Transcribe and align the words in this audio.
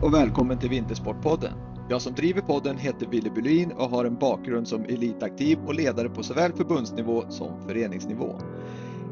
Och 0.00 0.14
välkommen 0.14 0.58
till 0.58 0.68
Vintersportpodden. 0.68 1.52
Jag 1.88 2.02
som 2.02 2.14
driver 2.14 2.40
podden 2.40 2.78
heter 2.78 3.06
Wille 3.06 3.30
Bylin 3.30 3.72
och 3.72 3.90
har 3.90 4.04
en 4.04 4.18
bakgrund 4.18 4.68
som 4.68 4.84
elitaktiv 4.84 5.58
och 5.66 5.74
ledare 5.74 6.08
på 6.08 6.22
såväl 6.22 6.52
förbundsnivå 6.52 7.24
som 7.28 7.60
föreningsnivå. 7.66 8.40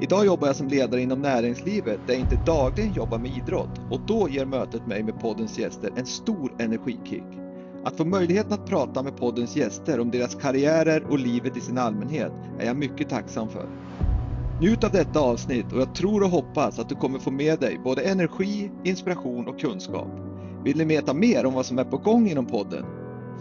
Idag 0.01 0.27
jobbar 0.27 0.47
jag 0.47 0.57
som 0.57 0.69
ledare 0.69 1.01
inom 1.01 1.23
näringslivet 1.23 2.01
där 2.07 2.15
jag 2.15 2.21
inte 2.21 2.39
dagligen 2.47 2.93
jobbar 2.93 3.19
med 3.19 3.37
idrott 3.37 3.81
och 3.91 4.01
då 4.07 4.29
ger 4.29 4.47
mötet 4.47 4.87
mig 4.87 5.03
med 5.03 5.21
poddens 5.21 5.59
gäster 5.59 5.93
en 5.97 6.07
stor 6.07 6.53
energikick. 6.59 7.39
Att 7.85 7.97
få 7.97 8.05
möjligheten 8.05 8.53
att 8.53 8.67
prata 8.67 9.03
med 9.03 9.17
poddens 9.17 9.57
gäster 9.57 10.01
om 10.01 10.11
deras 10.11 10.35
karriärer 10.35 11.05
och 11.11 11.19
livet 11.19 11.57
i 11.57 11.61
sin 11.61 11.79
allmänhet 11.79 12.33
är 12.59 12.67
jag 12.67 12.77
mycket 12.77 13.09
tacksam 13.09 13.49
för. 13.49 13.69
Njut 14.61 14.85
av 14.85 14.91
detta 14.91 15.21
avsnitt 15.21 15.73
och 15.73 15.81
jag 15.81 15.95
tror 15.95 16.23
och 16.23 16.31
hoppas 16.31 16.79
att 16.79 16.89
du 16.89 16.95
kommer 16.95 17.19
få 17.19 17.31
med 17.31 17.61
dig 17.61 17.81
både 17.85 18.03
energi, 18.03 18.71
inspiration 18.85 19.49
och 19.49 19.61
kunskap. 19.61 20.09
Vill 20.67 20.77
ni 20.77 20.85
veta 20.85 21.15
mer 21.15 21.47
om 21.47 21.55
vad 21.55 21.67
som 21.67 21.79
är 21.79 21.85
på 21.85 21.97
gång 21.97 22.29
inom 22.29 22.47
podden? 22.47 22.85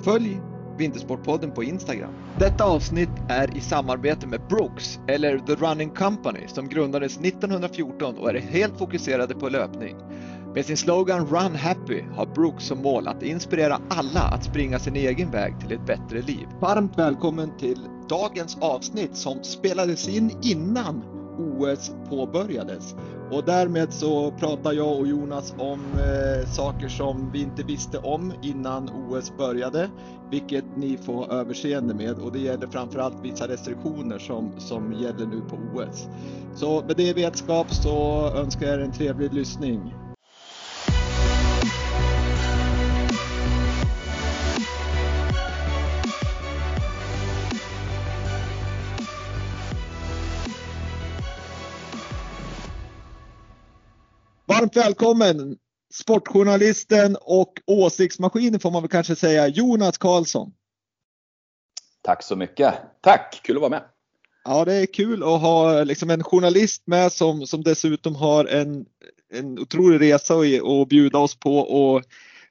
Följ 0.03 0.41
Vintersportpodden 0.77 1.51
på 1.51 1.63
Instagram. 1.63 2.13
Detta 2.39 2.63
avsnitt 2.63 3.09
är 3.29 3.57
i 3.57 3.61
samarbete 3.61 4.27
med 4.27 4.41
Brooks, 4.49 4.99
eller 5.07 5.39
The 5.39 5.53
Running 5.53 5.89
Company, 5.89 6.47
som 6.47 6.69
grundades 6.69 7.17
1914 7.17 8.17
och 8.17 8.29
är 8.29 8.39
helt 8.39 8.77
fokuserade 8.77 9.35
på 9.35 9.49
löpning. 9.49 9.95
Med 10.55 10.65
sin 10.65 10.77
slogan 10.77 11.27
Run 11.27 11.55
Happy 11.55 12.01
har 12.15 12.25
Brooks 12.25 12.65
som 12.65 12.81
mål 12.81 13.07
att 13.07 13.23
inspirera 13.23 13.79
alla 13.89 14.21
att 14.21 14.43
springa 14.43 14.79
sin 14.79 14.95
egen 14.95 15.31
väg 15.31 15.59
till 15.59 15.71
ett 15.71 15.85
bättre 15.85 16.21
liv. 16.21 16.47
Varmt 16.61 16.97
välkommen 16.97 17.57
till 17.57 17.87
dagens 18.09 18.57
avsnitt 18.61 19.17
som 19.17 19.43
spelades 19.43 20.07
in 20.07 20.31
innan 20.41 21.14
OS 21.39 21.91
påbörjades. 22.09 22.95
Och 23.31 23.43
därmed 23.45 23.93
så 23.93 24.31
pratar 24.31 24.73
jag 24.73 24.99
och 24.99 25.07
Jonas 25.07 25.53
om 25.57 25.79
eh, 25.93 26.49
saker 26.49 26.87
som 26.87 27.31
vi 27.31 27.41
inte 27.41 27.63
visste 27.63 27.97
om 27.97 28.33
innan 28.41 28.89
OS 28.89 29.37
började, 29.37 29.89
vilket 30.31 30.65
ni 30.75 30.97
får 30.97 31.33
överseende 31.33 31.93
med 31.93 32.19
och 32.19 32.31
det 32.31 32.39
gäller 32.39 32.67
framförallt 32.67 33.17
vissa 33.23 33.47
restriktioner 33.47 34.19
som, 34.19 34.51
som 34.57 34.93
gäller 34.93 35.25
nu 35.25 35.41
på 35.41 35.55
OS. 35.55 36.07
Så 36.55 36.83
med 36.87 36.97
det 36.97 37.09
i 37.09 37.13
vetskap 37.13 37.73
så 37.73 38.27
önskar 38.35 38.67
jag 38.67 38.75
er 38.75 38.83
en 38.83 38.91
trevlig 38.91 39.33
lyssning. 39.33 39.93
Varmt 54.47 54.77
välkommen 54.77 55.57
sportjournalisten 55.93 57.17
och 57.21 57.53
åsiktsmaskinen 57.65 58.59
får 58.59 58.71
man 58.71 58.81
väl 58.81 58.89
kanske 58.89 59.15
säga, 59.15 59.47
Jonas 59.47 59.97
Karlsson. 59.97 60.51
Tack 62.03 62.23
så 62.23 62.35
mycket. 62.35 62.73
Tack, 63.01 63.41
kul 63.43 63.55
att 63.55 63.61
vara 63.61 63.69
med. 63.69 63.83
Ja, 64.43 64.65
det 64.65 64.73
är 64.73 64.85
kul 64.85 65.23
att 65.23 65.41
ha 65.41 65.83
liksom 65.83 66.09
en 66.09 66.23
journalist 66.23 66.83
med 66.85 67.11
som, 67.11 67.47
som 67.47 67.63
dessutom 67.63 68.15
har 68.15 68.45
en, 68.45 68.85
en 69.33 69.59
otrolig 69.59 70.01
resa 70.01 70.33
att 70.81 70.89
bjuda 70.89 71.17
oss 71.17 71.39
på 71.39 71.57
och 71.57 72.03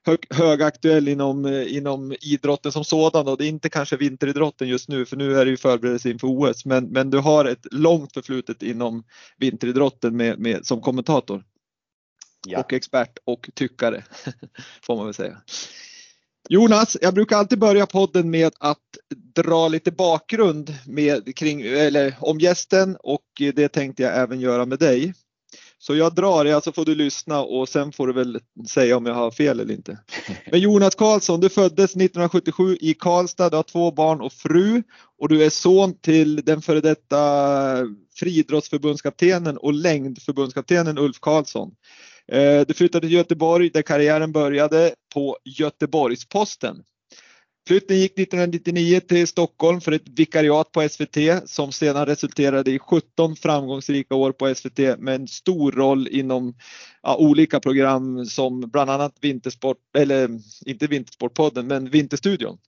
hög, 0.06 0.26
högaktuell 0.30 1.08
inom, 1.08 1.46
inom 1.68 2.14
idrotten 2.20 2.72
som 2.72 2.84
sådan 2.84 3.28
och 3.28 3.38
det 3.38 3.46
är 3.46 3.48
inte 3.48 3.68
kanske 3.68 3.96
vinteridrotten 3.96 4.68
just 4.68 4.88
nu 4.88 5.06
för 5.06 5.16
nu 5.16 5.38
är 5.38 5.44
det 5.44 5.50
ju 5.50 5.56
förberedelse 5.56 6.10
inför 6.10 6.26
OS 6.26 6.64
men, 6.64 6.84
men 6.84 7.10
du 7.10 7.18
har 7.18 7.44
ett 7.44 7.66
långt 7.70 8.12
förflutet 8.12 8.62
inom 8.62 9.04
vinteridrotten 9.38 10.16
med, 10.16 10.38
med, 10.38 10.66
som 10.66 10.80
kommentator. 10.80 11.44
Ja. 12.46 12.60
Och 12.60 12.72
expert 12.72 13.18
och 13.24 13.50
tyckare 13.54 14.04
får 14.82 14.96
man 14.96 15.04
väl 15.04 15.14
säga. 15.14 15.36
Jonas, 16.48 16.96
jag 17.00 17.14
brukar 17.14 17.36
alltid 17.36 17.58
börja 17.58 17.86
podden 17.86 18.30
med 18.30 18.52
att 18.60 18.78
dra 19.34 19.68
lite 19.68 19.90
bakgrund 19.90 20.74
med, 20.86 21.36
kring, 21.36 21.62
eller, 21.62 22.14
om 22.20 22.38
gästen 22.38 22.96
och 23.00 23.24
det 23.54 23.68
tänkte 23.68 24.02
jag 24.02 24.16
även 24.16 24.40
göra 24.40 24.66
med 24.66 24.78
dig. 24.78 25.14
Så 25.78 25.96
jag 25.96 26.14
drar, 26.14 26.60
så 26.60 26.72
får 26.72 26.84
du 26.84 26.94
lyssna 26.94 27.40
och 27.40 27.68
sen 27.68 27.92
får 27.92 28.06
du 28.06 28.12
väl 28.12 28.40
säga 28.68 28.96
om 28.96 29.06
jag 29.06 29.14
har 29.14 29.30
fel 29.30 29.60
eller 29.60 29.74
inte. 29.74 29.98
Men 30.50 30.60
Jonas 30.60 30.94
Karlsson, 30.94 31.40
du 31.40 31.48
föddes 31.48 31.90
1977 31.90 32.76
i 32.80 32.94
Karlstad, 32.94 33.50
du 33.50 33.56
har 33.56 33.62
två 33.62 33.90
barn 33.90 34.20
och 34.20 34.32
fru 34.32 34.82
och 35.18 35.28
du 35.28 35.44
är 35.44 35.50
son 35.50 35.98
till 36.00 36.36
den 36.36 36.62
före 36.62 36.80
detta 36.80 37.18
friidrottsförbundskaptenen 38.14 39.56
och 39.56 39.72
längdförbundskaptenen 39.72 40.98
Ulf 40.98 41.20
Karlsson. 41.20 41.74
Eh, 42.32 42.60
du 42.68 42.74
flyttade 42.74 43.06
till 43.06 43.16
Göteborg 43.16 43.70
där 43.70 43.82
karriären 43.82 44.32
började 44.32 44.94
på 45.14 45.38
Göteborgs-Posten. 45.44 46.84
Flytten 47.68 47.98
gick 47.98 48.12
1999 48.18 49.00
till 49.00 49.26
Stockholm 49.26 49.80
för 49.80 49.92
ett 49.92 50.08
vikariat 50.08 50.72
på 50.72 50.88
SVT 50.88 51.16
som 51.44 51.72
sedan 51.72 52.06
resulterade 52.06 52.70
i 52.70 52.78
17 52.78 53.36
framgångsrika 53.36 54.14
år 54.14 54.32
på 54.32 54.54
SVT 54.54 54.78
med 54.98 55.14
en 55.14 55.28
stor 55.28 55.72
roll 55.72 56.08
inom 56.08 56.54
ja, 57.02 57.16
olika 57.16 57.60
program 57.60 58.26
som 58.26 58.60
bland 58.60 58.90
annat 58.90 59.16
Vintersport, 59.20 59.78
eller 59.98 60.28
inte 60.66 60.86
Vintersportpodden, 60.86 61.66
men 61.66 61.90
Vinterstudion. 61.90 62.58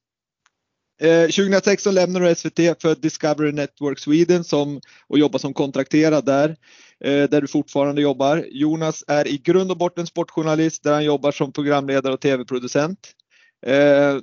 2016 1.00 1.94
lämnade 1.94 2.28
du 2.28 2.34
SVT 2.34 2.82
för 2.82 2.94
Discovery 2.94 3.52
Network 3.52 3.98
Sweden 3.98 4.44
som, 4.44 4.80
och 5.06 5.18
jobbade 5.18 5.42
som 5.42 5.54
kontrakterad 5.54 6.24
där, 6.24 6.56
Eh, 7.04 7.28
där 7.28 7.40
du 7.40 7.46
fortfarande 7.46 8.02
jobbar. 8.02 8.46
Jonas 8.50 9.04
är 9.06 9.28
i 9.28 9.38
grund 9.38 9.70
och 9.70 9.78
botten 9.78 10.06
sportjournalist 10.06 10.82
där 10.82 10.92
han 10.92 11.04
jobbar 11.04 11.32
som 11.32 11.52
programledare 11.52 12.12
och 12.12 12.20
tv-producent. 12.20 12.98
Eh, 13.66 14.16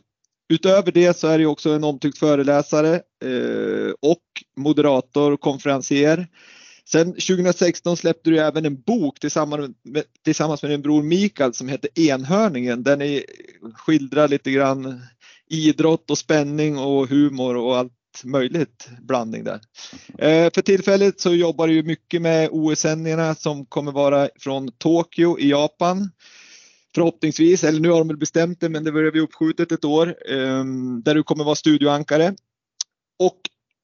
utöver 0.53 0.91
det 0.91 1.17
så 1.17 1.27
är 1.27 1.37
det 1.39 1.45
också 1.45 1.69
en 1.69 1.83
omtyckt 1.83 2.17
föreläsare 2.17 2.95
eh, 3.25 3.93
och 4.01 4.23
moderator 4.57 5.31
och 5.31 5.41
konferencier. 5.41 6.27
Sen 6.89 7.13
2016 7.13 7.97
släppte 7.97 8.29
du 8.29 8.39
även 8.39 8.65
en 8.65 8.81
bok 8.81 9.19
tillsammans 9.19 9.75
med, 9.83 10.03
tillsammans 10.23 10.61
med 10.61 10.71
din 10.71 10.81
bror 10.81 11.03
Mikael 11.03 11.53
som 11.53 11.67
heter 11.67 11.89
Enhörningen 11.99 12.83
där 12.83 12.97
ni 12.97 13.25
skildrar 13.75 14.27
lite 14.27 14.51
grann 14.51 15.01
idrott 15.49 16.11
och 16.11 16.17
spänning 16.17 16.77
och 16.77 17.07
humor 17.09 17.57
och 17.57 17.77
allt 17.77 17.93
möjligt 18.23 18.89
blandning 19.01 19.43
där. 19.43 19.61
Eh, 20.17 20.51
för 20.53 20.61
tillfället 20.61 21.19
så 21.19 21.33
jobbar 21.33 21.67
du 21.67 21.83
mycket 21.83 22.21
med 22.21 22.49
OS-sändningarna 22.51 23.35
som 23.35 23.65
kommer 23.65 23.91
vara 23.91 24.29
från 24.39 24.71
Tokyo 24.71 25.39
i 25.39 25.49
Japan. 25.49 26.09
Förhoppningsvis, 26.95 27.63
eller 27.63 27.79
nu 27.79 27.89
har 27.89 27.97
de 27.97 28.07
väl 28.07 28.17
bestämt 28.17 28.59
det 28.59 28.69
men 28.69 28.83
det 28.83 28.91
bli 28.91 29.19
uppskjutet 29.19 29.71
ett 29.71 29.85
år, 29.85 30.07
eh, 30.07 30.65
där 31.03 31.15
du 31.15 31.23
kommer 31.23 31.43
vara 31.43 31.55
studioankare. 31.55 32.35
Och 33.19 33.39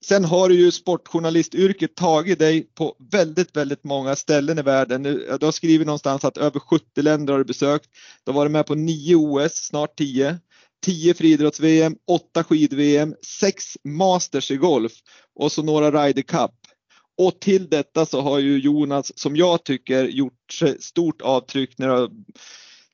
sen 0.05 0.25
har 0.25 0.49
du 0.49 0.55
ju 0.55 0.71
sportjournalistyrket 0.71 1.95
tagit 1.95 2.39
dig 2.39 2.63
på 2.75 2.95
väldigt, 3.11 3.57
väldigt 3.57 3.83
många 3.83 4.15
ställen 4.15 4.59
i 4.59 4.61
världen. 4.61 5.03
Du 5.03 5.37
har 5.41 5.51
skrivit 5.51 5.87
någonstans 5.87 6.25
att 6.25 6.37
över 6.37 6.59
70 6.59 7.01
länder 7.01 7.33
har 7.33 7.37
du 7.37 7.45
besökt. 7.45 7.89
Du 8.23 8.31
har 8.31 8.35
varit 8.39 8.51
med 8.51 8.65
på 8.65 8.75
nio 8.75 9.15
OS, 9.15 9.53
snart 9.53 9.97
10. 9.97 10.39
10 10.85 11.13
friidrotts-VM, 11.13 11.95
8 12.07 12.43
skid-VM, 12.43 13.15
6 13.39 13.77
Masters 13.83 14.51
i 14.51 14.55
golf 14.55 14.91
och 15.35 15.51
så 15.51 15.63
några 15.63 15.91
Ryder 15.91 16.21
Cup. 16.21 16.51
Och 17.17 17.39
till 17.39 17.69
detta 17.69 18.05
så 18.05 18.21
har 18.21 18.39
ju 18.39 18.59
Jonas, 18.59 19.19
som 19.19 19.35
jag 19.35 19.63
tycker, 19.63 20.03
gjort 20.03 20.61
stort 20.79 21.21
avtryck 21.21 21.77
när 21.77 21.87
har 21.87 22.09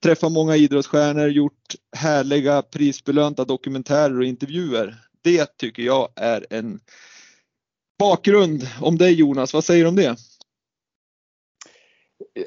träffat 0.04 0.32
många 0.32 0.56
idrottsstjärnor, 0.56 1.28
gjort 1.28 1.76
härliga 1.98 2.62
prisbelönta 2.62 3.46
dokumentärer 3.46 4.20
och 4.20 4.26
intervjuer. 4.26 4.96
Det 5.24 5.58
tycker 5.58 5.84
jag 5.84 6.10
är 6.16 6.46
en 6.50 6.80
bakgrund 8.00 8.68
om 8.82 8.98
dig 8.98 9.14
Jonas. 9.14 9.54
Vad 9.54 9.64
säger 9.64 9.84
du 9.84 9.90
om 9.90 9.96
det? 9.96 10.16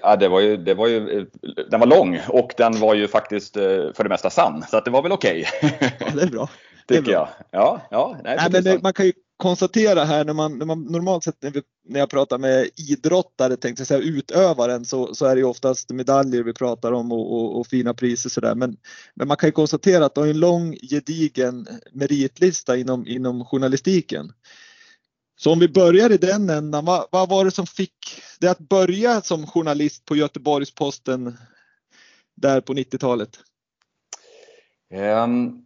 Ja, 0.02 0.17
det 0.17 0.29
var 0.29 0.40
ju, 0.40 0.56
det 0.56 0.75
var 0.75 0.87
ju, 0.87 1.26
den 1.70 1.81
var 1.81 1.87
lång 1.87 2.20
och 2.29 2.55
den 2.56 2.81
var 2.81 2.94
ju 2.94 3.08
faktiskt 3.08 3.56
eh, 3.56 3.62
för 3.62 4.02
det 4.02 4.08
mesta 4.08 4.31
sann. 4.31 4.64
Så 4.70 4.76
att 4.76 4.85
det 4.85 4.90
var 4.90 5.02
väl 5.02 5.12
okej. 5.12 5.44
Okay. 5.62 5.90
Ja, 6.00 6.06
det 6.14 6.23
är 6.23 6.26
bra. 6.26 6.49
Tycker 6.88 7.02
bra. 7.02 7.12
jag. 7.12 7.29
Ja, 7.50 7.81
ja, 7.90 8.17
nej, 8.25 8.37
nej 8.37 8.49
men 8.52 8.64
det, 8.64 8.82
man 8.82 8.93
kan 8.93 9.06
ju 9.06 9.12
konstatera 9.37 10.05
här 10.05 10.25
när 10.25 10.32
man, 10.32 10.58
när 10.58 10.67
man 10.67 10.82
normalt 10.82 11.25
sett 11.25 11.43
när, 11.43 11.50
vi, 11.50 11.62
när 11.88 12.00
jag 12.00 12.11
pratar 12.11 12.38
med 12.38 12.69
idrottare, 12.90 13.56
tänkte 13.56 13.81
jag 13.81 13.87
säga 13.87 14.00
utövaren, 14.00 14.85
så, 14.85 15.14
så 15.14 15.26
är 15.26 15.35
det 15.35 15.40
ju 15.40 15.46
oftast 15.46 15.90
medaljer 15.90 16.43
vi 16.43 16.52
pratar 16.52 16.93
om 16.93 17.12
och, 17.12 17.32
och, 17.32 17.61
och 17.61 17.67
fina 17.67 17.94
priser 17.94 18.31
sådär. 18.31 18.55
Men, 18.55 18.76
men 19.14 19.29
man 19.29 19.37
kan 19.37 19.49
ju 19.49 19.52
konstatera 19.52 20.05
att 20.05 20.14
du 20.14 20.20
har 20.20 20.29
en 20.29 20.40
lång 20.40 20.76
gedigen 20.90 21.67
meritlista 21.93 22.76
inom, 22.76 23.06
inom 23.06 23.44
journalistiken. 23.44 24.32
Så 25.40 25.52
om 25.52 25.58
vi 25.58 25.69
börjar 25.69 26.12
i 26.12 26.17
den 26.17 26.50
ändan, 26.50 26.85
vad, 26.85 27.06
vad 27.11 27.29
var 27.29 27.44
det 27.44 27.50
som 27.50 27.67
fick 27.67 28.23
dig 28.40 28.50
att 28.50 28.58
börja 28.58 29.20
som 29.20 29.46
journalist 29.46 30.05
på 30.05 30.17
Göteborgs-Posten 30.17 31.37
där 32.35 32.61
på 32.61 32.73
90-talet? 32.73 33.31
Um, 34.94 35.00
ehm, 35.00 35.64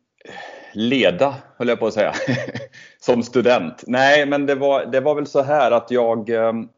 leda 0.73 1.35
höll 1.57 1.69
jag 1.69 1.79
på 1.79 1.87
att 1.87 1.95
säga. 1.95 2.15
som 3.01 3.23
student. 3.23 3.85
Nej, 3.87 4.27
men 4.27 4.47
det 4.47 4.55
var, 4.55 4.87
det 4.87 5.01
var 5.01 5.15
väl 5.15 5.27
så 5.27 5.43
här 5.43 5.71
att 5.71 5.91
jag 5.91 6.31
ehm, 6.31 6.69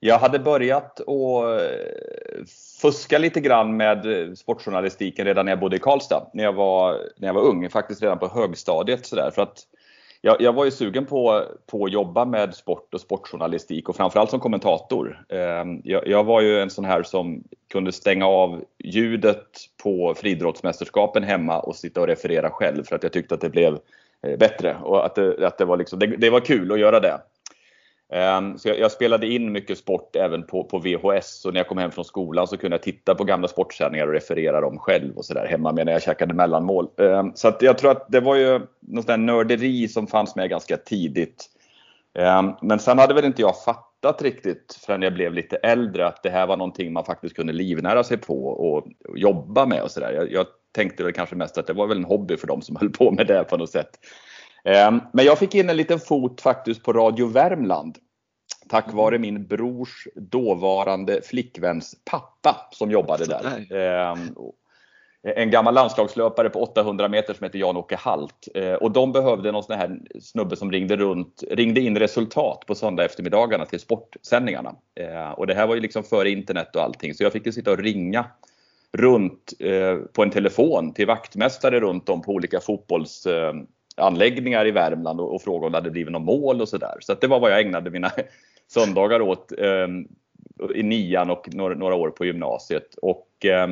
Jag 0.00 0.18
hade 0.18 0.38
börjat 0.38 1.00
att 1.00 1.08
eh, 1.08 2.44
fuska 2.82 3.18
lite 3.18 3.40
grann 3.40 3.76
med 3.76 4.04
sportjournalistiken 4.38 5.24
redan 5.24 5.44
när 5.44 5.52
jag 5.52 5.60
bodde 5.60 5.76
i 5.76 5.78
Karlstad, 5.78 6.30
när 6.34 6.44
jag 6.44 6.52
var, 6.52 6.98
när 7.16 7.28
jag 7.28 7.34
var 7.34 7.42
ung, 7.42 7.70
faktiskt 7.70 8.02
redan 8.02 8.18
på 8.18 8.28
högstadiet. 8.28 9.06
Så 9.06 9.16
där, 9.16 9.30
för 9.30 9.42
att 9.42 9.66
jag, 10.24 10.40
jag, 10.40 10.52
var 10.52 10.64
ju 10.64 10.70
sugen 10.70 11.06
på, 11.06 11.44
på 11.66 11.84
att 11.84 11.92
jobba 11.92 12.24
med 12.24 12.54
sport 12.54 12.94
och 12.94 13.00
sportjournalistik 13.00 13.88
och 13.88 13.96
framförallt 13.96 14.30
som 14.30 14.40
kommentator. 14.40 15.24
Ehm, 15.28 15.80
jag, 15.84 16.06
jag, 16.06 16.24
var 16.24 16.40
ju 16.40 16.60
en 16.60 16.70
sån 16.70 16.84
här 16.84 17.02
som 17.02 17.44
kunde 17.72 17.92
stänga 17.92 18.26
av 18.26 18.64
ljudet 18.78 19.46
på 19.82 20.14
friidrottsmästerskapen 20.16 21.22
hemma 21.22 21.60
och 21.60 21.76
sitta 21.76 22.00
och 22.00 22.06
referera 22.06 22.50
själv 22.50 22.84
för 22.84 22.96
att 22.96 23.02
jag 23.02 23.12
tyckte 23.12 23.34
att 23.34 23.40
det 23.40 23.50
blev 23.50 23.78
eh, 24.26 24.38
bättre 24.38 24.76
och 24.82 25.06
att 25.06 25.14
det, 25.14 25.46
att 25.46 25.58
det, 25.58 25.64
var, 25.64 25.76
liksom, 25.76 25.98
det, 25.98 26.06
det 26.06 26.30
var 26.30 26.40
kul 26.40 26.72
att 26.72 26.80
göra 26.80 27.00
det. 27.00 27.20
Ehm, 28.12 28.58
så 28.58 28.68
jag, 28.68 28.78
jag, 28.78 28.92
spelade 28.92 29.26
in 29.26 29.52
mycket 29.52 29.78
sport 29.78 30.16
även 30.16 30.42
på, 30.42 30.64
på 30.64 30.78
VHS 30.78 31.44
och 31.44 31.52
när 31.52 31.60
jag 31.60 31.68
kom 31.68 31.78
hem 31.78 31.90
från 31.90 32.04
skolan 32.04 32.46
så 32.46 32.56
kunde 32.56 32.74
jag 32.74 32.82
titta 32.82 33.14
på 33.14 33.24
gamla 33.24 33.48
sportsändningar 33.48 34.06
och 34.06 34.12
referera 34.12 34.60
dem 34.60 34.78
själv 34.78 35.16
och 35.16 35.24
sådär 35.24 35.46
hemma 35.46 35.72
medan 35.72 35.92
jag 35.92 36.02
käkade 36.02 36.34
mellanmål. 36.34 36.88
Ehm, 36.98 37.32
så 37.34 37.48
att 37.48 37.62
jag 37.62 37.78
tror 37.78 37.90
att 37.90 38.06
det 38.08 38.20
var 38.20 38.36
ju 38.36 38.60
något 38.80 39.06
där 39.06 39.16
nörderi 39.16 39.88
som 39.88 40.06
fanns 40.06 40.36
med 40.36 40.50
ganska 40.50 40.76
tidigt. 40.76 41.46
Ehm, 42.14 42.52
men 42.62 42.78
sen 42.78 42.98
hade 42.98 43.14
väl 43.14 43.24
inte 43.24 43.42
jag 43.42 43.62
fattat 43.64 44.22
riktigt 44.22 44.78
förrän 44.86 45.02
jag 45.02 45.14
blev 45.14 45.32
lite 45.32 45.56
äldre 45.56 46.06
att 46.06 46.22
det 46.22 46.30
här 46.30 46.46
var 46.46 46.56
någonting 46.56 46.92
man 46.92 47.04
faktiskt 47.04 47.36
kunde 47.36 47.52
livnära 47.52 48.04
sig 48.04 48.16
på 48.16 48.46
och, 48.46 48.86
jobba 49.16 49.66
med 49.66 49.82
och 49.82 49.90
sådär. 49.90 50.12
Jag, 50.12 50.32
jag 50.32 50.46
tänkte 50.72 51.04
väl 51.04 51.12
kanske 51.12 51.36
mest 51.36 51.58
att 51.58 51.66
det 51.66 51.72
var 51.72 51.86
väl 51.86 51.98
en 51.98 52.04
hobby 52.04 52.36
för 52.36 52.46
dem 52.46 52.62
som 52.62 52.76
höll 52.76 52.90
på 52.90 53.10
med 53.10 53.26
det 53.26 53.44
på 53.44 53.56
något 53.56 53.70
sätt. 53.70 53.98
Ehm, 54.64 55.00
men 55.12 55.24
jag 55.24 55.38
fick 55.38 55.54
in 55.54 55.70
en 55.70 55.76
liten 55.76 55.98
fot 55.98 56.40
faktiskt 56.40 56.82
på 56.82 56.92
Radio 56.92 57.26
Värmland. 57.26 57.98
Tack 58.68 58.84
mm. 58.84 58.96
vare 58.96 59.18
min 59.18 59.46
brors 59.46 60.08
dåvarande 60.14 61.22
flickväns 61.22 61.94
pappa 62.04 62.68
som 62.72 62.90
jobbade 62.90 63.24
där. 63.24 63.76
Ehm, 63.76 64.18
en 65.36 65.50
gammal 65.50 65.74
landslagslöpare 65.74 66.50
på 66.50 66.62
800 66.62 67.08
meter 67.08 67.34
som 67.34 67.44
heter 67.44 67.58
Jan-Åke 67.58 67.96
Halt. 67.96 68.48
Ehm, 68.54 68.76
och 68.76 68.92
de 68.92 69.12
behövde 69.12 69.52
någon 69.52 69.62
sån 69.62 69.78
här 69.78 69.98
snubbe 70.20 70.56
som 70.56 70.72
ringde 70.72 70.96
runt, 70.96 71.44
ringde 71.50 71.80
in 71.80 71.98
resultat 71.98 72.64
på 72.66 72.74
söndag 72.74 73.04
eftermiddagarna 73.04 73.66
till 73.66 73.80
sportsändningarna. 73.80 74.74
Och 75.36 75.46
det 75.46 75.54
här 75.54 75.66
var 75.66 75.74
ju 75.74 75.80
liksom 75.80 76.04
före 76.04 76.30
internet 76.30 76.76
och 76.76 76.82
allting 76.82 77.14
så 77.14 77.22
jag 77.22 77.32
fick 77.32 77.46
ju 77.46 77.52
sitta 77.52 77.70
och 77.70 77.78
ringa 77.78 78.24
runt 78.92 79.52
eh, 79.58 79.96
på 79.96 80.22
en 80.22 80.30
telefon 80.30 80.92
till 80.92 81.06
vaktmästare 81.06 81.80
runt 81.80 82.08
om 82.08 82.22
på 82.22 82.32
olika 82.32 82.60
fotbolls 82.60 83.26
anläggningar 83.96 84.66
i 84.66 84.70
Värmland 84.70 85.20
och, 85.20 85.34
och 85.34 85.42
frågade 85.42 85.66
om 85.66 85.72
det 85.72 85.78
hade 85.78 85.90
blivit 85.90 86.12
något 86.12 86.22
mål 86.22 86.60
och 86.60 86.68
sådär. 86.68 86.94
Så, 87.00 87.14
så 87.14 87.20
det 87.20 87.26
var 87.26 87.40
vad 87.40 87.50
jag 87.50 87.60
ägnade 87.60 87.90
mina 87.90 88.10
söndagar 88.68 89.20
åt 89.20 89.52
eh, 89.58 89.88
i 90.74 90.82
nian 90.82 91.30
och 91.30 91.48
några, 91.54 91.74
några, 91.74 91.94
år 91.94 92.10
på 92.10 92.24
gymnasiet. 92.24 92.94
Och, 93.02 93.46
eh, 93.46 93.68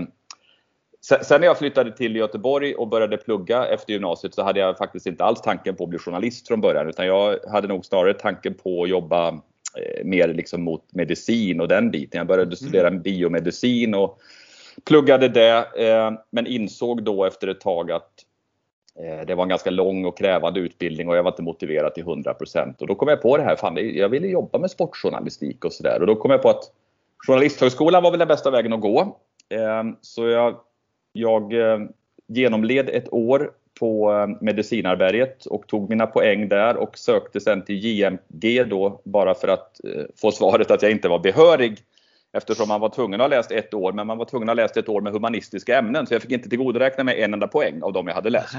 sen 1.03 1.41
när 1.41 1.47
jag 1.47 1.59
flyttade 1.59 1.97
till 1.97 2.17
Göteborg 2.17 2.75
och 2.75 2.89
började 2.89 3.17
plugga 3.17 3.67
efter 3.67 3.93
gymnasiet 3.93 4.35
så 4.35 4.43
hade 4.43 4.61
jag 4.61 4.79
faktiskt 4.79 5.07
inte 5.07 5.25
alls 5.25 5.41
tanken 5.41 5.77
på 5.77 5.85
att 5.85 5.91
bli 5.91 5.99
journalist 5.99 6.49
från 6.49 6.61
början 6.61 6.89
utan 6.89 7.07
jag 7.07 7.39
hade 7.53 7.69
nog 7.69 7.85
snarare 7.85 8.15
tanken 8.15 8.55
på 8.55 8.83
att 8.83 8.89
jobba 8.89 9.29
eh, 9.29 10.05
mer 10.05 10.29
liksom 10.29 10.63
mot 10.63 10.93
medicin 10.93 11.61
och 11.61 11.69
den 11.69 11.91
biten. 11.91 12.19
Jag 12.19 12.27
började 12.27 12.57
studera 12.57 12.89
mm. 12.89 13.03
biomedicin 13.03 13.95
och 13.95 14.19
pluggade 14.85 15.29
det 15.29 15.67
eh, 15.77 16.13
men 16.31 16.47
insåg 16.47 17.03
då 17.03 17.25
efter 17.25 17.49
ett 17.49 17.61
tag 17.61 17.91
att 17.91 18.11
Eh, 19.03 19.27
det 19.27 19.35
var 19.35 19.43
en 19.43 19.49
ganska 19.49 19.71
lång 19.71 20.05
och 20.05 20.19
krävande 20.19 20.61
utbildning 20.61 21.09
och 21.09 21.17
jag 21.17 21.23
var 21.23 21.31
inte 21.31 21.43
motiverad 21.43 21.95
till 21.95 22.05
100% 22.05 22.81
och 22.81 22.87
då 22.87 22.95
kom 22.95 23.09
jag 23.09 23.23
på 23.23 23.37
det 23.37 23.43
här, 23.43 23.57
fan 23.57 23.95
jag 23.95 24.09
ville 24.09 24.27
jobba 24.27 24.59
med 24.59 24.71
sportjournalistik 24.71 25.65
och 25.65 25.73
sådär 25.73 26.01
och 26.01 26.07
då 26.07 26.17
kom 26.17 26.31
jag 26.31 26.43
på 26.43 26.49
att 26.49 26.65
Journalisthögskolan 27.27 28.03
var 28.03 28.11
väl 28.11 28.19
den 28.19 28.29
bästa 28.29 28.51
vägen 28.51 28.73
att 28.73 28.81
gå. 28.81 29.17
Eh, 29.49 29.85
så 30.01 30.29
jag, 30.29 30.57
jag 31.13 31.53
eh, 31.53 31.79
genomled 32.29 32.89
ett 32.89 33.13
år 33.13 33.51
på 33.81 34.27
Medicinarberget 34.41 35.47
och 35.47 35.67
tog 35.67 35.91
mina 35.91 36.07
poäng 36.07 36.49
där 36.49 36.77
och 36.77 36.99
sökte 36.99 37.41
sen 37.41 37.65
till 37.65 37.85
JMG 37.85 38.65
då 38.65 39.01
bara 39.05 39.35
för 39.35 39.49
att 39.49 39.81
få 40.17 40.31
svaret 40.31 40.71
att 40.71 40.83
jag 40.83 40.91
inte 40.91 41.09
var 41.09 41.19
behörig 41.19 41.79
eftersom 42.33 42.69
man 42.69 42.81
var 42.81 42.89
tvungen 42.89 43.21
att 43.21 43.25
ha 43.25 43.37
läst 43.37 43.51
ett 43.51 43.75
år, 43.75 43.93
men 43.93 44.07
man 44.07 44.19
var 44.19 44.25
tvungen 44.25 44.49
att 44.49 44.57
ha 44.57 44.63
läst 44.63 44.77
ett 44.77 44.89
år 44.89 45.01
med 45.01 45.13
humanistiska 45.13 45.79
ämnen, 45.79 46.07
så 46.07 46.15
jag 46.15 46.23
fick 46.23 46.31
inte 46.31 46.49
tillgodoräkna 46.49 47.05
mig 47.05 47.23
en 47.23 47.35
enda 47.35 47.49
poäng 47.49 47.83
av 47.83 47.93
de 47.93 48.07
jag 48.07 48.15
hade 48.15 48.31
läst. 48.31 48.57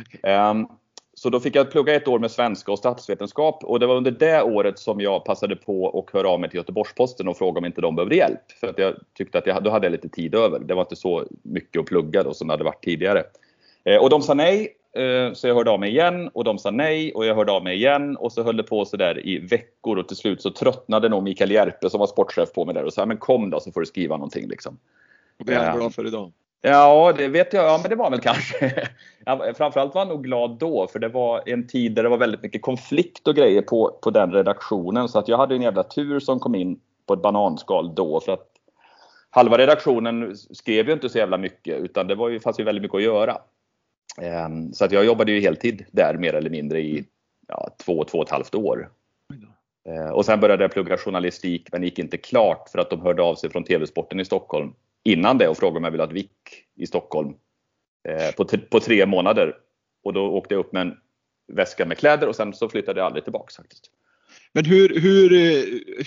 Okay. 0.00 0.34
Um, 0.50 0.68
så 1.14 1.30
då 1.30 1.40
fick 1.40 1.56
jag 1.56 1.70
plugga 1.70 1.94
ett 1.94 2.08
år 2.08 2.18
med 2.18 2.30
svenska 2.30 2.72
och 2.72 2.78
statsvetenskap 2.78 3.64
och 3.64 3.80
det 3.80 3.86
var 3.86 3.94
under 3.96 4.10
det 4.10 4.42
året 4.42 4.78
som 4.78 5.00
jag 5.00 5.24
passade 5.24 5.56
på 5.56 5.98
att 5.98 6.14
höra 6.14 6.28
av 6.28 6.40
mig 6.40 6.50
till 6.50 6.56
Göteborgs-Posten 6.56 7.28
och 7.28 7.36
fråga 7.36 7.58
om 7.58 7.64
inte 7.64 7.80
de 7.80 7.96
behövde 7.96 8.16
hjälp. 8.16 8.52
För 8.60 8.66
att 8.66 8.78
jag 8.78 8.94
tyckte 9.14 9.38
att 9.38 9.46
jag, 9.46 9.62
då 9.62 9.70
hade 9.70 9.86
jag 9.86 9.92
lite 9.92 10.08
tid 10.08 10.34
över. 10.34 10.58
Det 10.58 10.74
var 10.74 10.82
inte 10.82 10.96
så 10.96 11.24
mycket 11.42 11.80
att 11.80 11.86
plugga 11.86 12.22
då 12.22 12.34
som 12.34 12.46
det 12.46 12.52
hade 12.52 12.64
varit 12.64 12.84
tidigare. 12.84 13.24
Eh, 13.84 13.96
och 13.96 14.10
de 14.10 14.22
sa 14.22 14.34
nej 14.34 14.76
Eh, 14.96 15.32
så 15.32 15.48
jag 15.48 15.54
hörde 15.54 15.70
av 15.70 15.80
mig 15.80 15.90
igen 15.90 16.28
och 16.28 16.44
de 16.44 16.58
sa 16.58 16.70
nej 16.70 17.12
och 17.14 17.26
jag 17.26 17.34
hörde 17.34 17.52
av 17.52 17.64
mig 17.64 17.76
igen 17.76 18.16
och 18.16 18.32
så 18.32 18.42
höll 18.42 18.56
det 18.56 18.62
på 18.62 18.84
sådär 18.84 19.26
i 19.26 19.38
veckor 19.38 19.98
och 19.98 20.08
till 20.08 20.16
slut 20.16 20.42
så 20.42 20.50
tröttnade 20.50 21.08
nog 21.08 21.22
Mikael 21.22 21.50
Järpe 21.50 21.90
som 21.90 22.00
var 22.00 22.06
sportchef 22.06 22.52
på 22.52 22.64
mig 22.64 22.74
där 22.74 22.84
och 22.84 22.92
sa 22.92 23.06
men 23.06 23.16
kom 23.16 23.50
då 23.50 23.60
så 23.60 23.72
får 23.72 23.80
du 23.80 23.86
skriva 23.86 24.16
någonting 24.16 24.48
liksom. 24.48 24.78
Och 25.38 25.44
det 25.44 25.54
är 25.54 25.66
han 25.66 25.78
glad 25.78 25.94
för 25.94 26.06
idag? 26.06 26.32
Ja, 26.60 27.14
det 27.16 27.28
vet 27.28 27.52
jag. 27.52 27.64
Ja, 27.64 27.78
men 27.82 27.90
det 27.90 27.96
var 27.96 28.10
väl 28.10 28.20
kanske. 28.20 28.88
Framförallt 29.56 29.94
var 29.94 30.00
han 30.00 30.08
nog 30.08 30.24
glad 30.24 30.58
då, 30.58 30.86
för 30.86 30.98
det 30.98 31.08
var 31.08 31.42
en 31.46 31.66
tid 31.66 31.94
där 31.94 32.02
det 32.02 32.08
var 32.08 32.18
väldigt 32.18 32.42
mycket 32.42 32.62
konflikt 32.62 33.28
och 33.28 33.34
grejer 33.34 33.62
på, 33.62 33.98
på 34.02 34.10
den 34.10 34.32
redaktionen. 34.32 35.08
Så 35.08 35.18
att 35.18 35.28
jag 35.28 35.36
hade 35.36 35.54
en 35.54 35.62
jävla 35.62 35.82
tur 35.82 36.20
som 36.20 36.40
kom 36.40 36.54
in 36.54 36.80
på 37.06 37.14
ett 37.14 37.22
bananskal 37.22 37.94
då. 37.94 38.20
För 38.20 38.32
att 38.32 38.48
halva 39.30 39.58
redaktionen 39.58 40.36
skrev 40.36 40.86
ju 40.86 40.92
inte 40.92 41.08
så 41.08 41.18
jävla 41.18 41.38
mycket, 41.38 41.78
utan 41.78 42.06
det 42.06 42.14
var 42.14 42.28
ju, 42.28 42.40
fanns 42.40 42.60
ju 42.60 42.64
väldigt 42.64 42.82
mycket 42.82 42.96
att 42.96 43.02
göra. 43.02 43.38
Ehm, 44.20 44.72
så 44.72 44.84
att 44.84 44.92
jag 44.92 45.04
jobbade 45.04 45.32
ju 45.32 45.40
heltid 45.40 45.84
där 45.92 46.14
mer 46.14 46.34
eller 46.34 46.50
mindre 46.50 46.80
i 46.80 47.04
ja, 47.48 47.70
två, 47.84 48.04
två 48.04 48.18
och 48.18 48.24
ett 48.24 48.30
halvt 48.30 48.54
år. 48.54 48.90
Ehm, 49.88 50.12
och 50.12 50.24
sen 50.24 50.40
började 50.40 50.64
jag 50.64 50.72
plugga 50.72 50.96
journalistik 50.96 51.68
men 51.72 51.82
gick 51.82 51.98
inte 51.98 52.16
klart 52.16 52.68
för 52.68 52.78
att 52.78 52.90
de 52.90 53.00
hörde 53.00 53.22
av 53.22 53.34
sig 53.34 53.50
från 53.50 53.64
TV-sporten 53.64 54.20
i 54.20 54.24
Stockholm 54.24 54.72
innan 55.06 55.38
det 55.38 55.48
och 55.48 55.56
frågade 55.56 55.78
om 55.78 55.84
jag 55.84 55.90
ville 55.90 56.02
ha 56.02 56.08
ett 56.08 56.16
vick 56.16 56.64
i 56.76 56.86
Stockholm 56.86 57.34
ehm, 58.08 58.32
på, 58.36 58.44
på 58.70 58.80
tre 58.80 59.06
månader. 59.06 59.56
Och 60.04 60.12
då 60.12 60.26
åkte 60.26 60.54
jag 60.54 60.60
upp 60.60 60.72
med 60.72 60.82
en 60.82 60.94
väska 61.52 61.86
med 61.86 61.98
kläder 61.98 62.28
och 62.28 62.36
sen 62.36 62.54
så 62.54 62.68
flyttade 62.68 63.00
jag 63.00 63.06
aldrig 63.06 63.24
tillbaks 63.24 63.56
faktiskt. 63.56 63.90
Men 64.52 64.64
hur, 64.64 65.00
hur, 65.00 65.30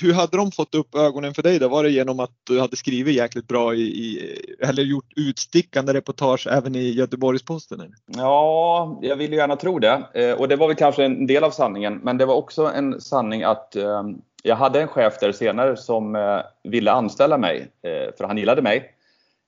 hur 0.01 0.13
hade 0.13 0.37
de 0.37 0.51
fått 0.51 0.75
upp 0.75 0.95
ögonen 0.95 1.33
för 1.33 1.43
dig 1.43 1.59
då? 1.59 1.67
Var 1.67 1.83
det 1.83 1.89
genom 1.89 2.19
att 2.19 2.31
du 2.43 2.59
hade 2.59 2.75
skrivit 2.75 3.15
jäkligt 3.15 3.47
bra 3.47 3.75
i, 3.75 3.81
i 3.81 4.35
eller 4.59 4.83
gjort 4.83 5.13
utstickande 5.15 5.93
reportage 5.93 6.47
även 6.47 6.75
i 6.75 6.91
Göteborgs-Posten? 6.91 7.93
Ja, 8.05 8.99
jag 9.01 9.15
vill 9.15 9.33
gärna 9.33 9.55
tro 9.55 9.79
det. 9.79 10.03
Eh, 10.13 10.31
och 10.31 10.47
det 10.47 10.55
var 10.55 10.67
väl 10.67 10.75
kanske 10.75 11.05
en 11.05 11.27
del 11.27 11.43
av 11.43 11.51
sanningen. 11.51 11.99
Men 12.03 12.17
det 12.17 12.25
var 12.25 12.35
också 12.35 12.71
en 12.75 13.01
sanning 13.01 13.43
att 13.43 13.75
eh, 13.75 14.03
jag 14.43 14.55
hade 14.55 14.81
en 14.81 14.87
chef 14.87 15.19
där 15.19 15.31
senare 15.31 15.77
som 15.77 16.15
eh, 16.15 16.41
ville 16.63 16.91
anställa 16.91 17.37
mig, 17.37 17.71
eh, 17.81 18.15
för 18.17 18.23
han 18.23 18.37
gillade 18.37 18.61
mig. 18.61 18.95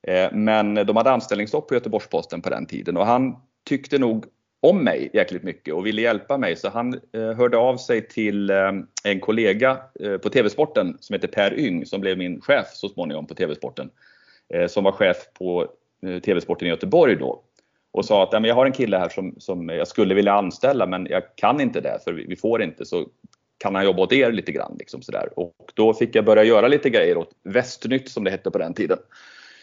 Eh, 0.07 0.31
men 0.31 0.75
de 0.75 0.95
hade 0.95 1.11
anställningsstopp 1.11 1.67
på 1.67 1.73
Göteborgs-Posten 1.73 2.41
på 2.41 2.49
den 2.49 2.65
tiden 2.65 2.97
och 2.97 3.05
han 3.05 3.35
tyckte 3.69 3.97
nog 3.97 4.25
om 4.61 4.83
mig 4.83 5.09
jäkligt 5.13 5.43
mycket 5.43 5.73
och 5.73 5.85
ville 5.85 6.01
hjälpa 6.01 6.37
mig 6.37 6.55
så 6.55 6.69
han 6.69 6.93
eh, 6.93 7.31
hörde 7.31 7.57
av 7.57 7.77
sig 7.77 8.07
till 8.07 8.49
eh, 8.49 8.71
en 9.03 9.19
kollega 9.19 9.77
eh, 9.99 10.17
på 10.17 10.29
TV-sporten 10.29 10.97
som 10.99 11.13
heter 11.13 11.27
Per 11.27 11.59
Yng 11.59 11.85
som 11.85 12.01
blev 12.01 12.17
min 12.17 12.41
chef 12.41 12.67
så 12.73 12.89
småningom 12.89 13.27
på 13.27 13.35
TV-sporten. 13.35 13.89
Eh, 14.53 14.67
som 14.67 14.83
var 14.83 14.91
chef 14.91 15.17
på 15.33 15.67
eh, 16.05 16.19
TV-sporten 16.19 16.67
i 16.67 16.71
Göteborg 16.71 17.15
då. 17.15 17.43
Och 17.93 18.05
sa 18.05 18.23
att 18.23 18.45
jag 18.45 18.55
har 18.55 18.65
en 18.65 18.71
kille 18.71 18.97
här 18.97 19.09
som, 19.09 19.35
som 19.37 19.69
jag 19.69 19.87
skulle 19.87 20.15
vilja 20.15 20.33
anställa 20.33 20.85
men 20.85 21.07
jag 21.09 21.23
kan 21.35 21.61
inte 21.61 21.81
det 21.81 21.99
för 22.03 22.13
vi, 22.13 22.25
vi 22.25 22.35
får 22.35 22.61
inte 22.61 22.85
så 22.85 23.05
kan 23.61 23.75
han 23.75 23.85
jobba 23.85 24.03
åt 24.03 24.13
er 24.13 24.31
lite 24.31 24.51
grann. 24.51 24.75
Liksom 24.79 25.01
sådär. 25.01 25.29
Och 25.35 25.71
då 25.73 25.93
fick 25.93 26.15
jag 26.15 26.25
börja 26.25 26.43
göra 26.43 26.67
lite 26.67 26.89
grejer 26.89 27.17
åt 27.17 27.31
Västnytt 27.43 28.09
som 28.09 28.23
det 28.23 28.31
hette 28.31 28.51
på 28.51 28.57
den 28.57 28.73
tiden. 28.73 28.97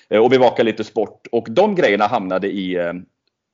Eh, 0.09 0.23
och 0.23 0.31
bevaka 0.31 0.62
lite 0.62 0.85
sport 0.85 1.26
och 1.33 1.47
de 1.50 1.75
grejerna 1.75 2.07
hamnade 2.07 2.49
i 2.49 2.76
eh, 2.76 2.93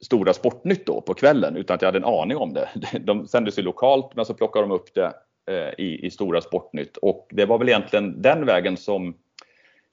Stora 0.05 0.33
Sportnytt 0.33 0.87
då 0.87 1.01
på 1.01 1.15
kvällen 1.15 1.57
utan 1.57 1.75
att 1.75 1.83
jag 1.83 1.89
hade 1.89 1.99
en 1.99 2.05
aning 2.05 2.37
om 2.37 2.55
det. 2.55 2.69
De 3.01 3.29
sändes 3.29 3.59
ju 3.59 3.63
lokalt 3.63 4.17
men 4.17 4.25
så 4.25 4.35
plockade 4.35 4.63
de 4.65 4.71
upp 4.71 4.95
det 4.95 5.13
eh, 5.51 5.85
i, 5.85 6.07
i 6.07 6.11
Stora 6.11 6.41
Sportnytt 6.41 6.97
och 6.97 7.29
det 7.31 7.47
var 7.47 7.59
väl 7.59 7.69
egentligen 7.69 8.23
den 8.23 8.47
vägen 8.47 8.77
som 8.77 9.15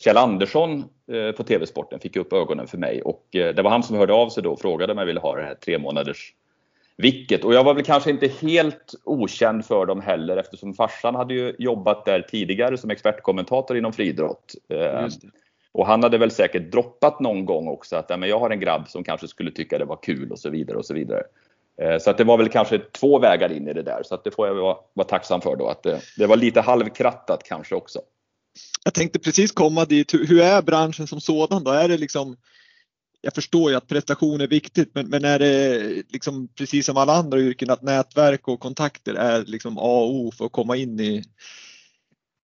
Kjell 0.03 0.17
Andersson 0.17 0.83
eh, 1.11 1.31
på 1.31 1.43
TV-sporten 1.43 1.99
fick 1.99 2.15
upp 2.15 2.33
ögonen 2.33 2.67
för 2.67 2.77
mig 2.77 3.01
och 3.01 3.35
eh, 3.35 3.55
det 3.55 3.61
var 3.61 3.71
han 3.71 3.83
som 3.83 3.97
hörde 3.97 4.13
av 4.13 4.29
sig 4.29 4.43
då 4.43 4.51
och 4.51 4.61
frågade 4.61 4.93
om 4.93 4.99
jag 4.99 5.05
ville 5.05 5.19
ha 5.19 5.35
det 5.35 5.43
här 5.43 5.55
tre 5.55 5.77
månaders 5.77 6.33
vicket. 6.97 7.43
Och 7.43 7.53
jag 7.53 7.63
var 7.63 7.73
väl 7.73 7.83
kanske 7.83 8.09
inte 8.09 8.27
helt 8.27 8.93
okänd 9.03 9.65
för 9.65 9.85
dem 9.85 10.01
heller 10.01 10.37
eftersom 10.37 10.73
farsan 10.73 11.15
hade 11.15 11.33
ju 11.33 11.55
jobbat 11.59 12.05
där 12.05 12.21
tidigare 12.21 12.77
som 12.77 12.89
expertkommentator 12.89 13.77
inom 13.77 13.93
friidrott. 13.93 14.55
Och 15.73 15.87
han 15.87 16.03
hade 16.03 16.17
väl 16.17 16.31
säkert 16.31 16.71
droppat 16.71 17.19
någon 17.19 17.45
gång 17.45 17.67
också 17.67 17.95
att 17.95 18.19
men 18.19 18.29
jag 18.29 18.39
har 18.39 18.49
en 18.49 18.59
grabb 18.59 18.89
som 18.89 19.03
kanske 19.03 19.27
skulle 19.27 19.51
tycka 19.51 19.77
det 19.77 19.85
var 19.85 19.99
kul 20.03 20.31
och 20.31 20.39
så 20.39 20.49
vidare 20.49 20.77
och 20.77 20.85
så 20.85 20.93
vidare. 20.93 21.23
Eh, 21.81 21.97
så 21.97 22.09
att 22.09 22.17
det 22.17 22.23
var 22.23 22.37
väl 22.37 22.49
kanske 22.49 22.79
två 22.79 23.19
vägar 23.19 23.51
in 23.51 23.67
i 23.67 23.73
det 23.73 23.83
där 23.83 24.03
så 24.03 24.15
att 24.15 24.23
det 24.23 24.31
får 24.31 24.47
jag 24.47 24.55
vara, 24.55 24.77
vara 24.93 25.07
tacksam 25.07 25.41
för 25.41 25.55
då 25.55 25.67
att 25.67 25.83
det, 25.83 26.01
det 26.17 26.27
var 26.27 26.35
lite 26.35 26.61
halvkrattat 26.61 27.43
kanske 27.43 27.75
också. 27.75 27.99
jag 28.83 28.93
tänkte 28.93 29.19
precis 29.19 29.51
komma 29.51 29.85
dit. 29.85 30.13
Hur 30.13 30.41
är 30.41 30.61
branschen 30.61 31.07
som 31.07 31.21
sådan 31.21 31.63
då? 31.63 31.71
Är 31.71 31.87
det 31.87 31.97
liksom 31.97 32.37
jag 33.21 33.33
förstår 33.33 33.71
ju 33.71 33.77
att 33.77 33.87
prestation 33.87 34.41
är 34.41 34.47
viktigt, 34.47 34.91
men, 34.93 35.09
men 35.09 35.25
är 35.25 35.39
det 35.39 35.79
liksom 36.09 36.47
precis 36.47 36.85
som 36.85 36.97
alla 36.97 37.13
andra 37.13 37.39
yrken 37.39 37.69
att 37.69 37.81
nätverk 37.81 38.47
och 38.47 38.59
kontakter 38.59 39.13
är 39.13 39.45
liksom 39.45 39.77
A 39.77 40.01
och 40.01 40.15
O 40.15 40.31
för 40.37 40.45
att 40.45 40.51
komma 40.51 40.75
in 40.75 40.99
i, 40.99 41.23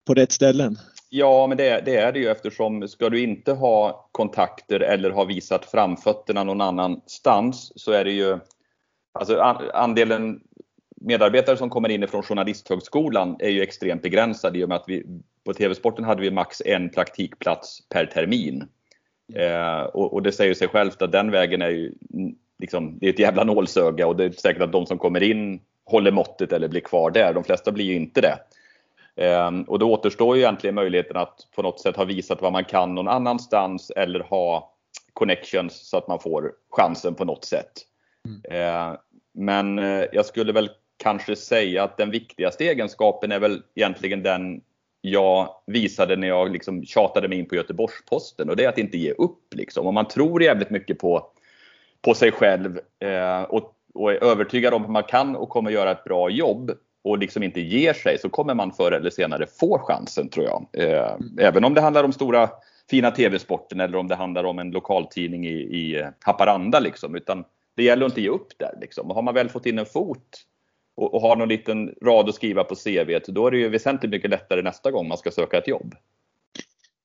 på 0.07 0.13
rätt 0.13 0.31
ställen? 0.31 0.77
Ja, 1.10 1.48
men 1.48 1.57
det, 1.57 1.81
det, 1.86 1.96
är 1.96 2.12
det 2.12 2.19
ju 2.19 2.27
eftersom 2.27 2.88
ska 2.88 3.10
du 3.10 3.24
inte 3.24 3.51
ha 3.51 4.10
kontakter 4.12 4.79
eller 4.79 5.10
ha 5.10 5.24
visat 5.24 5.65
framfötterna 5.65 6.43
någon 6.43 6.62
annanstans 6.62 7.72
så 7.75 7.91
är 7.91 8.03
det 8.03 8.12
ju 8.12 8.39
alltså 9.13 9.39
andelen 9.74 10.39
medarbetare 11.01 11.57
som 11.57 11.69
kommer 11.69 11.89
in 11.89 12.07
från 12.07 12.24
Journalisthögskolan 12.24 13.36
är 13.39 13.50
ju 13.50 13.62
extremt 13.62 14.01
begränsad 14.01 14.57
i 14.57 14.63
och 14.63 14.69
med 14.69 14.75
att 14.75 14.86
vi 14.88 15.03
på 15.46 15.53
TV-sporten 15.53 16.05
hade 16.05 16.22
vi 16.22 16.31
max 16.31 16.62
en 16.65 16.89
praktikplats 16.89 17.79
per 17.89 18.05
termin. 18.05 18.63
Eh, 19.36 19.81
och, 19.81 20.13
och, 20.13 20.24
det 20.24 20.31
säger 20.31 20.53
sig 20.53 20.67
självt 20.67 21.01
att 21.01 21.12
den 21.12 21.31
vägen 21.31 21.62
är 21.62 21.69
ju 21.69 21.93
liksom, 22.60 22.98
det 23.00 23.05
är 23.05 23.10
ett 23.10 23.19
jävla 23.19 23.43
nålsöga 23.43 24.07
och 24.07 24.15
det 24.15 24.25
är 24.25 24.31
säkert 24.31 24.62
att 24.62 24.72
de 24.72 24.86
som 24.86 24.98
kommer 24.98 25.24
in 25.24 25.60
håller 25.86 26.12
måttet 26.12 26.53
eller 26.53 26.67
blir 26.67 26.81
kvar 26.81 27.12
där. 27.12 27.34
De 27.34 27.43
flesta 27.43 27.72
blir 27.72 27.86
ju 27.86 27.96
inte 27.96 28.22
det. 28.22 28.39
Eh, 29.25 29.51
och 29.67 29.79
då 29.79 29.93
återstår 29.93 30.36
ju 30.36 30.41
egentligen 30.41 30.75
möjligheten 30.75 31.17
att 31.17 31.48
på 31.55 31.62
något 31.62 31.79
sätt 31.79 31.96
ha 31.96 32.03
visat 32.03 32.41
vad 32.41 32.51
man 32.51 32.65
kan 32.65 32.96
någon 32.96 33.07
annanstans 33.07 33.91
eller 33.96 34.19
ha 34.19 34.74
connections 35.13 35.89
så 35.89 35.98
att 35.98 36.07
man 36.07 36.19
får 36.19 36.53
chansen 36.72 37.15
på 37.15 37.25
något 37.25 37.46
sätt. 37.46 37.72
Mm. 38.25 38.62
Eh, 38.62 38.98
men 39.34 39.77
jag 40.12 40.25
skulle 40.25 40.53
väl 40.53 40.69
kanske 40.98 41.36
säga 41.36 41.84
att 41.84 41.98
den 41.98 42.12
viktigaste 42.12 42.63
egenskapen 42.63 43.31
är 43.31 43.39
väl 43.39 43.63
egentligen 43.75 44.24
den 44.24 44.62
jag 45.12 45.50
visade 45.66 46.16
när 46.16 46.28
jag 46.28 46.52
liksom 46.52 46.86
tjatade 46.86 47.28
mig 47.28 47.38
in 47.38 47.46
på 47.46 47.56
Göteborgs-Posten 47.56 48.50
och 48.50 48.56
det 48.56 48.64
är 48.64 48.70
att 48.70 48.78
inte 48.78 48.98
ge 48.98 49.12
upp. 49.12 49.54
Liksom. 49.56 49.88
Om 49.88 49.94
man 49.94 50.08
tror 50.08 50.44
jävligt 50.44 50.70
mycket 50.70 51.00
på, 51.00 51.28
på 52.02 52.14
sig 52.14 52.32
själv 52.32 52.80
eh, 53.00 53.42
och, 53.42 53.76
och, 53.94 54.12
är 54.12 54.24
övertygad 54.24 54.74
om 54.74 54.84
att 54.84 54.92
man 54.92 55.04
kan 55.04 55.36
och 55.36 55.50
kommer 55.50 55.72
göra 55.72 55.92
ett 55.92 56.04
bra 56.04 56.30
jobb 56.30 56.72
och 57.04 57.18
liksom 57.18 57.44
inte 57.44 57.62
ger 57.62 57.94
sig 57.94 58.18
så 58.20 58.30
kommer 58.30 58.54
man 58.54 58.72
förr 58.72 58.92
eller 58.92 59.10
senare 59.10 59.48
få 59.60 59.80
chansen 59.80 60.30
tror 60.30 60.46
jag. 60.46 60.68
Eh, 60.74 61.16
även 61.40 61.64
om 61.64 61.74
det 61.74 61.82
handlar 61.82 62.04
om 62.04 62.14
stora 62.14 62.50
fina 62.90 63.12
TV-sporten 63.12 63.80
eller 63.80 63.98
om 63.98 64.08
det 64.08 64.16
handlar 64.16 64.44
om 64.44 64.60
en 64.60 64.72
lokaltidning 64.72 65.48
i, 65.48 65.56
i 65.56 66.06
Haparanda. 66.20 66.80
Liksom. 66.80 67.16
Utan 67.16 67.44
det 67.76 67.84
gäller 67.84 68.06
att 68.06 68.12
inte 68.12 68.22
ge 68.22 68.30
upp 68.30 68.48
där. 68.58 68.78
Liksom. 68.82 69.10
Har 69.10 69.22
man 69.22 69.34
väl 69.34 69.50
fått 69.50 69.66
in 69.66 69.80
en 69.80 69.86
fot 69.86 70.44
och, 70.98 71.13
och 71.13 71.22
har 71.22 71.36
någon 71.36 71.50
liten 71.50 71.94
rad 72.01 72.30
att 72.30 72.36
skriva 72.36 72.63
på 72.63 72.75
CV, 72.75 73.20
då 73.27 73.48
är 73.48 73.51
det 73.51 73.58
ju 73.58 73.70
väsentligt 73.70 74.12
mycket 74.12 74.30
lättare 74.30 74.62
nästa 74.62 74.92
gång 74.92 75.08
man 75.08 75.18
ska 75.18 75.32
söka 75.32 75.58
ett 75.58 75.68
jobb. 75.68 75.96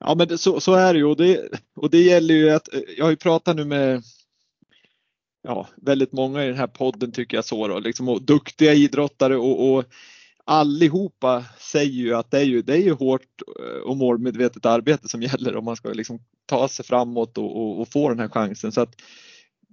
Ja 0.01 0.15
men 0.15 0.29
det, 0.29 0.39
så, 0.39 0.61
så 0.61 0.75
är 0.75 0.93
det 0.93 0.99
ju 0.99 1.05
och 1.05 1.17
det, 1.17 1.41
och 1.77 1.91
det 1.91 2.03
gäller 2.03 2.35
ju 2.35 2.51
att 2.51 2.75
eh, 2.75 2.81
jag 2.97 3.05
har 3.05 3.11
ju 3.11 3.17
pratat 3.17 3.57
nu 3.57 3.65
med 3.65 4.03
ja, 5.43 5.69
väldigt 5.77 6.13
många 6.13 6.45
i 6.45 6.47
den 6.47 6.57
här 6.57 6.67
podden 6.67 7.13
tycker 7.13 7.37
jag 7.37 7.45
så 7.45 7.69
då, 7.69 7.79
liksom, 7.79 8.09
och 8.09 8.23
duktiga 8.23 8.75
idrottare 8.75 9.37
och, 9.37 9.73
och 9.73 9.85
allihopa 10.45 11.45
säger 11.59 11.93
ju 11.93 12.15
att 12.15 12.31
det 12.31 12.39
är 12.39 12.45
ju, 12.45 12.63
det 12.63 12.73
är 12.73 12.83
ju 12.83 12.93
hårt 12.93 13.43
eh, 13.61 13.83
och 13.83 13.97
målmedvetet 13.97 14.67
arbete 14.67 15.09
som 15.09 15.23
gäller 15.23 15.57
om 15.57 15.65
man 15.65 15.77
ska 15.77 15.89
liksom 15.89 16.19
ta 16.47 16.69
sig 16.69 16.85
framåt 16.85 17.39
och, 17.39 17.57
och, 17.57 17.81
och 17.81 17.89
få 17.89 18.09
den 18.09 18.21
här 18.21 18.29
chansen. 18.29 18.73
Så 18.73 18.81
att 18.81 18.95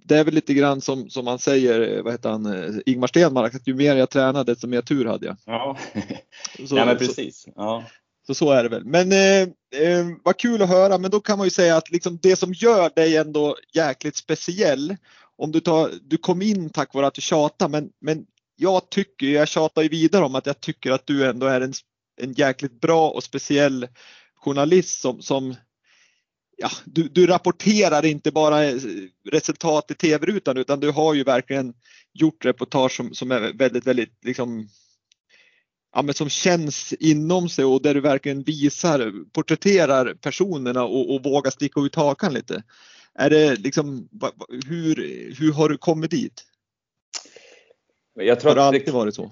det 0.09 0.17
är 0.17 0.23
väl 0.23 0.33
lite 0.33 0.53
grann 0.53 0.81
som, 0.81 1.09
som 1.09 1.25
man 1.25 1.39
säger, 1.39 2.01
vad 2.01 2.13
heter 2.13 2.29
han, 2.29 2.45
eh, 2.45 2.75
Ingmar 2.85 3.07
Stenmark, 3.07 3.55
att 3.55 3.67
ju 3.67 3.73
mer 3.73 3.95
jag 3.95 4.09
tränade 4.09 4.51
desto 4.51 4.67
mer 4.67 4.81
tur 4.81 5.05
hade 5.05 5.25
jag. 5.25 5.37
Ja, 5.45 5.77
så, 6.67 6.77
ja 6.77 6.85
men 6.85 6.97
precis. 6.97 7.45
Ja. 7.55 7.83
Så, 8.27 8.33
så 8.33 8.51
är 8.51 8.63
det 8.63 8.69
väl. 8.69 8.85
Men 8.85 9.11
eh, 9.11 9.41
eh, 9.81 10.05
vad 10.23 10.37
kul 10.37 10.61
att 10.61 10.69
höra, 10.69 10.97
men 10.97 11.11
då 11.11 11.19
kan 11.19 11.37
man 11.37 11.47
ju 11.47 11.51
säga 11.51 11.77
att 11.77 11.91
liksom 11.91 12.19
det 12.21 12.35
som 12.35 12.53
gör 12.53 12.91
dig 12.95 13.17
ändå 13.17 13.55
jäkligt 13.73 14.15
speciell, 14.15 14.95
om 15.37 15.51
du, 15.51 15.59
tar, 15.59 15.91
du 16.01 16.17
kom 16.17 16.41
in 16.41 16.69
tack 16.69 16.93
vare 16.93 17.07
att 17.07 17.13
du 17.13 17.21
tjatade, 17.21 17.71
men, 17.71 17.89
men 18.01 18.25
jag 18.55 18.89
tycker, 18.89 19.27
jag 19.27 19.47
tjatar 19.47 19.81
ju 19.81 19.89
vidare 19.89 20.25
om 20.25 20.35
att 20.35 20.45
jag 20.45 20.61
tycker 20.61 20.91
att 20.91 21.07
du 21.07 21.29
ändå 21.29 21.47
är 21.47 21.61
en, 21.61 21.73
en 22.21 22.33
jäkligt 22.33 22.81
bra 22.81 23.09
och 23.09 23.23
speciell 23.23 23.87
journalist 24.35 25.01
som, 25.01 25.21
som 25.21 25.55
ja, 26.59 26.69
du, 26.85 27.09
du, 27.09 27.27
rapporterar 27.27 28.05
inte 28.05 28.31
bara 28.31 28.61
resultat 29.29 29.91
i 29.91 29.93
tv-rutan 29.93 30.57
utan 30.57 30.79
du 30.79 30.91
har 30.91 31.13
ju 31.13 31.23
verkligen 31.23 31.73
gjort 32.13 32.45
reportage 32.45 32.91
som, 32.95 33.13
som 33.13 33.31
är 33.31 33.53
väldigt, 33.53 33.87
väldigt 33.87 34.25
liksom 34.25 34.67
ja, 35.95 36.01
men 36.01 36.13
som 36.13 36.29
känns 36.29 36.93
inom 36.93 37.49
sig 37.49 37.65
och 37.65 37.81
där 37.81 37.93
du 37.93 38.01
verkligen 38.01 38.43
visar, 38.43 39.13
porträtterar 39.31 40.13
personerna 40.13 40.83
och, 40.83 41.15
och 41.15 41.23
vågar 41.23 41.51
sticka 41.51 41.81
ut 41.81 41.95
hakan 41.95 42.33
lite. 42.33 42.63
Är 43.13 43.29
det 43.29 43.55
liksom, 43.55 44.09
hur, 44.67 44.95
hur 45.39 45.53
har 45.53 45.69
du 45.69 45.77
kommit 45.77 46.11
dit? 46.11 46.43
Jag 48.15 48.39
tror 48.39 48.49
har 48.49 48.55
det 48.55 48.63
alltid 48.63 48.93
varit 48.93 49.15
så? 49.15 49.31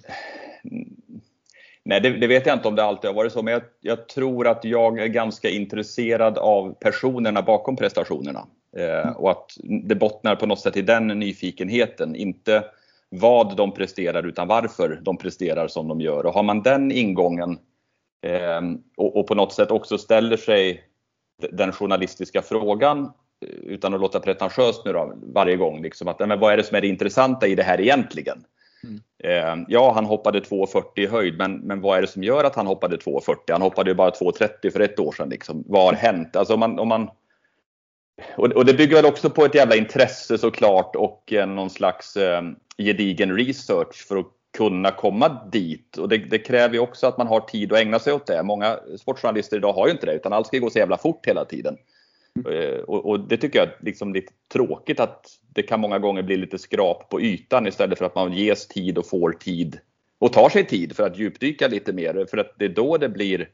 Nej, 1.90 2.02
det, 2.02 2.10
det, 2.10 2.28
vet 2.28 2.46
jag 2.46 2.56
inte 2.56 2.68
om 2.68 2.76
det 2.76 2.84
alltid 2.84 3.10
har 3.10 3.16
varit 3.16 3.34
så, 3.34 3.42
men 3.42 3.54
jag, 3.54 3.62
jag, 3.82 4.08
tror 4.08 4.48
att 4.48 4.64
jag 4.66 5.00
är 5.00 5.08
ganska 5.08 5.50
intresserad 5.50 6.38
av 6.38 6.74
personerna 6.74 7.42
bakom 7.42 7.76
prestationerna. 7.76 8.48
Eh, 8.78 9.12
och 9.12 9.32
att 9.32 9.52
det 9.84 9.96
bottnar 9.96 10.36
på 10.36 10.46
något 10.46 10.60
sätt 10.60 10.78
i 10.78 10.82
den 10.82 11.08
nyfikenheten. 11.08 12.16
Inte 12.16 12.64
vad 13.10 13.58
de 13.58 13.74
presterar 13.74 14.24
utan 14.28 14.48
varför 14.48 15.00
de 15.04 15.18
presterar 15.18 15.68
som 15.68 15.88
de 15.88 16.02
gör. 16.02 16.26
Och 16.26 16.34
har 16.34 16.44
man 16.44 16.64
den 16.64 16.92
ingången 16.92 17.60
eh, 18.26 18.62
och, 18.98 19.20
och, 19.20 19.28
på 19.28 19.36
något 19.36 19.54
sätt 19.54 19.72
också 19.72 19.98
ställer 19.98 20.38
sig 20.38 20.84
den 21.52 21.72
journalistiska 21.72 22.42
frågan 22.42 23.04
eh, 23.46 23.50
utan 23.50 23.94
att 23.94 24.02
låta 24.02 24.20
pretentiös 24.20 24.82
nu 24.86 24.94
då, 24.94 25.14
varje 25.34 25.56
gång. 25.56 25.82
Liksom 25.82 26.08
att, 26.08 26.20
men 26.20 26.40
vad 26.40 26.54
är 26.54 26.58
det 26.58 26.64
som 26.64 26.78
är 26.78 26.82
det 26.82 26.88
intressanta 26.88 27.48
i 27.48 27.56
det 27.56 27.64
här 27.64 27.82
egentligen? 27.82 28.44
Mm. 28.84 29.66
Ja, 29.68 29.92
han 29.92 30.06
hoppade 30.06 30.40
2,40 30.40 30.84
i 30.96 31.08
höjd, 31.08 31.38
men, 31.38 31.58
men 31.58 31.82
vad 31.82 31.98
är 31.98 32.02
det 32.02 32.08
som 32.08 32.24
gör 32.24 32.44
att 32.44 32.56
han 32.56 32.68
hoppade 32.68 32.98
2,40? 32.98 33.36
Han 33.50 33.62
hoppade 33.62 33.90
ju 33.90 33.96
bara 33.96 34.10
2,30 34.10 34.72
för 34.72 34.80
ett 34.80 35.00
år 35.00 35.12
sedan. 35.12 35.30
Liksom. 35.30 35.64
Vad 35.68 35.86
har 35.86 35.94
hänt? 35.94 36.36
Alltså 36.36 36.54
om 36.54 36.60
man, 36.60 36.80
om 36.80 36.88
man, 36.88 37.10
och, 38.36 38.66
det 38.66 38.74
bygger 38.74 38.96
väl 38.96 39.06
också 39.06 39.30
på 39.30 39.46
ett 39.46 39.56
jävla 39.56 39.76
intresse 39.76 40.38
såklart 40.38 40.96
och 40.96 41.34
någon 41.48 41.70
slags 41.70 42.18
eh, 42.18 42.42
gedigen 42.78 43.36
research 43.36 44.08
för 44.08 44.18
att 44.18 44.28
kunna 44.58 44.92
komma 44.92 45.42
dit. 45.52 45.98
Och 45.98 46.10
det, 46.10 46.18
det, 46.18 46.40
kräver 46.40 46.74
ju 46.74 46.80
också 46.80 47.08
att 47.08 47.18
man 47.18 47.28
har 47.28 47.40
tid 47.40 47.74
att 47.74 47.80
ägna 47.80 48.00
sig 48.00 48.14
åt 48.14 48.28
det. 48.28 48.44
Många 48.44 48.80
sportjournalister 49.00 49.58
idag 49.58 49.74
har 49.74 49.88
ju 49.88 49.94
inte 49.94 50.06
det, 50.06 50.14
utan 50.14 50.34
allt 50.34 50.48
ska 50.48 50.60
gå 50.60 50.70
så 50.70 50.80
jävla 50.80 50.98
fort 50.98 51.28
hela 51.28 51.46
tiden. 51.46 51.78
Mm. 52.46 52.84
Och, 52.88 53.06
och, 53.06 53.20
det 53.20 53.38
tycker 53.38 53.60
jag 53.60 53.68
är 53.68 53.78
liksom 53.80 54.14
lite 54.14 54.34
tråkigt 54.54 55.00
att 55.00 55.26
det 55.58 55.64
kan 55.64 55.80
många 55.80 56.00
gånger 56.00 56.24
bli 56.24 56.38
lite 56.38 56.58
skrap 56.58 57.10
på 57.10 57.22
ytan 57.22 57.68
istället 57.68 57.98
för 57.98 58.06
att 58.06 58.16
man 58.16 58.34
ges 58.34 58.68
tid 58.68 58.98
och 58.98 59.10
får 59.10 59.32
tid 59.32 59.80
och 60.20 60.34
tar 60.34 60.50
sig 60.50 60.68
tid 60.68 60.96
för 60.96 61.04
att 61.04 61.20
djupdyka 61.20 61.68
lite 61.68 61.94
mer. 61.94 62.26
För 62.30 62.38
att 62.38 62.56
det 62.60 62.66
är 62.66 62.70
då 62.70 62.98
det 62.98 63.10
blir 63.10 63.50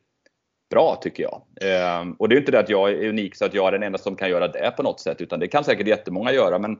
bra 0.70 1.00
tycker 1.02 1.24
jag. 1.24 1.42
Ehm, 1.62 2.14
och 2.14 2.30
det 2.30 2.36
är 2.36 2.40
inte 2.40 2.52
det 2.52 2.60
att 2.60 2.70
jag 2.70 2.90
är 2.90 3.10
unik 3.10 3.36
så 3.36 3.46
att 3.46 3.54
jag 3.54 3.68
är 3.68 3.72
den 3.72 3.84
enda 3.84 3.98
som 3.98 4.16
kan 4.16 4.30
göra 4.30 4.48
det 4.48 4.74
på 4.78 4.84
något 4.84 5.00
sätt 5.00 5.22
utan 5.22 5.40
det 5.40 5.48
kan 5.48 5.64
säkert 5.64 5.88
jättemånga 5.88 6.32
göra 6.32 6.60
men 6.60 6.80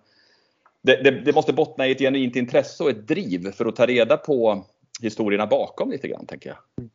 det, 0.82 1.04
det, 1.04 1.12
det 1.12 1.36
måste 1.36 1.54
bottna 1.54 1.88
i 1.88 1.92
ett 1.92 2.00
genuint 2.00 2.36
intresse 2.36 2.84
och 2.84 2.90
ett 2.90 3.08
driv 3.08 3.52
för 3.52 3.66
att 3.66 3.76
ta 3.76 3.86
reda 3.86 4.18
på 4.18 4.66
historierna 5.02 5.48
bakom 5.48 5.92
lite 5.92 6.08
grann 6.08 6.26
tänker 6.26 6.50
jag. 6.50 6.88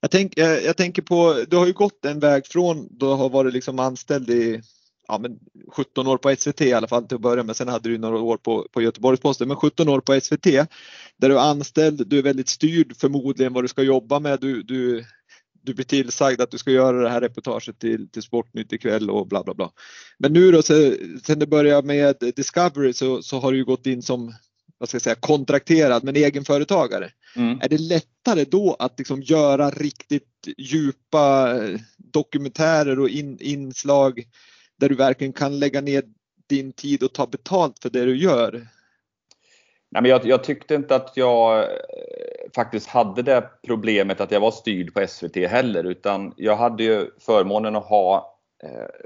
Jag, 0.00 0.10
tänk, 0.10 0.32
jag, 0.36 0.62
jag, 0.62 0.76
tänker 0.76 1.02
på, 1.02 1.44
du 1.48 1.56
har 1.56 1.66
ju 1.66 1.72
gått 1.72 2.04
en 2.04 2.20
väg 2.20 2.46
från 2.46 2.88
du 2.90 3.06
har 3.06 3.28
varit 3.28 3.52
liksom 3.52 3.78
anställd 3.78 4.30
i 4.30 4.62
ja, 5.08 5.18
men 5.18 5.38
17 5.72 6.06
år 6.06 6.18
på 6.18 6.36
SVT 6.36 6.60
i 6.60 6.72
alla 6.72 6.88
fall 6.88 7.06
till 7.06 7.14
att 7.14 7.20
börja 7.20 7.42
med. 7.42 7.56
Sen 7.56 7.68
hade 7.68 7.88
du 7.88 7.98
några 7.98 8.18
år 8.18 8.36
på, 8.36 8.68
på 8.72 8.82
Göteborgs-Posten, 8.82 9.48
men 9.48 9.56
17 9.56 9.88
år 9.88 10.00
på 10.00 10.20
SVT 10.20 10.44
där 11.16 11.28
du 11.28 11.38
är 11.38 11.50
anställd. 11.50 12.06
Du 12.06 12.18
är 12.18 12.22
väldigt 12.22 12.48
styrd 12.48 12.96
förmodligen 12.96 13.52
vad 13.52 13.64
du 13.64 13.68
ska 13.68 13.82
jobba 13.82 14.20
med. 14.20 14.40
Du, 14.40 14.62
du, 14.62 15.04
du 15.62 15.74
blir 15.74 15.84
tillsagd 15.84 16.40
att 16.40 16.50
du 16.50 16.58
ska 16.58 16.70
göra 16.70 17.02
det 17.02 17.10
här 17.10 17.20
reportaget 17.20 17.78
till, 17.78 18.08
till 18.08 18.22
Sportnytt 18.22 18.72
ikväll 18.72 19.10
och 19.10 19.28
bla 19.28 19.44
bla 19.44 19.54
bla. 19.54 19.70
Men 20.18 20.32
nu 20.32 20.52
då 20.52 20.62
sen 20.62 21.38
du 21.38 21.46
började 21.46 21.86
med 21.86 22.16
Discovery 22.36 22.92
så, 22.92 23.22
så 23.22 23.40
har 23.40 23.52
du 23.52 23.64
gått 23.64 23.86
in 23.86 24.02
som 24.02 24.34
vad 24.78 24.88
ska 24.88 24.96
jag 24.96 25.02
säga, 25.02 25.14
kontrakterad 25.14 26.04
men 26.04 26.16
egenföretagare. 26.16 27.10
Mm. 27.36 27.60
Är 27.60 27.68
det 27.68 27.78
lättare 27.78 28.44
då 28.44 28.76
att 28.78 28.98
liksom 28.98 29.22
göra 29.22 29.70
riktigt 29.70 30.48
djupa 30.58 31.60
dokumentärer 31.96 33.00
och 33.00 33.08
in, 33.08 33.38
inslag 33.40 34.24
där 34.80 34.88
du 34.88 34.94
verkligen 34.94 35.32
kan 35.32 35.58
lägga 35.58 35.80
ner 35.80 36.02
din 36.46 36.72
tid 36.72 37.02
och 37.02 37.12
ta 37.12 37.26
betalt 37.26 37.78
för 37.78 37.90
det 37.90 38.04
du 38.04 38.16
gör? 38.16 38.52
Nej, 39.90 40.02
men 40.02 40.10
jag, 40.10 40.26
jag 40.26 40.44
tyckte 40.44 40.74
inte 40.74 40.96
att 40.96 41.12
jag 41.16 41.62
eh, 41.62 41.68
faktiskt 42.54 42.86
hade 42.86 43.22
det 43.22 43.50
problemet 43.66 44.20
att 44.20 44.30
jag 44.30 44.40
var 44.40 44.50
styrd 44.50 44.94
på 44.94 45.06
SVT 45.06 45.36
heller 45.36 45.84
utan 45.84 46.34
jag 46.36 46.56
hade 46.56 46.82
ju 46.82 47.10
förmånen 47.18 47.76
att 47.76 47.84
ha 47.84 48.38
eh, 48.62 49.04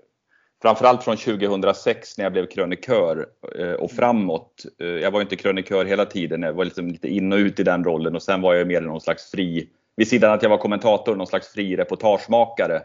framförallt 0.62 1.04
från 1.04 1.16
2006 1.16 2.18
när 2.18 2.25
jag 2.25 2.32
blev 2.32 2.46
krönikör 2.46 3.26
eh, 3.58 3.72
och 3.72 3.90
framåt. 3.90 4.64
Eh, 4.80 4.87
jag 4.87 5.10
var 5.10 5.20
inte 5.20 5.37
krönikör 5.37 5.84
hela 5.84 6.04
tiden, 6.04 6.42
jag 6.42 6.52
var 6.52 6.64
liksom 6.64 6.88
lite 6.88 7.08
in 7.08 7.32
och 7.32 7.37
ut 7.37 7.60
i 7.60 7.62
den 7.62 7.84
rollen 7.84 8.14
och 8.14 8.22
sen 8.22 8.40
var 8.40 8.54
jag 8.54 8.66
mer 8.66 8.80
någon 8.80 9.00
slags 9.00 9.30
fri 9.30 9.68
vid 9.96 10.08
sidan 10.08 10.32
att 10.32 10.42
jag 10.42 10.50
var 10.50 10.58
kommentator, 10.58 11.16
någon 11.16 11.26
slags 11.26 11.48
fri 11.48 11.76
reportagemakare. 11.76 12.80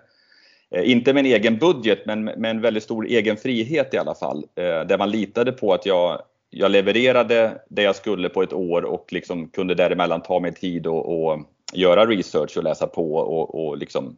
Eh, 0.73 0.91
inte 0.91 1.13
med 1.13 1.25
en 1.25 1.31
egen 1.31 1.57
budget, 1.57 2.05
men 2.05 2.23
med 2.23 2.51
en 2.51 2.61
väldigt 2.61 2.83
stor 2.83 3.05
egen 3.05 3.37
frihet 3.37 3.93
i 3.93 3.97
alla 3.97 4.15
fall. 4.15 4.45
Eh, 4.55 4.63
där 4.63 4.97
man 4.97 5.11
litade 5.11 5.51
på 5.51 5.73
att 5.73 5.85
jag, 5.85 6.21
jag 6.49 6.71
levererade 6.71 7.61
det 7.69 7.81
jag 7.81 7.95
skulle 7.95 8.29
på 8.29 8.43
ett 8.43 8.53
år 8.53 8.85
och 8.85 9.13
liksom 9.13 9.49
kunde 9.49 9.75
däremellan 9.75 10.21
ta 10.21 10.39
mig 10.39 10.53
tid 10.53 10.87
och, 10.87 11.25
och 11.25 11.39
göra 11.73 12.05
research 12.05 12.57
och 12.57 12.63
läsa 12.63 12.87
på 12.87 13.15
och, 13.15 13.65
och 13.65 13.77
liksom 13.77 14.17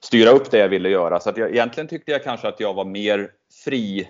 styra 0.00 0.30
upp 0.30 0.50
det 0.50 0.58
jag 0.58 0.68
ville 0.68 0.88
göra. 0.88 1.20
Så 1.20 1.30
att 1.30 1.36
jag, 1.36 1.50
egentligen 1.50 1.88
tyckte 1.88 2.12
jag 2.12 2.24
kanske 2.24 2.48
att 2.48 2.60
jag 2.60 2.74
var 2.74 2.84
mer 2.84 3.30
fri 3.64 4.08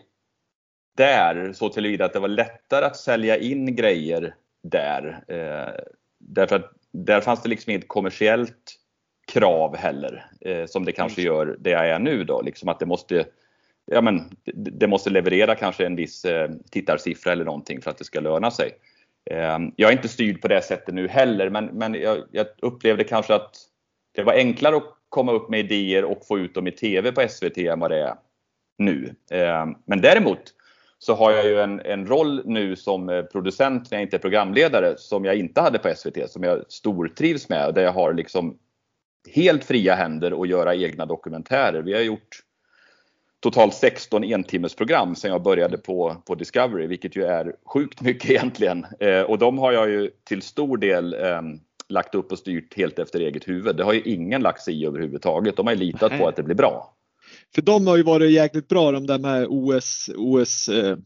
där 0.97 1.53
så 1.53 1.69
tillvida 1.69 2.05
att 2.05 2.13
det 2.13 2.19
var 2.19 2.29
lättare 2.29 2.85
att 2.85 2.97
sälja 2.97 3.39
in 3.39 3.77
grejer 3.77 4.35
där. 4.63 5.25
Eh, 5.29 5.85
därför 6.19 6.57
att 6.57 6.73
där 6.93 7.21
fanns 7.21 7.43
det 7.43 7.49
liksom 7.49 7.71
inget 7.71 7.89
kommersiellt 7.89 8.79
krav 9.33 9.77
heller 9.77 10.31
eh, 10.41 10.67
som 10.67 10.85
det 10.85 10.93
kanske 10.93 11.21
mm. 11.21 11.35
gör 11.35 11.57
det 11.59 11.71
jag 11.71 11.89
är 11.89 11.99
nu 11.99 12.25
då. 12.25 12.43
Liksom 12.43 12.69
att 12.69 12.79
det 12.79 12.87
måste, 12.87 13.25
ja 13.87 14.01
men, 14.01 14.31
det 14.55 14.87
måste 14.87 15.11
leverera 15.11 15.55
kanske 15.55 15.87
en 15.87 15.97
viss 15.97 16.25
eh, 16.25 16.51
tittarsiffra 16.71 17.33
eller 17.33 17.45
någonting 17.45 17.83
för 17.83 17.91
att 17.91 17.99
det 17.99 18.05
ska 18.05 18.21
löna 18.21 18.51
sig. 18.51 18.73
Eh, 19.31 19.59
jag 19.77 19.89
är 19.91 19.97
inte 19.97 20.09
styrd 20.09 20.43
på 20.43 20.49
det 20.49 20.63
sättet 20.63 20.95
nu 20.95 21.09
heller 21.09 21.51
men, 21.51 21.65
men 21.67 21.95
jag, 21.95 22.19
jag 22.31 22.47
upplevde 22.63 23.05
kanske 23.05 23.35
att 23.35 23.57
det 24.15 24.23
var 24.23 24.33
enklare 24.33 24.77
att 24.77 24.97
komma 25.09 25.33
upp 25.33 25.49
med 25.49 25.61
idéer 25.61 26.05
och 26.05 26.27
få 26.27 26.39
ut 26.39 26.55
dem 26.55 26.67
i 26.67 26.73
TV 26.73 27.13
på 27.13 27.29
SVT 27.29 27.59
än 27.59 27.81
vad 27.81 27.91
det 27.91 27.99
är 27.99 28.15
nu. 28.79 29.15
Eh, 29.31 29.67
men 29.87 30.01
däremot 30.01 30.53
så 30.99 31.15
har 31.15 31.33
jag 31.33 31.47
ju 31.47 31.61
en, 31.61 31.81
en 31.81 32.07
roll 32.07 32.43
nu 32.45 32.77
som 32.77 33.09
eh, 33.09 33.23
producent 33.23 33.91
när 33.91 33.99
jag 33.99 34.03
inte 34.03 34.17
är 34.17 34.21
programledare 34.21 34.95
som 34.97 35.25
jag 35.25 35.37
inte 35.37 35.61
hade 35.61 35.79
på 35.79 35.95
SVT, 35.97 36.31
som 36.31 36.43
jag 36.43 36.65
stortrivs 36.69 37.49
med. 37.49 37.75
Där 37.75 37.83
jag 37.83 37.93
har 37.93 38.15
liksom 38.15 38.59
helt 39.33 39.65
fria 39.65 39.95
händer 39.95 40.43
att 40.43 40.49
göra 40.49 40.75
egna 40.75 41.07
dokumentärer. 41.07 41.83
Vi 41.83 41.95
har 41.95 42.01
gjort 42.01 42.43
totalt 43.41 43.75
16 43.75 44.25
entimmersprogram 44.25 45.15
sedan 45.15 45.31
jag 45.31 45.43
började 45.43 45.79
på, 45.79 46.17
på 46.27 46.35
Discovery, 46.35 46.87
vilket 46.87 47.17
ju 47.17 47.25
är 47.25 47.55
sjukt 47.65 48.01
mycket 48.01 48.31
egentligen. 48.31 48.87
Eh, 49.01 49.21
och 49.21 49.39
de 49.39 49.59
har 49.59 49.73
jag 49.73 49.91
ju 49.91 50.11
till 50.25 50.43
stor 50.43 50.77
del 50.77 51.15
eh, 51.15 51.43
lagt 51.89 52.15
upp 52.15 52.33
och 52.33 52.39
styrt 52.39 52.77
helt 52.77 52.99
efter 52.99 53.21
eget 53.21 53.49
huvud. 53.49 53.77
Det 53.77 53.85
har 53.85 53.93
ju 53.93 54.03
ingen 54.03 54.43
lagt 54.43 54.63
sig 54.63 54.83
i 54.83 54.87
överhuvudtaget. 54.87 55.57
De 55.57 55.67
har 55.67 55.75
ju 55.75 55.81
litat 55.81 56.19
på 56.19 56.29
att 56.29 56.37
det 56.37 56.43
blir 56.43 56.57
bra. 56.57 56.93
För 57.55 57.63
de 57.63 57.87
har 57.87 57.97
ju 57.97 58.03
varit 58.03 58.31
jäkligt 58.31 58.69
bra 58.69 58.93
de 58.93 59.07
där 59.07 59.19
med 59.19 59.47
OS, 59.49 60.11
OS 60.17 60.69
eh, 60.69 60.97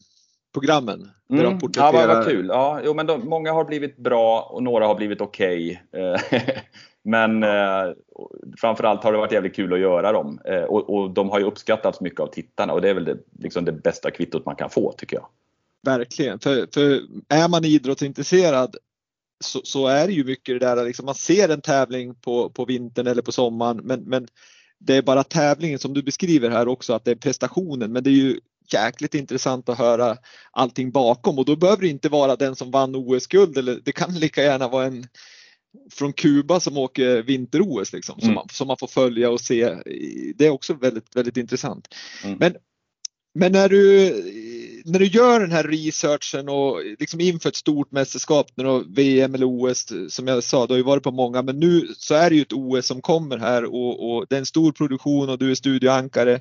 programmen. 0.53 1.11
Mm. 1.31 1.59
De 1.59 1.71
ja, 1.77 1.93
vad, 1.93 2.09
vad 2.09 2.25
kul. 2.25 2.47
Ja, 2.49 2.81
jo, 2.85 2.95
men 2.95 3.07
de, 3.07 3.29
många 3.29 3.53
har 3.53 3.65
blivit 3.65 3.97
bra 3.97 4.43
och 4.43 4.63
några 4.63 4.87
har 4.87 4.95
blivit 4.95 5.21
okej. 5.21 5.83
Okay. 5.93 6.39
Eh, 6.39 6.53
men 7.03 7.43
eh, 7.43 7.93
framförallt 8.61 9.05
har 9.05 9.13
det 9.13 9.19
varit 9.19 9.33
jävligt 9.33 9.57
kul 9.57 9.73
att 9.73 9.81
göra 9.81 10.13
dem. 10.13 10.41
Eh, 10.45 10.63
och, 10.63 10.95
och, 10.95 11.11
de 11.11 11.31
har 11.31 11.39
ju 11.39 11.45
uppskattats 11.45 12.01
mycket 12.01 12.21
av 12.21 12.27
tittarna 12.27 12.73
och 12.73 12.81
det 12.81 12.91
är 12.91 12.95
väl 12.95 13.05
det, 13.05 13.19
liksom 13.39 13.65
det 13.65 13.73
bästa 13.73 14.11
kvittot 14.11 14.47
man 14.47 14.57
kan 14.57 14.71
få 14.71 14.93
tycker 14.93 15.17
jag. 15.17 15.27
Verkligen, 15.83 16.39
för, 16.39 16.67
för 16.75 17.01
är 17.29 17.49
man 17.49 17.65
idrottsintresserad 17.65 18.77
så, 19.45 19.61
så, 19.65 19.87
är 19.87 20.07
det 20.07 20.13
ju 20.13 20.25
mycket 20.25 20.61
det 20.61 20.67
där 20.67 20.85
liksom 20.85 21.07
man 21.07 21.15
ser 21.15 21.49
en 21.49 21.61
tävling 21.61 22.15
på, 22.15 22.51
på 22.51 22.65
vintern 22.65 23.07
eller 23.07 23.23
på 23.23 23.33
sommaren 23.33 23.77
men, 23.77 24.01
men 24.01 24.29
det 24.79 24.97
är 24.97 25.03
bara 25.03 25.25
tävlingen 25.25 25.79
som 25.79 25.95
du 25.95 26.03
beskriver 26.03 26.51
här 26.51 26.69
också 26.69 26.93
att 26.93 27.05
det 27.05 27.11
är 27.11 27.17
prestationen 27.17 27.93
men 27.93 28.05
det 28.05 28.11
är 28.11 28.15
ju 28.15 28.41
jäkligt 28.73 29.15
intressant 29.15 29.69
att 29.69 29.79
höra 29.79 30.17
allting 30.51 30.91
bakom 30.91 31.39
och 31.39 31.45
då 31.45 31.57
behöver 31.57 31.83
det 31.83 31.89
inte 31.89 32.09
vara 32.09 32.37
den 32.37 32.57
som 32.57 32.71
vann 32.71 32.95
OS-guld 32.95 33.59
eller 33.59 33.81
det 33.85 33.93
kan 33.93 34.15
lika 34.15 34.43
gärna 34.43 34.69
vara 34.69 34.87
en 34.87 35.07
från 35.93 36.13
Kuba 36.13 36.61
som 36.61 36.79
åker 36.79 37.23
vinter-OS 37.23 37.93
liksom, 37.93 38.19
mm. 38.19 38.27
som, 38.27 38.35
man, 38.35 38.49
som 38.53 38.67
man 38.67 38.77
får 38.77 38.87
följa 38.87 39.31
och 39.31 39.41
se. 39.41 39.75
Det 40.35 40.47
är 40.47 40.51
också 40.51 40.75
väldigt, 40.75 41.17
väldigt 41.17 41.37
intressant. 41.37 41.89
Mm. 42.25 42.37
Men, 42.41 42.55
men 43.35 43.53
när 43.53 43.69
du, 43.69 44.11
när 44.85 44.99
du 44.99 45.07
gör 45.07 45.41
den 45.41 45.53
här 45.53 45.65
researchen 45.65 46.49
och 46.49 46.81
liksom 46.99 47.21
inför 47.21 47.49
ett 47.49 47.57
stort 47.57 47.93
mästerskap, 47.93 48.47
när 48.55 48.95
VM 48.95 49.35
eller 49.35 49.47
OS, 49.47 49.93
som 50.09 50.27
jag 50.27 50.45
sa, 50.45 50.67
du 50.67 50.73
har 50.73 50.79
ju 50.79 50.85
varit 50.85 51.03
på 51.03 51.11
många, 51.11 51.43
men 51.43 51.61
nu 51.61 51.89
så 51.97 52.15
är 52.15 52.31
det 52.31 52.37
ju 52.37 52.43
ett 52.43 52.53
OS 52.53 52.87
som 52.87 53.03
kommer 53.03 53.39
här 53.39 53.65
och, 53.65 54.11
och 54.11 54.27
det 54.29 54.37
är 54.37 54.41
en 54.41 54.47
stor 54.47 54.73
produktion 54.73 55.29
och 55.29 55.39
du 55.39 55.51
är 55.51 55.55
studioankare. 55.55 56.41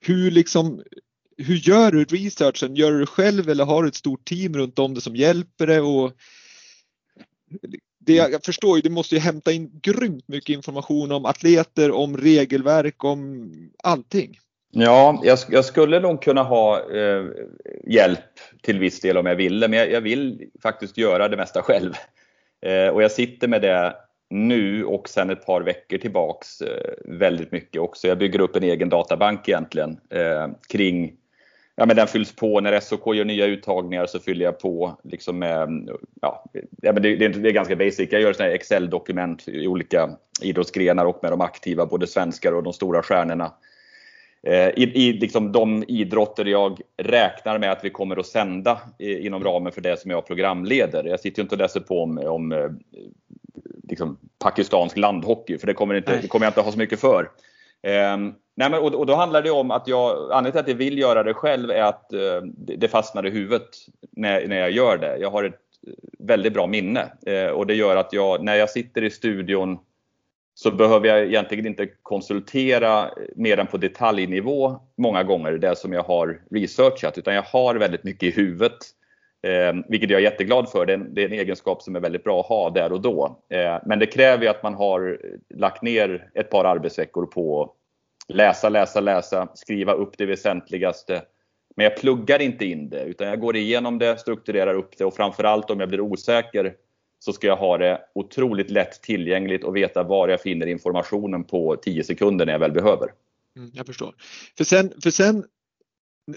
Hur 0.00 0.30
liksom, 0.30 0.82
hur 1.42 1.56
gör 1.56 1.90
du 1.90 2.04
researchen? 2.04 2.76
Gör 2.76 2.92
du 2.92 3.00
det 3.00 3.06
själv 3.06 3.48
eller 3.48 3.64
har 3.64 3.82
du 3.82 3.88
ett 3.88 3.94
stort 3.94 4.24
team 4.24 4.56
runt 4.56 4.78
om 4.78 4.94
dig 4.94 5.02
som 5.02 5.16
hjälper 5.16 5.66
dig? 5.66 5.80
Och 5.80 6.12
det 7.98 8.14
jag 8.14 8.44
förstår 8.44 8.76
ju, 8.76 8.82
du 8.82 8.90
måste 8.90 9.14
ju 9.14 9.20
hämta 9.20 9.52
in 9.52 9.70
grymt 9.82 10.28
mycket 10.28 10.54
information 10.54 11.12
om 11.12 11.24
atleter, 11.24 11.90
om 11.90 12.16
regelverk, 12.16 13.04
om 13.04 13.50
allting. 13.82 14.38
Ja, 14.74 15.20
jag, 15.24 15.38
jag 15.48 15.64
skulle 15.64 16.00
nog 16.00 16.22
kunna 16.22 16.42
ha 16.42 16.90
eh, 16.90 17.24
hjälp 17.86 18.20
till 18.62 18.78
viss 18.78 19.00
del 19.00 19.16
om 19.16 19.26
jag 19.26 19.36
ville, 19.36 19.68
men 19.68 19.78
jag, 19.78 19.90
jag 19.90 20.00
vill 20.00 20.48
faktiskt 20.62 20.98
göra 20.98 21.28
det 21.28 21.36
mesta 21.36 21.62
själv. 21.62 21.92
Eh, 22.66 22.88
och 22.88 23.02
jag 23.02 23.12
sitter 23.12 23.48
med 23.48 23.62
det 23.62 23.96
nu 24.30 24.84
och 24.84 25.08
sen 25.08 25.30
ett 25.30 25.46
par 25.46 25.60
veckor 25.60 25.98
tillbaks 25.98 26.60
eh, 26.60 26.92
väldigt 27.04 27.52
mycket 27.52 27.80
också. 27.80 28.08
Jag 28.08 28.18
bygger 28.18 28.40
upp 28.40 28.56
en 28.56 28.62
egen 28.62 28.88
databank 28.88 29.48
egentligen 29.48 30.00
eh, 30.10 30.48
kring 30.68 31.12
ja, 31.76 31.86
men 31.86 31.96
den 31.96 32.06
fylls 32.06 32.36
på. 32.36 32.60
När 32.60 32.80
SOK 32.80 33.14
gör 33.14 33.24
nya 33.24 33.46
uttagningar 33.46 34.06
så 34.06 34.18
fyller 34.18 34.44
jag 34.44 34.58
på 34.58 34.96
liksom 35.04 35.42
ja, 36.20 36.44
det, 36.52 36.92
det, 36.92 37.28
det 37.28 37.48
är 37.48 37.52
ganska 37.52 37.76
basic. 37.76 38.08
Jag 38.12 38.20
gör 38.20 38.42
Excel-dokument 38.42 39.48
i 39.48 39.66
olika 39.66 40.10
idrottsgrenar 40.42 41.04
och 41.04 41.18
med 41.22 41.32
de 41.32 41.40
aktiva, 41.40 41.86
både 41.86 42.06
svenskar 42.06 42.52
och 42.52 42.62
de 42.62 42.72
stora 42.72 43.02
stjärnorna. 43.02 43.52
Eh, 44.46 44.68
I, 44.68 44.92
i 44.94 45.12
liksom 45.12 45.52
de 45.52 45.84
idrotter 45.88 46.44
jag 46.44 46.80
räknar 46.96 47.58
med 47.58 47.72
att 47.72 47.84
vi 47.84 47.90
kommer 47.90 48.16
att 48.16 48.26
sända 48.26 48.80
inom 48.98 49.44
ramen 49.44 49.72
för 49.72 49.80
det 49.80 50.00
som 50.00 50.10
jag 50.10 50.26
programleder. 50.26 51.04
Jag 51.04 51.20
sitter 51.20 51.38
ju 51.38 51.42
inte 51.42 51.54
och 51.54 51.58
läser 51.58 51.80
på 51.80 52.02
om, 52.02 52.18
om 52.18 52.52
eh, 52.52 52.70
liksom 53.88 54.18
pakistansk 54.38 54.96
landhockey, 54.96 55.58
för 55.58 55.66
det 55.66 55.74
kommer, 55.74 55.94
inte, 55.94 56.18
det 56.22 56.28
kommer 56.28 56.46
jag 56.46 56.50
inte 56.50 56.60
ha 56.60 56.72
så 56.72 56.78
mycket 56.78 57.00
för. 57.00 57.30
Nej 58.54 58.70
men, 58.70 58.80
och, 58.80 58.94
och, 58.94 59.06
då 59.06 59.14
handlar 59.14 59.42
det 59.42 59.50
om 59.50 59.70
att 59.70 59.88
jag, 59.88 60.32
anledningen 60.32 60.52
till 60.52 60.60
att 60.60 60.68
jag 60.68 60.74
vill 60.74 60.98
göra 60.98 61.22
det 61.22 61.34
själv 61.34 61.70
är 61.70 61.82
att 61.82 62.12
eh, 62.12 62.42
det 62.56 62.88
fastnar 62.88 63.26
i 63.26 63.30
huvudet 63.30 63.68
när, 64.10 64.48
när 64.48 64.56
jag 64.56 64.70
gör 64.70 64.98
det. 64.98 65.16
Jag 65.16 65.30
har 65.30 65.44
ett 65.44 65.54
eh, 65.86 65.92
väldigt 66.18 66.52
bra 66.52 66.66
minne 66.66 67.12
eh, 67.26 67.46
och 67.46 67.66
det 67.66 67.74
gör 67.74 67.96
att 67.96 68.12
jag, 68.12 68.44
när 68.44 68.54
jag 68.54 68.70
sitter 68.70 69.04
i 69.04 69.10
studion 69.10 69.78
så 70.54 70.70
behöver 70.70 71.08
jag 71.08 71.24
egentligen 71.24 71.66
inte 71.66 71.86
konsultera 72.02 73.10
mer 73.36 73.58
än 73.58 73.66
på 73.66 73.76
detaljnivå 73.76 74.80
många 74.96 75.22
gånger, 75.22 75.52
det 75.52 75.78
som 75.78 75.92
jag 75.92 76.02
har 76.02 76.40
researchat, 76.50 77.18
utan 77.18 77.34
jag 77.34 77.42
har 77.42 77.74
väldigt 77.74 78.04
mycket 78.04 78.22
i 78.22 78.30
huvudet. 78.30 78.78
Eh, 79.42 79.74
vilket 79.88 80.10
jag 80.10 80.18
är 80.18 80.24
jätteglad 80.24 80.68
för. 80.70 80.86
Det 80.86 80.92
är, 80.92 80.98
en, 80.98 81.14
det 81.14 81.22
är, 81.22 81.26
en, 81.26 81.32
egenskap 81.32 81.82
som 81.82 81.96
är 81.96 82.00
väldigt 82.00 82.24
bra 82.24 82.40
att 82.40 82.46
ha 82.46 82.70
där 82.70 82.92
och 82.92 83.00
då. 83.00 83.38
Eh, 83.48 83.78
men 83.86 83.98
det 83.98 84.06
kräver 84.06 84.42
ju 84.42 84.48
att 84.48 84.62
man 84.62 84.74
har 84.74 85.20
lagt 85.54 85.82
ner 85.82 86.30
ett 86.34 86.50
par 86.50 86.64
arbetsveckor 86.64 87.26
på 87.26 87.62
att 87.62 87.70
läsa, 88.34 88.68
läsa, 88.68 89.00
läsa, 89.00 89.48
skriva 89.54 89.92
upp 89.92 90.18
det 90.18 90.26
väsentligaste. 90.26 91.22
Men 91.76 91.84
jag 91.84 91.96
pluggar 91.96 92.42
inte 92.42 92.64
in 92.64 92.88
det 92.88 93.04
utan 93.04 93.28
jag 93.28 93.40
går 93.40 93.56
igenom 93.56 93.98
det, 93.98 94.18
strukturerar 94.18 94.74
upp 94.74 94.98
det 94.98 95.04
och 95.04 95.14
framförallt 95.14 95.70
om 95.70 95.80
jag 95.80 95.88
blir 95.88 96.00
osäker 96.00 96.74
så 97.18 97.32
ska 97.32 97.46
jag 97.46 97.56
ha 97.56 97.78
det 97.78 98.00
otroligt 98.14 98.70
lätt 98.70 99.02
tillgängligt 99.02 99.64
och 99.64 99.76
veta 99.76 100.02
var 100.02 100.28
jag 100.28 100.40
finner 100.40 100.66
informationen 100.66 101.44
på 101.44 101.76
10 101.76 102.04
sekunder 102.04 102.46
när 102.46 102.52
jag 102.52 102.60
väl 102.60 102.72
behöver. 102.72 103.08
Mm, 103.56 103.70
jag 103.74 103.86
förstår. 103.86 104.14
För 104.56 104.64
sen, 104.64 104.92
för 105.02 105.10
sen 105.10 105.44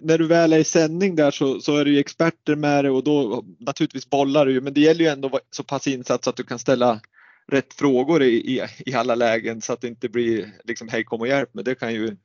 när 0.02 0.18
du 0.18 0.28
väl 0.28 0.54
är 0.54 0.58
i 0.58 0.64
sändning 0.64 1.16
där 1.16 1.32
så, 1.32 1.60
så 1.60 1.78
är 1.78 1.86
det 1.86 1.92
ju 1.92 2.00
experter 2.00 2.56
med 2.56 2.86
det 2.86 2.90
och 2.90 3.04
då 3.04 3.46
naturligtvis 3.60 4.10
bollar 4.10 4.46
du 4.46 4.52
ju 4.52 4.62
men 4.62 4.74
det 4.74 4.82
gäller 4.82 5.02
ju 5.02 5.08
ändå 5.08 5.26
att 5.26 5.32
vara 5.32 5.42
så 5.52 5.64
pass 5.64 5.88
insatt 5.88 6.24
så 6.24 6.30
att 6.30 6.36
du 6.36 6.44
kan 6.44 6.60
ställa 6.60 7.00
rätt 7.52 7.74
frågor 7.74 8.24
i, 8.24 8.36
i, 8.36 8.62
i 8.86 8.94
alla 8.94 9.16
lägen 9.16 9.62
så 9.62 9.74
att 9.74 9.82
det 9.82 9.88
inte 9.88 10.10
blir 10.10 10.52
liksom 10.64 10.88
hej 10.88 11.04
kom 11.04 11.22
och 11.22 11.28
hjälp 11.28 11.54
mig. 11.54 11.64
Det 11.64 11.76
kan 11.76 11.94
ju 11.94 12.16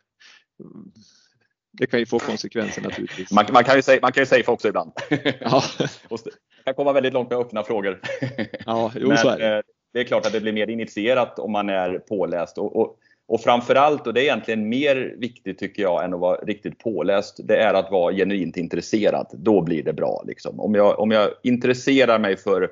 det 1.73 1.87
kan 1.87 2.01
ju 2.01 2.07
få 2.07 2.19
konsekvenser 2.19 2.83
naturligtvis. 2.83 3.33
Man, 3.33 3.45
man 3.53 3.65
kan 3.65 3.77
ju 3.77 3.83
säga, 3.83 3.99
man 4.03 4.13
kan 4.13 4.23
ju 4.23 4.27
säga 4.27 4.45
också 4.47 4.69
ibland. 4.69 4.93
Ja. 5.41 5.63
det 6.09 6.65
kan 6.65 6.75
komma 6.75 6.93
väldigt 6.93 7.13
långt 7.13 7.31
med 7.31 7.39
öppna 7.39 7.63
frågor. 7.63 8.01
Ja, 8.67 8.93
jo, 8.95 9.09
Men, 9.09 9.19
så 9.19 9.29
är 9.29 9.39
det. 9.39 9.57
Eh, 9.57 9.63
det 9.93 10.01
är 10.01 10.05
klart 10.05 10.27
att 10.27 10.33
det 10.33 10.41
blir 10.41 10.53
mer 10.53 10.71
initierat 10.71 11.39
om 11.39 11.53
man 11.53 11.69
är 11.69 11.99
påläst. 11.99 12.59
Och, 12.59 12.77
och, 12.77 12.97
och 13.29 13.41
framförallt, 13.41 14.07
och 14.07 14.15
det 14.15 14.21
är 14.21 14.23
egentligen 14.23 14.69
mer 14.69 15.15
viktigt 15.19 15.59
tycker 15.59 15.83
jag 15.83 16.05
än 16.05 16.15
att 16.15 16.21
vara 16.21 16.37
riktigt 16.37 16.79
påläst, 16.79 17.41
det 17.45 17.57
är 17.57 17.75
att 17.75 17.91
vara 17.91 18.15
genuint 18.15 18.57
intresserad. 18.57 19.27
Då 19.33 19.63
blir 19.63 19.83
det 19.83 19.93
bra. 19.93 20.25
Liksom. 20.27 20.61
Om, 20.61 20.75
jag, 20.75 20.99
om 20.99 21.11
jag 21.11 21.31
intresserar 21.43 22.19
mig 22.19 22.37
för 22.37 22.71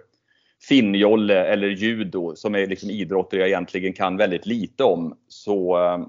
finnjolle 0.62 1.44
eller 1.44 1.68
judo 1.68 2.36
som 2.36 2.54
är 2.54 2.66
liksom 2.66 2.90
idrotter 2.90 3.38
jag 3.38 3.48
egentligen 3.48 3.92
kan 3.92 4.16
väldigt 4.16 4.46
lite 4.46 4.84
om 4.84 5.16
så 5.28 5.84
eh, 5.84 6.06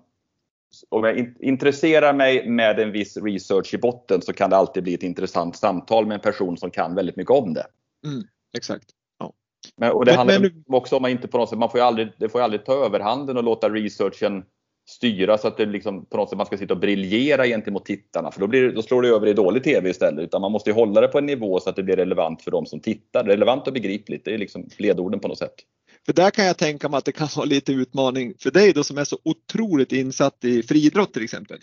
om 0.90 1.04
jag 1.04 1.34
intresserar 1.40 2.14
mig 2.14 2.50
med 2.50 2.80
en 2.80 2.92
viss 2.92 3.18
research 3.18 3.74
i 3.74 3.78
botten 3.78 4.22
så 4.22 4.34
kan 4.34 4.50
det 4.50 4.58
alltid 4.58 4.84
bli 4.84 4.94
ett 4.94 5.04
intressant 5.04 5.56
samtal 5.56 6.06
med 6.06 6.16
en 6.16 6.22
person 6.22 6.58
som 6.58 6.72
kan 6.72 6.96
väldigt 6.96 7.16
mycket 7.16 7.32
om 7.32 7.54
det. 7.54 7.66
Mm, 8.06 8.24
exakt. 8.58 8.86
Ja. 9.20 9.34
Men, 9.78 9.92
och 9.92 10.06
det 10.06 10.12
men, 10.12 10.18
handlar 10.18 10.40
men, 10.40 10.64
också 10.68 10.98
om 10.98 11.06
att 11.06 11.12
inte 11.12 11.28
på 11.28 11.38
något 11.38 11.50
sätt, 11.50 11.60
man 11.60 11.72
får 11.72 11.80
aldrig, 11.80 12.12
det 12.18 12.30
får 12.30 12.42
aldrig 12.42 12.66
ta 12.66 12.86
överhanden 12.86 13.38
och 13.38 13.44
låta 13.44 13.70
researchen 13.70 14.46
styra 14.90 15.38
så 15.38 15.48
att 15.48 15.58
det 15.58 15.66
liksom 15.66 16.06
på 16.06 16.18
något 16.18 16.30
sätt 16.30 16.38
man 16.38 16.46
ska 16.46 16.58
sitta 16.58 16.74
och 16.74 16.80
briljera 16.80 17.46
gentemot 17.46 17.86
tittarna 17.86 18.32
för 18.32 18.40
då, 18.40 18.48
blir, 18.48 18.72
då 18.72 18.82
slår 18.82 19.02
det 19.02 19.08
över 19.08 19.28
i 19.28 19.34
dålig 19.34 19.64
TV 19.64 19.90
istället. 19.90 20.24
Utan 20.24 20.42
man 20.42 20.52
måste 20.52 20.70
ju 20.70 20.74
hålla 20.74 21.02
det 21.02 21.08
på 21.08 21.18
en 21.18 21.26
nivå 21.26 21.60
så 21.60 21.70
att 21.70 21.76
det 21.76 21.84
blir 21.84 21.96
relevant 21.96 22.42
för 22.42 22.52
de 22.52 22.66
som 22.66 22.80
tittar. 22.80 23.24
Relevant 23.24 23.68
och 23.68 23.74
begripligt, 23.74 24.26
det 24.26 24.34
är 24.34 24.38
liksom 24.38 24.70
ledorden 24.78 25.20
på 25.20 25.28
något 25.28 25.38
sätt. 25.38 25.56
För 26.06 26.14
där 26.14 26.32
kan 26.32 26.46
jag 26.46 26.58
tänka 26.58 26.90
mig 26.90 26.98
att 26.98 27.06
det 27.06 27.12
kan 27.12 27.28
vara 27.36 27.46
lite 27.46 27.72
utmaning 27.72 28.34
för 28.40 28.52
dig 28.52 28.74
då 28.74 28.84
som 28.84 28.98
är 28.98 29.04
så 29.04 29.18
otroligt 29.24 29.92
insatt 29.92 30.46
i 30.46 30.64
friidrott 30.64 31.14
till 31.14 31.24
exempel. 31.24 31.58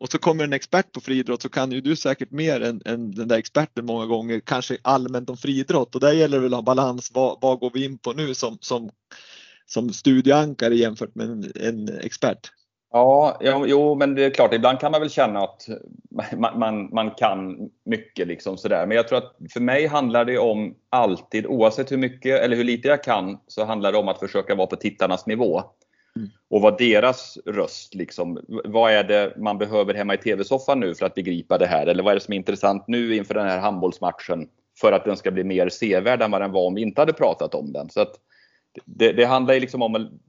Och 0.00 0.10
så 0.10 0.18
kommer 0.18 0.44
en 0.44 0.52
expert 0.52 0.92
på 0.92 1.00
friidrott 1.00 1.42
så 1.42 1.48
kan 1.48 1.72
ju 1.72 1.80
du 1.80 1.96
säkert 1.96 2.30
mer 2.30 2.60
än, 2.60 2.82
än 2.84 3.10
den 3.10 3.28
där 3.28 3.38
experten 3.38 3.86
många 3.86 4.06
gånger, 4.06 4.40
kanske 4.40 4.78
allmänt 4.82 5.30
om 5.30 5.36
friidrott 5.36 5.94
och 5.94 6.00
där 6.00 6.12
gäller 6.12 6.36
det 6.36 6.42
väl 6.42 6.54
att 6.54 6.58
ha 6.58 6.62
balans. 6.62 7.10
Vad, 7.14 7.38
vad 7.40 7.58
går 7.58 7.70
vi 7.74 7.84
in 7.84 7.98
på 7.98 8.12
nu 8.12 8.34
som, 8.34 8.58
som, 8.60 8.90
som 9.66 9.92
studieankare 9.92 10.76
jämfört 10.76 11.14
med 11.14 11.30
en, 11.30 11.52
en 11.54 11.98
expert? 11.98 12.50
Ja, 12.92 13.38
jo, 13.40 13.94
men 13.94 14.14
det 14.14 14.24
är 14.24 14.30
klart, 14.30 14.54
ibland 14.54 14.80
kan 14.80 14.92
man 14.92 15.00
väl 15.00 15.10
känna 15.10 15.40
att 15.40 15.68
man, 16.36 16.58
man, 16.58 16.94
man, 16.94 17.10
kan 17.10 17.70
mycket. 17.84 18.28
Liksom 18.28 18.56
sådär. 18.56 18.86
Men 18.86 18.96
jag 18.96 19.08
tror 19.08 19.18
att 19.18 19.36
för 19.52 19.60
mig 19.60 19.86
handlar 19.86 20.24
det 20.24 20.38
om 20.38 20.74
alltid, 20.90 21.46
oavsett 21.46 21.92
hur 21.92 21.96
mycket 21.96 22.40
eller 22.40 22.56
hur 22.56 22.64
lite 22.64 22.88
jag 22.88 23.02
kan, 23.02 23.38
så 23.46 23.64
handlar 23.64 23.92
det 23.92 23.98
om 23.98 24.08
att 24.08 24.18
försöka 24.18 24.54
vara 24.54 24.66
på 24.66 24.76
tittarna 24.76 25.18
nivå. 25.26 25.62
Mm. 26.16 26.28
Och 26.50 26.60
vara 26.60 26.76
deras 26.76 27.38
röst. 27.46 27.94
Liksom. 27.94 28.44
Vad 28.64 28.92
är 28.92 29.04
det 29.04 29.34
man 29.36 29.58
behöver 29.58 29.94
hemma 29.94 30.14
i 30.14 30.18
TV-soffan 30.18 30.80
nu 30.80 30.94
för 30.94 31.06
att 31.06 31.14
begripa 31.14 31.58
det 31.58 31.66
här? 31.66 31.86
Eller 31.86 32.02
vad 32.02 32.10
är 32.10 32.14
det 32.14 32.24
som 32.24 32.32
är 32.32 32.38
intressant 32.38 32.84
nu 32.88 33.16
inför 33.16 33.34
den 33.34 33.46
här 33.46 33.58
handbollsmatchen 33.58 34.48
för 34.80 34.92
att 34.92 35.04
den 35.04 35.16
ska 35.16 35.30
bli 35.30 35.44
mer 35.44 35.68
sevärd 35.68 36.22
än 36.22 36.30
vad 36.30 36.40
den 36.40 36.52
var 36.52 36.66
om 36.66 36.74
vi 36.74 36.82
inte 36.82 37.00
hade 37.00 37.12
pratat 37.12 37.54
om 37.54 37.72
den. 37.72 37.90
Så 37.90 38.00
att 38.00 38.14
det, 38.84 39.12
det 39.12 39.24
handlar 39.24 39.60
liksom 39.60 39.82
om 39.82 40.20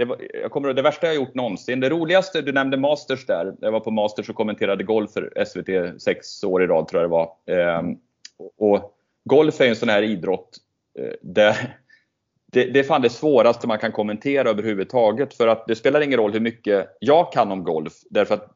det, 0.00 0.06
var, 0.06 0.18
jag 0.42 0.50
kommer, 0.50 0.74
det 0.74 0.82
värsta 0.82 1.06
jag 1.06 1.16
gjort 1.16 1.34
någonsin. 1.34 1.80
Det 1.80 1.90
roligaste, 1.90 2.42
du 2.42 2.52
nämnde 2.52 2.76
Masters 2.76 3.26
där. 3.26 3.54
Jag 3.60 3.72
var 3.72 3.80
på 3.80 3.90
Masters 3.90 4.28
och 4.28 4.36
kommenterade 4.36 4.84
golf 4.84 5.12
för 5.12 5.44
SVT 5.44 6.02
sex 6.02 6.44
år 6.44 6.62
i 6.62 6.66
rad 6.66 6.88
tror 6.88 7.02
jag 7.02 7.10
det 7.10 7.12
var. 7.12 7.32
Ehm, 7.46 7.96
och 8.58 8.92
golf 9.24 9.60
är 9.60 9.68
en 9.68 9.76
sån 9.76 9.88
här 9.88 10.02
idrott 10.02 10.56
eh, 10.98 11.12
där 11.22 11.76
det, 12.52 12.64
det 12.64 12.78
är 12.78 12.84
fan 12.84 13.02
det 13.02 13.10
svåraste 13.10 13.66
man 13.66 13.78
kan 13.78 13.92
kommentera 13.92 14.50
överhuvudtaget. 14.50 15.34
För 15.34 15.48
att 15.48 15.66
det 15.66 15.76
spelar 15.76 16.00
ingen 16.00 16.18
roll 16.18 16.32
hur 16.32 16.40
mycket 16.40 16.96
jag 17.00 17.32
kan 17.32 17.52
om 17.52 17.64
golf. 17.64 17.92
Därför 18.10 18.34
att 18.34 18.50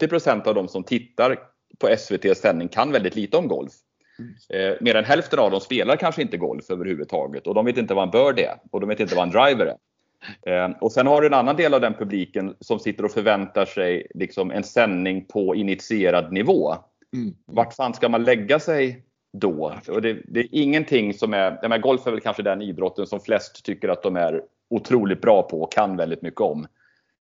80% 0.00 0.48
av 0.48 0.54
de 0.54 0.68
som 0.68 0.84
tittar 0.84 1.38
på 1.78 1.88
SVTs 1.88 2.40
sändning 2.40 2.68
kan 2.68 2.92
väldigt 2.92 3.16
lite 3.16 3.36
om 3.36 3.48
golf. 3.48 3.72
Mm. 4.18 4.34
Eh, 4.48 4.76
mer 4.80 4.94
än 4.94 5.04
hälften 5.04 5.38
av 5.38 5.50
dem 5.50 5.60
spelar 5.60 5.96
kanske 5.96 6.22
inte 6.22 6.36
golf 6.36 6.70
överhuvudtaget 6.70 7.46
och 7.46 7.54
de 7.54 7.64
vet 7.64 7.76
inte 7.76 7.94
vad 7.94 8.04
en 8.04 8.10
bird 8.10 8.38
är 8.38 8.54
och 8.70 8.80
de 8.80 8.88
vet 8.88 9.00
inte 9.00 9.14
vad 9.14 9.24
en 9.24 9.30
driver 9.30 9.66
är. 9.66 9.76
Eh, 10.46 10.70
och 10.80 10.92
sen 10.92 11.06
har 11.06 11.20
du 11.20 11.26
en 11.26 11.34
annan 11.34 11.56
del 11.56 11.74
av 11.74 11.80
den 11.80 11.94
publiken 11.94 12.54
som 12.60 12.78
sitter 12.78 13.04
och 13.04 13.10
förväntar 13.10 13.64
sig 13.64 14.06
liksom 14.14 14.50
en 14.50 14.64
sändning 14.64 15.24
på 15.24 15.54
initierad 15.54 16.32
nivå. 16.32 16.74
Mm. 17.16 17.34
Vart 17.46 17.74
fan 17.74 17.94
ska 17.94 18.08
man 18.08 18.24
lägga 18.24 18.58
sig 18.58 19.02
då? 19.32 19.74
Och 19.88 20.02
det, 20.02 20.18
det, 20.24 20.40
är 20.40 20.48
ingenting 20.50 21.14
som 21.14 21.34
är, 21.34 21.44
jag 21.44 21.62
menar, 21.62 21.78
golf 21.78 22.06
är 22.06 22.10
väl 22.10 22.20
kanske 22.20 22.42
den 22.42 22.62
idrotten 22.62 23.06
som 23.06 23.20
flest 23.20 23.64
tycker 23.64 23.88
att 23.88 24.02
de 24.02 24.16
är 24.16 24.42
otroligt 24.70 25.20
bra 25.20 25.42
på 25.42 25.62
och 25.62 25.72
kan 25.72 25.96
väldigt 25.96 26.22
mycket 26.22 26.40
om. 26.40 26.66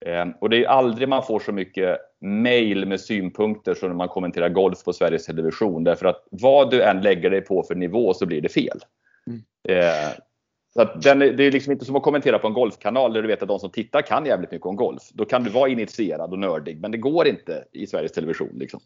Eh, 0.06 0.26
och 0.40 0.50
det 0.50 0.64
är 0.64 0.68
aldrig 0.68 1.08
man 1.08 1.22
får 1.22 1.40
så 1.40 1.52
mycket 1.52 1.98
mail 2.20 2.86
med 2.86 3.00
synpunkter 3.00 3.74
som 3.74 3.88
när 3.88 3.96
man 3.96 4.08
kommenterar 4.08 4.48
golf 4.48 4.84
på 4.84 4.92
Sveriges 4.92 5.26
Television. 5.26 5.84
Därför 5.84 6.06
att 6.06 6.26
vad 6.30 6.70
du 6.70 6.82
än 6.82 7.00
lägger 7.00 7.30
dig 7.30 7.40
på 7.40 7.62
för 7.62 7.74
nivå 7.74 8.14
så 8.14 8.26
blir 8.26 8.40
det 8.40 8.48
fel. 8.48 8.80
Mm. 9.26 9.42
Så 10.76 10.82
att 10.82 11.02
den, 11.02 11.18
det 11.18 11.44
är 11.44 11.52
liksom 11.52 11.72
inte 11.72 11.84
som 11.84 11.96
att 11.96 12.02
kommentera 12.02 12.38
på 12.38 12.46
en 12.46 12.52
golfkanal 12.52 13.12
där 13.12 13.22
du 13.22 13.28
vet 13.28 13.42
att 13.42 13.48
de 13.48 13.58
som 13.58 13.70
tittar 13.70 14.02
kan 14.02 14.26
jävligt 14.26 14.50
mycket 14.50 14.66
om 14.66 14.76
golf. 14.76 15.02
Då 15.12 15.24
kan 15.24 15.44
du 15.44 15.50
vara 15.50 15.68
initierad 15.68 16.32
och 16.32 16.38
nördig, 16.38 16.80
men 16.80 16.90
det 16.90 16.98
går 16.98 17.26
inte 17.26 17.64
i 17.72 17.86
Sveriges 17.86 18.12
Television. 18.12 18.58
Liksom. 18.58 18.80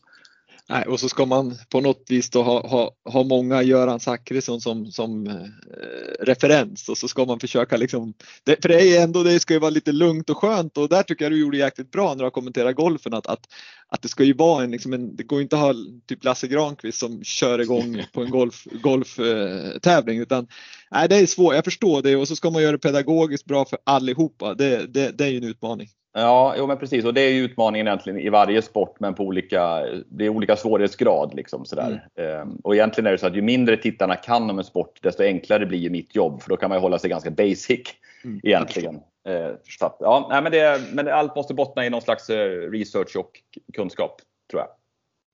Nej, 0.71 0.85
och 0.87 1.01
så 1.01 1.09
ska 1.09 1.27
man 1.27 1.59
på 1.69 1.81
något 1.81 2.05
vis 2.09 2.31
då 2.31 2.43
ha, 2.43 2.67
ha, 2.69 2.91
ha 3.05 3.23
många 3.23 3.63
Göran 3.63 4.01
Zachrisson 4.01 4.61
som, 4.61 4.87
som 4.87 5.27
eh, 5.27 6.25
referens 6.25 6.89
och 6.89 6.99
så 6.99 7.09
ska 7.09 7.25
man 7.25 7.41
försöka 7.41 7.77
liksom, 7.77 8.15
det, 8.45 8.63
för 8.63 8.69
det 8.69 8.97
är 8.97 9.03
ändå, 9.03 9.23
det 9.23 9.41
ska 9.41 9.55
ju 9.55 9.61
vara 9.61 9.71
lite 9.71 9.93
lugnt 9.93 10.31
och 10.31 10.37
skönt 10.37 10.79
och 10.79 10.89
där 10.89 11.03
tycker 11.03 11.25
jag 11.25 11.33
du 11.33 11.41
gjorde 11.41 11.57
jäkligt 11.57 11.91
bra 11.91 12.09
när 12.09 12.17
du 12.17 12.25
har 12.25 12.31
kommenterat 12.31 12.77
golfen 12.77 13.15
att, 13.15 13.27
att, 13.27 13.41
att 13.89 14.03
det 14.03 14.09
ska 14.09 14.25
ju 14.25 14.33
vara 14.33 14.65
en, 14.65 14.71
liksom 14.71 14.93
en 14.93 15.17
det 15.17 15.23
går 15.23 15.43
inte 15.43 15.57
att 15.57 15.63
ha 15.63 15.75
typ 16.07 16.25
Lasse 16.25 16.49
Granqvist 16.49 16.99
som 16.99 17.25
kör 17.25 17.59
igång 17.59 18.03
på 18.13 18.23
en 18.23 18.31
golf, 18.31 18.67
golftävling 18.83 20.17
eh, 20.17 20.23
utan 20.23 20.49
nej, 20.91 21.09
det 21.09 21.17
är 21.17 21.27
svårt, 21.27 21.55
jag 21.55 21.65
förstår 21.65 22.03
det 22.03 22.17
och 22.17 22.29
så 22.29 22.37
ska 22.37 22.51
man 22.51 22.63
göra 22.63 22.73
det 22.73 22.79
pedagogiskt 22.79 23.45
bra 23.45 23.65
för 23.65 23.79
allihopa, 23.85 24.55
det, 24.55 24.87
det, 24.87 25.19
det 25.19 25.25
är 25.25 25.29
ju 25.29 25.37
en 25.37 25.45
utmaning. 25.45 25.89
Ja, 26.13 26.55
jo, 26.59 26.67
men 26.67 26.79
precis. 26.79 27.05
Och 27.05 27.15
det 27.15 27.21
är 27.21 27.31
ju 27.31 27.45
utmaningen 27.45 27.87
egentligen 27.87 28.21
i 28.21 28.29
varje 28.29 28.63
sport, 28.63 29.01
men 29.01 29.15
på 29.15 29.25
olika, 29.25 29.87
det 30.09 30.25
är 30.25 30.29
olika 30.29 30.57
svårighetsgrad. 30.57 31.35
Liksom, 31.35 31.65
sådär. 31.65 32.11
Mm. 32.17 32.41
Ehm, 32.41 32.57
och 32.65 32.75
egentligen 32.75 33.07
är 33.07 33.13
det 33.13 33.19
så 33.19 33.27
att 33.27 33.37
ju 33.37 33.43
mindre 33.43 33.77
tittarna 33.77 34.17
kan 34.17 34.51
om 34.51 34.59
en 34.59 34.65
sport, 34.65 34.99
desto 35.03 35.23
enklare 35.23 35.67
blir 35.67 35.79
ju 35.79 35.91
mitt 35.91 36.17
jobb. 36.17 36.43
För 36.43 36.49
då 36.49 36.57
kan 36.57 36.69
man 36.69 36.79
ju 36.79 36.83
hålla 36.83 36.99
sig 36.99 37.11
ganska 37.11 37.31
basic 37.31 37.81
mm. 38.25 38.41
egentligen. 38.43 39.01
Ehm, 39.29 39.55
att, 39.81 39.97
ja, 40.01 40.27
nej, 40.31 40.43
men, 40.43 40.53
det, 40.53 40.81
men 40.93 41.09
allt 41.09 41.37
måste 41.37 41.55
bottna 41.55 41.87
i 41.87 41.91
någon 41.91 42.03
slags 42.03 42.31
eh, 42.31 42.71
research 42.71 43.17
och 43.17 43.31
kunskap, 43.75 44.21
tror 44.51 44.63
jag. 44.63 44.69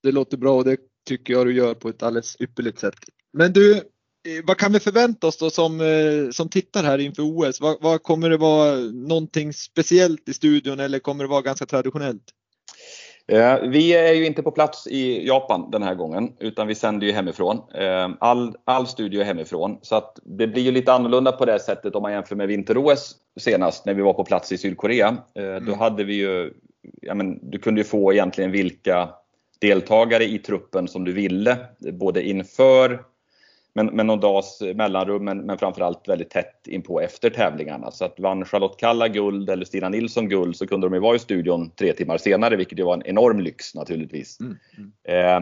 Det 0.03 0.13
låter 0.13 0.37
bra 0.37 0.57
och 0.57 0.65
det 0.65 0.77
tycker 1.09 1.33
jag 1.33 1.47
du 1.47 1.55
gör 1.55 1.75
på 1.75 1.89
ett 1.89 2.03
alldeles 2.03 2.41
ypperligt 2.41 2.79
sätt. 2.79 2.95
Men 3.33 3.53
du, 3.53 3.83
vad 4.45 4.57
kan 4.57 4.73
vi 4.73 4.81
förvänta 4.81 5.27
oss 5.27 5.37
då 5.37 5.51
som, 5.51 5.81
eh, 5.81 6.31
som 6.31 6.49
tittar 6.49 6.83
här 6.83 6.99
inför 6.99 7.23
OS? 7.23 7.61
Vad, 7.61 7.77
vad, 7.81 8.03
kommer 8.03 8.31
det 8.31 8.37
vara 8.37 8.75
någonting 8.93 9.53
speciellt 9.53 10.29
i 10.29 10.35
studion 10.35 10.81
eller 10.81 10.99
kommer 10.99 11.25
det 11.25 11.31
vara 11.31 11.43
ganska 11.43 11.67
traditionellt? 11.67 12.23
Eh, 13.29 13.59
vi 13.61 13.95
är 13.95 14.13
ju 14.13 14.27
inte 14.27 14.43
på 14.43 14.51
plats 14.51 14.87
i 14.87 15.27
Japan 15.27 15.71
den 15.71 15.83
här 15.83 15.95
gången 15.95 16.33
utan 16.41 16.67
vi 16.67 16.75
sänder 16.75 17.07
ju 17.07 17.13
hemifrån. 17.13 17.63
All, 18.21 18.57
all 18.65 18.87
studio 18.87 19.21
är 19.21 19.25
hemifrån 19.25 19.79
så 19.83 19.97
att 19.97 20.19
det 20.25 20.47
blir 20.47 20.63
ju 20.63 20.71
lite 20.71 20.93
annorlunda 20.93 21.33
på 21.33 21.45
det 21.45 21.59
sättet 21.59 21.95
om 21.95 22.03
man 22.03 22.13
jämför 22.13 22.37
med 22.37 22.49
vinter-OS 22.49 23.15
senast 23.41 23.87
när 23.87 23.95
vi 23.95 24.03
var 24.03 24.13
på 24.13 24.25
plats 24.25 24.53
i 24.53 24.59
Sydkorea. 24.59 25.17
Mm. 25.35 25.65
Då 25.65 25.75
hade 25.75 26.05
vi 26.05 26.15
ju, 26.15 26.53
men, 27.15 27.51
du 27.51 27.59
kunde 27.59 27.81
ju 27.81 27.85
få 27.85 28.13
egentligen 28.13 28.51
vilka 28.51 29.09
deltagare 29.61 30.25
i 30.25 30.39
truppen 30.39 30.89
som 30.89 31.05
du 31.05 31.13
ville 31.13 31.59
både 31.93 32.23
inför 32.23 33.03
men 33.77 33.87
med 33.87 34.07
någon 34.07 34.21
dags 34.21 34.61
mellanrum, 34.75 35.25
men, 35.25 35.39
men 35.39 35.59
framförallt 35.59 36.09
väldigt 36.09 36.31
tätt 36.31 36.67
in 36.67 36.83
på 36.83 37.01
efter 37.01 37.31
tävlingarna. 37.31 37.91
Så 37.91 38.05
att 38.05 38.21
vann 38.21 38.45
Charlotte 38.45 38.77
Kalla 38.81 39.09
guld 39.09 39.51
eller 39.51 39.65
Stina 39.65 39.89
Nilsson 39.89 40.29
guld 40.29 40.57
så 40.57 40.67
kunde 40.67 40.87
de 40.87 40.95
ju 40.95 41.01
vara 41.01 41.17
i 41.17 41.19
studion 41.19 41.71
tre 41.71 41.93
timmar 41.93 42.19
senare, 42.19 42.57
vilket 42.57 42.79
ju 42.79 42.83
var 42.83 42.95
en 42.95 43.07
enorm 43.07 43.41
lyx 43.41 43.75
naturligtvis. 43.75 44.41
Mm, 44.41 44.57
mm. 44.77 44.93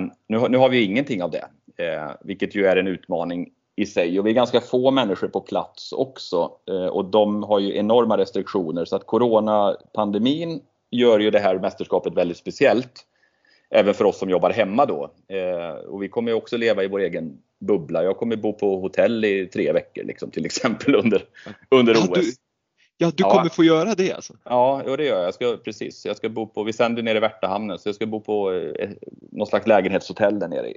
Eh, 0.02 0.12
nu, 0.28 0.48
nu 0.48 0.58
har 0.58 0.68
vi 0.68 0.76
ju 0.76 0.84
ingenting 0.84 1.22
av 1.22 1.30
det, 1.30 1.44
eh, 1.84 2.10
vilket 2.20 2.54
ju 2.54 2.66
är 2.66 2.76
en 2.76 2.86
utmaning 2.86 3.50
i 3.76 3.86
sig. 3.86 4.18
Och 4.18 4.26
vi 4.26 4.30
är 4.30 4.34
ganska 4.34 4.60
få 4.60 4.90
människor 4.90 5.28
på 5.28 5.40
plats 5.40 5.92
också 5.92 6.50
eh, 6.70 6.86
och 6.86 7.04
de 7.04 7.42
har 7.42 7.60
ju 7.60 7.76
enorma 7.76 8.18
restriktioner 8.18 8.84
så 8.84 8.96
att 8.96 9.06
coronapandemin 9.06 10.60
gör 10.90 11.20
ju 11.20 11.30
det 11.30 11.40
här 11.40 11.58
mästerskapet 11.58 12.14
väldigt 12.14 12.36
speciellt 12.36 13.06
även 13.70 13.94
för 13.94 14.04
oss 14.04 14.18
som 14.18 14.30
jobbar 14.30 14.50
hemma 14.50 14.86
då. 14.86 15.10
Eh, 15.28 15.70
och 15.70 16.02
vi 16.02 16.08
kommer 16.08 16.32
också 16.32 16.56
leva 16.56 16.84
i 16.84 16.88
vår 16.88 17.00
egen 17.00 17.38
bubbla. 17.60 18.04
Jag 18.04 18.16
kommer 18.16 18.36
bo 18.36 18.52
på 18.52 18.80
hotell 18.80 19.24
i 19.24 19.46
tre 19.46 19.72
veckor 19.72 20.04
liksom, 20.04 20.30
till 20.30 20.46
exempel 20.46 20.94
under, 21.04 21.24
under 21.70 21.94
OS. 21.94 22.08
Ja, 22.08 22.16
du, 22.16 22.32
ja, 22.96 23.12
du 23.16 23.22
kommer 23.22 23.48
få 23.48 23.64
göra 23.64 23.94
det 23.94 24.12
alltså? 24.12 24.34
Ja, 24.44 24.82
ja 24.86 24.96
det 24.96 25.04
gör 25.04 25.16
jag. 25.16 25.26
jag 25.26 25.34
ska, 25.34 25.56
precis. 25.56 26.06
Jag 26.06 26.16
ska 26.16 26.28
bo 26.28 26.46
på, 26.46 26.62
vi 26.64 26.72
sänder 26.72 27.02
nere 27.02 27.16
i 27.16 27.20
Värtahamnen 27.20 27.78
så 27.78 27.88
jag 27.88 27.96
ska 27.96 28.06
bo 28.06 28.20
på 28.20 28.52
eh, 28.52 28.90
någon 29.32 29.46
slags 29.46 29.66
lägenhetshotell 29.66 30.38
där 30.38 30.48
nere. 30.48 30.72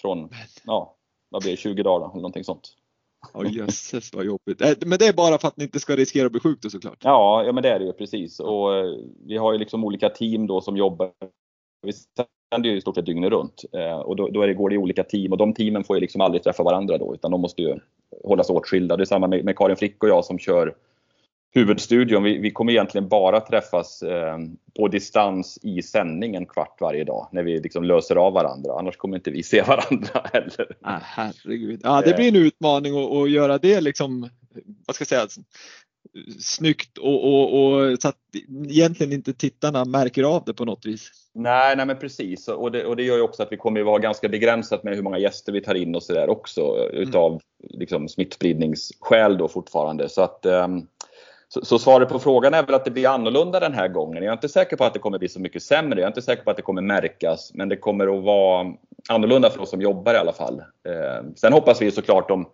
Från, 0.00 0.28
ja, 0.64 0.96
vad 1.28 1.42
blir 1.42 1.50
det, 1.50 1.56
20 1.56 1.82
dagar 1.82 2.06
eller 2.06 2.14
någonting 2.14 2.44
sånt. 2.44 2.76
Ja 3.34 3.40
oh, 3.40 3.52
jösses 3.52 4.14
vad 4.14 4.24
jobbigt. 4.24 4.60
Eh, 4.60 4.72
men 4.86 4.98
det 4.98 5.06
är 5.06 5.12
bara 5.12 5.38
för 5.38 5.48
att 5.48 5.56
ni 5.56 5.64
inte 5.64 5.80
ska 5.80 5.96
riskera 5.96 6.26
att 6.26 6.32
bli 6.32 6.40
sjuk 6.40 6.58
då 6.62 6.70
såklart? 6.70 6.98
Ja, 7.00 7.44
ja 7.44 7.52
men 7.52 7.62
det 7.62 7.70
är 7.70 7.78
det 7.78 7.84
ju 7.84 7.92
precis. 7.92 8.40
Och 8.40 8.76
eh, 8.76 8.94
vi 9.26 9.36
har 9.36 9.52
ju 9.52 9.58
liksom 9.58 9.84
olika 9.84 10.08
team 10.08 10.46
då 10.46 10.60
som 10.60 10.76
jobbar. 10.76 11.10
Vi 11.82 11.92
sänder 11.92 12.70
ju 12.70 12.76
i 12.76 12.80
stort 12.80 12.94
sett 12.94 13.06
dygnet 13.06 13.30
runt. 13.30 13.64
Eh, 13.72 13.98
och 13.98 14.16
då, 14.16 14.28
då 14.28 14.42
är 14.42 14.46
det, 14.46 14.54
går 14.54 14.68
det 14.68 14.74
i 14.74 14.78
olika 14.78 15.04
team 15.04 15.32
och 15.32 15.38
de 15.38 15.54
teamen 15.54 15.84
får 15.84 15.96
ju 15.96 16.00
liksom 16.00 16.20
aldrig 16.20 16.42
träffa 16.42 16.62
varandra 16.62 16.98
då 16.98 17.14
utan 17.14 17.30
de 17.30 17.40
måste 17.40 17.62
ju 17.62 17.78
hållas 18.24 18.50
åtskilda. 18.50 18.96
Det 18.96 19.02
är 19.02 19.04
samma 19.04 19.26
med, 19.26 19.44
med 19.44 19.56
Karin 19.56 19.76
Frick 19.76 20.02
och 20.02 20.08
jag 20.08 20.24
som 20.24 20.38
kör 20.38 20.74
huvudstudion. 21.54 22.22
Vi, 22.22 22.38
vi 22.38 22.50
kommer 22.50 22.72
egentligen 22.72 23.08
bara 23.08 23.40
träffas 23.40 24.02
eh, 24.02 24.38
på 24.76 24.88
distans 24.88 25.58
i 25.62 25.82
sändning 25.82 26.34
en 26.34 26.46
kvart 26.46 26.80
varje 26.80 27.04
dag 27.04 27.28
när 27.32 27.42
vi 27.42 27.60
liksom 27.60 27.84
löser 27.84 28.16
av 28.16 28.32
varandra. 28.32 28.72
Annars 28.78 28.96
kommer 28.96 29.16
inte 29.16 29.30
vi 29.30 29.42
se 29.42 29.62
varandra 29.66 30.20
heller. 30.32 30.76
Ah, 30.80 30.98
herregud. 31.02 31.80
Ja, 31.82 32.02
det 32.06 32.16
blir 32.16 32.28
en 32.28 32.46
utmaning 32.46 33.04
att, 33.04 33.12
att 33.12 33.30
göra 33.30 33.58
det 33.58 33.80
liksom, 33.80 34.28
vad 34.86 34.94
ska 34.94 35.02
jag 35.02 35.08
säga, 35.08 35.42
snyggt 36.38 36.98
och, 36.98 37.24
och, 37.24 37.64
och 37.64 37.98
så 38.02 38.08
att 38.08 38.16
egentligen 38.68 39.12
inte 39.12 39.32
tittarna 39.32 39.84
märker 39.84 40.22
av 40.22 40.42
det 40.46 40.54
på 40.54 40.64
något 40.64 40.86
vis. 40.86 41.10
Nej, 41.34 41.76
nej 41.76 41.86
men 41.86 41.98
precis 41.98 42.48
och 42.48 42.72
det, 42.72 42.84
och 42.84 42.96
det 42.96 43.02
gör 43.02 43.16
ju 43.16 43.22
också 43.22 43.42
att 43.42 43.52
vi 43.52 43.56
kommer 43.56 43.80
att 43.80 43.86
vara 43.86 43.98
ganska 43.98 44.28
begränsat 44.28 44.84
med 44.84 44.94
hur 44.94 45.02
många 45.02 45.18
gäster 45.18 45.52
vi 45.52 45.60
tar 45.60 45.74
in 45.74 45.94
och 45.94 46.02
sådär 46.02 46.30
också 46.30 46.88
utav 46.92 47.30
mm. 47.30 47.40
liksom, 47.60 48.08
smittspridningsskäl 48.08 49.38
då 49.38 49.48
fortfarande. 49.48 50.08
Så 50.08 50.22
att 50.22 50.46
um, 50.46 50.86
så, 51.48 51.64
så, 51.64 51.78
svaret 51.78 52.08
på 52.08 52.18
frågan 52.18 52.54
är 52.54 52.62
väl 52.62 52.74
att 52.74 52.84
det 52.84 52.90
blir 52.90 53.08
annorlunda 53.08 53.60
den 53.60 53.74
här 53.74 53.88
gången. 53.88 54.22
Jag 54.22 54.30
är 54.30 54.36
inte 54.36 54.48
säker 54.48 54.76
på 54.76 54.84
att 54.84 54.94
det 54.94 54.98
kommer 54.98 55.18
bli 55.18 55.28
så 55.28 55.40
mycket 55.40 55.62
sämre. 55.62 56.00
Jag 56.00 56.06
är 56.06 56.10
inte 56.10 56.22
säker 56.22 56.42
på 56.42 56.50
att 56.50 56.56
det 56.56 56.62
kommer 56.62 56.82
märkas. 56.82 57.50
Men 57.54 57.68
det 57.68 57.76
kommer 57.76 58.18
att 58.18 58.24
vara 58.24 58.74
annorlunda 59.08 59.50
för 59.50 59.60
oss 59.60 59.70
som 59.70 59.82
jobbar 59.82 60.14
i 60.14 60.16
alla 60.16 60.32
fall. 60.32 60.60
Eh, 60.60 61.26
sen 61.36 61.52
hoppas 61.52 61.82
vi 61.82 61.90
såklart 61.90 62.30
om 62.30 62.46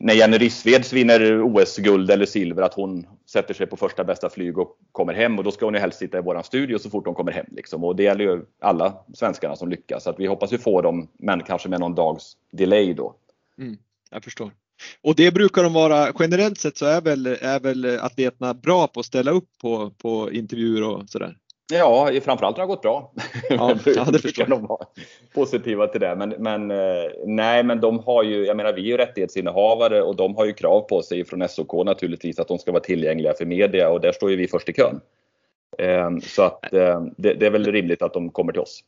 när 0.00 0.14
Jenny 0.14 0.38
Rissveds 0.38 0.92
vinner 0.92 1.42
OS-guld 1.42 2.10
eller 2.10 2.26
silver 2.26 2.62
att 2.62 2.74
hon 2.74 3.06
sätter 3.26 3.54
sig 3.54 3.66
på 3.66 3.76
första 3.76 4.04
bästa 4.04 4.30
flyg 4.30 4.58
och 4.58 4.78
kommer 4.92 5.14
hem 5.14 5.38
och 5.38 5.44
då 5.44 5.50
ska 5.50 5.64
hon 5.64 5.74
ju 5.74 5.80
helst 5.80 5.98
sitta 5.98 6.18
i 6.18 6.22
våran 6.22 6.44
studio 6.44 6.78
så 6.78 6.90
fort 6.90 7.06
hon 7.06 7.14
kommer 7.14 7.32
hem. 7.32 7.46
Liksom. 7.50 7.84
Och 7.84 7.96
det 7.96 8.02
gäller 8.02 8.24
ju 8.24 8.44
alla 8.60 8.94
svenskarna 9.14 9.56
som 9.56 9.68
lyckas. 9.68 10.04
Så 10.04 10.10
att 10.10 10.20
vi 10.20 10.26
hoppas 10.26 10.52
ju 10.52 10.58
få 10.58 10.82
dem, 10.82 11.08
men 11.18 11.42
kanske 11.42 11.68
med 11.68 11.80
någon 11.80 11.94
dags 11.94 12.36
delay 12.52 12.94
då. 12.94 13.14
Mm, 13.58 13.76
jag 14.10 14.24
förstår. 14.24 14.50
Och 15.02 15.14
det 15.14 15.34
brukar 15.34 15.62
de 15.62 15.72
vara, 15.72 16.12
generellt 16.18 16.58
sett 16.58 16.76
så 16.76 16.86
är 16.86 17.00
väl, 17.00 17.26
är 17.26 17.60
väl 17.60 17.98
atleterna 18.00 18.54
bra 18.54 18.86
på 18.86 19.00
att 19.00 19.06
ställa 19.06 19.30
upp 19.30 19.48
på, 19.60 19.90
på 19.90 20.32
intervjuer 20.32 20.82
och 20.82 21.08
sådär? 21.08 21.36
Ja, 21.72 22.10
framförallt 22.24 22.56
har 22.56 22.64
det 22.64 22.68
gått 22.68 22.82
bra. 22.82 23.12
Ja, 23.48 23.76
ja 23.86 24.04
det 24.04 24.18
förstår. 24.22 24.46
De 24.46 24.66
vara 24.66 24.86
positiva 25.34 25.86
till 25.86 26.00
det. 26.00 26.16
Men, 26.16 26.28
men, 26.38 26.70
eh, 26.70 27.10
nej, 27.26 27.64
men 27.64 27.80
de 27.80 27.98
har 27.98 28.22
ju, 28.22 28.46
jag 28.46 28.56
menar 28.56 28.72
vi 28.72 28.80
är 28.80 28.86
ju 28.86 28.96
rättighetsinnehavare 28.96 30.02
och 30.02 30.16
de 30.16 30.36
har 30.36 30.44
ju 30.44 30.52
krav 30.52 30.80
på 30.80 31.02
sig 31.02 31.24
från 31.24 31.48
SOK 31.48 31.84
naturligtvis 31.84 32.38
att 32.38 32.48
de 32.48 32.58
ska 32.58 32.72
vara 32.72 32.82
tillgängliga 32.82 33.34
för 33.34 33.44
media 33.44 33.90
och 33.90 34.00
där 34.00 34.12
står 34.12 34.30
ju 34.30 34.36
vi 34.36 34.48
först 34.48 34.68
i 34.68 34.72
kön. 34.72 35.00
Ehm, 35.78 36.20
så 36.20 36.42
att 36.42 36.72
eh, 36.72 37.02
det, 37.16 37.34
det 37.34 37.46
är 37.46 37.50
väl 37.50 37.72
rimligt 37.72 38.02
att 38.02 38.14
de 38.14 38.30
kommer 38.30 38.52
till 38.52 38.62
oss. 38.62 38.80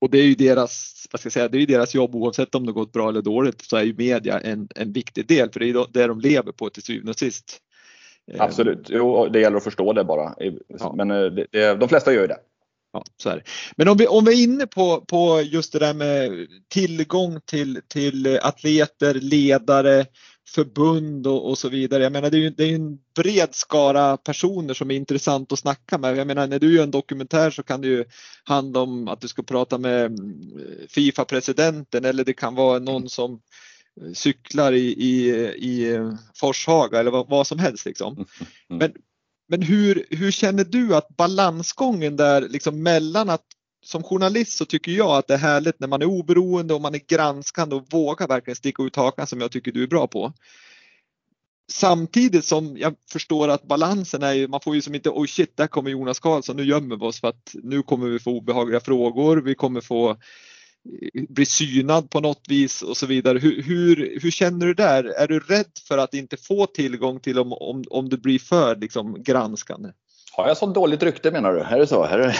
Och 0.00 0.10
det 0.10 0.18
är 0.18 0.24
ju 0.24 0.34
deras, 0.34 1.06
vad 1.12 1.20
ska 1.20 1.26
jag 1.26 1.32
säga, 1.32 1.48
det 1.48 1.58
är 1.58 1.66
deras 1.66 1.94
jobb 1.94 2.14
oavsett 2.14 2.54
om 2.54 2.66
det 2.66 2.72
gått 2.72 2.92
bra 2.92 3.08
eller 3.08 3.22
dåligt 3.22 3.60
så 3.62 3.76
är 3.76 3.82
ju 3.82 3.94
media 3.98 4.40
en, 4.40 4.68
en 4.76 4.92
viktig 4.92 5.26
del 5.26 5.50
för 5.52 5.60
det 5.60 5.68
är 5.68 5.92
det 5.92 6.06
de 6.06 6.20
lever 6.20 6.52
på 6.52 6.70
till 6.70 6.82
syvende 6.82 7.10
och 7.10 7.18
sist. 7.18 7.58
Eh, 8.34 8.42
Absolut, 8.42 8.86
jo, 8.90 9.28
det 9.28 9.40
gäller 9.40 9.56
att 9.56 9.64
förstå 9.64 9.92
det 9.92 10.04
bara. 10.04 10.34
Ja. 10.78 10.94
Men 10.96 11.10
eh, 11.10 11.22
det, 11.22 11.46
det, 11.50 11.74
de 11.74 11.88
flesta 11.88 12.12
gör 12.12 12.20
ju 12.20 12.26
det. 12.26 12.38
Ja, 12.92 13.04
så 13.16 13.28
är 13.28 13.36
det. 13.36 13.42
Men 13.76 13.88
om 13.88 13.96
vi, 13.96 14.06
om 14.06 14.24
vi 14.24 14.32
är 14.32 14.44
inne 14.44 14.66
på, 14.66 15.00
på 15.00 15.40
just 15.40 15.72
det 15.72 15.78
där 15.78 15.94
med 15.94 16.46
tillgång 16.68 17.40
till, 17.46 17.80
till 17.88 18.38
atleter, 18.42 19.14
ledare, 19.14 20.06
förbund 20.54 21.26
och, 21.26 21.50
och, 21.50 21.58
så 21.58 21.68
vidare. 21.68 22.02
Jag 22.02 22.12
menar 22.12 22.30
det 22.30 22.36
är 22.36 22.40
ju 22.40 22.50
det 22.50 22.64
är 22.64 22.74
en 22.74 22.98
bred 23.16 23.48
skara 23.54 24.16
personer 24.16 24.74
som 24.74 24.90
är 24.90 24.94
intressant 24.94 25.52
att 25.52 25.58
snacka 25.58 25.98
med. 25.98 26.16
Jag 26.16 26.26
menar 26.26 26.46
när 26.46 26.58
du 26.58 26.74
gör 26.74 26.82
en 26.82 26.90
dokumentär 26.90 27.50
så 27.50 27.62
kan 27.62 27.80
det 27.80 27.88
ju 27.88 28.04
handla 28.44 28.80
om 28.80 29.08
att 29.08 29.20
du 29.20 29.28
ska 29.28 29.42
prata 29.42 29.78
med 29.78 30.06
mm, 30.06 30.40
Fifa-presidenten 30.88 32.04
eller 32.04 32.24
det 32.24 32.32
kan 32.32 32.54
vara 32.54 32.78
någon 32.78 33.08
som 33.08 33.40
cyklar 34.14 34.72
i, 34.72 34.92
i, 34.92 35.30
i 35.56 35.98
Forshaga 36.34 37.00
eller 37.00 37.10
vad, 37.10 37.28
vad 37.28 37.46
som 37.46 37.58
helst 37.58 37.86
liksom. 37.86 38.14
Mm. 38.16 38.26
Men, 38.68 38.92
men 39.48 39.62
hur, 39.62 40.06
hur 40.10 40.30
känner 40.30 40.64
du 40.64 40.96
att 40.96 41.08
balansgången 41.08 42.16
där 42.16 42.48
liksom 42.48 42.82
mellan 42.82 43.30
att 43.30 43.44
som 43.82 44.02
journalist 44.02 44.56
så 44.56 44.64
tycker 44.64 44.92
jag 44.92 45.10
att 45.10 45.26
det 45.26 45.34
är 45.34 45.38
härligt 45.38 45.80
när 45.80 45.88
man 45.88 46.02
är 46.02 46.06
oberoende 46.06 46.74
och 46.74 46.80
man 46.80 46.94
är 46.94 47.00
granskande 47.08 47.76
och 47.76 47.86
vågar 47.90 48.28
verkligen 48.28 48.56
sticka 48.56 48.82
ut 48.82 48.96
hakan 48.96 49.26
som 49.26 49.40
jag 49.40 49.50
tycker 49.50 49.72
du 49.72 49.82
är 49.82 49.86
bra 49.86 50.06
på. 50.06 50.32
Samtidigt 51.72 52.44
som 52.44 52.76
jag 52.78 52.94
förstår 53.12 53.48
att 53.48 53.62
balansen 53.62 54.22
är 54.22 54.32
ju, 54.32 54.48
man 54.48 54.60
får 54.60 54.74
ju 54.74 54.82
som 54.82 54.94
inte, 54.94 55.10
oj 55.10 55.28
shit, 55.28 55.56
där 55.56 55.66
kommer 55.66 55.90
Jonas 55.90 56.20
Karlsson, 56.20 56.56
nu 56.56 56.64
gömmer 56.64 56.96
vi 56.96 57.04
oss 57.04 57.20
för 57.20 57.28
att 57.28 57.54
nu 57.62 57.82
kommer 57.82 58.08
vi 58.08 58.18
få 58.18 58.30
obehagliga 58.30 58.80
frågor, 58.80 59.36
vi 59.36 59.54
kommer 59.54 59.80
få 59.80 60.16
bli 61.28 61.46
synad 61.46 62.10
på 62.10 62.20
något 62.20 62.42
vis 62.48 62.82
och 62.82 62.96
så 62.96 63.06
vidare. 63.06 63.38
Hur, 63.38 63.62
hur, 63.62 64.18
hur, 64.22 64.30
känner 64.30 64.66
du 64.66 64.74
där? 64.74 65.04
Är 65.04 65.28
du 65.28 65.40
rädd 65.40 65.70
för 65.88 65.98
att 65.98 66.14
inte 66.14 66.36
få 66.36 66.66
tillgång 66.66 67.20
till 67.20 67.38
om, 67.38 67.52
om, 67.52 67.84
om 67.90 68.08
du 68.08 68.16
blir 68.16 68.38
för 68.38 68.76
liksom, 68.76 69.22
granskande? 69.22 69.88
Har 70.32 70.48
jag 70.48 70.56
så 70.56 70.66
dåligt 70.66 71.02
rykte 71.02 71.30
menar 71.30 71.52
du? 71.52 71.60
Är 71.60 71.78
det 71.78 71.86
så? 71.86 72.02
Är 72.04 72.18
det... 72.18 72.34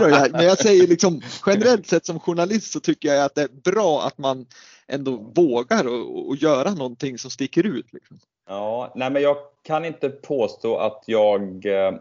Nej, 0.10 0.30
men 0.32 0.44
jag 0.44 0.58
säger 0.58 0.86
liksom 0.86 1.22
generellt 1.46 1.86
sett 1.86 2.06
som 2.06 2.20
journalist 2.20 2.72
så 2.72 2.80
tycker 2.80 3.08
jag 3.14 3.24
att 3.24 3.34
det 3.34 3.42
är 3.42 3.72
bra 3.72 4.02
att 4.06 4.18
man 4.18 4.46
ändå 4.88 5.32
vågar 5.34 5.86
och, 5.86 6.28
och 6.28 6.36
göra 6.36 6.74
någonting 6.74 7.18
som 7.18 7.30
sticker 7.30 7.66
ut. 7.66 7.92
Liksom. 7.92 8.18
Ja, 8.48 8.92
nej 8.96 9.10
men 9.10 9.22
jag 9.22 9.36
kan 9.62 9.84
inte 9.84 10.08
påstå 10.08 10.76
att 10.76 11.04
jag 11.06 11.66
eh, 11.66 11.92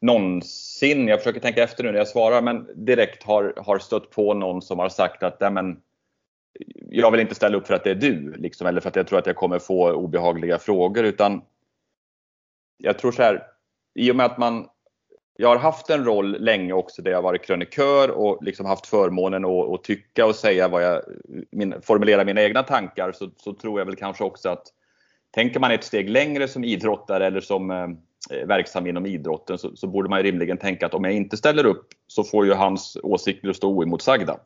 någonsin, 0.00 1.08
jag 1.08 1.18
försöker 1.18 1.40
tänka 1.40 1.62
efter 1.62 1.84
nu 1.84 1.92
när 1.92 1.98
jag 1.98 2.08
svarar, 2.08 2.42
men 2.42 2.84
direkt 2.86 3.22
har, 3.22 3.54
har 3.56 3.78
stött 3.78 4.10
på 4.10 4.34
någon 4.34 4.62
som 4.62 4.78
har 4.78 4.88
sagt 4.88 5.22
att 5.22 5.40
nej 5.40 5.50
men, 5.50 5.80
jag 6.90 7.10
vill 7.10 7.20
inte 7.20 7.34
ställa 7.34 7.56
upp 7.56 7.66
för 7.66 7.74
att 7.74 7.84
det 7.84 7.90
är 7.90 7.94
du, 7.94 8.34
liksom, 8.36 8.66
eller 8.66 8.80
för 8.80 8.88
att 8.88 8.96
jag 8.96 9.06
tror 9.06 9.18
att 9.18 9.26
jag 9.26 9.36
kommer 9.36 9.58
få 9.58 9.92
obehagliga 9.92 10.58
frågor. 10.58 11.04
Utan 11.04 11.42
jag 12.76 12.98
tror 12.98 13.12
så 13.12 13.22
här, 13.22 13.42
i 13.94 14.10
och 14.10 14.16
med 14.16 14.26
att 14.26 14.38
man 14.38 14.68
jag 15.38 15.48
har 15.48 15.56
haft 15.56 15.90
en 15.90 16.04
roll 16.04 16.36
länge 16.40 16.72
också 16.72 17.02
där 17.02 17.10
jag 17.10 17.22
varit 17.22 17.44
krönikör 17.44 18.10
och 18.10 18.42
liksom 18.42 18.66
haft 18.66 18.86
förmånen 18.86 19.44
att, 19.44 19.68
att 19.68 19.84
tycka 19.84 20.26
och 20.26 20.34
säga 20.34 20.68
vad 20.68 20.82
jag, 20.84 21.02
min, 21.50 21.74
formulera 21.82 22.24
mina 22.24 22.42
egna 22.42 22.62
tankar 22.62 23.12
så, 23.12 23.30
så, 23.36 23.52
tror 23.52 23.80
jag 23.80 23.86
väl 23.86 23.96
kanske 23.96 24.24
också 24.24 24.48
att 24.48 24.66
tänker 25.30 25.60
man 25.60 25.70
ett 25.70 25.84
steg 25.84 26.10
längre 26.10 26.48
som 26.48 26.64
idrottare 26.64 27.26
eller 27.26 27.40
som 27.40 27.70
eh, 27.70 27.88
verksam 28.30 28.86
inom 28.86 29.06
idrotten 29.06 29.58
så, 29.58 29.76
så, 29.76 29.86
borde 29.86 30.08
man 30.08 30.22
rimligen 30.22 30.58
tänka 30.58 30.86
att 30.86 30.94
om 30.94 31.04
jag 31.04 31.12
inte 31.12 31.36
ställer 31.36 31.66
upp 31.66 31.88
så 32.06 32.24
får 32.24 32.46
ju 32.46 32.52
hans 32.52 32.96
åsikter 33.02 33.52
stå 33.52 33.68
oemotsagda. 33.68 34.38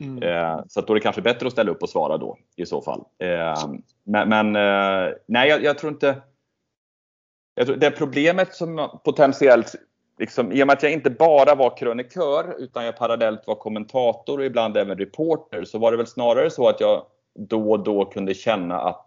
Mm. 0.00 0.22
Eh, 0.22 0.64
så 0.68 0.80
då 0.80 0.92
är 0.92 0.94
det 0.94 1.00
kanske 1.00 1.22
bättre 1.22 1.46
att 1.46 1.52
ställa 1.52 1.70
upp 1.70 1.82
och 1.82 1.88
svara 1.88 2.18
då 2.18 2.38
i 2.56 2.66
så 2.66 2.82
fall. 2.82 3.04
Eh, 3.18 3.72
men, 4.04 4.28
men 4.28 4.56
eh, 4.56 5.14
nej, 5.26 5.48
jag, 5.48 5.64
jag, 5.64 5.78
tror 5.78 5.92
inte 5.92 6.22
jag 7.54 7.66
tror 7.66 7.76
det 7.76 7.90
problemet 7.90 8.54
som 8.54 9.00
potentiellt, 9.04 9.74
liksom, 10.18 10.52
i 10.52 10.62
och 10.62 10.66
med 10.66 10.74
att 10.74 10.82
jag 10.82 10.92
inte 10.92 11.10
bara 11.10 11.54
var 11.54 11.76
krönikör 11.76 12.54
utan 12.58 12.84
jag 12.84 12.96
parallellt 12.96 13.46
var 13.46 13.54
kommentator 13.54 14.38
och 14.38 14.44
ibland 14.44 14.76
även 14.76 14.98
reporter 14.98 15.64
så 15.64 15.78
var 15.78 15.90
det 15.90 15.96
väl 15.96 16.06
snarare 16.06 16.50
så 16.50 16.68
att 16.68 16.80
jag 16.80 17.06
då 17.34 17.70
och 17.70 17.80
då 17.80 18.04
kunde 18.04 18.34
känna 18.34 18.80
att 18.80 19.06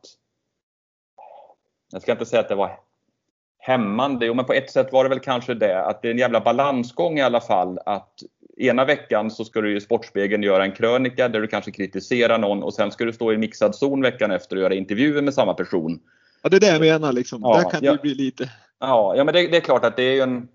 jag 1.92 2.02
ska 2.02 2.12
inte 2.12 2.26
säga 2.26 2.40
att 2.40 2.50
det 2.50 2.56
var 2.56 2.80
hämmande, 3.66 4.26
jo 4.26 4.34
men 4.34 4.46
på 4.46 4.54
ett 4.54 4.72
sätt 4.72 4.92
var 4.92 5.04
det 5.04 5.10
väl 5.10 5.20
kanske 5.20 5.54
det 5.54 5.86
att 5.86 6.02
det 6.02 6.08
är 6.08 6.12
en 6.12 6.18
jävla 6.18 6.42
balansgång 6.42 7.20
i 7.20 7.22
alla 7.22 7.42
fall 7.42 7.80
att 7.86 8.14
ena 8.58 8.86
veckan 8.86 9.32
så 9.32 9.46
ska 9.46 9.62
du 9.62 9.78
i 9.78 9.82
Sportspegeln 9.82 10.44
göra 10.44 10.64
en 10.64 10.72
krönika 10.72 11.28
där 11.28 11.42
du 11.42 11.48
kanske 11.48 11.72
kritiserar 11.72 12.38
någon 12.38 12.64
och 12.64 12.74
sen 12.74 12.92
ska 12.92 13.06
du 13.06 13.14
stå 13.14 13.34
i 13.34 13.38
mixad 13.38 13.76
zon 13.76 14.02
veckan 14.02 14.32
efter 14.32 14.56
och 14.56 14.62
göra 14.62 14.74
intervjuer 14.74 15.22
med 15.22 15.34
samma 15.34 15.54
person. 15.54 16.00
Ja, 16.44 16.50
det 16.50 16.56
är 16.56 16.60
det 16.60 16.68
jag 16.68 16.80
menar 16.80 17.14
liksom. 17.14 17.42
Ja, 17.42 17.58
Där 17.58 17.70
kan 17.70 17.84
ja, 17.84 17.92
det 17.92 18.02
bli 18.02 18.14
lite. 18.14 18.50
Ja, 18.80 19.16
ja 19.16 19.24
men 19.24 19.34
det, 19.34 19.48
det, 19.48 19.58
är 19.58 19.62
klart 19.62 19.86
att 19.86 19.98
det 19.98 20.20
är 20.20 20.24
en 20.24 20.48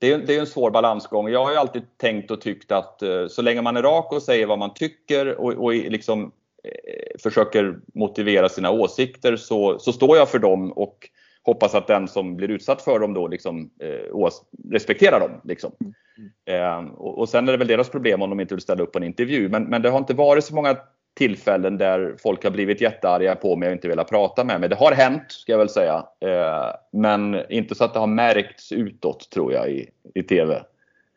det 0.00 0.12
är, 0.12 0.18
det 0.18 0.36
är 0.36 0.40
en 0.40 0.46
svår 0.46 0.70
balansgång. 0.70 1.28
Jag 1.28 1.44
har 1.44 1.50
ju 1.50 1.56
alltid 1.56 1.82
tänkt 1.96 2.30
och 2.30 2.40
tyckt 2.40 2.72
att 2.72 3.02
eh, 3.02 3.26
så 3.26 3.42
länge 3.42 3.62
man 3.62 3.76
är 3.76 3.82
rak 3.82 4.12
och 4.12 4.22
säger 4.22 4.46
vad 4.46 4.58
man 4.58 4.74
tycker 4.74 5.34
och, 5.34 5.52
och 5.52 5.74
liksom 5.74 6.32
eh, 6.64 7.20
försöker 7.22 7.78
motivera 7.94 8.48
sina 8.48 8.70
åsikter 8.70 9.36
så, 9.36 9.78
så 9.78 9.92
står 9.92 10.16
jag 10.16 10.28
för 10.28 10.38
dem 10.38 10.72
och 10.72 11.08
hoppas 11.44 11.74
att 11.74 11.86
den 11.86 12.08
som 12.08 12.36
blir 12.36 12.50
utsatt 12.50 12.82
för 12.82 12.98
dem 12.98 13.14
då 13.14 13.28
liksom, 13.28 13.70
eh, 13.80 14.28
respekterar 14.70 15.20
dem. 15.20 15.40
Liksom. 15.44 15.72
Mm. 15.78 16.86
Eh, 16.86 16.92
och, 16.94 17.18
och, 17.18 17.28
sen 17.28 17.48
är 17.48 17.52
det 17.52 17.58
väl 17.58 17.68
deras 17.68 17.88
problem 17.88 18.22
om 18.22 18.30
de 18.30 18.40
inte 18.40 18.54
vill 18.54 18.62
ställa 18.62 18.82
upp 18.82 18.92
på 18.92 18.98
en 18.98 19.04
intervju. 19.04 19.48
Men, 19.48 19.64
men 19.64 19.82
det 19.82 19.90
har 19.90 19.98
inte 19.98 20.14
varit 20.14 20.44
så 20.44 20.54
många 20.54 20.76
tillfällen 21.14 21.78
där 21.78 22.16
folk 22.22 22.44
har 22.44 22.50
blivit 22.50 22.80
jättearga 22.80 23.34
på 23.34 23.56
mig 23.56 23.68
och 23.68 23.72
inte 23.72 23.88
velat 23.88 24.10
prata 24.10 24.44
med 24.44 24.60
mig. 24.60 24.68
Det 24.68 24.76
har 24.76 24.92
hänt, 24.92 25.24
ska 25.28 25.52
jag 25.52 25.58
väl 25.58 25.68
säga. 25.68 26.06
Eh, 26.20 26.74
men 26.92 27.50
inte 27.50 27.74
så 27.74 27.84
att 27.84 27.94
det 27.94 28.00
har 28.00 28.06
märkts 28.06 28.72
utåt, 28.72 29.30
tror 29.30 29.52
jag, 29.52 29.70
i, 29.70 29.88
i 30.14 30.22
TV. 30.22 30.62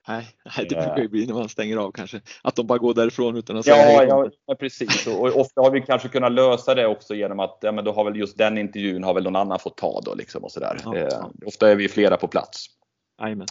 Nej, 0.07 0.27
det 0.57 0.75
brukar 0.75 0.97
ju 0.97 1.07
bli 1.07 1.25
när 1.25 1.33
man 1.33 1.49
stänger 1.49 1.77
av 1.77 1.91
kanske. 1.91 2.21
Att 2.41 2.55
de 2.55 2.67
bara 2.67 2.77
går 2.77 2.93
därifrån 2.93 3.37
utan 3.37 3.57
att 3.57 3.65
säga 3.65 4.03
ja, 4.03 4.29
ja, 4.45 4.55
precis. 4.55 5.07
Och 5.07 5.39
ofta 5.39 5.61
har 5.61 5.71
vi 5.71 5.81
kanske 5.81 6.07
kunnat 6.07 6.31
lösa 6.31 6.75
det 6.75 6.87
också 6.87 7.15
genom 7.15 7.39
att 7.39 7.57
ja, 7.61 7.71
men 7.71 7.85
då 7.85 7.91
har 7.91 8.03
väl 8.03 8.15
just 8.15 8.37
den 8.37 8.57
intervjun 8.57 9.03
har 9.03 9.13
väl 9.13 9.23
någon 9.23 9.35
annan 9.35 9.59
fått 9.59 9.77
ta 9.77 10.01
då 10.01 10.15
liksom 10.15 10.43
och 10.43 10.51
sådär. 10.51 10.77
Ja, 10.85 10.95
eh, 10.95 11.25
ofta 11.45 11.69
är 11.69 11.75
vi 11.75 11.87
flera 11.87 12.17
på 12.17 12.27
plats. 12.27 12.65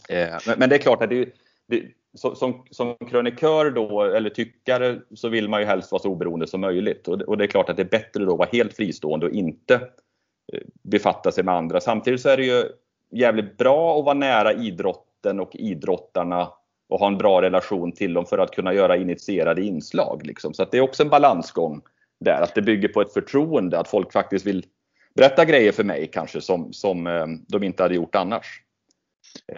Eh, 0.09 0.29
men, 0.47 0.59
men, 0.59 0.69
det 0.69 0.77
är 0.77 0.79
klart 0.79 1.03
att 1.03 1.11
det, 1.11 1.29
det 1.69 1.83
som, 2.14 2.64
som 2.71 2.97
krönikör 3.11 3.71
då, 3.71 4.03
eller 4.03 4.31
tyckare, 4.31 5.01
så 5.14 5.29
vill 5.29 5.49
man 5.49 5.61
ju 5.61 5.67
helst 5.67 5.93
vara 5.93 6.03
så 6.03 6.09
oberoende 6.09 6.47
som 6.47 6.61
möjligt. 6.61 7.09
Och 7.09 7.19
det, 7.19 7.25
och 7.25 7.38
det 7.38 7.45
är 7.45 7.49
klart 7.49 7.69
att 7.69 7.77
det 7.77 7.83
är 7.83 7.90
bättre 7.90 8.25
då 8.25 8.33
att 8.33 8.38
vara 8.38 8.49
helt 8.53 8.77
fristående 8.77 9.27
och 9.27 9.33
inte 9.33 9.75
eh, 10.53 10.61
befatta 10.83 11.33
sig 11.33 11.45
med 11.45 11.55
andra. 11.55 11.81
Samtidigt 11.81 12.21
så 12.21 12.29
är 12.29 12.37
det 12.37 12.45
ju 12.45 12.64
jävligt 13.11 13.57
bra 13.57 13.99
att 13.99 14.05
vara 14.05 14.14
nära 14.14 14.53
idrotten 15.25 15.41
och 15.41 15.57
idrottarna 15.57 16.49
och 16.89 16.99
ha 16.99 17.07
en 17.07 17.19
bra 17.19 17.43
relation 17.43 17.93
till 17.93 18.15
dem 18.15 18.27
för 18.27 18.39
att 18.39 18.51
kunna 18.51 18.75
göra 18.75 18.97
initierade 18.97 19.63
inslag. 19.63 20.27
Liksom. 20.27 20.55
Så 20.55 20.63
att 20.63 20.71
det 20.71 20.79
är 20.79 20.83
också 20.83 21.03
en 21.03 21.11
balansgång 21.11 21.83
där, 22.21 22.43
att 22.43 22.55
det 22.55 22.63
bygger 22.63 22.89
på 22.89 23.01
ett 23.01 23.13
förtroende, 23.13 23.79
att 23.79 23.89
folk 23.89 24.13
faktiskt 24.13 24.47
vill 24.47 24.67
berätta 25.15 25.45
grejer 25.45 25.73
för 25.73 25.85
mig 25.85 26.11
kanske 26.13 26.41
som, 26.41 26.73
som 26.73 27.07
eh, 27.07 27.27
de 27.49 27.63
inte 27.63 27.83
hade 27.83 27.95
gjort 27.95 28.15
annars. 28.15 28.61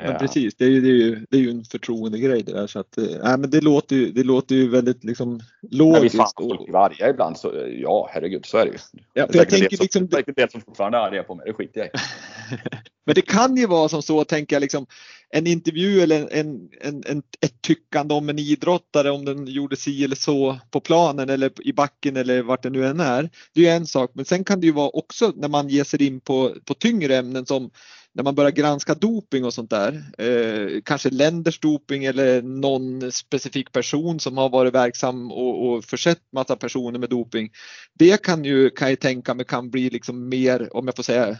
Men 0.04 0.18
precis, 0.18 0.54
det 0.54 0.64
är 0.64 0.68
ju, 0.68 0.80
det 0.80 0.88
är 0.88 0.92
ju, 0.92 1.26
det 1.30 1.36
är 1.36 1.40
ju 1.40 1.50
en 1.50 1.64
förtroendegrej 1.64 2.42
det 2.42 2.52
där 2.52 2.66
så 2.66 2.78
att, 2.78 2.98
äh, 2.98 3.04
men 3.22 3.50
det 3.50 3.60
låter 3.60 3.96
ju, 3.96 4.12
det 4.12 4.22
låter 4.22 4.54
ju 4.54 4.68
väldigt 4.68 5.04
liksom 5.04 5.40
logiskt. 5.70 6.14
Men 6.14 6.26
fan 6.36 6.64
blir 6.64 6.76
arga 6.76 7.10
ibland 7.10 7.38
så 7.38 7.52
ja 7.80 8.08
herregud 8.12 8.46
så 8.46 8.58
är 8.58 8.64
det 8.64 8.70
ju. 8.70 8.78
Ja, 9.12 9.26
för 9.26 9.38
jag 9.38 9.48
tänker 9.48 9.82
liksom. 9.82 10.06
Det 10.06 10.28
är 10.28 10.32
del 10.32 10.50
som 10.50 10.60
fortfarande 10.60 10.98
är 10.98 11.02
arga 11.02 11.22
på 11.22 11.34
mig, 11.34 11.46
det 11.46 11.52
skiter 11.52 11.80
jag 11.80 11.86
i. 11.86 11.90
men 13.06 13.14
det 13.14 13.22
kan 13.22 13.56
ju 13.56 13.66
vara 13.66 13.88
som 13.88 14.02
så, 14.02 14.24
tänker 14.24 14.56
jag, 14.56 14.60
liksom 14.60 14.86
en 15.30 15.46
intervju 15.46 16.00
eller 16.00 16.28
en, 16.32 16.68
en, 16.80 17.02
en, 17.06 17.22
ett 17.40 17.62
tyckande 17.62 18.14
om 18.14 18.28
en 18.28 18.38
idrottare 18.38 19.10
om 19.10 19.24
den 19.24 19.46
gjorde 19.46 19.76
si 19.76 20.04
eller 20.04 20.16
så 20.16 20.58
på 20.70 20.80
planen 20.80 21.30
eller 21.30 21.66
i 21.68 21.72
backen 21.72 22.16
eller 22.16 22.42
vart 22.42 22.62
det 22.62 22.70
nu 22.70 22.86
än 22.86 23.00
är. 23.00 23.30
Det 23.54 23.68
är 23.68 23.76
en 23.76 23.86
sak, 23.86 24.10
men 24.14 24.24
sen 24.24 24.44
kan 24.44 24.60
det 24.60 24.66
ju 24.66 24.72
vara 24.72 24.88
också 24.88 25.32
när 25.36 25.48
man 25.48 25.68
ger 25.68 25.84
sig 25.84 26.06
in 26.06 26.20
på, 26.20 26.54
på 26.64 26.74
tyngre 26.74 27.16
ämnen 27.16 27.46
som 27.46 27.70
när 28.16 28.22
man 28.22 28.34
börjar 28.34 28.50
granska 28.50 28.94
doping 28.94 29.44
och 29.44 29.54
sånt 29.54 29.70
där, 29.70 30.04
eh, 30.18 30.80
kanske 30.84 31.10
länders 31.10 31.60
doping 31.60 32.04
eller 32.04 32.42
någon 32.42 33.12
specifik 33.12 33.72
person 33.72 34.20
som 34.20 34.36
har 34.36 34.48
varit 34.48 34.74
verksam 34.74 35.32
och, 35.32 35.66
och 35.66 35.84
försett 35.84 36.20
massa 36.32 36.56
personer 36.56 36.98
med 36.98 37.10
doping. 37.10 37.50
Det 37.94 38.22
kan 38.22 38.44
ju, 38.44 38.70
kan 38.70 38.88
jag 38.88 39.00
tänka 39.00 39.34
mig 39.34 39.46
kan 39.46 39.70
bli 39.70 39.90
liksom 39.90 40.28
mer, 40.28 40.76
om 40.76 40.86
jag 40.86 40.96
får 40.96 41.02
säga 41.02 41.36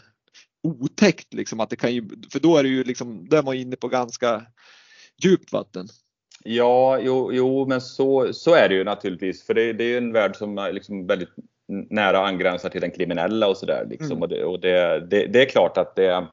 otäckt 0.63 1.33
liksom 1.33 1.59
att 1.59 1.69
det 1.69 1.75
kan 1.75 1.93
ju, 1.93 2.09
för 2.31 2.39
då 2.39 2.57
är 2.57 2.63
det 2.63 2.69
ju 2.69 2.83
liksom, 2.83 3.29
där 3.29 3.37
är 3.37 3.43
man 3.43 3.55
inne 3.55 3.75
på 3.75 3.87
ganska 3.87 4.45
djupt 5.23 5.51
vatten. 5.51 5.87
Ja, 6.43 6.99
jo, 6.99 7.33
jo 7.33 7.65
men 7.67 7.81
så, 7.81 8.33
så 8.33 8.53
är 8.53 8.69
det 8.69 8.75
ju 8.75 8.83
naturligtvis. 8.83 9.45
För 9.45 9.53
det, 9.53 9.73
det 9.73 9.83
är 9.83 9.97
en 9.97 10.13
värld 10.13 10.35
som 10.35 10.57
är 10.57 10.73
liksom 10.73 11.07
väldigt 11.07 11.29
nära 11.89 12.27
angränsar 12.27 12.69
till 12.69 12.81
den 12.81 12.91
kriminella 12.91 13.47
och 13.47 13.57
sådär. 13.57 13.87
Liksom. 13.89 14.11
Mm. 14.11 14.21
Och, 14.21 14.29
det, 14.29 14.43
och 14.43 14.59
det, 14.59 14.99
det, 14.99 15.27
det, 15.27 15.41
är 15.41 15.49
klart 15.49 15.77
att 15.77 15.95
det 15.95 16.27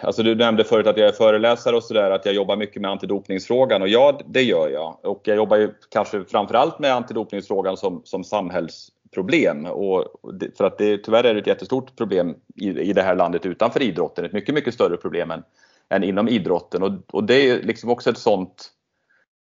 Alltså 0.00 0.22
du 0.22 0.34
nämnde 0.34 0.64
förut 0.64 0.86
att 0.86 0.96
jag 0.96 1.08
är 1.08 1.12
föreläsare 1.12 1.76
och 1.76 1.84
sådär, 1.84 2.10
att 2.10 2.26
jag 2.26 2.34
jobbar 2.34 2.56
mycket 2.56 2.82
med 2.82 2.90
antidopningsfrågan 2.90 3.82
och 3.82 3.88
ja, 3.88 4.20
det 4.26 4.42
gör 4.42 4.68
jag. 4.68 4.98
Och 5.02 5.20
jag 5.24 5.36
jobbar 5.36 5.56
ju 5.56 5.70
kanske 5.88 6.24
framförallt 6.24 6.78
med 6.78 6.94
antidopningsfrågan 6.94 7.76
som, 7.76 8.00
som 8.04 8.24
samhällsproblem. 8.24 9.66
Och 9.66 10.04
det, 10.32 10.56
för 10.56 10.64
att 10.64 10.78
det, 10.78 10.98
tyvärr 10.98 11.24
är 11.24 11.34
det 11.34 11.40
ett 11.40 11.46
jättestort 11.46 11.96
problem 11.96 12.34
i, 12.56 12.68
i 12.68 12.92
det 12.92 13.02
här 13.02 13.14
landet 13.14 13.46
utanför 13.46 13.82
idrotten. 13.82 14.24
Ett 14.24 14.32
mycket, 14.32 14.54
mycket 14.54 14.74
större 14.74 14.96
problem 14.96 15.30
än, 15.30 15.42
än 15.88 16.04
inom 16.04 16.28
idrotten. 16.28 16.82
Och, 16.82 16.92
och 17.12 17.24
det 17.24 17.50
är 17.50 17.62
liksom 17.62 17.90
också 17.90 18.10
ett 18.10 18.18
sånt 18.18 18.72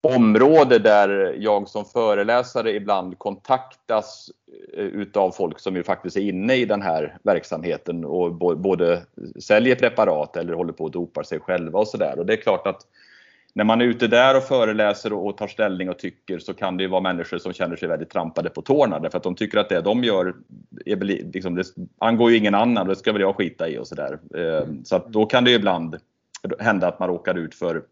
område 0.01 0.79
där 0.79 1.35
jag 1.39 1.69
som 1.69 1.85
föreläsare 1.85 2.71
ibland 2.71 3.19
kontaktas 3.19 4.31
eh, 4.73 4.83
utav 4.83 5.31
folk 5.31 5.59
som 5.59 5.75
ju 5.75 5.83
faktiskt 5.83 6.17
är 6.17 6.21
inne 6.21 6.55
i 6.55 6.65
den 6.65 6.81
här 6.81 7.17
verksamheten 7.23 8.05
och 8.05 8.35
både 8.57 9.01
säljer 9.39 9.75
preparat 9.75 10.37
eller 10.37 10.53
håller 10.53 10.73
på 10.73 10.85
att 10.85 10.93
dopar 10.93 11.23
sig 11.23 11.39
själva 11.39 11.79
och 11.79 11.87
sådär. 11.87 12.19
Och 12.19 12.25
det 12.25 12.33
är 12.33 12.41
klart 12.41 12.67
att 12.67 12.81
när 13.53 13.63
man 13.63 13.81
är 13.81 13.85
ute 13.85 14.07
där 14.07 14.37
och 14.37 14.43
föreläser 14.43 15.13
och 15.13 15.37
tar 15.37 15.47
ställning 15.47 15.89
och 15.89 15.99
tycker 15.99 16.39
så 16.39 16.53
kan 16.53 16.77
det 16.77 16.83
ju 16.83 16.89
vara 16.89 17.01
människor 17.01 17.37
som 17.37 17.53
känner 17.53 17.75
sig 17.75 17.87
väldigt 17.87 18.09
trampade 18.09 18.49
på 18.49 18.61
tårna 18.61 18.99
därför 18.99 19.17
att 19.17 19.23
de 19.23 19.35
tycker 19.35 19.57
att 19.57 19.69
det 19.69 19.81
de 19.81 20.03
gör 20.03 20.35
är, 20.85 20.95
liksom, 21.33 21.55
det 21.55 21.63
angår 21.97 22.31
ju 22.31 22.37
ingen 22.37 22.55
annan, 22.55 22.87
det 22.87 22.95
ska 22.95 23.11
väl 23.11 23.21
jag 23.21 23.35
skita 23.35 23.69
i 23.69 23.77
och 23.77 23.87
sådär. 23.87 24.19
Eh, 24.35 24.67
så 24.83 24.95
att 24.95 25.07
då 25.07 25.25
kan 25.25 25.43
det 25.43 25.49
ju 25.49 25.55
ibland 25.55 25.97
hända 26.59 26.87
att 26.87 26.99
man 26.99 27.09
råkar 27.09 27.37
ut 27.37 27.55
för 27.55 27.83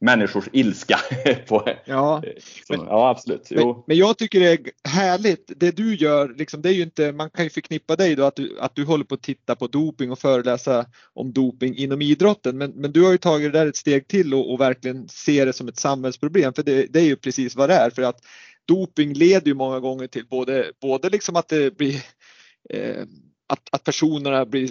människors 0.00 0.48
ilska. 0.52 0.98
på, 1.48 1.68
ja, 1.84 2.22
men, 2.68 2.80
ja, 2.80 3.10
absolut. 3.10 3.50
Men, 3.50 3.74
men, 3.86 3.96
jag 3.96 4.18
tycker 4.18 4.40
det 4.40 4.52
är 4.52 4.58
härligt. 4.88 5.52
Det 5.56 5.76
du 5.76 5.94
gör, 5.94 6.34
liksom, 6.36 6.62
det 6.62 6.68
är 6.68 6.72
ju 6.72 6.82
inte, 6.82 7.12
man 7.12 7.30
kan 7.30 7.44
ju 7.44 7.50
förknippa 7.50 7.96
dig 7.96 8.16
då 8.16 8.24
att 8.24 8.36
du, 8.36 8.58
att 8.60 8.74
du 8.74 8.84
håller 8.84 9.04
på 9.04 9.14
att 9.14 9.22
titta 9.22 9.54
på 9.54 9.66
doping 9.66 10.12
och 10.12 10.18
föreläsa 10.18 10.86
om 11.14 11.32
doping 11.32 11.76
inom 11.76 12.02
idrotten. 12.02 12.58
Men, 12.58 12.70
men 12.70 12.92
du 12.92 13.04
har 13.04 13.12
ju 13.12 13.18
tagit 13.18 13.52
det 13.52 13.58
där 13.58 13.66
ett 13.66 13.76
steg 13.76 14.08
till 14.08 14.34
och, 14.34 14.52
och 14.52 14.60
verkligen 14.60 15.08
ser 15.08 15.46
det 15.46 15.52
som 15.52 15.68
ett 15.68 15.78
samhällsproblem. 15.78 16.52
För 16.52 16.62
det, 16.62 16.86
det, 16.92 17.00
är 17.00 17.04
ju 17.04 17.16
precis 17.16 17.56
vad 17.56 17.68
det 17.68 17.74
är. 17.74 17.90
För 17.90 18.02
att 18.02 18.20
doping 18.68 19.12
leder 19.12 19.46
ju 19.46 19.54
många 19.54 19.80
gånger 19.80 20.06
till 20.06 20.26
både, 20.26 20.72
både 20.80 21.10
liksom 21.10 21.36
att 21.36 21.48
det 21.48 21.76
blir 21.76 21.94
eh, 22.70 23.04
att, 23.46 23.68
att 23.72 23.84
personerna 23.84 24.46
blir 24.46 24.70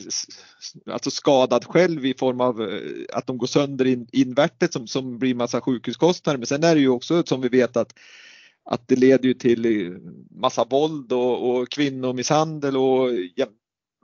alltså 0.91 1.11
skadad 1.11 1.65
själv 1.65 2.05
i 2.05 2.13
form 2.13 2.41
av 2.41 2.61
eh, 2.61 2.79
att 3.13 3.27
de 3.27 3.37
går 3.37 3.47
sönder 3.47 3.85
in, 3.85 4.07
invärtet 4.11 4.73
som, 4.73 4.87
som 4.87 5.19
blir 5.19 5.35
massa 5.35 5.61
sjukhuskostnader. 5.61 6.37
Men 6.37 6.47
sen 6.47 6.63
är 6.63 6.75
det 6.75 6.81
ju 6.81 6.89
också 6.89 7.23
som 7.25 7.41
vi 7.41 7.49
vet 7.49 7.77
att, 7.77 7.93
att 8.65 8.87
det 8.87 8.95
leder 8.95 9.25
ju 9.25 9.33
till 9.33 9.65
eh, 9.65 9.97
massa 10.41 10.65
våld 10.65 11.13
och, 11.13 11.49
och 11.49 11.69
kvinnomisshandel 11.69 12.77
och 12.77 13.09
ja, 13.35 13.45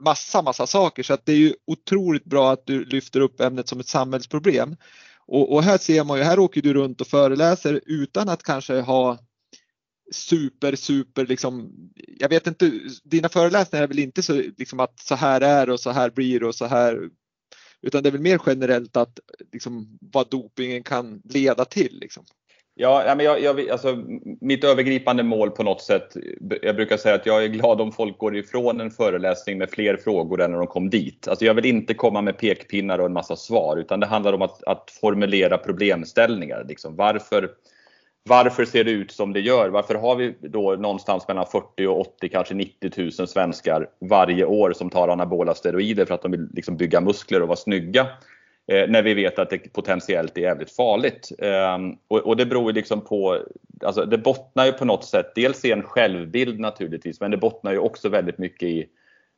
massa, 0.00 0.42
massa 0.42 0.66
saker. 0.66 1.02
Så 1.02 1.14
att 1.14 1.26
det 1.26 1.32
är 1.32 1.36
ju 1.36 1.54
otroligt 1.66 2.24
bra 2.24 2.52
att 2.52 2.66
du 2.66 2.84
lyfter 2.84 3.20
upp 3.20 3.40
ämnet 3.40 3.68
som 3.68 3.80
ett 3.80 3.88
samhällsproblem. 3.88 4.76
Och, 5.26 5.52
och 5.52 5.62
här 5.62 5.78
ser 5.78 6.04
man 6.04 6.18
ju, 6.18 6.24
här 6.24 6.38
åker 6.38 6.62
du 6.62 6.74
runt 6.74 7.00
och 7.00 7.06
föreläser 7.06 7.80
utan 7.86 8.28
att 8.28 8.42
kanske 8.42 8.80
ha 8.80 9.18
super, 10.12 10.76
super 10.76 11.26
liksom, 11.26 11.72
jag 12.18 12.28
vet 12.28 12.46
inte, 12.46 12.70
dina 13.04 13.28
föreläsningar 13.28 13.82
är 13.82 13.88
väl 13.88 13.98
inte 13.98 14.22
så 14.22 14.32
liksom 14.32 14.80
att 14.80 15.00
så 15.00 15.14
här 15.14 15.40
är 15.40 15.70
och 15.70 15.80
så 15.80 15.90
här 15.90 16.10
blir 16.10 16.44
och 16.44 16.54
så 16.54 16.66
här, 16.66 17.08
utan 17.82 18.02
det 18.02 18.08
är 18.08 18.12
väl 18.12 18.20
mer 18.20 18.40
generellt 18.46 18.96
att 18.96 19.18
liksom 19.52 19.98
vad 20.00 20.30
dopingen 20.30 20.82
kan 20.82 21.22
leda 21.24 21.64
till 21.64 21.98
liksom. 22.00 22.24
Ja, 22.74 23.14
men 23.16 23.26
jag, 23.26 23.42
jag, 23.42 23.70
alltså, 23.70 24.04
mitt 24.40 24.64
övergripande 24.64 25.22
mål 25.22 25.50
på 25.50 25.62
något 25.62 25.82
sätt, 25.82 26.16
jag 26.62 26.76
brukar 26.76 26.96
säga 26.96 27.14
att 27.14 27.26
jag 27.26 27.44
är 27.44 27.48
glad 27.48 27.80
om 27.80 27.92
folk 27.92 28.18
går 28.18 28.36
ifrån 28.36 28.80
en 28.80 28.90
föreläsning 28.90 29.58
med 29.58 29.70
fler 29.70 29.96
frågor 29.96 30.40
än 30.40 30.50
när 30.50 30.58
de 30.58 30.66
kom 30.66 30.90
dit. 30.90 31.28
Alltså 31.28 31.44
jag 31.44 31.54
vill 31.54 31.66
inte 31.66 31.94
komma 31.94 32.22
med 32.22 32.38
pekpinnar 32.38 32.98
och 32.98 33.06
en 33.06 33.12
massa 33.12 33.36
svar 33.36 33.76
utan 33.76 34.00
det 34.00 34.06
handlar 34.06 34.32
om 34.32 34.42
att, 34.42 34.64
att 34.64 34.90
formulera 35.00 35.58
problemställningar. 35.58 36.64
Liksom. 36.68 36.96
Varför, 36.96 37.50
varför 38.24 38.64
ser 38.64 38.84
det 38.84 38.90
ut 38.90 39.10
som 39.10 39.32
det 39.32 39.40
gör? 39.40 39.68
Varför 39.68 39.94
har 39.94 40.16
vi 40.16 40.34
då 40.40 40.72
någonstans 40.72 41.28
mellan 41.28 41.46
40 41.46 41.86
och 41.86 42.00
80, 42.00 42.28
kanske 42.28 42.54
90 42.54 42.90
000 42.96 43.28
svenskar 43.28 43.88
varje 44.00 44.44
år 44.44 44.72
som 44.72 44.90
tar 44.90 45.08
anabola 45.08 45.54
steroider 45.54 46.04
för 46.04 46.14
att 46.14 46.22
de 46.22 46.30
vill 46.30 46.48
liksom 46.52 46.76
bygga 46.76 47.00
muskler 47.00 47.42
och 47.42 47.48
vara 47.48 47.56
snygga? 47.56 48.06
Eh, 48.72 48.88
när 48.88 49.02
vi 49.02 49.14
vet 49.14 49.38
att 49.38 49.50
det 49.50 49.72
potentiellt 49.72 50.38
är 50.38 50.42
jävligt 50.42 50.70
farligt. 50.70 51.32
Eh, 51.38 51.78
och, 52.08 52.18
och, 52.18 52.36
det 52.36 52.46
beror 52.46 52.70
ju 52.70 52.74
liksom 52.74 53.00
på, 53.00 53.38
alltså 53.84 54.04
det 54.04 54.18
bottnar 54.18 54.66
ju 54.66 54.72
på 54.72 54.84
något 54.84 55.04
sätt, 55.04 55.32
dels 55.34 55.64
i 55.64 55.72
en 55.72 55.82
självbild 55.82 56.60
naturligtvis, 56.60 57.20
men 57.20 57.30
det 57.30 57.36
bottnar 57.36 57.72
ju 57.72 57.78
också 57.78 58.08
väldigt 58.08 58.38
mycket 58.38 58.68
i 58.68 58.86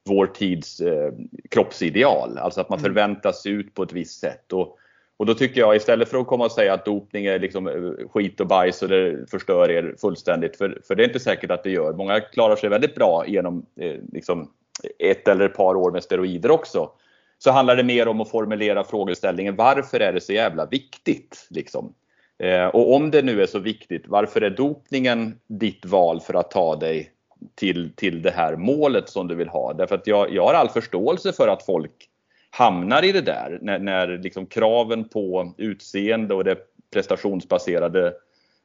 vår 0.09 0.27
tids 0.27 0.81
eh, 0.81 1.12
kroppsideal. 1.51 2.38
Alltså 2.38 2.61
att 2.61 2.68
man 2.68 2.79
mm. 2.79 2.88
förväntas 2.88 3.42
se 3.42 3.51
ut 3.51 3.75
på 3.75 3.83
ett 3.83 3.92
visst 3.92 4.20
sätt. 4.20 4.53
Och, 4.53 4.79
och 5.16 5.27
då 5.27 5.35
tycker 5.35 5.61
jag 5.61 5.77
istället 5.77 6.09
för 6.09 6.18
att 6.18 6.27
komma 6.27 6.44
och 6.44 6.53
säga 6.53 6.74
att 6.74 6.85
dopning 6.85 7.27
är 7.27 7.38
liksom 7.38 7.66
eh, 7.66 8.09
skit 8.09 8.40
och 8.40 8.46
bajs 8.46 8.83
och 8.83 8.88
det 8.88 9.31
förstör 9.31 9.70
er 9.70 9.94
fullständigt, 10.00 10.57
för, 10.57 10.81
för 10.87 10.94
det 10.94 11.03
är 11.03 11.07
inte 11.07 11.20
säkert 11.20 11.50
att 11.50 11.64
det 11.64 11.70
gör. 11.70 11.92
Många 11.92 12.20
klarar 12.20 12.57
sig 12.57 12.68
väldigt 12.68 12.94
bra 12.94 13.24
genom 13.27 13.66
eh, 13.81 13.96
liksom 14.12 14.50
ett 14.98 15.29
eller 15.29 15.44
ett 15.44 15.57
par 15.57 15.74
år 15.74 15.90
med 15.90 16.03
steroider 16.03 16.50
också. 16.50 16.90
Så 17.38 17.50
handlar 17.50 17.77
det 17.77 17.85
mer 17.85 18.09
om 18.09 18.20
att 18.20 18.31
formulera 18.31 18.85
frågeställningen 18.85 19.57
varför 19.57 20.00
är 20.00 20.12
det 20.12 20.20
så 20.20 20.33
jävla 20.33 20.66
viktigt? 20.66 21.46
Liksom? 21.50 21.94
Eh, 22.38 22.66
och 22.66 22.94
om 22.94 23.11
det 23.11 23.22
nu 23.22 23.42
är 23.42 23.46
så 23.46 23.59
viktigt, 23.59 24.05
varför 24.07 24.40
är 24.40 24.50
dopningen 24.50 25.38
ditt 25.46 25.85
val 25.85 26.20
för 26.20 26.35
att 26.35 26.50
ta 26.50 26.77
dig 26.77 27.11
till, 27.55 27.92
till 27.96 28.22
det 28.22 28.31
här 28.31 28.57
målet 28.57 29.09
som 29.09 29.29
du 29.29 29.35
vill 29.35 29.48
ha? 29.48 29.72
Därför 29.72 29.94
att 29.94 30.07
jag, 30.07 30.35
jag 30.35 30.46
har 30.46 30.55
all 30.55 30.68
förståelse 30.68 31.33
för 31.33 31.48
att 31.48 31.66
folk 31.66 32.09
hamnar 32.55 33.05
i 33.05 33.12
det 33.12 33.21
där 33.21 33.59
när, 33.62 33.79
när 33.79 34.19
liksom 34.19 34.47
kraven 34.47 35.09
på 35.09 35.55
utseende 35.59 36.35
och 36.35 36.45
det 36.45 36.59
prestationsbaserade 36.93 38.14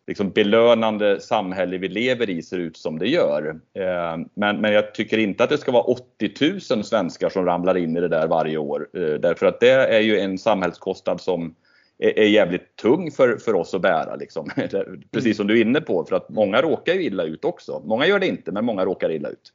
liksom 0.07 0.29
belönande 0.29 1.19
samhälle 1.19 1.77
vi 1.77 1.87
lever 1.87 2.29
i 2.29 2.41
ser 2.41 2.57
ut 2.57 2.77
som 2.77 2.99
det 2.99 3.07
gör. 3.07 3.59
Eh, 3.73 4.17
men, 4.33 4.61
men 4.61 4.73
jag 4.73 4.93
tycker 4.93 5.17
inte 5.17 5.43
att 5.43 5.49
det 5.49 5.57
ska 5.57 5.71
vara 5.71 5.83
80 5.83 6.31
000 6.75 6.83
svenskar 6.83 7.29
som 7.29 7.45
ramlar 7.45 7.77
in 7.77 7.97
i 7.97 8.01
det 8.01 8.07
där 8.07 8.27
varje 8.27 8.57
år. 8.57 8.89
Eh, 8.93 9.01
därför 9.01 9.45
att 9.45 9.59
det 9.59 9.71
är 9.71 10.01
ju 10.01 10.19
en 10.19 10.37
samhällskostnad 10.37 11.21
som 11.21 11.55
är, 11.97 12.19
är 12.19 12.27
jävligt 12.27 12.75
tung 12.75 13.11
för, 13.11 13.37
för 13.37 13.55
oss 13.55 13.73
att 13.73 13.81
bära. 13.81 14.15
Liksom. 14.15 14.49
Precis 15.11 15.37
som 15.37 15.47
du 15.47 15.57
är 15.57 15.61
inne 15.61 15.81
på, 15.81 16.05
för 16.05 16.15
att 16.15 16.29
många 16.29 16.61
råkar 16.61 16.93
ju 16.93 17.03
illa 17.03 17.23
ut 17.23 17.45
också. 17.45 17.81
Många 17.85 18.07
gör 18.07 18.19
det 18.19 18.27
inte, 18.27 18.51
men 18.51 18.65
många 18.65 18.85
råkar 18.85 19.11
illa 19.11 19.29
ut. 19.29 19.53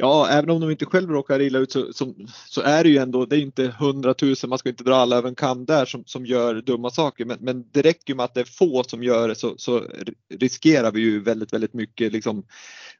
Ja, 0.00 0.28
även 0.30 0.50
om 0.50 0.60
de 0.60 0.70
inte 0.70 0.86
själv 0.86 1.10
råkar 1.10 1.40
illa 1.40 1.58
ut 1.58 1.72
så, 1.72 1.92
så, 1.92 2.14
så, 2.48 2.60
är 2.60 2.84
det 2.84 2.90
ju 2.90 2.98
ändå, 2.98 3.26
det 3.26 3.36
är 3.36 3.40
inte 3.40 3.74
hundratusen, 3.78 4.50
man 4.50 4.58
ska 4.58 4.68
inte 4.68 4.84
dra 4.84 4.94
alla 4.94 5.16
över 5.16 5.28
en 5.28 5.34
kam 5.34 5.64
där 5.64 5.84
som, 5.84 6.04
som 6.06 6.26
gör 6.26 6.54
dumma 6.54 6.90
saker. 6.90 7.24
Men, 7.24 7.38
men 7.40 7.64
det 7.72 7.82
räcker 7.82 8.14
med 8.14 8.24
att 8.24 8.34
det 8.34 8.40
är 8.40 8.44
få 8.44 8.82
som 8.82 9.02
gör 9.02 9.28
det 9.28 9.34
så, 9.34 9.54
så 9.56 9.82
riskerar 10.34 10.92
vi 10.92 11.00
ju 11.00 11.22
väldigt, 11.22 11.52
väldigt 11.52 11.74
mycket 11.74 12.12
liksom, 12.12 12.44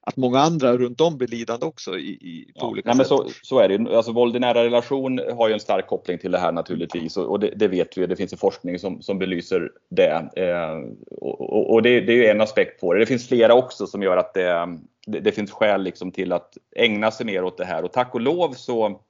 att 0.02 0.16
många 0.16 0.40
andra 0.40 0.76
runt 0.76 1.00
om 1.00 1.18
blir 1.18 1.28
lidande 1.28 1.66
också 1.66 1.98
i, 1.98 2.10
i 2.10 2.52
på 2.52 2.66
ja, 2.66 2.68
olika 2.68 2.94
nej, 2.94 2.96
sätt. 2.96 3.10
Men 3.10 3.18
så, 3.18 3.32
så 3.42 3.58
är 3.58 3.68
det 3.68 3.96
alltså 3.96 4.12
våld 4.12 4.36
i 4.36 4.38
nära 4.38 4.64
relation 4.64 5.20
har 5.36 5.48
ju 5.48 5.54
en 5.54 5.60
stark 5.60 5.86
koppling 5.86 6.18
till 6.18 6.30
det 6.30 6.38
här 6.38 6.52
naturligtvis 6.52 7.16
och, 7.16 7.30
och 7.30 7.40
det, 7.40 7.52
det, 7.56 7.68
vet 7.68 7.98
vi, 7.98 8.06
det 8.06 8.16
finns 8.16 8.32
ju 8.32 8.36
forskning 8.36 8.78
som, 8.78 9.02
som 9.02 9.18
belyser 9.18 9.70
det. 9.90 10.30
Eh, 10.36 10.78
och, 11.20 11.72
och 11.72 11.82
det, 11.82 12.00
det, 12.00 12.12
är 12.12 12.16
ju 12.16 12.26
en 12.26 12.40
aspekt 12.40 12.80
på 12.80 12.94
det. 12.94 13.00
Det 13.00 13.06
finns 13.06 13.28
flera 13.28 13.54
också 13.54 13.86
som 13.86 14.02
gör 14.02 14.16
att 14.16 14.34
det, 14.34 14.78
det, 15.06 15.20
det 15.20 15.32
finns 15.32 15.52
skäl 15.52 15.82
liksom 15.82 16.12
till 16.12 16.32
att 16.32 16.58
ägna 16.90 17.10
sig 17.10 17.26
mer 17.26 17.44
åt 17.44 17.58
det 17.58 17.64
här 17.64 17.84
och 17.84 17.92
tack 17.92 18.14
och 18.14 18.20
lov 18.20 18.52
så 18.52 19.00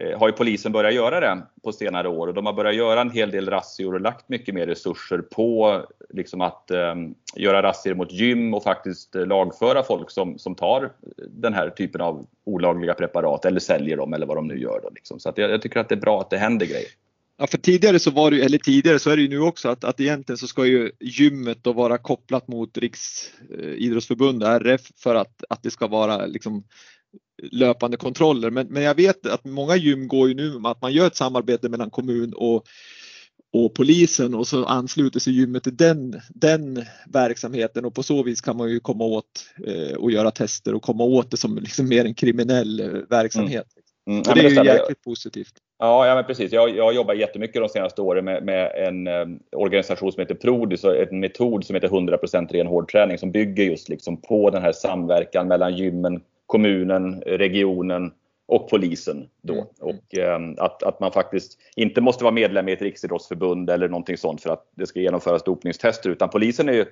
eh, 0.00 0.18
har 0.18 0.28
ju 0.28 0.32
polisen 0.32 0.72
börjat 0.72 0.94
göra 0.94 1.20
det 1.20 1.42
på 1.64 1.72
senare 1.72 2.08
år 2.08 2.26
och 2.26 2.34
de 2.34 2.46
har 2.46 2.52
börjat 2.52 2.74
göra 2.74 3.00
en 3.00 3.10
hel 3.10 3.30
del 3.30 3.50
razzior 3.50 3.94
och 3.94 4.00
lagt 4.00 4.28
mycket 4.28 4.54
mer 4.54 4.66
resurser 4.66 5.18
på 5.18 5.80
liksom 6.10 6.40
att 6.40 6.70
eh, 6.70 6.94
göra 7.36 7.62
razzior 7.62 7.94
mot 7.94 8.12
gym 8.12 8.54
och 8.54 8.62
faktiskt 8.62 9.16
eh, 9.16 9.26
lagföra 9.26 9.82
folk 9.82 10.10
som, 10.10 10.38
som 10.38 10.54
tar 10.54 10.92
den 11.28 11.54
här 11.54 11.70
typen 11.70 12.00
av 12.00 12.26
olagliga 12.44 12.94
preparat 12.94 13.44
eller 13.44 13.60
säljer 13.60 13.96
dem 13.96 14.14
eller 14.14 14.26
vad 14.26 14.36
de 14.36 14.46
nu 14.46 14.58
gör. 14.58 14.80
Då, 14.82 14.90
liksom. 14.94 15.20
Så 15.20 15.28
att 15.28 15.38
jag, 15.38 15.50
jag, 15.50 15.62
tycker 15.62 15.80
att 15.80 15.88
det 15.88 15.94
är 15.94 16.00
bra 16.00 16.20
att 16.20 16.30
det 16.30 16.38
händer 16.38 16.66
grejer. 16.66 16.90
Ja, 17.36 17.46
för 17.46 17.58
tidigare 17.58 17.98
så 17.98 18.10
var 18.10 18.30
det 18.30 18.44
eller 18.44 18.58
tidigare 18.58 18.98
så 18.98 19.10
är 19.10 19.16
det 19.16 19.22
ju 19.22 19.28
nu 19.28 19.40
också 19.40 19.68
att, 19.68 19.84
att 19.84 20.00
egentligen 20.00 20.38
så 20.38 20.46
ska 20.46 20.66
ju 20.66 20.90
gymmet 21.00 21.58
då 21.64 21.72
vara 21.72 21.98
kopplat 21.98 22.48
mot 22.48 22.78
Riksidrottsförbundet, 22.78 24.48
RF, 24.48 24.80
för 24.96 25.14
att, 25.14 25.44
att 25.48 25.62
det 25.62 25.70
ska 25.70 25.86
vara 25.86 26.26
liksom 26.26 26.64
löpande 27.42 27.96
kontroller. 27.96 28.50
Men, 28.50 28.66
men 28.66 28.82
jag 28.82 28.94
vet 28.94 29.26
att 29.26 29.44
många 29.44 29.76
gym 29.76 30.08
går 30.08 30.28
ju 30.28 30.34
nu 30.34 30.58
med 30.58 30.70
att 30.70 30.82
man 30.82 30.92
gör 30.92 31.06
ett 31.06 31.16
samarbete 31.16 31.68
mellan 31.68 31.90
kommun 31.90 32.32
och, 32.36 32.64
och 33.52 33.74
polisen 33.74 34.34
och 34.34 34.48
så 34.48 34.64
ansluter 34.64 35.20
sig 35.20 35.32
gymmet 35.32 35.62
till 35.62 35.76
den, 35.76 36.20
den 36.34 36.84
verksamheten 37.06 37.84
och 37.84 37.94
på 37.94 38.02
så 38.02 38.22
vis 38.22 38.40
kan 38.40 38.56
man 38.56 38.70
ju 38.70 38.80
komma 38.80 39.04
åt 39.04 39.46
eh, 39.66 39.96
och 39.96 40.10
göra 40.10 40.30
tester 40.30 40.74
och 40.74 40.82
komma 40.82 41.04
åt 41.04 41.30
det 41.30 41.36
som 41.36 41.58
liksom 41.58 41.88
mer 41.88 42.04
en 42.04 42.14
kriminell 42.14 42.80
eh, 42.80 42.86
verksamhet. 43.10 43.66
Mm. 43.76 43.84
Mm. 44.06 44.22
Det 44.22 44.40
är 44.40 44.64
ju 44.64 44.70
jäkligt 44.70 45.02
positivt. 45.02 45.54
Ja, 45.84 46.06
ja 46.06 46.14
men 46.14 46.24
precis. 46.24 46.52
Jag, 46.52 46.76
jag 46.76 46.94
jobbar 46.94 47.14
jättemycket 47.14 47.62
de 47.62 47.68
senaste 47.68 48.02
åren 48.02 48.24
med, 48.24 48.44
med 48.44 48.72
en 48.76 49.06
eh, 49.06 49.26
organisation 49.52 50.12
som 50.12 50.20
heter 50.20 50.34
Prodis 50.34 50.84
och 50.84 50.96
en 50.96 51.20
metod 51.20 51.64
som 51.64 51.74
heter 51.74 51.88
100% 51.88 52.52
ren 52.52 52.66
hårdträning 52.66 53.18
som 53.18 53.32
bygger 53.32 53.64
just 53.64 53.88
liksom 53.88 54.16
på 54.16 54.50
den 54.50 54.62
här 54.62 54.72
samverkan 54.72 55.48
mellan 55.48 55.76
gymmen, 55.76 56.20
kommunen, 56.46 57.20
regionen 57.20 58.12
och 58.46 58.70
polisen 58.70 59.28
då. 59.42 59.54
Mm. 59.54 59.66
Och 59.80 60.18
eh, 60.18 60.64
att, 60.64 60.82
att 60.82 61.00
man 61.00 61.12
faktiskt 61.12 61.58
inte 61.76 62.00
måste 62.00 62.24
vara 62.24 62.34
medlem 62.34 62.68
i 62.68 62.72
ett 62.72 62.82
riksidrottsförbund 62.82 63.70
eller 63.70 63.88
någonting 63.88 64.16
sånt 64.16 64.42
för 64.42 64.50
att 64.50 64.70
det 64.74 64.86
ska 64.86 65.00
genomföras 65.00 65.42
dopningstester 65.42 66.10
utan 66.10 66.28
polisen 66.28 66.68
är 66.68 66.72
ju 66.72 66.84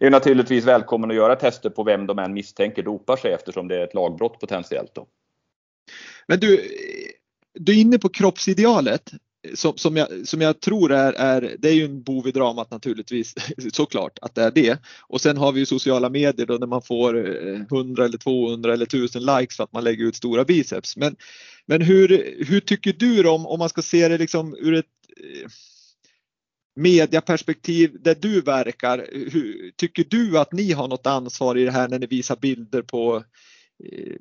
är 0.00 0.10
naturligtvis 0.10 0.64
välkommen 0.64 1.10
att 1.10 1.16
göra 1.16 1.36
tester 1.36 1.70
på 1.70 1.82
vem 1.82 2.06
de 2.06 2.18
än 2.18 2.32
misstänker 2.32 2.82
dopar 2.82 3.16
sig 3.16 3.32
eftersom 3.32 3.68
det 3.68 3.76
är 3.76 3.84
ett 3.84 3.94
lagbrott 3.94 4.40
potentiellt. 4.40 4.94
Då. 4.94 5.06
Men 6.26 6.40
du, 6.40 6.60
du 7.60 7.72
är 7.72 7.76
inne 7.76 7.98
på 7.98 8.08
kroppsidealet 8.08 9.12
eh, 9.12 9.54
som, 9.54 9.76
som, 9.76 9.96
jag, 9.96 10.08
som 10.28 10.40
jag 10.40 10.60
tror 10.60 10.92
är, 10.92 11.12
är, 11.12 11.56
det 11.58 11.68
är 11.68 11.72
ju 11.72 11.84
en 11.84 12.02
bov 12.02 12.28
i 12.28 12.32
dramat 12.32 12.70
naturligtvis, 12.70 13.34
såklart 13.72 14.18
att 14.22 14.34
det 14.34 14.42
är 14.42 14.50
det. 14.50 14.78
Och 15.08 15.20
sen 15.20 15.36
har 15.36 15.52
vi 15.52 15.60
ju 15.60 15.66
sociala 15.66 16.10
medier 16.10 16.46
då 16.46 16.54
när 16.54 16.66
man 16.66 16.82
får 16.82 17.16
eh, 17.16 17.60
100 17.60 18.04
eller 18.04 18.18
200 18.18 18.72
eller 18.72 18.86
1000 18.86 19.22
likes 19.26 19.56
för 19.56 19.64
att 19.64 19.72
man 19.72 19.84
lägger 19.84 20.04
ut 20.04 20.16
stora 20.16 20.44
biceps. 20.44 20.96
Men, 20.96 21.16
men 21.66 21.82
hur, 21.82 22.08
hur 22.48 22.60
tycker 22.60 22.92
du 22.92 23.22
då 23.22 23.30
om, 23.30 23.46
om 23.46 23.58
man 23.58 23.68
ska 23.68 23.82
se 23.82 24.08
det 24.08 24.18
liksom 24.18 24.54
ur 24.54 24.74
ett 24.74 24.86
eh, 25.16 25.48
mediaperspektiv 26.76 27.96
där 28.00 28.16
du 28.20 28.40
verkar, 28.40 29.06
hur, 29.12 29.70
tycker 29.76 30.04
du 30.08 30.38
att 30.38 30.52
ni 30.52 30.72
har 30.72 30.88
något 30.88 31.06
ansvar 31.06 31.58
i 31.58 31.64
det 31.64 31.70
här 31.70 31.88
när 31.88 31.98
ni 31.98 32.06
visar 32.06 32.36
bilder 32.36 32.82
på, 32.82 33.24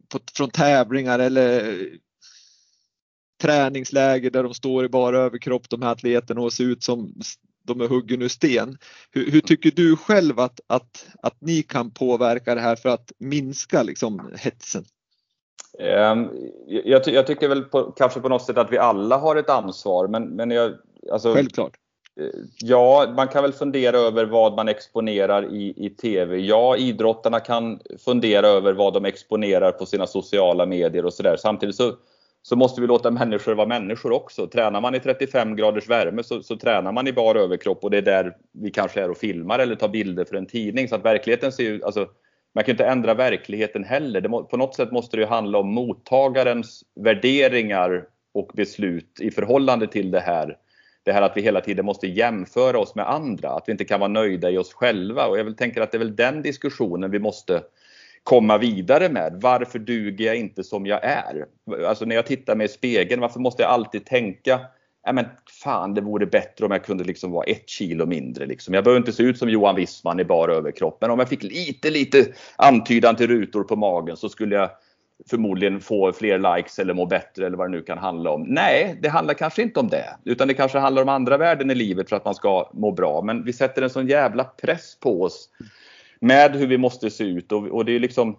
på 0.09 0.19
från 0.33 0.49
tävlingar 0.49 1.19
eller 1.19 1.75
träningsläger 3.41 4.29
där 4.29 4.43
de 4.43 4.53
står 4.53 4.85
i 4.85 4.89
bara 4.89 5.17
överkropp 5.17 5.69
de 5.69 5.81
här 5.81 5.91
atleterna 5.91 6.41
och 6.41 6.53
ser 6.53 6.63
ut 6.63 6.83
som 6.83 7.13
de 7.63 7.81
är 7.81 7.87
huggen 7.87 8.21
ur 8.21 8.27
sten. 8.27 8.77
Hur, 9.11 9.31
hur, 9.31 9.41
tycker 9.41 9.71
du 9.71 9.95
själv 9.95 10.39
att, 10.39 10.59
att, 10.67 11.07
att 11.21 11.41
ni 11.41 11.63
kan 11.63 11.91
påverka 11.91 12.55
det 12.55 12.61
här 12.61 12.75
för 12.75 12.89
att 12.89 13.11
minska 13.17 13.83
liksom, 13.83 14.31
hetsen? 14.37 14.83
Um, 15.79 16.29
jag, 16.67 17.07
jag, 17.07 17.27
tycker 17.27 17.49
väl 17.49 17.63
på, 17.63 17.83
kanske 17.83 18.19
på 18.19 18.29
något 18.29 18.45
sätt 18.45 18.57
att 18.57 18.71
vi 18.71 18.77
alla 18.77 19.17
har 19.17 19.35
ett 19.35 19.49
ansvar 19.49 20.07
men, 20.07 20.23
men 20.23 20.51
jag, 20.51 20.73
alltså, 21.11 21.33
Självklart. 21.33 21.77
Eh, 22.19 22.25
ja, 22.57 23.13
man 23.15 23.27
kan 23.27 23.43
väl 23.43 23.53
fundera 23.53 23.97
över 23.97 24.25
vad 24.25 24.55
man 24.55 24.67
exponerar 24.67 25.55
i, 25.55 25.73
i 25.85 25.89
TV. 25.89 26.37
Ja, 26.37 26.77
idrottarna 26.77 27.39
kan 27.39 27.79
fundera 28.05 28.47
över 28.47 28.73
vad 28.73 28.93
de 28.93 29.05
exponerar 29.05 29.71
på 29.71 29.85
sina 29.85 30.07
sociala 30.07 30.65
medier 30.65 31.05
och 31.05 31.13
sådär. 31.13 31.37
Samtidigt 31.37 31.75
så 31.75 31.93
så 32.49 32.55
måste 32.55 32.81
vi 32.81 32.87
låta 32.87 33.11
människor 33.11 33.55
vara 33.55 33.67
människor 33.67 34.11
också. 34.11 34.47
Tränar 34.47 34.81
man 34.81 34.95
i 34.95 34.99
35 34.99 35.55
graders 35.55 35.89
värme 35.89 36.23
så, 36.23 36.43
så 36.43 36.57
tränar 36.57 36.91
man 36.91 37.07
i 37.07 37.13
bar 37.13 37.35
överkropp 37.35 37.83
och 37.83 37.91
det 37.91 37.97
är 37.97 38.01
där 38.01 38.35
vi 38.51 38.71
kanske 38.71 39.01
är 39.01 39.09
och 39.09 39.17
filmar 39.17 39.59
eller 39.59 39.75
tar 39.75 39.87
bilder 39.87 40.25
för 40.25 40.35
en 40.35 40.45
tidning. 40.45 40.87
Så 40.87 40.95
att 40.95 41.05
verkligheten 41.05 41.51
ser 41.51 41.63
ju, 41.63 41.83
alltså, 41.83 42.07
man 42.55 42.63
kan 42.63 42.71
inte 42.73 42.85
ändra 42.85 43.13
verkligheten 43.13 43.83
heller. 43.83 44.21
Det 44.21 44.29
må, 44.29 44.43
på 44.43 44.57
något 44.57 44.75
sätt 44.75 44.91
måste 44.91 45.17
det 45.17 45.21
ju 45.21 45.27
handla 45.27 45.57
om 45.57 45.73
mottagarens 45.73 46.83
värderingar 46.95 48.05
och 48.33 48.51
beslut 48.53 49.19
i 49.21 49.31
förhållande 49.31 49.87
till 49.87 50.11
det 50.11 50.19
här. 50.19 50.57
Det 51.03 51.11
här 51.11 51.21
att 51.21 51.37
vi 51.37 51.41
hela 51.41 51.61
tiden 51.61 51.85
måste 51.85 52.07
jämföra 52.07 52.79
oss 52.79 52.95
med 52.95 53.09
andra, 53.09 53.49
att 53.49 53.63
vi 53.67 53.71
inte 53.71 53.85
kan 53.85 53.99
vara 53.99 54.11
nöjda 54.11 54.51
i 54.51 54.57
oss 54.57 54.73
själva. 54.73 55.27
Och 55.27 55.39
jag 55.39 55.43
vill 55.43 55.55
tänker 55.55 55.81
att 55.81 55.91
det 55.91 55.97
är 55.97 55.99
väl 55.99 56.15
den 56.15 56.41
diskussionen 56.41 57.11
vi 57.11 57.19
måste 57.19 57.61
komma 58.27 58.57
vidare 58.57 59.09
med. 59.09 59.39
Varför 59.41 59.79
duger 59.79 60.25
jag 60.25 60.35
inte 60.35 60.63
som 60.63 60.85
jag 60.85 60.99
är? 61.03 61.45
Alltså 61.87 62.05
när 62.05 62.15
jag 62.15 62.25
tittar 62.25 62.55
mig 62.55 62.65
i 62.65 62.69
spegeln, 62.69 63.21
varför 63.21 63.39
måste 63.39 63.63
jag 63.63 63.71
alltid 63.71 64.05
tänka 64.05 64.59
Nej, 65.05 65.13
men 65.13 65.25
fan, 65.63 65.93
det 65.93 66.01
vore 66.01 66.25
bättre 66.25 66.65
om 66.65 66.71
jag 66.71 66.83
kunde 66.83 67.03
liksom 67.03 67.31
vara 67.31 67.43
ett 67.43 67.69
kilo 67.69 68.05
mindre. 68.05 68.45
Liksom. 68.45 68.73
Jag 68.73 68.83
behöver 68.83 68.99
inte 68.99 69.11
se 69.11 69.23
ut 69.23 69.37
som 69.37 69.49
Johan 69.49 69.75
Wissman 69.75 70.19
i 70.19 70.25
bara 70.25 70.53
överkropp, 70.53 70.97
men 71.01 71.11
om 71.11 71.19
jag 71.19 71.29
fick 71.29 71.43
lite, 71.43 71.89
lite 71.89 72.25
antydan 72.55 73.15
till 73.15 73.27
rutor 73.27 73.63
på 73.63 73.75
magen 73.75 74.17
så 74.17 74.29
skulle 74.29 74.55
jag 74.55 74.69
förmodligen 75.29 75.79
få 75.79 76.11
fler 76.11 76.55
likes 76.55 76.79
eller 76.79 76.93
må 76.93 77.05
bättre 77.05 77.45
eller 77.45 77.57
vad 77.57 77.71
det 77.71 77.77
nu 77.77 77.81
kan 77.81 77.97
handla 77.97 78.31
om. 78.31 78.43
Nej, 78.43 78.99
det 79.01 79.09
handlar 79.09 79.33
kanske 79.33 79.61
inte 79.61 79.79
om 79.79 79.87
det, 79.87 80.17
utan 80.23 80.47
det 80.47 80.53
kanske 80.53 80.79
handlar 80.79 81.01
om 81.01 81.09
andra 81.09 81.37
värden 81.37 81.71
i 81.71 81.75
livet 81.75 82.09
för 82.09 82.15
att 82.15 82.25
man 82.25 82.35
ska 82.35 82.71
må 82.73 82.91
bra. 82.91 83.21
Men 83.21 83.43
vi 83.43 83.53
sätter 83.53 83.81
en 83.81 83.89
sån 83.89 84.07
jävla 84.07 84.43
press 84.43 84.99
på 84.99 85.21
oss 85.21 85.49
med 86.21 86.55
hur 86.55 86.67
vi 86.67 86.77
måste 86.77 87.09
se 87.09 87.23
ut 87.23 87.51
och, 87.51 87.67
och 87.67 87.85
det 87.85 87.95
är 87.95 87.99
liksom 87.99 88.37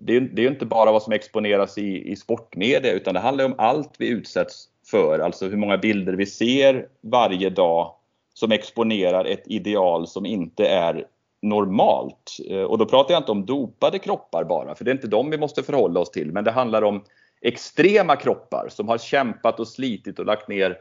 det 0.00 0.16
är, 0.16 0.20
det 0.20 0.44
är 0.44 0.50
inte 0.50 0.66
bara 0.66 0.92
vad 0.92 1.02
som 1.02 1.12
exponeras 1.12 1.78
i, 1.78 2.12
i 2.12 2.16
sportmedia 2.16 2.92
utan 2.92 3.14
det 3.14 3.20
handlar 3.20 3.44
om 3.44 3.54
allt 3.58 3.94
vi 3.98 4.08
utsätts 4.08 4.68
för. 4.90 5.18
Alltså 5.18 5.48
hur 5.48 5.56
många 5.56 5.78
bilder 5.78 6.12
vi 6.12 6.26
ser 6.26 6.88
varje 7.00 7.50
dag 7.50 7.94
som 8.34 8.52
exponerar 8.52 9.24
ett 9.24 9.42
ideal 9.46 10.06
som 10.06 10.26
inte 10.26 10.66
är 10.66 11.06
normalt. 11.42 12.38
Eh, 12.50 12.62
och 12.62 12.78
då 12.78 12.86
pratar 12.86 13.14
jag 13.14 13.20
inte 13.20 13.32
om 13.32 13.46
dopade 13.46 13.98
kroppar 13.98 14.44
bara, 14.44 14.74
för 14.74 14.84
det 14.84 14.90
är 14.90 14.94
inte 14.94 15.06
dem 15.06 15.30
vi 15.30 15.38
måste 15.38 15.62
förhålla 15.62 16.00
oss 16.00 16.10
till. 16.10 16.32
Men 16.32 16.44
det 16.44 16.50
handlar 16.50 16.82
om 16.82 17.04
extrema 17.40 18.16
kroppar 18.16 18.68
som 18.68 18.88
har 18.88 18.98
kämpat 18.98 19.60
och 19.60 19.68
slitit 19.68 20.18
och 20.18 20.26
lagt 20.26 20.48
ner 20.48 20.78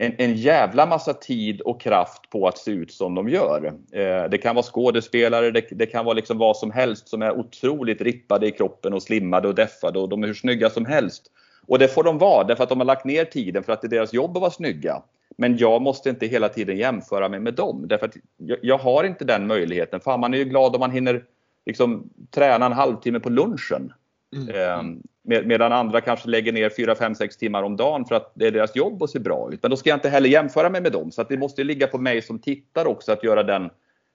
en, 0.00 0.14
en 0.18 0.34
jävla 0.34 0.86
massa 0.86 1.14
tid 1.14 1.60
och 1.60 1.80
kraft 1.80 2.30
på 2.30 2.48
att 2.48 2.58
se 2.58 2.70
ut 2.70 2.92
som 2.92 3.14
de 3.14 3.28
gör. 3.28 3.66
Eh, 3.92 4.30
det 4.30 4.38
kan 4.38 4.54
vara 4.54 4.62
skådespelare, 4.62 5.50
det, 5.50 5.64
det, 5.70 5.86
kan 5.86 6.04
vara 6.04 6.14
liksom 6.14 6.38
vad 6.38 6.56
som 6.56 6.70
helst 6.70 7.08
som 7.08 7.22
är 7.22 7.38
otroligt 7.38 8.00
rippade 8.00 8.46
i 8.46 8.50
kroppen 8.50 8.94
och 8.94 9.02
slimmade 9.02 9.48
och 9.48 9.54
deffade 9.54 9.98
och 9.98 10.08
de 10.08 10.22
är 10.22 10.26
hur 10.26 10.34
snygga 10.34 10.70
som 10.70 10.86
helst. 10.86 11.22
Och 11.66 11.78
det 11.78 11.88
får 11.88 12.04
de 12.04 12.18
vara 12.18 12.44
därför 12.44 12.62
att 12.62 12.68
de 12.68 12.78
har 12.78 12.86
lagt 12.86 13.04
ner 13.04 13.24
tiden 13.24 13.62
för 13.62 13.72
att 13.72 13.80
det 13.80 13.86
är 13.86 13.90
deras 13.90 14.12
jobb 14.12 14.36
att 14.36 14.40
vara 14.40 14.50
snygga. 14.50 15.02
Men 15.36 15.56
jag 15.56 15.82
måste 15.82 16.10
inte 16.10 16.26
hela 16.26 16.48
tiden 16.48 16.76
jämföra 16.76 17.28
mig 17.28 17.40
med 17.40 17.54
dem 17.54 17.84
därför 17.88 18.06
att 18.06 18.16
jag, 18.36 18.58
jag 18.62 18.78
har 18.78 19.04
inte 19.04 19.24
den 19.24 19.46
möjligheten. 19.46 20.00
Fan, 20.00 20.20
man 20.20 20.34
är 20.34 20.38
ju 20.38 20.44
glad 20.44 20.74
om 20.74 20.80
man 20.80 20.90
hinner 20.90 21.24
liksom, 21.66 22.10
träna 22.30 22.66
en 22.66 22.72
halvtimme 22.72 23.20
på 23.20 23.30
lunchen. 23.30 23.92
Mm. 24.36 24.48
Eh, 24.48 24.98
med, 25.28 25.46
medan 25.46 25.72
andra 25.72 26.00
kanske 26.00 26.28
lägger 26.28 26.52
ner 26.52 26.70
4, 26.70 26.94
5, 26.94 27.14
6 27.14 27.36
timmar 27.36 27.62
om 27.62 27.76
dagen 27.76 28.04
för 28.04 28.14
att 28.14 28.32
det 28.34 28.46
är 28.46 28.50
deras 28.50 28.76
jobb 28.76 29.02
att 29.02 29.10
se 29.10 29.18
bra 29.18 29.50
ut. 29.52 29.62
Men 29.62 29.70
då 29.70 29.76
ska 29.76 29.90
jag 29.90 29.96
inte 29.96 30.08
heller 30.08 30.28
jämföra 30.28 30.70
mig 30.70 30.80
med 30.80 30.92
dem. 30.92 31.12
Så 31.12 31.20
att 31.20 31.28
det 31.28 31.36
måste 31.36 31.64
ligga 31.64 31.86
på 31.86 31.98
mig 31.98 32.22
som 32.22 32.38
tittare 32.38 32.88
också 32.88 33.12
att 33.12 33.24
göra 33.24 33.42
den 33.42 33.70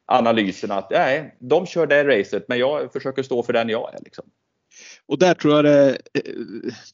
analysen 0.05 0.72
att 0.72 0.89
nej, 0.91 1.36
de 1.39 1.66
kör 1.66 1.88
det 1.88 2.03
racet 2.03 2.47
men 2.47 2.59
jag 2.59 2.93
försöker 2.93 3.24
stå 3.24 3.43
för 3.43 3.53
den 3.53 3.70
jag 3.70 3.93
är. 3.93 3.99
Liksom. 4.03 4.26
Och 5.05 5.20
där 5.20 5.34
tror 5.34 5.55
jag 5.55 5.66
det, 5.66 5.89
eh, 5.89 6.22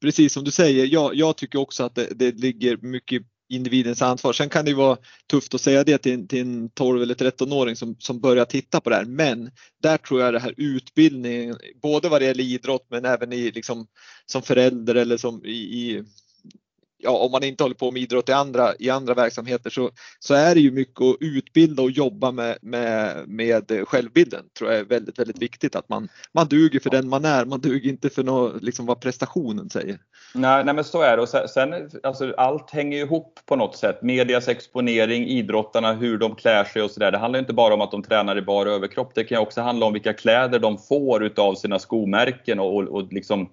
precis 0.01 0.33
som 0.33 0.43
du 0.43 0.51
säger, 0.51 0.85
jag, 0.85 1.15
jag 1.15 1.37
tycker 1.37 1.59
också 1.59 1.83
att 1.83 1.95
det, 1.95 2.07
det 2.15 2.31
ligger 2.31 2.77
mycket 2.81 3.21
individens 3.49 4.01
ansvar. 4.01 4.33
Sen 4.33 4.49
kan 4.49 4.65
det 4.65 4.71
ju 4.71 4.77
vara 4.77 4.97
tufft 5.27 5.53
att 5.53 5.61
säga 5.61 5.83
det 5.83 5.97
till, 5.97 6.27
till 6.27 6.41
en 6.41 6.69
12 6.69 7.01
eller 7.01 7.15
13-åring 7.15 7.75
som, 7.75 7.95
som 7.99 8.19
börjar 8.19 8.45
titta 8.45 8.81
på 8.81 8.89
det 8.89 8.95
här. 8.95 9.05
Men 9.05 9.51
där 9.83 9.97
tror 9.97 10.21
jag 10.21 10.33
det 10.33 10.39
här 10.39 10.53
utbildningen, 10.57 11.57
både 11.81 12.09
vad 12.09 12.21
det 12.21 12.25
gäller 12.25 12.43
idrott 12.43 12.87
men 12.89 13.05
även 13.05 13.33
i, 13.33 13.51
liksom, 13.51 13.87
som 14.25 14.41
förälder 14.41 14.95
eller 14.95 15.17
som 15.17 15.45
i, 15.45 15.57
i 15.57 16.03
ja, 16.99 17.11
om 17.11 17.31
man 17.31 17.43
inte 17.43 17.63
håller 17.63 17.75
på 17.75 17.91
med 17.91 18.01
idrott 18.01 18.29
i 18.29 18.31
andra, 18.31 18.73
i 18.79 18.89
andra 18.89 19.13
verksamheter 19.13 19.69
så, 19.69 19.91
så 20.19 20.33
är 20.33 20.55
det 20.55 20.61
ju 20.61 20.71
mycket 20.71 21.01
att 21.01 21.15
utbilda 21.19 21.83
och 21.83 21.91
jobba 21.91 22.31
med, 22.31 22.57
med, 22.61 23.27
med 23.27 23.83
självbilden. 23.87 24.43
tror 24.57 24.71
jag 24.71 24.79
är 24.79 24.85
väldigt, 24.85 25.19
väldigt 25.19 25.41
viktigt 25.41 25.75
att 25.75 25.89
man, 25.89 26.09
man 26.33 26.47
duger 26.47 26.79
för 26.79 26.89
den 26.89 27.09
man 27.09 27.25
är. 27.25 27.45
Man 27.45 27.61
duger 27.61 27.89
inte 27.89 28.09
för 28.09 28.23
något, 28.23 28.63
liksom 28.63 28.85
vad 28.85 29.01
prestationen 29.01 29.69
säger. 29.69 29.97
Nej, 30.33 30.63
nej 30.65 30.73
men 30.73 30.83
så 30.83 31.01
är 31.01 31.17
det. 31.17 31.21
Och 31.21 31.29
sen, 31.29 31.47
sen 31.47 31.89
alltså, 32.03 32.33
allt 32.37 32.71
hänger 32.71 32.97
ihop 32.97 33.39
på 33.45 33.55
något 33.55 33.75
sätt. 33.75 34.01
Medias 34.01 34.47
exponering, 34.47 35.27
idrottarna, 35.27 35.93
hur 35.93 36.17
de 36.17 36.35
klär 36.35 36.63
sig 36.63 36.81
och 36.81 36.91
sådär. 36.91 37.11
Det 37.11 37.17
handlar 37.17 37.39
inte 37.39 37.53
bara 37.53 37.73
om 37.73 37.81
att 37.81 37.91
de 37.91 38.03
tränar 38.03 38.37
i 38.37 38.41
bara 38.41 38.71
överkropp. 38.71 39.11
Det 39.15 39.23
kan 39.23 39.37
också 39.37 39.61
handla 39.61 39.85
om 39.85 39.93
vilka 39.93 40.13
kläder 40.13 40.59
de 40.59 40.77
får 40.77 41.23
utav 41.23 41.55
sina 41.55 41.79
skomärken 41.79 42.59
och, 42.59 42.75
och, 42.75 42.83
och 42.83 43.13
liksom 43.13 43.49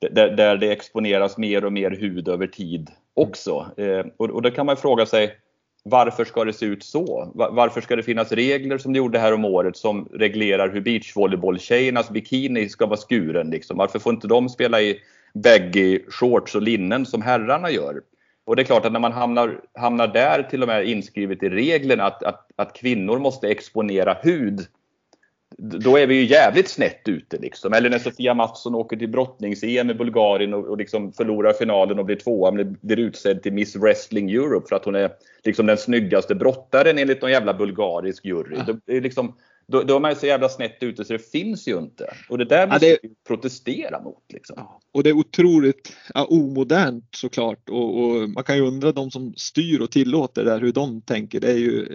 där, 0.00 0.30
där 0.30 0.56
det 0.56 0.72
exponeras 0.72 1.38
mer 1.38 1.64
och 1.64 1.72
mer 1.72 1.90
hud 1.90 2.28
över 2.28 2.46
tid 2.46 2.90
också. 3.14 3.66
Eh, 3.76 4.06
och, 4.16 4.30
och 4.30 4.42
då 4.42 4.50
kan 4.50 4.66
man 4.66 4.76
fråga 4.76 5.06
sig 5.06 5.36
varför 5.84 6.24
ska 6.24 6.44
det 6.44 6.52
se 6.52 6.66
ut 6.66 6.82
så? 6.82 7.32
Varför 7.34 7.80
ska 7.80 7.96
det 7.96 8.02
finnas 8.02 8.32
regler 8.32 8.78
som 8.78 8.92
det 8.92 8.96
gjorde 8.96 9.18
här 9.18 9.34
om 9.34 9.44
året 9.44 9.76
som 9.76 10.08
reglerar 10.12 10.72
hur 10.72 10.80
beachvolleybolltjejernas 10.80 12.10
bikini 12.10 12.68
ska 12.68 12.86
vara 12.86 12.96
skuren? 12.96 13.50
Liksom? 13.50 13.76
Varför 13.76 13.98
får 13.98 14.12
inte 14.12 14.28
de 14.28 14.48
spela 14.48 14.80
i 14.80 15.00
baggy 15.34 16.00
shorts 16.08 16.54
och 16.54 16.62
linnen 16.62 17.06
som 17.06 17.22
herrarna 17.22 17.70
gör? 17.70 18.00
Och 18.44 18.56
det 18.56 18.62
är 18.62 18.64
klart 18.64 18.84
att 18.84 18.92
när 18.92 19.00
man 19.00 19.12
hamnar, 19.12 19.60
hamnar 19.74 20.06
där 20.06 20.42
till 20.42 20.62
och 20.62 20.68
med 20.68 20.88
inskrivet 20.88 21.42
i 21.42 21.48
reglerna 21.48 22.04
att, 22.04 22.22
att, 22.22 22.50
att 22.56 22.76
kvinnor 22.76 23.18
måste 23.18 23.48
exponera 23.48 24.16
hud 24.22 24.60
då 25.58 25.96
är 25.96 26.06
vi 26.06 26.14
ju 26.14 26.24
jävligt 26.24 26.68
snett 26.68 27.08
ute 27.08 27.38
liksom. 27.38 27.72
Eller 27.72 27.90
när 27.90 27.98
Sofia 27.98 28.34
Mattsson 28.34 28.74
åker 28.74 28.96
till 28.96 29.08
brottnings-EM 29.08 29.90
i 29.90 29.94
Bulgarien 29.94 30.54
och, 30.54 30.64
och 30.64 30.78
liksom 30.78 31.12
förlorar 31.12 31.52
finalen 31.52 31.98
och 31.98 32.04
blir 32.04 32.16
tvåa 32.16 32.50
men 32.50 32.78
blir 32.80 32.98
utsedd 32.98 33.42
till 33.42 33.52
Miss 33.52 33.76
Wrestling 33.76 34.30
Europe 34.30 34.68
för 34.68 34.76
att 34.76 34.84
hon 34.84 34.94
är 34.94 35.10
liksom 35.44 35.66
den 35.66 35.76
snyggaste 35.76 36.34
brottaren 36.34 36.98
enligt 36.98 37.22
någon 37.22 37.30
jävla 37.30 37.54
bulgarisk 37.54 38.24
jury. 38.24 38.56
Ja. 38.56 38.72
Då, 38.72 38.94
är 38.94 39.00
liksom, 39.00 39.34
då, 39.66 39.82
då 39.82 39.96
är 39.96 40.00
man 40.00 40.16
så 40.16 40.26
jävla 40.26 40.48
snett 40.48 40.82
ute 40.82 41.04
så 41.04 41.12
det 41.12 41.30
finns 41.30 41.68
ju 41.68 41.78
inte. 41.78 42.14
Och 42.28 42.38
det 42.38 42.44
där 42.44 42.66
måste 42.66 42.86
ja, 42.86 42.96
det... 43.02 43.08
vi 43.08 43.14
protestera 43.26 44.02
mot. 44.02 44.24
Liksom. 44.32 44.54
Ja, 44.58 44.80
och 44.92 45.02
det 45.02 45.10
är 45.10 45.16
otroligt 45.16 45.92
ja, 46.14 46.24
omodernt 46.24 47.08
såklart. 47.16 47.68
Och, 47.68 48.04
och, 48.04 48.28
man 48.30 48.44
kan 48.44 48.56
ju 48.56 48.62
undra 48.62 48.92
de 48.92 49.10
som 49.10 49.34
styr 49.36 49.80
och 49.80 49.90
tillåter 49.90 50.44
det 50.44 50.50
där 50.50 50.60
hur 50.60 50.72
de 50.72 51.02
tänker. 51.02 51.40
Det 51.40 51.50
är 51.50 51.58
ju 51.58 51.86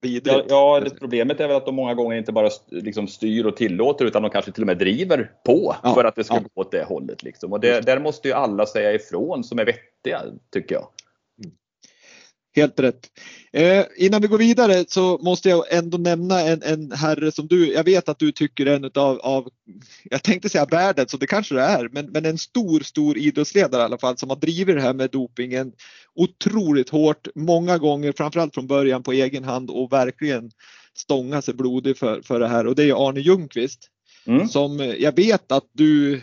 vidrigt. 0.00 0.46
Ja, 0.48 0.80
ja 0.82 0.90
problemet 0.98 1.40
är 1.40 1.48
väl 1.48 1.56
att 1.56 1.66
de 1.66 1.74
många 1.74 1.94
gånger 1.94 2.16
inte 2.16 2.32
bara 2.32 2.50
liksom 2.68 3.08
styr 3.08 3.46
och 3.46 3.56
tillåter 3.56 4.04
utan 4.04 4.22
de 4.22 4.30
kanske 4.30 4.52
till 4.52 4.62
och 4.62 4.66
med 4.66 4.78
driver 4.78 5.30
på 5.44 5.76
ja, 5.82 5.94
för 5.94 6.04
att 6.04 6.16
det 6.16 6.24
ska 6.24 6.34
ja. 6.34 6.40
gå 6.40 6.60
åt 6.60 6.70
det 6.70 6.84
hållet. 6.84 7.22
Liksom. 7.22 7.52
Och 7.52 7.60
det, 7.60 7.86
där 7.86 7.98
måste 7.98 8.28
ju 8.28 8.34
alla 8.34 8.66
säga 8.66 8.92
ifrån 8.92 9.44
som 9.44 9.58
är 9.58 9.64
vettiga, 9.64 10.22
tycker 10.52 10.74
jag. 10.74 10.88
Helt 12.56 12.80
rätt. 12.80 13.06
Eh, 13.52 13.84
innan 13.96 14.22
vi 14.22 14.28
går 14.28 14.38
vidare 14.38 14.84
så 14.88 15.18
måste 15.18 15.48
jag 15.48 15.72
ändå 15.72 15.98
nämna 15.98 16.40
en, 16.40 16.62
en 16.62 16.92
herre 16.92 17.32
som 17.32 17.46
du, 17.46 17.72
jag 17.72 17.84
vet 17.84 18.08
att 18.08 18.18
du 18.18 18.32
tycker 18.32 18.66
är 18.66 18.76
en 18.76 18.84
utav, 18.84 19.18
av, 19.18 19.48
jag 20.04 20.22
tänkte 20.22 20.48
säga 20.48 20.64
världens, 20.64 21.14
och 21.14 21.20
det 21.20 21.26
kanske 21.26 21.54
det 21.54 21.62
är, 21.62 21.88
men, 21.92 22.06
men 22.06 22.24
en 22.24 22.38
stor, 22.38 22.80
stor 22.80 23.18
idrottsledare 23.18 23.82
i 23.82 23.84
alla 23.84 23.98
fall 23.98 24.18
som 24.18 24.30
har 24.30 24.36
drivit 24.36 24.76
det 24.76 24.82
här 24.82 24.94
med 24.94 25.10
dopingen 25.10 25.72
otroligt 26.14 26.88
hårt, 26.88 27.28
många 27.34 27.78
gånger, 27.78 28.12
framförallt 28.16 28.54
från 28.54 28.66
början 28.66 29.02
på 29.02 29.12
egen 29.12 29.44
hand 29.44 29.70
och 29.70 29.92
verkligen 29.92 30.50
stånga 30.96 31.42
sig 31.42 31.54
blodig 31.54 31.98
för, 31.98 32.22
för 32.22 32.40
det 32.40 32.48
här 32.48 32.66
och 32.66 32.74
det 32.74 32.84
är 32.84 33.08
Arne 33.08 33.20
Ljungqvist. 33.20 33.88
Mm. 34.26 34.48
Som 34.48 34.94
jag 34.98 35.16
vet 35.16 35.52
att 35.52 35.70
du 35.72 36.20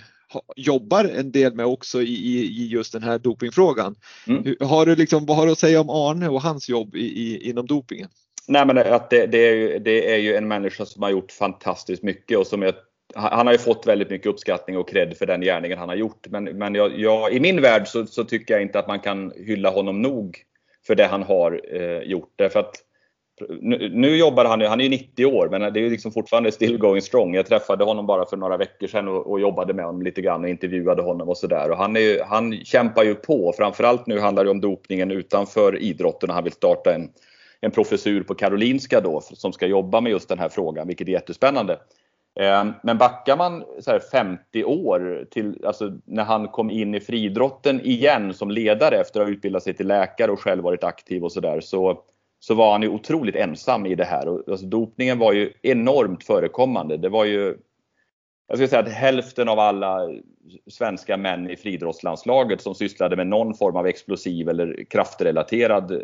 jobbar 0.56 1.06
en 1.06 1.32
del 1.32 1.56
med 1.56 1.66
också 1.66 2.02
i, 2.02 2.06
i 2.06 2.68
just 2.68 2.94
den 2.94 3.04
här 3.04 3.20
dopingfrågan. 3.20 3.96
Mm. 4.28 4.56
Har 4.60 4.86
du 4.86 4.96
liksom, 4.96 5.26
vad 5.26 5.38
har 5.38 5.46
du 5.46 5.52
att 5.52 5.60
säga 5.60 5.82
om 5.82 5.90
Arne 5.90 6.30
och 6.30 6.42
hans 6.42 6.70
jobb 6.70 6.96
i, 6.96 7.06
i, 7.06 7.50
inom 7.50 7.66
dopingen? 7.66 8.10
Nej, 8.48 8.66
men 8.66 8.78
att 8.78 9.10
det, 9.10 9.26
det, 9.26 9.38
är 9.38 9.56
ju, 9.56 9.80
det 9.80 10.14
är 10.14 10.18
ju 10.18 10.36
en 10.36 10.48
människa 10.48 10.86
som 10.86 11.04
har 11.04 11.10
gjort 11.10 11.32
fantastiskt 11.32 12.04
mycket 12.04 12.38
och 12.38 12.48
som 12.48 12.62
jag 12.62 12.74
han 13.16 13.48
har 13.48 13.54
ju 13.54 13.60
fått 13.60 13.88
väldigt 13.88 14.10
mycket 14.10 14.28
uppskattning 14.28 14.78
och 14.78 14.90
cred 14.90 15.18
för 15.18 15.26
den 15.26 15.42
gärningen 15.42 15.78
han 15.78 15.90
har 15.90 15.96
gjort. 15.96 16.28
Men, 16.30 16.44
men 16.44 16.76
jag, 16.76 17.00
jag, 17.00 17.34
i 17.34 17.40
min 17.40 17.62
värld 17.62 17.88
så, 17.88 18.06
så, 18.06 18.24
tycker 18.24 18.54
jag 18.54 18.62
inte 18.62 18.80
att 18.80 18.88
man 18.88 19.00
kan 19.00 19.32
hylla 19.36 19.70
honom 19.70 20.02
nog 20.02 20.44
för 20.88 20.96
det 20.96 21.06
han 21.06 21.24
har 21.24 21.62
eh, 21.72 22.00
gjort. 22.00 22.34
Därför 22.36 22.60
att 22.60 22.76
nu, 23.62 23.90
nu, 23.94 24.18
jobbar 24.18 24.46
han, 24.46 24.62
ju, 24.62 24.68
han 24.68 24.80
är 24.80 24.84
ju 24.84 24.90
90 24.90 25.26
år 25.26 25.50
men 25.50 25.74
det 25.74 25.80
är 25.80 25.84
ju 25.84 25.90
liksom 25.90 26.12
fortfarande 26.12 26.52
still 26.52 26.78
going 26.78 27.02
strong. 27.02 27.36
Jag 27.36 27.46
träffade 27.46 27.84
honom 27.84 28.06
bara 28.06 28.26
för 28.26 28.38
några 28.38 28.58
veckor 28.58 28.88
sedan 28.88 29.08
och, 29.08 29.32
och 29.32 29.40
jobbade 29.40 29.74
med 29.74 29.86
honom 29.86 30.02
lite 30.02 30.22
grann 30.22 30.44
och 30.44 30.50
intervjuade 30.50 31.02
honom 31.02 31.30
och 31.30 31.38
sådär. 31.38 31.72
Och 31.72 31.78
han, 31.78 31.98
är 31.98 32.24
han 32.24 32.66
kämpar 32.66 33.04
ju 33.04 33.16
på. 33.16 33.54
Framförallt 33.58 34.08
nu 34.08 34.20
handlar 34.20 34.44
det 34.44 34.52
om 34.52 34.62
dopningen 34.62 35.12
utanför 35.12 35.82
idrotten 35.82 36.30
och 36.30 36.36
han 36.36 36.44
vill 36.44 36.54
starta 36.54 36.94
en, 36.94 37.10
en 37.62 37.72
professur 37.72 38.24
på 38.24 38.36
Karolinska 38.36 39.02
då 39.02 39.22
som 39.22 39.54
ska 39.54 39.68
jobba 39.68 40.02
med 40.02 40.12
just 40.12 40.30
den 40.30 40.40
här 40.40 40.50
frågan, 40.50 40.88
vilket 40.88 41.08
är 41.08 41.12
jättespännande. 41.12 41.80
Ehm, 42.40 42.74
men 42.84 42.98
backar 42.98 43.38
man 43.38 43.64
så 43.80 44.00
50 44.12 44.64
år 44.64 45.26
till 45.32 45.66
alltså 45.66 45.92
när 46.06 46.24
han 46.24 46.48
kom 46.48 46.70
in 46.70 46.96
i 46.96 47.00
friidrotten 47.00 47.82
igen 47.82 48.34
som 48.34 48.52
ledare 48.52 48.96
efter 48.96 49.20
att 49.20 49.28
ha 49.28 49.32
utbildat 49.32 49.64
sig 49.64 49.74
till 49.74 49.88
läkare 49.88 50.32
och 50.32 50.40
själv 50.40 50.64
varit 50.64 50.84
aktiv 50.84 51.24
och 51.24 51.32
sådär 51.32 51.62
så, 51.62 52.02
så 52.15 52.15
så 52.48 52.54
var 52.54 52.72
han 52.72 52.82
ju 52.82 52.90
otroligt 52.90 53.36
ensam 53.36 53.86
i 53.86 53.96
det 53.96 54.04
här. 54.04 54.28
Och, 54.28 54.50
alltså, 54.50 54.66
dopningen 54.66 55.20
var 55.20 55.34
ju 55.34 55.54
enormt 55.62 56.24
förekommande. 56.24 56.98
Det 56.98 57.10
var 57.10 57.26
ju 57.26 57.58
jag 58.48 58.58
skulle 58.58 58.68
säga 58.68 58.82
att 58.82 58.90
hälften 58.90 59.50
av 59.50 59.60
alla 59.60 60.10
svenska 60.68 61.18
män 61.18 61.50
i 61.50 61.56
friidrottslandslaget 61.56 62.62
som 62.62 62.76
sysslade 62.76 63.16
med 63.16 63.28
någon 63.28 63.54
form 63.54 63.76
av 63.76 63.88
explosiv 63.88 64.50
eller 64.50 64.84
kraftrelaterad 64.90 66.02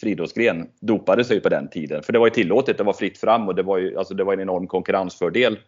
friidrottsgren 0.00 0.68
dopade 0.80 1.24
sig 1.24 1.40
på 1.40 1.48
den 1.48 1.68
tiden. 1.68 2.02
För 2.02 2.12
det 2.12 2.18
var 2.18 2.26
ju 2.26 2.34
tillåtet, 2.34 2.78
det 2.78 2.84
var 2.84 2.92
fritt 2.92 3.18
fram 3.18 3.48
och 3.48 3.54
det 3.54 3.62
var 3.62 3.78
ju 3.78 3.98
alltså 3.98 4.14
det 4.14 4.24
var 4.24 4.32
en 4.32 4.40
enorm 4.40 4.66
konkurrensfördel 4.66 5.58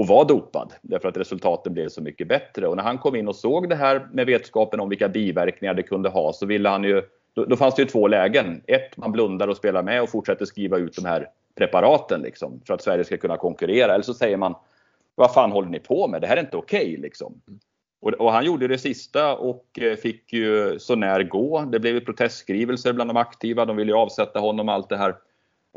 att 0.00 0.08
vara 0.08 0.24
dopad. 0.24 0.72
Därför 0.82 1.08
att 1.08 1.16
resultaten 1.16 1.72
blev 1.72 1.88
så 1.88 2.02
mycket 2.02 2.28
bättre. 2.28 2.68
Och 2.68 2.76
när 2.76 2.82
han 2.82 2.98
kom 2.98 3.16
in 3.16 3.28
och 3.28 3.36
såg 3.36 3.68
det 3.68 3.76
här 3.76 4.08
med 4.12 4.26
vetskapen 4.26 4.80
om 4.80 4.88
vilka 4.88 5.08
biverkningar 5.08 5.74
det 5.74 5.82
kunde 5.82 6.08
ha 6.08 6.32
så 6.32 6.46
ville 6.46 6.68
han 6.68 6.84
ju 6.84 7.02
då, 7.34 7.44
då 7.44 7.56
fanns 7.56 7.74
det 7.74 7.82
ju 7.82 7.88
två 7.88 8.08
lägen. 8.08 8.62
Ett, 8.66 8.96
man 8.96 9.12
blundar 9.12 9.48
och 9.48 9.56
spelar 9.56 9.82
med 9.82 10.02
och 10.02 10.10
fortsätter 10.10 10.44
skriva 10.44 10.78
ut 10.78 10.96
de 10.96 11.04
här 11.04 11.28
preparaten 11.54 12.22
liksom, 12.22 12.60
för 12.66 12.74
att 12.74 12.82
Sverige 12.82 13.04
ska 13.04 13.16
kunna 13.16 13.36
konkurrera. 13.36 13.94
Eller 13.94 14.04
så 14.04 14.14
säger 14.14 14.36
man, 14.36 14.54
vad 15.14 15.34
fan 15.34 15.52
håller 15.52 15.68
ni 15.68 15.78
på 15.78 16.08
med? 16.08 16.20
Det 16.20 16.26
här 16.26 16.36
är 16.36 16.40
inte 16.40 16.56
okej. 16.56 16.80
Okay, 16.80 16.96
liksom. 16.96 17.40
Och, 18.02 18.12
och, 18.12 18.32
han 18.32 18.44
gjorde 18.44 18.68
det 18.68 18.78
sista 18.78 19.36
och 19.36 19.78
eh, 19.80 19.96
fick 19.96 20.32
ju 20.32 20.78
så 20.78 20.96
när 20.96 21.22
gå. 21.22 21.60
Det 21.60 21.80
blev 21.80 22.04
protestskrivelser 22.04 22.92
bland 22.92 23.10
de 23.10 23.16
aktiva. 23.16 23.64
De 23.64 23.76
ville 23.76 23.92
ju 23.92 23.98
avsätta 23.98 24.40
honom 24.40 24.68
och 24.68 24.74
allt 24.74 24.88
det 24.88 24.96
här. 24.96 25.14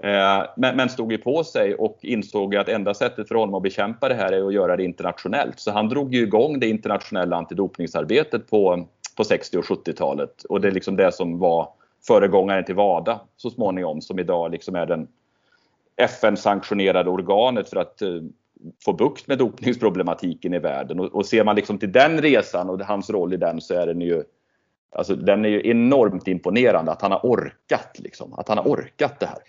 Eh, 0.03 0.45
men, 0.57 0.75
men 0.75 0.89
stod 0.89 1.11
ju 1.11 1.17
på 1.17 1.43
sig 1.43 1.75
och 1.75 1.99
insåg 2.01 2.55
att 2.55 2.69
enda 2.69 2.93
sättet 2.93 3.27
för 3.27 3.35
honom 3.35 3.55
att 3.55 3.63
bekämpa 3.63 4.09
det 4.09 4.15
här 4.15 4.31
är 4.31 4.47
att 4.47 4.53
göra 4.53 4.77
det 4.77 4.83
internationellt. 4.83 5.59
Så 5.59 5.71
han 5.71 5.89
drog 5.89 6.13
ju 6.15 6.21
igång 6.21 6.59
det 6.59 6.67
internationella 6.67 7.35
antidopningsarbetet 7.35 8.49
på, 8.49 8.87
på 9.15 9.23
60 9.23 9.57
och 9.57 9.63
70-talet. 9.63 10.43
Och 10.43 10.61
det 10.61 10.67
är 10.67 10.71
liksom 10.71 10.95
det 10.95 11.11
som 11.11 11.39
var 11.39 11.69
föregångaren 12.07 12.65
till 12.65 12.75
WADA 12.75 13.19
så 13.37 13.49
småningom, 13.49 14.01
som 14.01 14.19
idag 14.19 14.51
liksom 14.51 14.75
är 14.75 14.85
den 14.85 15.07
FN-sanktionerade 15.95 17.09
organet 17.09 17.69
för 17.69 17.77
att 17.77 18.01
eh, 18.01 18.21
få 18.85 18.93
bukt 18.93 19.27
med 19.27 19.37
dopningsproblematiken 19.37 20.53
i 20.53 20.59
världen. 20.59 20.99
Och, 20.99 21.15
och 21.15 21.25
ser 21.25 21.43
man 21.43 21.55
liksom 21.55 21.77
till 21.77 21.91
den 21.91 22.21
resan 22.21 22.69
och 22.69 22.81
hans 22.81 23.09
roll 23.09 23.33
i 23.33 23.37
den 23.37 23.61
så 23.61 23.73
är 23.73 23.87
den 23.87 24.01
ju 24.01 24.23
Alltså 24.95 25.15
den 25.15 25.45
är 25.45 25.49
ju 25.49 25.69
enormt 25.69 26.27
imponerande 26.27 26.91
att 26.91 27.01
han 27.01 27.11
har 27.11 27.19
orkat 27.23 27.99
liksom, 27.99 28.33
att 28.33 28.47
han 28.47 28.57
har 28.57 28.65
orkat 28.65 29.19
det 29.19 29.25
här. 29.25 29.39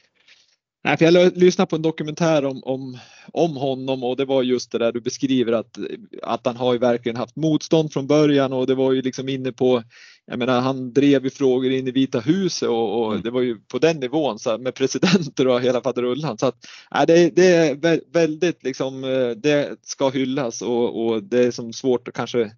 Nej, 0.85 0.97
för 0.97 1.05
jag 1.05 1.37
lyssnade 1.37 1.71
på 1.71 1.77
en 1.77 1.83
dokumentär 1.83 2.45
om, 2.45 2.63
om, 2.65 2.99
om 3.33 3.57
honom 3.57 4.05
och 4.05 4.17
det 4.17 4.25
var 4.25 4.43
just 4.43 4.73
det 4.73 4.79
där 4.79 4.93
du 4.93 5.01
beskriver 5.01 5.53
att, 5.53 5.79
att 6.23 6.47
han 6.47 6.57
har 6.57 6.73
ju 6.73 6.79
verkligen 6.79 7.17
haft 7.17 7.37
motstånd 7.37 7.93
från 7.93 8.07
början 8.07 8.53
och 8.53 8.67
det 8.67 8.75
var 8.75 8.93
ju 8.93 9.03
liksom 9.03 9.29
inne 9.29 9.53
på, 9.53 9.83
jag 10.27 10.39
menar 10.39 10.61
han 10.61 10.93
drev 10.93 11.25
ju 11.25 11.31
frågor 11.31 11.71
in 11.73 11.89
i 11.89 11.91
Vita 11.91 12.21
huset 12.21 12.69
och, 12.69 13.01
och 13.01 13.11
mm. 13.11 13.23
det 13.23 13.31
var 13.31 13.41
ju 13.41 13.57
på 13.61 13.79
den 13.79 13.97
nivån 13.97 14.39
så 14.39 14.59
med 14.59 14.75
presidenter 14.75 15.49
och 15.49 15.61
hela 15.61 15.81
faderullan. 15.81 16.39
Så 16.39 16.47
att, 16.47 16.57
nej, 16.91 17.07
det, 17.07 17.37
det 17.37 17.47
är 17.47 18.01
väldigt 18.13 18.65
liksom, 18.65 19.05
eh, 19.05 19.31
det 19.31 19.77
ska 19.83 20.09
hyllas 20.09 20.63
och, 20.63 21.07
och 21.07 21.23
det 21.23 21.45
är 21.45 21.51
som 21.51 21.73
svårt 21.73 22.09
att 22.09 22.15
kanske 22.15 22.51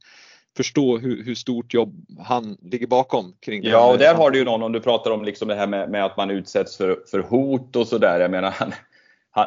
förstå 0.56 0.98
hur, 0.98 1.24
hur, 1.24 1.34
stort 1.34 1.74
jobb 1.74 2.06
han 2.18 2.56
ligger 2.62 2.86
bakom. 2.86 3.34
Kring 3.40 3.62
det 3.62 3.68
ja, 3.68 3.92
och 3.92 3.98
där 3.98 4.14
har 4.14 4.30
du 4.30 4.38
ju 4.38 4.44
någon, 4.44 4.62
om 4.62 4.72
du 4.72 4.80
pratar 4.80 5.10
om 5.10 5.24
liksom 5.24 5.48
det 5.48 5.54
här 5.54 5.66
med, 5.66 5.90
med 5.90 6.04
att 6.04 6.16
man 6.16 6.30
utsätts 6.30 6.76
för, 6.76 6.98
för 7.10 7.18
hot 7.18 7.76
och 7.76 7.86
sådär. 7.86 8.20
Jag 8.20 8.30
menar, 8.30 8.50
han, 8.50 8.72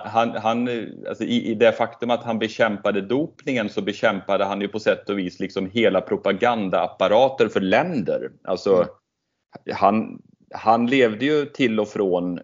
han, 0.05 0.29
han, 0.29 0.69
alltså 1.07 1.23
i, 1.23 1.51
i, 1.51 1.55
det 1.55 1.71
faktum 1.71 2.09
att 2.09 2.23
han 2.23 2.39
bekämpade 2.39 3.01
dopningen 3.01 3.69
så 3.69 3.81
bekämpade 3.81 4.45
han 4.45 4.61
ju 4.61 4.67
på 4.67 4.79
sätt 4.79 5.09
och 5.09 5.19
vis 5.19 5.39
liksom 5.39 5.69
hela 5.73 6.01
propagandaapparater 6.01 7.47
för 7.47 7.61
länder. 7.61 8.31
Alltså, 8.43 8.75
mm. 8.75 8.87
han, 9.73 10.21
han 10.53 10.87
levde 10.87 11.25
ju 11.25 11.45
till 11.45 11.79
och 11.79 11.87
från 11.87 12.39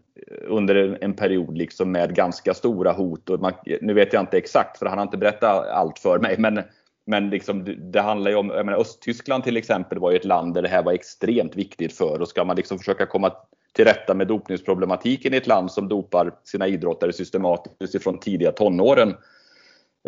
under 0.48 0.76
en, 0.76 0.98
en 1.02 1.14
period 1.14 1.58
liksom 1.58 1.92
med 1.92 2.16
ganska 2.16 2.54
stora 2.54 2.92
hot. 2.92 3.30
Och 3.30 3.40
man, 3.40 3.54
nu 3.82 3.94
vet 3.94 4.14
jag 4.14 4.24
inte 4.24 4.38
exakt 4.38 4.78
för 4.78 4.86
han 4.86 4.98
har 4.98 5.06
inte 5.06 5.18
berättat 5.18 5.68
allt 5.68 6.00
för 6.00 6.20
mig. 6.20 6.36
Men 6.38 6.64
men 7.06 7.30
liksom, 7.30 7.76
det 7.92 8.02
handlar 8.02 8.32
ju 8.32 8.38
om, 8.38 8.50
jag 8.50 8.66
menar, 8.66 8.80
Östtyskland 8.80 9.44
till 9.44 9.58
exempel 9.58 10.00
var 10.00 10.12
ju 10.12 10.18
ett 10.18 10.26
land 10.26 10.54
där 10.54 10.62
det 10.62 10.68
här 10.68 10.84
var 10.84 10.94
extremt 10.94 11.56
viktigt 11.56 11.94
för. 11.94 12.22
Och 12.22 12.28
ska 12.28 12.44
man 12.46 12.56
liksom 12.56 12.78
försöka 12.78 13.06
komma 13.06 13.32
till 13.74 13.86
rätta 13.86 14.14
med 14.14 14.28
dopningsproblematiken 14.28 15.34
i 15.34 15.38
ett 15.38 15.48
land 15.48 15.72
som 15.72 15.88
dopar 15.88 16.32
sina 16.44 16.68
idrottare 16.68 17.14
systematiskt 17.14 17.96
ifrån 17.96 18.20
tidiga 18.20 18.52
tonåren 18.52 19.14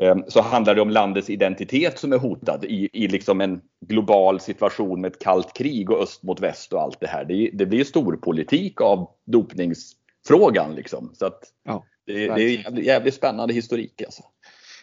Ehm, 0.01 0.23
så 0.27 0.41
handlar 0.41 0.75
det 0.75 0.81
om 0.81 0.89
landets 0.89 1.29
identitet 1.29 1.99
som 1.99 2.13
är 2.13 2.17
hotad 2.17 2.65
i, 2.65 2.89
i 2.93 3.07
liksom 3.07 3.41
en 3.41 3.61
global 3.85 4.39
situation 4.39 5.01
med 5.01 5.11
ett 5.11 5.19
kallt 5.19 5.53
krig 5.53 5.91
och 5.91 6.01
öst 6.01 6.23
mot 6.23 6.39
väst 6.39 6.73
och 6.73 6.81
allt 6.81 6.99
det 6.99 7.07
här. 7.07 7.25
Det, 7.25 7.49
det 7.53 7.65
blir 7.65 7.83
storpolitik 7.83 8.81
av 8.81 9.09
dopningsfrågan. 9.25 10.75
Liksom. 10.75 11.11
Så 11.13 11.25
att 11.25 11.39
ja, 11.63 11.85
det, 12.05 12.13
det, 12.13 12.43
är 12.43 12.49
jävligt, 12.49 12.85
jävligt 12.85 13.13
spännande 13.13 13.53
historik. 13.53 14.01
Alltså. 14.01 14.23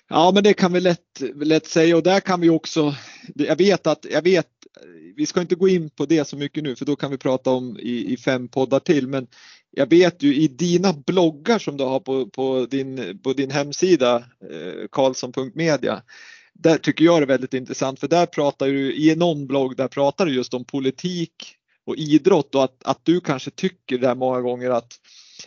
Ja, 0.09 0.31
men 0.35 0.43
det 0.43 0.55
kan 0.55 0.73
vi 0.73 0.81
lätt, 0.81 1.23
lätt 1.35 1.67
säga 1.67 1.97
och 1.97 2.03
där 2.03 2.21
kan 2.21 2.41
vi 2.41 2.51
också. 2.51 2.95
Jag 3.35 3.57
vet 3.57 3.87
att 3.87 4.07
jag 4.11 4.23
vet. 4.23 4.47
Vi 5.17 5.27
ska 5.27 5.41
inte 5.41 5.55
gå 5.55 5.69
in 5.69 5.91
på 5.91 6.07
det 6.07 6.29
så 6.29 6.37
mycket 6.37 6.65
nu 6.65 6.77
för 6.77 6.85
då 6.85 6.97
kan 6.97 7.11
vi 7.11 7.19
prata 7.19 7.51
om 7.51 7.79
i, 7.79 8.13
i 8.13 8.17
fem 8.17 8.49
poddar 8.49 8.81
till. 8.81 9.09
Men 9.09 9.27
jag 9.71 9.91
vet 9.91 10.23
ju 10.23 10.35
i 10.35 10.49
dina 10.49 10.93
bloggar 10.93 11.59
som 11.59 11.77
du 11.77 11.85
har 11.85 12.01
på, 12.01 12.27
på, 12.27 12.67
din, 12.71 13.21
på 13.23 13.33
din 13.33 13.51
hemsida 13.51 14.17
eh, 14.51 14.89
karlsson.media. 14.93 16.03
Där 16.53 16.79
tycker 16.79 17.05
jag 17.05 17.21
det 17.21 17.25
är 17.25 17.27
väldigt 17.27 17.55
intressant 17.55 18.01
för 18.01 18.09
där 18.09 18.27
pratar 18.27 18.67
du 18.67 18.95
i 18.95 19.17
någon 19.17 19.47
blogg 19.47 19.77
där 19.77 19.89
pratar 19.89 20.27
du 20.27 20.35
just 20.35 20.55
om 20.55 20.65
politik 20.65 21.57
och 21.87 21.97
idrott 21.97 22.55
och 22.55 22.65
att, 22.65 22.85
att 22.85 23.01
du 23.03 23.21
kanske 23.21 23.51
tycker 23.51 23.99
där 23.99 24.15
många 24.15 24.41
gånger 24.41 24.71
att 24.71 24.93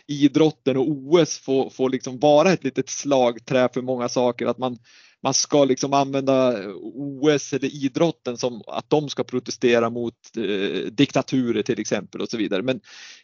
idrotten 0.06 0.76
och 0.76 0.88
OS 0.88 1.38
får, 1.38 1.70
får 1.70 1.90
liksom 1.90 2.18
vara 2.18 2.52
ett 2.52 2.64
litet 2.64 2.88
slagträ 2.88 3.68
för 3.74 3.82
många 3.82 4.08
saker. 4.08 4.46
Att 4.46 4.58
man, 4.58 4.78
man 5.22 5.34
ska 5.34 5.64
liksom 5.64 5.92
använda 5.92 6.68
OS 6.94 7.52
eller 7.52 7.84
idrotten 7.84 8.36
som 8.36 8.62
att 8.66 8.90
de 8.90 9.08
ska 9.08 9.24
protestera 9.24 9.90
mot 9.90 10.14
eh, 10.36 10.92
diktaturer 10.92 11.62
till 11.62 11.80
exempel 11.80 12.20
och 12.20 12.28
så 12.28 12.36
vidare. 12.36 12.62
Men 12.62 12.80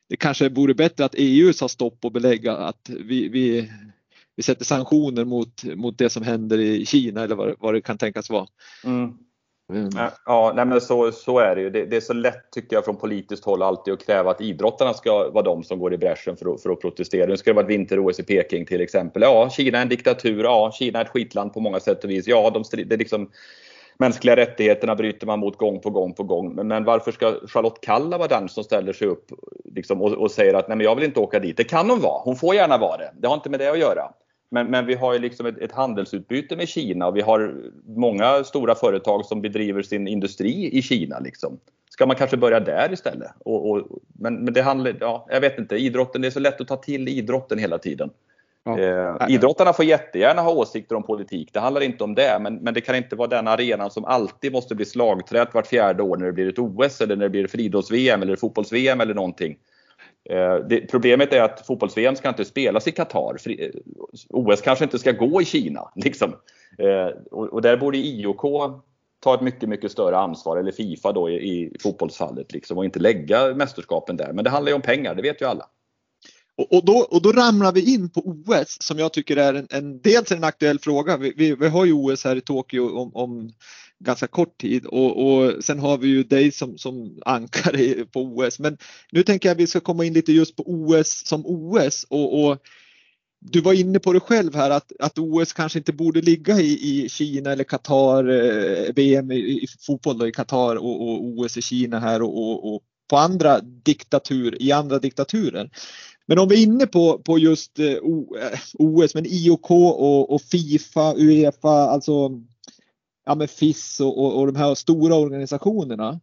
det 0.08 0.16
kanske 0.16 0.48
vore 0.48 0.74
bättre 0.74 1.04
att 1.04 1.14
EU 1.18 1.52
sa 1.52 1.68
stopp 1.68 2.04
och 2.04 2.12
belägga 2.12 2.56
att 2.56 2.90
vi, 3.00 3.28
vi, 3.28 3.70
vi 4.36 4.42
sätter 4.42 4.64
sanktioner 4.64 5.24
mot, 5.24 5.64
mot 5.64 5.98
det 5.98 6.10
som 6.10 6.22
händer 6.22 6.58
i 6.58 6.86
Kina 6.86 7.24
eller 7.24 7.36
vad, 7.36 7.54
vad 7.58 7.74
det 7.74 7.80
kan 7.80 7.98
tänkas 7.98 8.30
vara. 8.30 8.46
Mm. 8.84 9.12
Mm. 9.72 9.90
Ja, 10.26 10.52
nej 10.56 10.64
men 10.64 10.80
så, 10.80 11.12
så 11.12 11.38
är 11.38 11.54
det 11.54 11.60
ju. 11.60 11.70
Det, 11.70 11.84
det, 11.84 11.96
är 11.96 12.00
så 12.00 12.12
lätt 12.12 12.50
tycker 12.50 12.76
jag 12.76 12.84
från 12.84 12.96
politiskt 12.96 13.44
håll 13.44 13.62
alltid 13.62 13.94
att 13.94 14.06
kräva 14.06 14.30
att 14.30 14.40
idrottarna 14.40 14.94
ska 14.94 15.30
vara 15.30 15.44
de 15.44 15.64
som 15.64 15.78
går 15.78 15.94
i 15.94 15.98
bräschen 15.98 16.36
för 16.36 16.54
att, 16.54 16.62
för 16.62 16.70
att 16.70 16.80
protestera. 16.80 17.26
Nu 17.26 17.36
ska 17.36 17.50
det 17.50 17.54
vara 17.54 17.64
ett 17.64 17.70
vinter-OS 17.70 18.20
i 18.20 18.22
Peking 18.22 18.66
till 18.66 18.80
exempel. 18.80 19.22
Ja, 19.22 19.50
Kina 19.50 19.78
är 19.78 19.82
en 19.82 19.88
diktatur. 19.88 20.44
Ja, 20.44 20.72
Kina 20.72 20.98
är 20.98 21.04
ett 21.04 21.10
skitland 21.10 21.54
på 21.54 21.60
många 21.60 21.80
sätt 21.80 22.04
och 22.04 22.10
vis. 22.10 22.26
Ja, 22.26 22.50
de, 22.50 22.84
det 22.84 22.94
är 22.94 22.98
liksom, 22.98 23.30
mänskliga 23.98 24.36
rättigheterna 24.36 24.94
bryter 24.94 25.26
man 25.26 25.38
mot 25.38 25.58
gång 25.58 25.80
på 25.80 25.90
gång 25.90 26.14
på 26.14 26.22
gång. 26.22 26.54
Men, 26.54 26.68
men 26.68 26.84
varför 26.84 27.12
ska 27.12 27.34
Charlotte 27.46 27.80
Kalla 27.80 28.18
vara 28.18 28.28
den 28.28 28.48
som 28.48 28.64
ställer 28.64 28.92
sig 28.92 29.08
upp 29.08 29.26
liksom, 29.64 30.02
och, 30.02 30.12
och, 30.12 30.30
säger 30.30 30.54
att 30.54 30.68
nej, 30.68 30.76
men 30.76 30.84
jag 30.84 30.94
vill 30.94 31.04
inte 31.04 31.20
åka 31.20 31.38
dit? 31.38 31.56
Det 31.56 31.64
kan 31.64 31.90
hon 31.90 32.00
vara. 32.00 32.22
Hon 32.24 32.36
får 32.36 32.54
gärna 32.54 32.78
vara 32.78 32.96
det. 32.96 33.12
Det 33.20 33.28
har 33.28 33.34
inte 33.34 33.50
med 33.50 33.60
det 33.60 33.70
att 33.70 33.78
göra. 33.78 34.10
Men, 34.55 34.66
men 34.66 34.86
vi 34.86 34.94
har 34.94 35.12
ju 35.12 35.18
liksom 35.18 35.46
ett, 35.46 35.59
ett, 35.59 35.72
handelsutbyte 35.72 36.57
med 36.57 36.68
Kina 36.68 37.07
och 37.07 37.16
vi 37.16 37.20
har 37.20 37.55
många 37.86 38.44
stora 38.44 38.74
företag 38.74 39.24
som 39.26 39.42
bedriver 39.42 39.82
sin 39.82 40.09
industri 40.09 40.78
i 40.78 40.82
Kina. 40.82 41.18
Liksom. 41.18 41.59
Ska 41.90 42.07
man 42.07 42.16
kanske 42.16 42.36
börja 42.36 42.61
där 42.61 42.92
istället? 42.92 43.30
Och, 43.44 43.70
och, 43.70 43.88
men, 44.18 44.44
men 44.44 44.55
det 44.55 44.62
handlar, 44.62 44.96
ja, 45.00 45.26
jag 45.30 45.40
vet 45.40 45.59
inte, 45.59 45.76
idrotten, 45.76 46.22
det 46.22 46.28
är 46.28 46.30
så 46.30 46.40
lätt 46.40 46.61
att 46.61 46.68
ta 46.68 46.76
till 46.76 47.09
idrotten 47.09 47.59
hela 47.59 47.78
tiden. 47.78 48.11
Ja. 48.64 48.78
Eh, 48.78 49.34
idrottarna 49.34 49.72
får 49.72 49.84
jättegärna 49.84 50.42
ha 50.42 50.52
åsikter 50.52 50.96
om 50.96 51.02
politik, 51.02 51.50
det 51.52 51.61
handlar 51.61 51.80
inte 51.80 52.05
om 52.05 52.14
det. 52.14 52.38
Men, 52.40 52.55
men 52.55 52.74
det 52.74 52.80
kan 52.80 52.96
inte 52.96 53.16
vara 53.16 53.28
den 53.28 53.48
arenan 53.48 53.90
som 53.90 54.05
alltid 54.05 54.52
måste 54.52 54.74
bli 54.74 54.84
slagträt 54.84 55.55
vart 55.55 55.66
fjärde 55.66 56.02
år 56.02 56.16
när 56.16 56.26
det 56.26 56.32
blir 56.32 56.48
ett 56.48 56.59
OS 56.59 57.00
eller 57.00 57.16
när 57.16 57.24
det 57.24 57.30
blir 57.30 57.46
friidrotts-VM 57.46 58.22
eller 58.22 58.36
fotbolls-VM 58.36 59.00
eller 59.00 59.14
någonting. 59.14 59.57
Eh, 60.30 60.56
det, 60.68 60.80
problemet 60.80 61.32
är 61.32 61.42
att 61.42 61.66
fotbolls-VM 61.66 62.16
ska 62.16 62.28
inte 62.28 62.44
spelas 62.44 62.88
i 62.88 62.92
Qatar. 62.92 63.36
Eh, 63.58 63.70
OS 64.28 64.60
kanske 64.60 64.84
inte 64.84 64.98
ska 64.98 65.12
gå 65.12 65.42
i 65.42 65.44
Kina. 65.44 65.92
Liksom. 65.96 66.32
Eh, 66.78 67.18
och, 67.30 67.46
och, 67.46 67.62
där 67.62 67.76
borde 67.76 67.98
IOK 67.98 68.42
ta 69.20 69.34
ett 69.34 69.40
mycket, 69.40 69.68
mycket 69.68 69.92
större 69.92 70.18
ansvar, 70.18 70.56
eller 70.56 70.72
Fifa 70.72 71.12
då 71.12 71.30
i, 71.30 71.34
i 71.34 71.76
fotbollsfallet, 71.82 72.52
liksom, 72.52 72.78
och 72.78 72.84
inte 72.84 72.98
lägga 72.98 73.54
mästerskapen 73.54 74.16
där. 74.16 74.32
Men 74.32 74.44
det 74.44 74.50
handlar 74.50 74.70
ju 74.70 74.76
om 74.76 74.82
pengar, 74.82 75.14
det 75.14 75.22
vet 75.22 75.40
ju 75.40 75.46
alla. 75.46 75.66
Och, 76.56 76.72
och, 76.72 76.84
då, 76.84 77.06
och 77.10 77.22
då 77.22 77.32
ramlar 77.32 77.72
vi 77.72 77.94
in 77.94 78.10
på 78.10 78.20
OS 78.20 78.76
som 78.80 78.98
jag 78.98 79.12
tycker 79.12 79.36
är 79.36 79.54
en, 79.54 79.66
en 79.70 80.00
dels 80.00 80.32
en 80.32 80.44
aktuell 80.44 80.78
fråga. 80.78 81.16
Vi, 81.16 81.32
vi, 81.36 81.54
vi 81.54 81.68
har 81.68 81.84
ju 81.84 81.92
OS 81.92 82.24
här 82.24 82.36
i 82.36 82.40
Tokyo 82.40 82.98
om, 82.98 83.10
om 83.14 83.52
ganska 84.05 84.26
kort 84.26 84.61
tid 84.61 84.86
och, 84.86 85.26
och 85.26 85.64
sen 85.64 85.78
har 85.78 85.98
vi 85.98 86.09
ju 86.09 86.22
dig 86.22 86.52
som, 86.52 86.78
som 86.78 87.18
ankare 87.26 88.05
på 88.05 88.20
OS. 88.20 88.59
Men 88.59 88.78
nu 89.12 89.22
tänker 89.22 89.48
jag 89.48 89.55
att 89.55 89.61
vi 89.61 89.66
ska 89.66 89.80
komma 89.80 90.05
in 90.05 90.12
lite 90.12 90.32
just 90.32 90.57
på 90.57 90.62
OS 90.66 91.26
som 91.26 91.46
OS 91.46 92.07
och, 92.09 92.44
och 92.44 92.59
du 93.50 93.61
var 93.61 93.72
inne 93.72 93.98
på 93.98 94.12
det 94.12 94.20
själv 94.20 94.55
här 94.55 94.70
att, 94.70 94.92
att 95.00 95.18
OS 95.18 95.52
kanske 95.52 95.78
inte 95.78 95.92
borde 95.92 96.20
ligga 96.20 96.61
i, 96.61 97.05
i 97.05 97.09
Kina 97.09 97.52
eller 97.52 97.64
Qatar, 97.64 98.28
eh, 98.28 98.92
VM 98.94 99.32
i, 99.32 99.36
i 99.36 99.66
fotboll 99.86 100.18
då, 100.18 100.28
i 100.28 100.32
Qatar 100.32 100.76
och, 100.76 101.09
och, 101.09 101.24
OS 101.24 101.57
i 101.57 101.62
Kina 101.62 102.00
här 102.00 102.22
och, 102.22 102.74
och, 102.74 102.82
på 103.11 103.16
andra 103.16 103.61
diktatur, 103.61 104.62
i 104.62 104.72
andra 104.72 104.98
diktaturer. 104.98 105.70
Men 106.26 106.38
om 106.38 106.48
vi 106.48 106.55
är 106.55 106.62
inne 106.62 106.86
på, 106.86 107.18
på 107.18 107.38
just 107.38 107.78
eh, 107.78 107.96
OS, 108.78 109.14
eh, 109.14 109.20
men 109.20 109.26
IOK 109.26 109.70
och, 109.70 110.34
och 110.34 110.42
Fifa, 110.42 111.14
Uefa, 111.16 111.68
alltså 111.68 112.30
ja, 113.24 113.34
med 113.34 113.50
FIS 113.50 114.00
och, 114.00 114.18
och, 114.18 114.40
och 114.40 114.46
de 114.52 114.58
här 114.58 114.74
stora 114.74 115.14
organisationerna. 115.14 116.20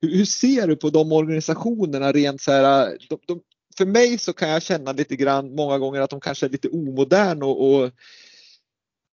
Hur, 0.00 0.16
hur, 0.16 0.24
ser 0.24 0.66
du 0.66 0.76
på 0.76 0.90
de 0.90 1.12
organisationerna 1.12 2.12
rent 2.12 2.40
så 2.40 2.52
här? 2.52 2.98
De, 3.08 3.18
de, 3.26 3.40
för 3.78 3.86
mig 3.86 4.18
så 4.18 4.32
kan 4.32 4.48
jag 4.48 4.62
känna 4.62 4.92
lite 4.92 5.16
grann 5.16 5.54
många 5.54 5.78
gånger 5.78 6.00
att 6.00 6.10
de 6.10 6.20
kanske 6.20 6.46
är 6.46 6.50
lite 6.50 6.68
omoderna 6.68 7.46
och, 7.46 7.74
och 7.74 7.90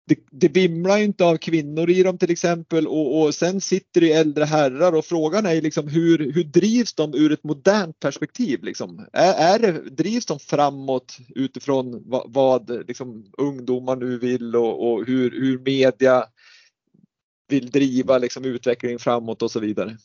det, 0.08 0.18
det 0.30 0.48
vimlar 0.48 0.98
inte 0.98 1.24
av 1.24 1.36
kvinnor 1.36 1.90
i 1.90 2.02
dem 2.02 2.18
till 2.18 2.30
exempel 2.30 2.86
och, 2.86 3.22
och 3.22 3.34
sen 3.34 3.60
sitter 3.60 4.00
det 4.00 4.12
äldre 4.12 4.44
herrar 4.44 4.94
och 4.94 5.04
frågan 5.04 5.46
är 5.46 5.62
liksom 5.62 5.88
hur, 5.88 6.32
hur 6.32 6.44
drivs 6.44 6.94
de 6.94 7.14
ur 7.14 7.32
ett 7.32 7.44
modernt 7.44 8.00
perspektiv? 8.00 8.62
Liksom? 8.62 9.06
Är, 9.12 9.54
är 9.54 9.58
det, 9.58 9.72
drivs 9.72 10.26
de 10.26 10.38
framåt 10.38 11.18
utifrån 11.34 12.02
vad, 12.06 12.32
vad 12.32 12.86
liksom, 12.88 13.24
ungdomar 13.38 13.96
nu 13.96 14.18
vill 14.18 14.56
och, 14.56 14.92
och 14.92 15.06
hur, 15.06 15.30
hur 15.30 15.58
media 15.58 16.24
vill 17.49 17.70
driva 17.70 18.18
liksom 18.18 18.44
utvecklingen 18.44 18.99
framåt 18.99 19.42
och 19.42 19.51
så 19.51 19.61
vidare? 19.61 19.96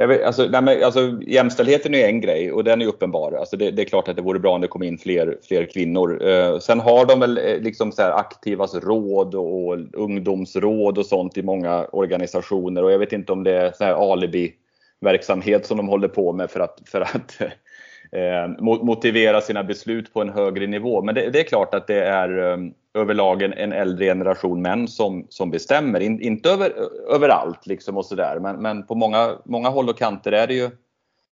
Jag 0.00 0.08
vet, 0.08 0.24
alltså, 0.24 0.46
nej, 0.50 0.62
men, 0.62 0.84
alltså, 0.84 1.18
jämställdheten 1.26 1.94
är 1.94 2.06
en 2.06 2.20
grej 2.20 2.52
och 2.52 2.64
den 2.64 2.82
är 2.82 2.86
uppenbar. 2.86 3.32
Alltså, 3.32 3.56
det, 3.56 3.70
det, 3.70 3.82
är 3.82 3.86
klart 3.86 4.08
att 4.08 4.16
det 4.16 4.22
vore 4.22 4.38
bra 4.38 4.54
om 4.54 4.60
det 4.60 4.68
kom 4.68 4.82
in 4.82 4.98
fler, 4.98 5.38
fler 5.42 5.64
kvinnor. 5.64 6.28
Eh, 6.28 6.58
sen 6.58 6.80
har 6.80 7.06
de 7.06 7.20
väl 7.20 7.38
eh, 7.38 7.60
liksom 7.60 7.92
så 7.92 8.02
här 8.02 8.12
aktivas 8.12 8.74
råd 8.74 9.34
och, 9.34 9.68
och 9.68 9.78
ungdomsråd 9.92 10.98
och 10.98 11.06
sånt 11.06 11.38
i 11.38 11.42
många 11.42 11.84
organisationer 11.84 12.84
och 12.84 12.92
jag 12.92 12.98
vet 12.98 13.12
inte 13.12 13.32
om 13.32 13.44
det 13.44 13.52
är 13.52 13.72
här 13.80 14.12
alibi 14.12 14.54
verksamhet 15.00 15.66
som 15.66 15.76
de 15.76 15.88
håller 15.88 16.08
på 16.08 16.32
med 16.32 16.50
för 16.50 16.60
att, 16.60 16.82
för 16.86 17.00
att 17.00 17.40
eh, 18.12 18.64
motivera 18.82 19.40
sina 19.40 19.64
beslut 19.64 20.12
på 20.12 20.20
en 20.20 20.28
högre 20.28 20.66
nivå. 20.66 21.02
Men 21.02 21.14
det, 21.14 21.30
det 21.30 21.40
är 21.40 21.44
klart 21.44 21.74
att 21.74 21.86
det 21.86 22.04
är 22.04 22.52
eh, 22.52 22.56
överlag 22.98 23.42
en, 23.42 23.52
en 23.52 23.72
äldre 23.72 24.04
generation 24.04 24.62
män 24.62 24.88
som, 24.88 25.26
som 25.28 25.50
bestämmer. 25.50 26.00
In, 26.00 26.20
inte 26.20 26.50
över, 26.50 26.72
överallt 27.08 27.66
liksom 27.66 27.96
och 27.96 28.06
sådär 28.06 28.38
men, 28.40 28.56
men 28.62 28.86
på 28.86 28.94
många, 28.94 29.38
många 29.44 29.68
håll 29.68 29.88
och 29.88 29.98
kanter 29.98 30.32
är 30.32 30.46
det 30.46 30.54
ju 30.54 30.70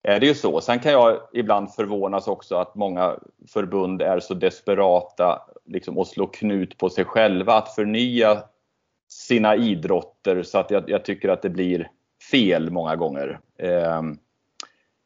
är 0.02 0.20
det 0.20 0.26
ju 0.26 0.34
så. 0.34 0.60
Sen 0.60 0.78
kan 0.80 0.92
jag 0.92 1.20
ibland 1.32 1.74
förvånas 1.74 2.28
också 2.28 2.56
att 2.56 2.74
många 2.74 3.16
förbund 3.48 4.02
är 4.02 4.20
så 4.20 4.34
desperata 4.34 5.42
liksom, 5.66 5.98
och 5.98 6.06
slår 6.06 6.32
knut 6.32 6.78
på 6.78 6.90
sig 6.90 7.04
själva 7.04 7.54
att 7.54 7.74
förnya 7.74 8.42
sina 9.08 9.56
idrotter 9.56 10.42
så 10.42 10.58
att 10.58 10.70
jag, 10.70 10.90
jag 10.90 11.04
tycker 11.04 11.28
att 11.28 11.42
det 11.42 11.50
blir 11.50 11.90
fel 12.30 12.70
många 12.70 12.96
gånger. 12.96 13.40
Eh, 13.58 14.02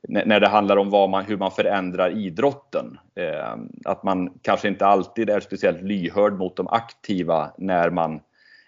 när 0.08 0.40
det 0.40 0.48
handlar 0.48 0.76
om 0.76 1.10
man, 1.10 1.24
hur 1.24 1.36
man 1.36 1.50
förändrar 1.50 2.18
idrotten. 2.18 2.98
Eh, 3.14 3.56
att 3.84 4.02
man 4.02 4.38
kanske 4.42 4.68
inte 4.68 4.86
alltid 4.86 5.30
är 5.30 5.40
speciellt 5.40 5.82
lyhörd 5.82 6.32
mot 6.32 6.56
de 6.56 6.68
aktiva 6.68 7.50
när 7.58 7.90
man 7.90 8.20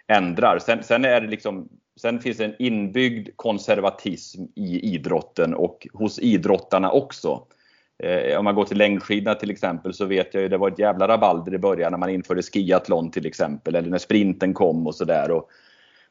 ändrar. 0.06 0.58
Sen, 0.58 0.82
sen, 0.82 1.04
är 1.04 1.20
det 1.20 1.26
liksom, 1.26 1.68
sen 1.96 2.20
finns 2.20 2.36
det 2.36 2.44
en 2.44 2.54
inbyggd 2.58 3.28
konservatism 3.36 4.42
i 4.54 4.94
idrotten 4.94 5.54
och 5.54 5.86
hos 5.92 6.18
idrottarna 6.18 6.90
också. 6.90 7.46
Eh, 7.98 8.38
om 8.38 8.44
man 8.44 8.54
går 8.54 8.64
till 8.64 8.78
längdskidorna 8.78 9.34
till 9.34 9.50
exempel 9.50 9.94
så 9.94 10.04
vet 10.04 10.34
jag 10.34 10.42
ju 10.42 10.48
det 10.48 10.58
var 10.58 10.70
ett 10.70 10.78
jävla 10.78 11.08
rabalder 11.08 11.54
i 11.54 11.58
början 11.58 11.92
när 11.92 11.98
man 11.98 12.10
införde 12.10 12.42
skiathlon 12.42 13.10
till 13.10 13.26
exempel 13.26 13.74
eller 13.74 13.90
när 13.90 13.98
sprinten 13.98 14.54
kom 14.54 14.86
och 14.86 14.94
sådär. 14.94 15.42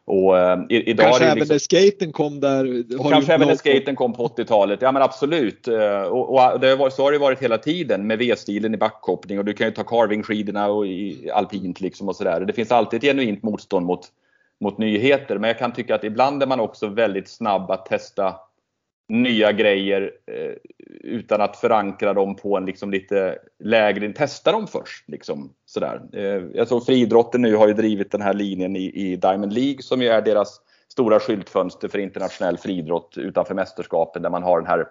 Och, 0.05 0.37
eh, 0.37 0.59
idag 0.69 1.05
kanske 1.05 1.23
liksom, 1.23 1.37
även 1.37 1.47
när 1.47 1.57
skaten 1.57 2.11
kom 2.11 2.39
där. 2.39 2.83
Kanske 3.09 3.33
även 3.33 3.47
när 3.47 3.55
skaten 3.55 3.95
kom 3.95 4.13
på 4.13 4.27
80-talet. 4.27 4.81
Ja 4.81 4.91
men 4.91 5.01
absolut. 5.01 5.67
Eh, 5.67 6.01
och, 6.01 6.53
och 6.53 6.59
det 6.59 6.75
var, 6.75 6.89
så 6.89 7.03
har 7.03 7.11
det 7.11 7.17
varit 7.17 7.39
hela 7.39 7.57
tiden 7.57 8.07
med 8.07 8.17
V-stilen 8.17 8.73
i 8.73 8.77
backhoppning 8.77 9.39
och 9.39 9.45
du 9.45 9.53
kan 9.53 9.67
ju 9.67 9.73
ta 9.73 9.83
carving-skidorna 9.83 10.67
och 10.67 10.87
i 10.87 11.29
alpint 11.33 11.81
liksom 11.81 12.09
och 12.09 12.15
sådär. 12.15 12.41
Det 12.41 12.53
finns 12.53 12.71
alltid 12.71 12.97
ett 12.97 13.03
genuint 13.03 13.43
motstånd 13.43 13.85
mot, 13.85 14.07
mot 14.61 14.77
nyheter. 14.77 15.37
Men 15.37 15.47
jag 15.47 15.59
kan 15.59 15.73
tycka 15.73 15.95
att 15.95 16.03
ibland 16.03 16.43
är 16.43 16.47
man 16.47 16.59
också 16.59 16.87
väldigt 16.87 17.27
snabb 17.27 17.71
att 17.71 17.85
testa 17.85 18.35
nya 19.13 19.51
grejer 19.51 20.11
eh, 20.27 20.55
utan 21.03 21.41
att 21.41 21.57
förankra 21.57 22.13
dem 22.13 22.35
på 22.35 22.57
en 22.57 22.65
liksom 22.65 22.91
lite 22.91 23.37
lägre, 23.59 24.13
testa 24.13 24.51
dem 24.51 24.67
först. 24.67 25.09
Liksom, 25.09 25.53
sådär. 25.65 26.01
Eh, 26.13 26.43
jag 26.53 26.67
såg 26.67 26.85
friidrotten 26.85 27.41
nu 27.41 27.55
har 27.55 27.67
ju 27.67 27.73
drivit 27.73 28.11
den 28.11 28.21
här 28.21 28.33
linjen 28.33 28.75
i, 28.75 28.91
i 28.95 29.15
Diamond 29.15 29.53
League 29.53 29.81
som 29.81 30.01
ju 30.01 30.07
är 30.07 30.21
deras 30.21 30.61
stora 30.91 31.19
skyltfönster 31.19 31.87
för 31.87 31.99
internationell 31.99 32.57
friidrott 32.57 33.17
utanför 33.17 33.53
mästerskapen 33.53 34.21
där 34.21 34.29
man 34.29 34.43
har 34.43 34.59
den 34.59 34.67
här 34.67 34.85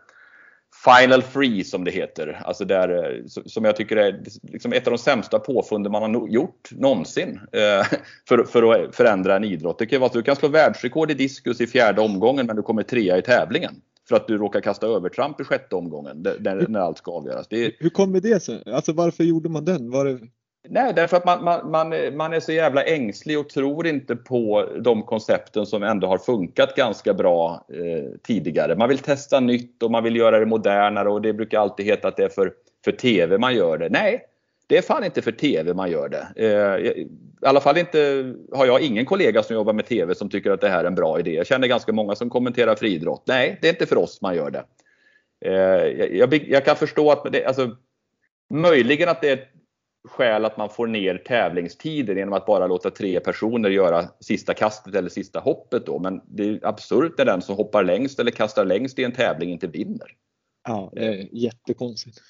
Final 0.84 1.22
Free 1.22 1.64
som 1.64 1.84
det 1.84 1.90
heter. 1.90 2.42
Alltså 2.44 2.64
där, 2.64 2.88
eh, 2.88 3.24
som 3.26 3.64
jag 3.64 3.76
tycker 3.76 3.96
är 3.96 4.20
liksom 4.42 4.72
ett 4.72 4.86
av 4.86 4.90
de 4.90 4.98
sämsta 4.98 5.38
påfunden 5.38 5.92
man 5.92 6.14
har 6.14 6.28
gjort 6.28 6.68
någonsin 6.70 7.40
eh, 7.52 7.86
för, 8.28 8.44
för 8.44 8.84
att 8.84 8.96
förändra 8.96 9.36
en 9.36 9.44
idrott. 9.44 9.78
Det 9.78 9.86
kan 9.86 10.00
vara 10.00 10.06
att 10.06 10.12
du 10.12 10.22
kan 10.22 10.36
slå 10.36 10.48
världsrekord 10.48 11.10
i 11.10 11.14
diskus 11.14 11.60
i 11.60 11.66
fjärde 11.66 12.00
omgången 12.00 12.46
men 12.46 12.56
du 12.56 12.62
kommer 12.62 12.82
trea 12.82 13.18
i 13.18 13.22
tävlingen 13.22 13.74
för 14.08 14.16
att 14.16 14.26
du 14.26 14.38
råkar 14.38 14.60
kasta 14.60 14.86
övertramp 14.86 15.40
i 15.40 15.44
sjätte 15.44 15.76
omgången 15.76 16.26
när, 16.40 16.68
när 16.68 16.80
allt 16.80 16.98
ska 16.98 17.12
avgöras. 17.12 17.46
Är... 17.50 17.72
Hur 17.78 17.90
kommer 17.90 18.20
det 18.20 18.42
sig? 18.42 18.62
Alltså 18.66 18.92
varför 18.92 19.24
gjorde 19.24 19.48
man 19.48 19.64
den? 19.64 19.90
Var 19.90 20.04
det... 20.04 20.18
Nej, 20.68 20.92
därför 20.96 21.16
att 21.16 21.24
man, 21.24 21.44
man, 21.44 21.70
man, 21.70 22.16
man, 22.16 22.32
är 22.32 22.40
så 22.40 22.52
jävla 22.52 22.82
ängslig 22.82 23.38
och 23.38 23.48
tror 23.48 23.86
inte 23.86 24.16
på 24.16 24.68
de 24.80 25.02
koncepten 25.02 25.66
som 25.66 25.82
ändå 25.82 26.06
har 26.06 26.18
funkat 26.18 26.76
ganska 26.76 27.14
bra 27.14 27.66
eh, 27.68 28.18
tidigare. 28.22 28.76
Man 28.76 28.88
vill 28.88 28.98
testa 28.98 29.40
nytt 29.40 29.82
och 29.82 29.90
man 29.90 30.04
vill 30.04 30.16
göra 30.16 30.38
det 30.38 30.46
modernare 30.46 31.08
och 31.08 31.22
det 31.22 31.32
brukar 31.32 31.60
alltid 31.60 31.86
heta 31.86 32.08
att 32.08 32.16
det 32.16 32.24
är 32.24 32.28
för, 32.28 32.52
för 32.84 32.92
TV 32.92 33.38
man 33.38 33.54
gör 33.54 33.78
det. 33.78 33.88
Nej, 33.88 34.22
det 34.66 34.78
är 34.78 34.82
fan 34.82 35.04
inte 35.04 35.22
för 35.22 35.32
TV 35.32 35.74
man 35.74 35.90
gör 35.90 36.08
det. 36.08 36.46
Eh, 36.46 37.06
i 37.42 37.46
alla 37.46 37.60
fall 37.60 37.78
inte, 37.78 38.34
har 38.52 38.66
jag 38.66 38.80
ingen 38.80 39.04
kollega 39.04 39.42
som 39.42 39.56
jobbar 39.56 39.72
med 39.72 39.86
TV 39.86 40.14
som 40.14 40.30
tycker 40.30 40.50
att 40.50 40.60
det 40.60 40.68
här 40.68 40.84
är 40.84 40.88
en 40.88 40.94
bra 40.94 41.20
idé. 41.20 41.34
Jag 41.34 41.46
känner 41.46 41.68
ganska 41.68 41.92
många 41.92 42.14
som 42.14 42.30
kommenterar 42.30 42.74
friidrott. 42.74 43.22
Nej, 43.26 43.58
det 43.60 43.68
är 43.68 43.72
inte 43.72 43.86
för 43.86 43.98
oss 43.98 44.20
man 44.22 44.34
gör 44.34 44.50
det. 44.50 44.64
Eh, 45.44 46.16
jag, 46.18 46.34
jag 46.34 46.64
kan 46.64 46.76
förstå 46.76 47.10
att 47.10 47.32
det, 47.32 47.44
alltså, 47.44 47.76
möjligen 48.54 49.08
att 49.08 49.20
det 49.20 49.28
är 49.28 49.32
ett 49.32 49.48
skäl 50.08 50.44
att 50.44 50.56
man 50.56 50.68
får 50.68 50.86
ner 50.86 51.18
tävlingstiden 51.18 52.16
genom 52.16 52.34
att 52.34 52.46
bara 52.46 52.66
låta 52.66 52.90
tre 52.90 53.20
personer 53.20 53.70
göra 53.70 54.08
sista 54.20 54.54
kastet 54.54 54.94
eller 54.94 55.08
sista 55.08 55.40
hoppet 55.40 55.86
då. 55.86 55.98
Men 55.98 56.20
det 56.24 56.48
är 56.48 56.66
absurt 56.66 57.14
när 57.18 57.24
den 57.24 57.42
som 57.42 57.56
hoppar 57.56 57.84
längst 57.84 58.20
eller 58.20 58.30
kastar 58.30 58.64
längst 58.64 58.98
i 58.98 59.04
en 59.04 59.12
tävling 59.12 59.50
inte 59.50 59.66
vinner. 59.66 60.08
Ja, 60.68 60.90
det 60.92 61.06
är 61.06 61.28
jättekonstigt. 61.32 62.20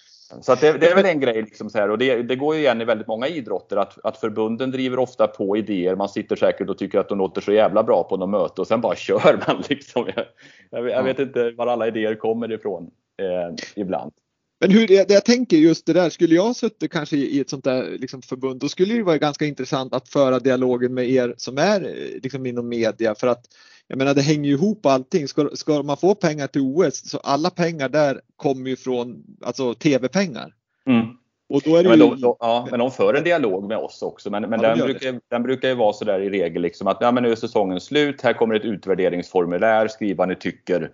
Så 0.40 0.54
det, 0.54 0.72
det, 0.72 0.88
är 0.88 0.94
väl 0.94 1.06
en 1.06 1.20
grej. 1.20 1.42
Liksom 1.42 1.70
så 1.70 1.78
här, 1.78 1.90
och 1.90 1.98
det, 1.98 2.22
det, 2.22 2.36
går 2.36 2.54
ju 2.54 2.60
igen 2.60 2.80
i 2.80 2.84
väldigt 2.84 3.06
många 3.06 3.28
idrotter 3.28 3.76
att, 3.76 3.98
att 4.04 4.16
förbunden 4.16 4.70
driver 4.70 4.98
ofta 4.98 5.26
på 5.26 5.56
idéer. 5.56 5.96
Man 5.96 6.08
sitter 6.08 6.36
säkert 6.36 6.68
och 6.68 6.78
tycker 6.78 6.98
att 6.98 7.08
de 7.08 7.18
låter 7.18 7.40
så 7.40 7.52
jävla 7.52 7.82
bra 7.82 8.02
på 8.02 8.16
något 8.16 8.30
möte 8.30 8.60
och 8.60 8.66
sen 8.66 8.80
bara 8.80 8.96
kör 8.96 9.44
man. 9.46 9.62
Liksom. 9.68 10.10
Jag, 10.16 10.26
jag, 10.70 10.90
jag 10.90 11.02
vet 11.02 11.18
inte 11.18 11.50
var 11.50 11.66
alla 11.66 11.86
idéer 11.86 12.14
kommer 12.14 12.52
ifrån 12.52 12.90
eh, 13.22 13.54
ibland. 13.76 14.12
Men 14.60 14.70
hur, 14.70 14.86
det, 14.86 15.10
jag 15.10 15.24
tänker 15.24 15.56
just 15.56 15.86
det 15.86 15.92
där, 15.92 16.10
skulle 16.10 16.34
jag 16.34 16.56
suttit 16.56 16.92
kanske 16.92 17.16
i 17.16 17.40
ett 17.40 17.50
sånt 17.50 17.64
där 17.64 17.84
liksom 17.98 18.22
förbund, 18.22 18.60
då 18.60 18.68
skulle 18.68 18.94
det 18.94 19.02
vara 19.02 19.18
ganska 19.18 19.44
intressant 19.44 19.94
att 19.94 20.08
föra 20.08 20.38
dialogen 20.38 20.94
med 20.94 21.10
er 21.10 21.34
som 21.36 21.58
är 21.58 21.80
liksom 22.22 22.46
inom 22.46 22.68
media 22.68 23.14
för 23.14 23.26
att 23.26 23.46
jag 23.88 23.98
menar 23.98 24.14
det 24.14 24.22
hänger 24.22 24.48
ju 24.48 24.54
ihop 24.54 24.86
allting. 24.86 25.28
Ska, 25.28 25.48
ska 25.54 25.82
man 25.82 25.96
få 25.96 26.14
pengar 26.14 26.46
till 26.46 26.60
OS 26.60 27.10
så 27.10 27.18
alla 27.18 27.50
pengar 27.50 27.88
där 27.88 28.20
kommer 28.36 28.70
ju 28.70 28.76
från 28.76 29.22
alltså 29.42 29.74
tv-pengar. 29.74 30.54
Mm. 30.86 31.06
Och 31.48 31.62
då 31.64 31.76
är 31.76 31.82
det 31.82 31.90
ja, 31.90 31.96
men, 31.96 31.98
de, 31.98 32.20
de, 32.20 32.36
ja, 32.40 32.68
men 32.70 32.78
de 32.78 32.90
för 32.90 33.14
en 33.14 33.24
dialog 33.24 33.68
med 33.68 33.78
oss 33.78 34.02
också. 34.02 34.30
Men, 34.30 34.42
men 34.42 34.60
ja, 34.60 34.68
den, 34.68 34.86
brukar, 34.86 35.20
den 35.28 35.42
brukar 35.42 35.68
ju 35.68 35.74
vara 35.74 35.92
sådär 35.92 36.20
i 36.20 36.30
regel 36.30 36.62
liksom 36.62 36.86
att 36.86 36.98
ja, 37.00 37.12
men 37.12 37.22
nu 37.22 37.30
är 37.30 37.36
säsongen 37.36 37.80
slut. 37.80 38.22
Här 38.22 38.32
kommer 38.32 38.54
ett 38.54 38.64
utvärderingsformulär. 38.64 39.88
Skriv 39.88 40.16
vad 40.16 40.28
ni 40.28 40.36
tycker. 40.36 40.90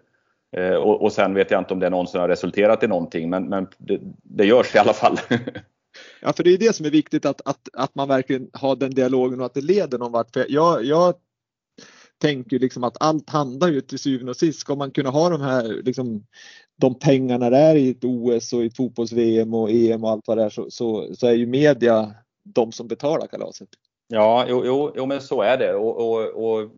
Eh, 0.57 0.75
och, 0.75 1.03
och, 1.03 1.13
sen 1.13 1.35
vet 1.35 1.51
jag 1.51 1.61
inte 1.61 1.75
om 1.75 1.81
det 1.81 1.91
någonsin 1.91 2.21
har 2.21 2.29
resulterat 2.29 2.83
i 2.83 2.87
någonting. 2.87 3.31
Men, 3.31 3.49
men 3.49 3.67
det, 3.79 4.01
det 4.23 4.45
görs 4.45 4.75
i 4.75 4.79
alla 4.79 4.93
fall. 4.93 5.19
ja, 6.21 6.33
för 6.33 6.45
det 6.45 6.51
är 6.51 6.59
det 6.59 6.77
som 6.77 6.87
är 6.87 6.91
viktigt 6.91 7.27
att, 7.27 7.41
att, 7.45 7.69
att 7.73 7.95
man 7.95 8.09
verkligen 8.09 8.51
har 8.53 8.77
den 8.77 8.91
dialogen 8.91 9.41
och 9.41 9.47
att 9.47 9.55
det 9.55 9.61
leder 9.61 9.99
någon 9.99 10.13
vart. 10.13 10.33
För 10.33 10.47
jag, 10.49 10.85
jag 10.85 11.15
tänker 12.19 12.59
liksom 12.59 12.85
att 12.85 12.97
allt 13.01 13.31
handlar 13.31 13.69
ju 13.69 13.81
till 13.81 13.99
syvende 13.99 14.31
och 14.31 14.37
sist. 14.37 14.61
Ska 14.61 14.75
man 14.75 14.91
kunna 14.91 15.11
ha 15.11 15.29
de 15.29 15.41
här 15.41 15.83
liksom, 15.85 16.27
de 16.77 16.99
pengarna 16.99 17.51
det 17.51 17.57
är 17.57 17.77
i 17.77 17.91
ett 17.91 18.05
OS 18.05 18.53
och 18.53 18.65
i 18.65 18.71
fotbolls-VM 18.71 19.55
och 19.55 19.71
EM 19.71 20.05
och 20.05 20.11
allt 20.11 20.29
vad 20.29 20.39
det 20.39 20.45
är 20.45 20.51
så, 20.51 20.71
så, 20.71 21.15
så 21.15 21.27
är 21.27 21.33
ju 21.33 21.47
media 21.47 22.15
de 22.43 22.73
som 22.73 22.89
betalar 22.89 23.27
kalaset. 23.27 23.69
Ja, 24.09 24.47
jo, 24.49 24.63
jo, 24.65 24.93
jo 24.97 25.07
men 25.07 25.21
så 25.21 25.43
är 25.43 25.57
det. 25.57 25.75
Och, 25.75 25.97
och, 25.97 26.27
och, 26.27 26.71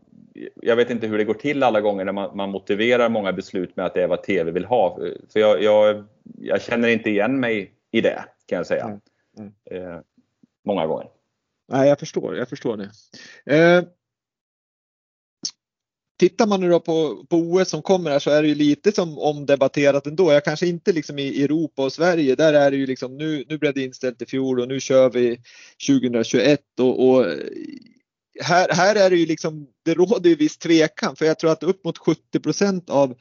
jag 0.54 0.76
vet 0.76 0.90
inte 0.90 1.06
hur 1.06 1.18
det 1.18 1.24
går 1.24 1.34
till 1.34 1.62
alla 1.62 1.80
gånger 1.80 2.04
när 2.04 2.12
man, 2.12 2.36
man, 2.36 2.50
motiverar 2.50 3.08
många 3.08 3.32
beslut 3.32 3.76
med 3.76 3.86
att 3.86 3.94
det 3.94 4.02
är 4.02 4.08
vad 4.08 4.22
TV 4.22 4.50
vill 4.50 4.64
ha. 4.64 4.98
För 5.32 5.40
jag, 5.40 5.62
jag, 5.62 6.04
jag 6.38 6.62
känner 6.62 6.88
inte 6.88 7.10
igen 7.10 7.40
mig 7.40 7.74
i 7.90 8.00
det 8.00 8.24
kan 8.46 8.56
jag 8.56 8.66
säga. 8.66 8.84
Mm. 8.84 9.00
Mm. 9.38 9.94
Eh, 9.94 10.00
många 10.64 10.86
gånger. 10.86 11.08
Nej, 11.68 11.88
jag 11.88 11.98
förstår, 11.98 12.36
jag 12.36 12.48
förstår 12.48 12.76
det. 12.76 12.90
Eh, 13.56 13.84
Tittar 16.20 16.46
man 16.46 16.60
nu 16.60 16.68
då 16.68 16.80
på, 16.80 17.24
på 17.28 17.36
OS 17.36 17.68
som 17.68 17.82
kommer 17.82 18.10
här 18.10 18.18
så 18.18 18.30
är 18.30 18.42
det 18.42 18.48
ju 18.48 18.54
lite 18.54 18.92
som 18.92 19.18
omdebatterat 19.18 20.06
ändå. 20.06 20.32
Jag 20.32 20.44
kanske 20.44 20.66
inte 20.66 20.92
liksom 20.92 21.18
i 21.18 21.44
Europa 21.44 21.84
och 21.84 21.92
Sverige, 21.92 22.34
där 22.34 22.52
är 22.52 22.70
det 22.70 22.76
ju 22.76 22.86
liksom 22.86 23.16
nu, 23.16 23.44
nu 23.48 23.58
blev 23.58 23.74
det 23.74 23.84
inställt 23.84 24.22
i 24.22 24.26
fjol 24.26 24.60
och 24.60 24.68
nu 24.68 24.80
kör 24.80 25.10
vi 25.10 25.40
2021 25.88 26.60
och, 26.80 27.08
och 27.08 27.26
här, 28.40 28.68
här 28.72 28.96
är 28.96 29.10
det 29.10 29.16
ju 29.16 29.26
liksom, 29.26 29.66
det 29.84 29.94
råder 29.94 30.30
ju 30.30 30.36
viss 30.36 30.58
tvekan 30.58 31.16
för 31.16 31.26
jag 31.26 31.38
tror 31.38 31.52
att 31.52 31.62
upp 31.62 31.84
mot 31.84 31.98
70 31.98 32.40
procent 32.40 32.90
av 32.90 33.14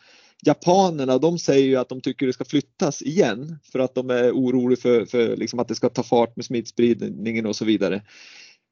japanerna 0.45 1.17
de 1.17 1.39
säger 1.39 1.65
ju 1.65 1.75
att 1.75 1.89
de 1.89 2.01
tycker 2.01 2.27
det 2.27 2.33
ska 2.33 2.45
flyttas 2.45 3.01
igen 3.01 3.59
för 3.71 3.79
att 3.79 3.95
de 3.95 4.09
är 4.09 4.31
oroliga 4.31 4.81
för, 4.81 5.05
för 5.05 5.37
liksom 5.37 5.59
att 5.59 5.67
det 5.67 5.75
ska 5.75 5.89
ta 5.89 6.03
fart 6.03 6.35
med 6.35 6.45
smittspridningen 6.45 7.45
och 7.45 7.55
så 7.55 7.65
vidare. 7.65 8.01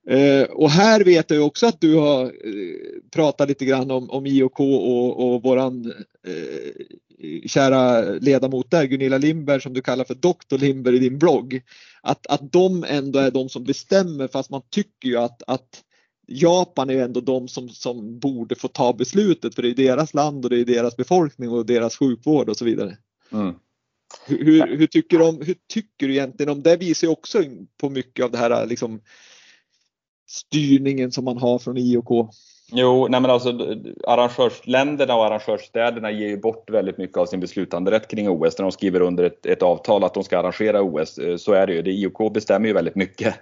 Eh, 0.09 0.43
och 0.43 0.69
här 0.69 1.03
vet 1.03 1.29
jag 1.29 1.45
också 1.45 1.67
att 1.67 1.81
du 1.81 1.95
har 1.95 2.25
eh, 2.25 2.31
pratat 3.11 3.49
lite 3.49 3.65
grann 3.65 3.91
om, 3.91 4.09
om 4.09 4.25
IOK 4.25 4.59
och, 4.59 5.33
och 5.33 5.43
våran 5.43 5.93
eh, 6.27 7.47
kära 7.47 8.01
ledamot 8.01 8.71
där, 8.71 8.85
Gunilla 8.85 9.17
Lindberg 9.17 9.61
som 9.61 9.73
du 9.73 9.81
kallar 9.81 10.03
för 10.03 10.15
Dr 10.15 10.57
Lindberg 10.57 10.95
i 10.95 10.99
din 10.99 11.19
blogg. 11.19 11.61
Att, 12.01 12.27
att 12.27 12.51
de 12.51 12.83
ändå 12.87 13.19
är 13.19 13.31
de 13.31 13.49
som 13.49 13.63
bestämmer 13.63 14.27
fast 14.27 14.49
man 14.49 14.61
tycker 14.69 15.09
ju 15.09 15.17
att, 15.17 15.43
att 15.47 15.83
Japan 16.27 16.89
är 16.89 17.03
ändå 17.03 17.21
de 17.21 17.47
som, 17.47 17.69
som 17.69 18.19
borde 18.19 18.55
få 18.55 18.67
ta 18.67 18.93
beslutet 18.93 19.55
för 19.55 19.61
det 19.61 19.69
är 19.69 19.75
deras 19.75 20.13
land 20.13 20.45
och 20.45 20.49
det 20.49 20.59
är 20.59 20.65
deras 20.65 20.97
befolkning 20.97 21.49
och 21.49 21.65
deras 21.65 21.97
sjukvård 21.97 22.49
och 22.49 22.57
så 22.57 22.65
vidare. 22.65 22.97
Mm. 23.31 23.53
Hur, 24.25 24.45
hur, 24.45 24.77
hur, 24.77 24.87
tycker 24.87 25.17
du 25.17 25.25
om, 25.25 25.41
hur 25.41 25.55
tycker 25.73 26.07
du 26.07 26.13
egentligen 26.13 26.51
om 26.51 26.63
det 26.63 26.77
visar 26.77 27.07
ju 27.07 27.11
också 27.11 27.43
på 27.81 27.89
mycket 27.89 28.25
av 28.25 28.31
det 28.31 28.37
här 28.37 28.65
liksom 28.65 29.01
styrningen 30.27 31.11
som 31.11 31.25
man 31.25 31.37
har 31.37 31.59
från 31.59 31.77
IOK? 31.77 32.29
Jo, 32.71 33.07
nej 33.09 33.21
men 33.21 33.31
alltså 33.31 33.49
arrangörsländerna 34.07 35.15
och 35.15 35.25
arrangörsstäderna 35.25 36.11
ger 36.11 36.27
ju 36.27 36.37
bort 36.37 36.69
väldigt 36.69 36.97
mycket 36.97 37.17
av 37.17 37.25
sin 37.25 37.39
beslutanderätt 37.39 38.07
kring 38.07 38.29
OS 38.29 38.57
när 38.57 38.63
de 38.63 38.71
skriver 38.71 39.01
under 39.01 39.23
ett, 39.23 39.45
ett 39.45 39.61
avtal 39.61 40.03
att 40.03 40.13
de 40.13 40.23
ska 40.23 40.39
arrangera 40.39 40.81
OS. 40.81 41.17
Eh, 41.17 41.35
så 41.37 41.53
är 41.53 41.67
det 41.67 41.73
ju. 41.73 41.81
Det, 41.81 41.91
IOK 41.91 42.33
bestämmer 42.33 42.67
ju 42.67 42.73
väldigt 42.73 42.95
mycket. 42.95 43.35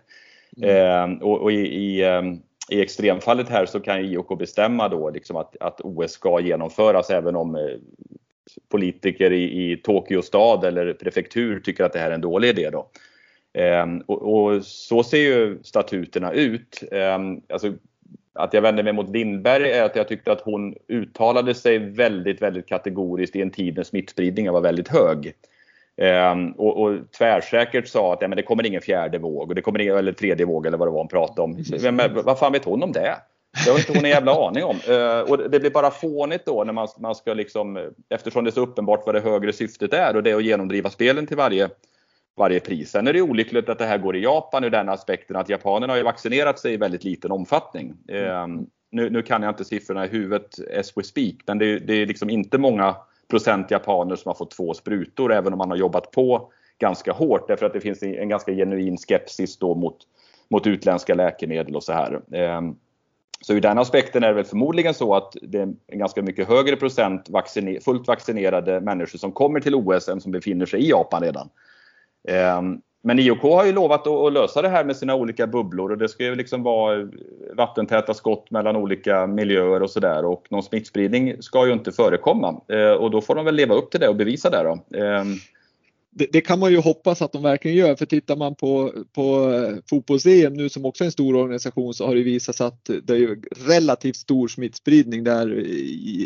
Mm. 0.58 1.12
Eh, 1.14 1.22
och, 1.22 1.42
och 1.42 1.52
i, 1.52 1.56
i, 1.56 2.04
ehm, 2.04 2.40
i, 2.70 2.82
extremfallet 2.82 3.50
här 3.50 3.66
så 3.66 3.80
kan 3.80 4.00
IOK 4.00 4.40
bestämma 4.40 4.90
då 4.90 5.10
liksom 5.10 5.36
att, 5.36 5.56
att 5.60 5.82
OS 5.82 6.12
ska 6.12 6.40
genomföras 6.40 7.10
även 7.10 7.36
om 7.36 7.56
eh, 7.56 7.62
politiker 8.70 9.34
i, 9.34 9.72
i 9.72 9.78
Tokyo 9.78 10.22
stad 10.22 10.64
eller 10.64 10.94
prefektur 10.94 11.60
tycker 11.60 11.84
att 11.84 11.94
det 11.94 12.00
här 12.00 12.12
är 12.12 12.16
en 12.16 12.22
dålig 12.22 12.50
idé. 12.50 12.70
Då. 12.70 12.90
Ehm, 13.56 14.00
och, 14.00 14.34
och, 14.34 14.66
så 14.66 15.04
ser 15.04 15.18
ju 15.18 15.60
statuterna 15.64 16.32
ut. 16.32 16.84
Ehm, 16.92 17.42
alltså, 17.50 17.74
att 18.34 18.54
jag 18.54 18.62
vände 18.62 18.84
mig 18.84 18.94
mot 18.94 19.10
Lindberg 19.10 19.72
är 19.72 19.84
att 19.84 19.96
jag 19.96 20.08
tyckte 20.08 20.32
att 20.32 20.42
hon 20.42 20.76
uttalade 20.88 21.54
sig 21.54 21.80
väldigt, 21.80 22.42
väldigt 22.42 22.68
kategoriskt 22.68 23.36
i 23.36 23.42
en 23.42 23.52
tid 23.52 23.76
när 23.76 23.84
smittspridningen 23.84 24.54
var 24.54 24.62
väldigt 24.62 24.88
hög. 24.88 25.34
Um, 26.32 26.52
och, 26.52 26.82
och 26.82 27.12
tvärsäkert 27.18 27.88
sa 27.88 28.14
att 28.14 28.22
ja, 28.22 28.28
men 28.28 28.36
det 28.36 28.44
kommer 28.44 28.66
ingen 28.66 28.82
fjärde 28.82 29.18
våg, 29.18 29.50
och 29.50 29.56
det 29.56 29.62
kommer 29.62 29.82
ingen, 29.82 29.98
eller 29.98 30.12
tredje 30.12 30.46
våg 30.46 30.66
eller 30.66 30.78
vad 30.78 30.88
det 30.88 30.92
var 30.92 31.00
hon 31.00 31.08
pratade 31.08 31.42
om. 31.42 31.64
Men, 31.96 32.14
vad 32.14 32.40
fan 32.40 32.52
vet 32.52 32.66
hon 32.66 32.84
om 32.84 32.92
det? 32.92 33.16
Det 33.66 33.72
har 33.72 33.78
inte 33.78 33.94
hon 33.94 34.06
en 34.06 34.12
jävla 34.12 34.32
aning 34.48 34.64
om. 34.64 34.76
Uh, 34.90 35.32
och 35.32 35.50
det 35.50 35.60
blir 35.60 35.72
bara 35.72 35.92
fånigt 35.92 36.46
då 36.46 36.64
när 36.64 36.74
man, 36.74 36.88
man 37.00 37.16
ska 37.16 37.34
liksom, 37.34 37.92
eftersom 38.10 38.44
det 38.44 38.50
är 38.50 38.52
så 38.52 38.62
uppenbart 38.62 39.06
vad 39.06 39.16
det 39.16 39.22
högre 39.22 39.54
syftet 39.54 39.94
är 39.94 40.16
och 40.16 40.24
det 40.24 40.32
är 40.32 40.36
att 40.36 40.44
genomdriva 40.44 40.90
spelen 40.90 41.28
till 41.28 41.38
varje 41.38 41.70
varje 42.38 42.60
pris. 42.60 42.92
Sen 42.92 43.08
är 43.08 43.14
det 43.14 43.22
olyckligt 43.22 43.70
att 43.70 43.80
det 43.80 43.86
här 43.86 43.98
går 43.98 44.16
i 44.16 44.24
Japan 44.24 44.64
ur 44.64 44.70
den 44.70 44.90
aspekten 44.90 45.36
att 45.36 45.50
japanerna 45.50 45.94
har 45.94 45.98
ju 45.98 46.04
vaccinerat 46.04 46.60
sig 46.60 46.74
i 46.74 46.78
väldigt 46.78 47.04
liten 47.04 47.32
omfattning. 47.32 47.94
Eh, 48.08 48.48
nu, 48.92 49.10
nu 49.10 49.22
kan 49.22 49.44
jag 49.44 49.52
inte 49.52 49.66
siffrorna 49.66 50.06
i 50.06 50.10
huvudet 50.10 50.56
as 50.80 50.98
we 50.98 51.04
speak, 51.04 51.36
men 51.48 51.58
det, 51.58 51.80
det 51.80 51.94
är 51.94 52.06
liksom 52.06 52.30
inte 52.30 52.58
många 52.58 52.96
procent 53.30 53.72
japaner 53.72 54.16
som 54.16 54.30
har 54.30 54.36
fått 54.36 54.52
två 54.52 54.74
sprutor 54.74 55.34
även 55.34 55.54
om 55.54 55.58
man 55.58 55.70
har 55.70 55.78
jobbat 55.78 56.12
på 56.12 56.52
ganska 56.80 57.12
hårt 57.12 57.48
därför 57.48 57.66
att 57.66 57.74
det 57.74 57.80
finns 57.80 58.04
en 58.04 58.30
ganska 58.30 58.52
genuin 58.54 58.98
skepsis 58.98 59.58
då 59.58 59.76
mot, 59.76 59.98
mot 60.50 60.68
utländska 60.68 61.16
läkemedel 61.16 61.76
och 61.76 61.84
så 61.84 61.94
här. 61.94 62.22
Ehm, 62.32 62.76
så 63.42 63.54
ur 63.54 63.62
den 63.62 63.78
aspekten 63.78 64.24
är 64.24 64.28
det 64.28 64.34
väl 64.34 64.46
förmodligen 64.46 64.94
så 64.94 65.16
att 65.16 65.36
det 65.42 65.58
är 65.58 65.74
en 65.88 66.00
ganska 66.00 66.22
mycket 66.22 66.48
högre 66.48 66.76
procent 66.76 67.30
vacciner, 67.30 67.80
fullt 67.80 68.08
vaccinerade 68.08 68.82
människor 68.82 69.18
som 69.18 69.32
kommer 69.32 69.60
till 69.60 69.76
OS 69.76 70.10
än 70.10 70.22
som 70.22 70.32
befinner 70.32 70.66
sig 70.66 70.82
i 70.82 70.90
Japan 70.90 71.24
redan. 71.24 71.50
Ehm, 72.28 72.82
men 73.04 73.20
IOK 73.20 73.42
har 73.42 73.66
ju 73.66 73.72
lovat 73.72 74.08
att 74.08 74.34
lösa 74.34 74.62
det 74.62 74.70
här 74.70 74.84
med 74.84 74.98
sina 74.98 75.16
olika 75.16 75.48
bubblor 75.48 75.92
och 75.92 75.98
det 75.98 76.10
ska 76.10 76.24
ju 76.24 76.36
liksom 76.36 76.64
vara 76.64 77.08
vattentäta 77.58 78.14
skott 78.14 78.52
mellan 78.52 78.76
olika 78.76 79.28
miljöer 79.28 79.84
och 79.84 79.90
sådär 79.90 80.26
och 80.26 80.48
någon 80.50 80.64
smittspridning 80.64 81.42
ska 81.42 81.68
ju 81.68 81.74
inte 81.74 81.92
förekomma. 81.92 82.62
Ehm, 82.68 82.98
och 82.98 83.12
då 83.12 83.22
får 83.22 83.36
de 83.36 83.46
väl 83.46 83.56
leva 83.56 83.76
upp 83.76 83.92
till 83.92 84.00
det 84.00 84.08
och 84.08 84.16
bevisa 84.16 84.50
det 84.50 84.64
då. 84.64 84.98
Ehm, 85.00 85.28
det, 86.18 86.28
det, 86.32 86.42
kan 86.42 86.60
man 86.60 86.72
ju 86.72 86.78
hoppas 86.78 87.22
att 87.22 87.32
de 87.32 87.44
verkligen 87.44 87.78
gör 87.78 87.96
för 87.96 88.06
tittar 88.06 88.36
man 88.36 88.56
på, 88.56 88.94
på 89.14 89.54
eh, 89.54 89.78
fotbolls-EM 89.90 90.54
nu 90.54 90.70
som 90.70 90.86
också 90.86 91.04
är 91.04 91.06
en 91.06 91.12
stor 91.12 91.36
organisation 91.36 91.94
så 91.94 92.08
har 92.08 92.16
det 92.16 92.24
visat 92.24 92.56
sig 92.56 92.68
att 92.68 92.86
det 93.04 93.14
är 93.14 93.66
relativt 93.68 94.16
stor 94.16 94.48
smittspridning 94.48 95.24
där 95.24 95.60
i, 95.60 95.70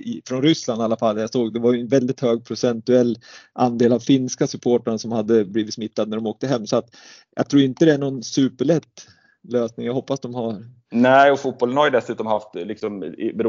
i, 0.05 0.21
från 0.25 0.41
Ryssland 0.41 0.81
i 0.81 0.83
alla 0.83 0.97
fall. 0.97 1.19
Jag 1.19 1.31
såg 1.31 1.53
det 1.53 1.59
var 1.59 1.73
en 1.73 1.87
väldigt 1.87 2.19
hög 2.19 2.45
procentuell 2.45 3.17
andel 3.53 3.93
av 3.93 3.99
finska 3.99 4.47
supportrarna 4.47 4.97
som 4.97 5.11
hade 5.11 5.45
blivit 5.45 5.73
smittade 5.73 6.09
när 6.09 6.17
de 6.17 6.25
åkte 6.25 6.47
hem 6.47 6.67
så 6.67 6.77
att 6.77 6.95
jag 7.35 7.49
tror 7.49 7.61
inte 7.61 7.85
det 7.85 7.93
är 7.93 7.97
någon 7.97 8.23
superlätt 8.23 9.07
lösning. 9.47 9.85
Jag 9.85 9.93
hoppas 9.93 10.19
de 10.19 10.35
har. 10.35 10.65
Nej, 10.91 11.31
och 11.31 11.39
fotbollen 11.39 11.77
har 11.77 11.85
ju 11.85 11.91
dessutom 11.91 12.27
haft, 12.27 12.55
liksom, 12.55 13.03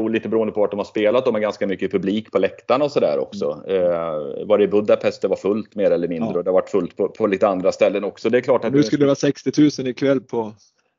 lite 0.09 0.29
beroende 0.29 0.53
på 0.53 0.59
vart 0.59 0.71
de 0.71 0.77
har 0.77 0.85
spelat, 0.85 1.25
de 1.25 1.33
har 1.33 1.41
ganska 1.41 1.67
mycket 1.67 1.91
publik 1.91 2.31
på 2.31 2.39
läktarna 2.39 2.85
och 2.85 2.91
sådär 2.91 3.19
också. 3.19 3.63
Mm. 3.67 3.83
Eh, 3.83 4.45
var 4.45 4.57
det 4.57 4.63
i 4.63 4.67
Budapest 4.67 5.21
det 5.21 5.27
var 5.27 5.35
fullt 5.35 5.75
mer 5.75 5.91
eller 5.91 6.07
mindre 6.07 6.29
ja. 6.31 6.37
och 6.37 6.43
det 6.43 6.49
har 6.49 6.53
varit 6.53 6.69
fullt 6.69 6.97
på, 6.97 7.07
på, 7.07 7.27
lite 7.27 7.47
andra 7.47 7.71
ställen 7.71 8.03
också. 8.03 8.29
Det 8.29 8.37
är 8.37 8.41
klart 8.41 8.65
att 8.65 8.73
nu 8.73 8.83
skulle 8.83 9.01
det 9.03 9.05
vara 9.05 9.15
60 9.15 9.51
000 9.81 9.87
ikväll 9.87 10.21
på 10.21 10.53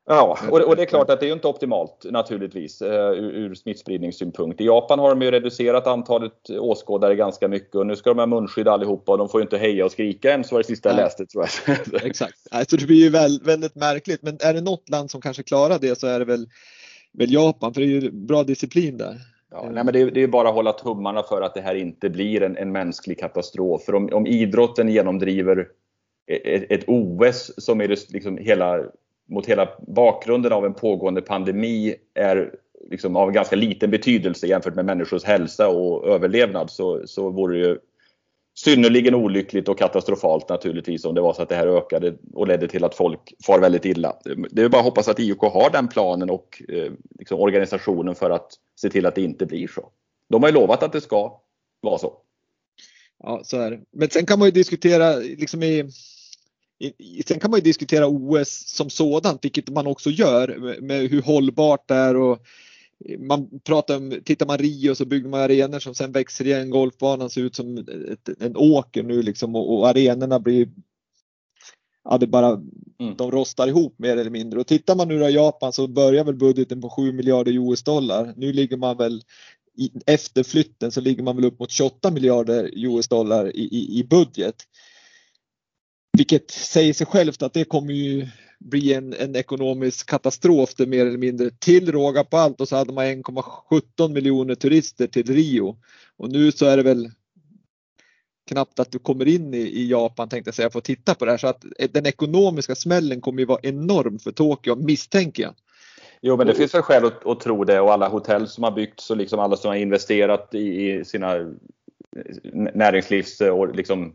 Ja, 0.05 0.37
och, 0.49 0.61
och, 0.61 0.75
det 0.75 0.81
är 0.81 0.85
klart 0.85 1.09
att 1.09 1.19
det 1.19 1.29
är 1.29 1.33
inte 1.33 1.47
optimalt 1.47 2.05
naturligtvis 2.09 2.81
eh, 2.81 3.11
ur, 3.11 3.31
ur 3.31 3.55
smittspridningssynpunkt. 3.55 4.61
I 4.61 4.65
Japan 4.65 4.99
har 4.99 5.09
de 5.09 5.21
ju 5.21 5.31
reducerat 5.31 5.87
antalet 5.87 6.49
åskådare 6.49 7.15
ganska 7.15 7.47
mycket 7.47 7.75
och 7.75 7.87
nu 7.87 7.95
ska 7.95 8.09
de 8.09 8.19
ha 8.19 8.25
munskydd 8.25 8.67
allihopa 8.67 9.11
och 9.11 9.17
de 9.17 9.29
får 9.29 9.39
ju 9.39 9.43
inte 9.43 9.57
heja 9.57 9.85
och 9.85 9.91
skrika 9.91 10.31
ens 10.31 10.51
var 10.51 10.59
det 10.59 10.65
sista 10.65 10.89
jag 10.89 10.95
läste 10.95 11.25
tror 11.25 11.45
jag. 11.65 11.77
Exakt, 12.05 12.47
alltså, 12.51 12.77
det 12.77 12.85
blir 12.85 13.03
ju 13.03 13.09
väl, 13.09 13.41
väldigt 13.43 13.75
märkligt 13.75 14.21
men 14.21 14.37
är 14.41 14.53
det 14.53 14.61
något 14.61 14.89
land 14.89 15.11
som 15.11 15.21
kanske 15.21 15.43
klarar 15.43 15.79
det 15.79 15.99
så 15.99 16.07
är 16.07 16.19
det 16.19 16.25
väl, 16.25 16.47
väl 17.13 17.33
Japan 17.33 17.73
för 17.73 17.81
det 17.81 17.87
är 17.87 18.01
ju 18.01 18.11
bra 18.11 18.43
disciplin 18.43 18.97
där. 18.97 19.17
Ja, 19.51 19.69
nej, 19.71 19.83
men 19.83 19.93
det, 19.93 20.01
är, 20.01 20.11
det 20.11 20.23
är 20.23 20.27
bara 20.27 20.49
att 20.49 20.55
hålla 20.55 20.73
tummarna 20.73 21.23
för 21.23 21.41
att 21.41 21.53
det 21.53 21.61
här 21.61 21.75
inte 21.75 22.09
blir 22.09 22.43
en, 22.43 22.57
en 22.57 22.71
mänsklig 22.71 23.19
katastrof. 23.19 23.83
För 23.83 23.95
om, 23.95 24.09
om 24.13 24.27
idrotten 24.27 24.89
genomdriver 24.89 25.67
ett, 26.27 26.71
ett 26.71 26.83
OS 26.87 27.51
som 27.57 27.81
är 27.81 27.87
det, 27.87 28.09
liksom 28.09 28.37
hela 28.37 28.83
mot 29.29 29.45
hela 29.45 29.69
bakgrunden 29.87 30.51
av 30.51 30.65
en 30.65 30.73
pågående 30.73 31.21
pandemi 31.21 31.95
är 32.13 32.55
liksom 32.89 33.15
av 33.15 33.31
ganska 33.31 33.55
liten 33.55 33.91
betydelse 33.91 34.47
jämfört 34.47 34.75
med 34.75 34.85
människors 34.85 35.23
hälsa 35.23 35.67
och 35.67 36.07
överlevnad 36.07 36.69
så, 36.69 37.07
så 37.07 37.29
vore 37.29 37.57
det 37.57 37.67
ju 37.67 37.77
synnerligen 38.55 39.15
olyckligt 39.15 39.69
och 39.69 39.77
katastrofalt 39.77 40.49
naturligtvis 40.49 41.05
om 41.05 41.15
det 41.15 41.21
var 41.21 41.33
så 41.33 41.41
att 41.41 41.49
det 41.49 41.55
här 41.55 41.67
ökade 41.67 42.13
och 42.33 42.47
ledde 42.47 42.67
till 42.67 42.83
att 42.83 42.95
folk 42.95 43.33
far 43.45 43.59
väldigt 43.59 43.85
illa. 43.85 44.17
Det 44.51 44.61
är 44.61 44.69
bara 44.69 44.77
att 44.79 44.85
hoppas 44.85 45.07
att 45.07 45.19
IOK 45.19 45.41
har 45.41 45.69
den 45.69 45.87
planen 45.87 46.29
och 46.29 46.63
eh, 46.69 46.91
liksom 47.19 47.39
organisationen 47.39 48.15
för 48.15 48.29
att 48.29 48.51
se 48.75 48.89
till 48.89 49.05
att 49.05 49.15
det 49.15 49.21
inte 49.21 49.45
blir 49.45 49.67
så. 49.67 49.89
De 50.29 50.43
har 50.43 50.49
ju 50.49 50.55
lovat 50.55 50.83
att 50.83 50.91
det 50.91 51.01
ska 51.01 51.41
vara 51.81 51.97
så. 51.97 52.13
Ja, 53.23 53.41
så 53.43 53.59
är 53.59 53.71
det. 53.71 53.79
Men 53.91 54.09
sen 54.09 54.25
kan 54.25 54.39
man 54.39 54.47
ju 54.47 54.51
diskutera 54.51 55.15
liksom 55.15 55.63
i 55.63 55.89
Sen 57.25 57.39
kan 57.39 57.51
man 57.51 57.59
ju 57.59 57.63
diskutera 57.63 58.07
OS 58.07 58.67
som 58.67 58.89
sådant, 58.89 59.45
vilket 59.45 59.69
man 59.69 59.87
också 59.87 60.09
gör 60.09 60.81
med 60.81 61.09
hur 61.09 61.21
hållbart 61.21 61.87
det 61.87 61.95
är 61.95 62.15
och 62.15 62.39
man 63.19 63.59
pratar 63.59 63.97
om, 63.97 64.19
tittar 64.25 64.45
man 64.45 64.57
Rio 64.57 64.95
så 64.95 65.05
bygger 65.05 65.29
man 65.29 65.41
arenor 65.41 65.79
som 65.79 65.95
sen 65.95 66.11
växer 66.11 66.47
igen. 66.47 66.69
Golfbanan 66.69 67.29
ser 67.29 67.41
ut 67.41 67.55
som 67.55 67.77
ett, 67.77 68.41
en 68.41 68.57
åker 68.57 69.03
nu 69.03 69.21
liksom 69.21 69.55
och, 69.55 69.77
och 69.77 69.87
arenorna 69.87 70.39
blir 70.39 70.69
Ja, 72.09 72.17
det 72.17 72.27
bara, 72.27 72.47
mm. 72.99 73.15
de 73.17 73.31
rostar 73.31 73.67
ihop 73.67 73.99
mer 73.99 74.17
eller 74.17 74.29
mindre. 74.29 74.59
Och 74.59 74.67
tittar 74.67 74.95
man 74.95 75.07
nu 75.07 75.29
i 75.29 75.33
Japan 75.33 75.73
så 75.73 75.87
börjar 75.87 76.23
väl 76.23 76.35
budgeten 76.35 76.81
på 76.81 76.89
7 76.89 77.11
miljarder 77.11 77.51
US-dollar. 77.51 78.33
Nu 78.37 78.53
ligger 78.53 78.77
man 78.77 78.97
väl 78.97 79.21
i, 79.77 79.91
efter 80.05 80.43
flytten 80.43 80.91
så 80.91 81.01
ligger 81.01 81.23
man 81.23 81.35
väl 81.35 81.45
upp 81.45 81.59
mot 81.59 81.71
28 81.71 82.11
miljarder 82.11 82.69
US-dollar 82.73 83.55
i, 83.55 83.61
i, 83.61 83.99
i 83.99 84.03
budget. 84.03 84.55
Vilket 86.17 86.51
säger 86.51 86.93
sig 86.93 87.07
självt 87.07 87.41
att 87.41 87.53
det 87.53 87.65
kommer 87.65 87.93
ju 87.93 88.27
bli 88.59 88.93
en, 88.93 89.13
en 89.13 89.35
ekonomisk 89.35 90.09
katastrof 90.09 90.75
det 90.75 90.85
mer 90.85 91.05
eller 91.05 91.17
mindre. 91.17 91.49
Till 91.49 91.91
råga 91.91 92.23
på 92.23 92.37
allt 92.37 92.61
och 92.61 92.67
så 92.67 92.75
hade 92.75 92.93
man 92.93 93.05
1,17 93.05 94.13
miljoner 94.13 94.55
turister 94.55 95.07
till 95.07 95.33
Rio. 95.33 95.77
Och 96.17 96.31
nu 96.31 96.51
så 96.51 96.65
är 96.65 96.77
det 96.77 96.83
väl 96.83 97.11
knappt 98.49 98.79
att 98.79 98.91
du 98.91 98.99
kommer 98.99 99.27
in 99.27 99.53
i, 99.53 99.57
i 99.57 99.89
Japan 99.89 100.29
tänkte 100.29 100.47
jag 100.47 100.55
säga 100.55 100.69
för 100.69 100.79
att 100.79 100.85
titta 100.85 101.15
på 101.15 101.25
det 101.25 101.31
här. 101.31 101.37
Så 101.37 101.47
att 101.47 101.65
den 101.91 102.05
ekonomiska 102.05 102.75
smällen 102.75 103.21
kommer 103.21 103.39
ju 103.39 103.45
vara 103.45 103.59
enorm 103.63 104.19
för 104.19 104.31
Tokyo 104.31 104.75
misstänker 104.75 105.43
jag. 105.43 105.53
Jo 106.21 106.37
men 106.37 106.47
det 106.47 106.53
finns 106.53 106.73
väl 106.73 106.81
skäl 106.81 107.05
att, 107.05 107.25
att, 107.25 107.39
tro 107.39 107.63
det 107.63 107.79
och 107.79 107.93
alla 107.93 108.07
hotell 108.07 108.47
som 108.47 108.63
har 108.63 108.71
byggts 108.71 109.09
och 109.09 109.17
liksom 109.17 109.39
alla 109.39 109.57
som 109.57 109.69
har 109.69 109.75
investerat 109.75 110.55
i, 110.55 110.91
i 110.91 111.05
sina 111.05 111.35
eh, 111.35 111.45
näringslivs 112.73 113.41
och 113.41 113.75
liksom 113.75 114.13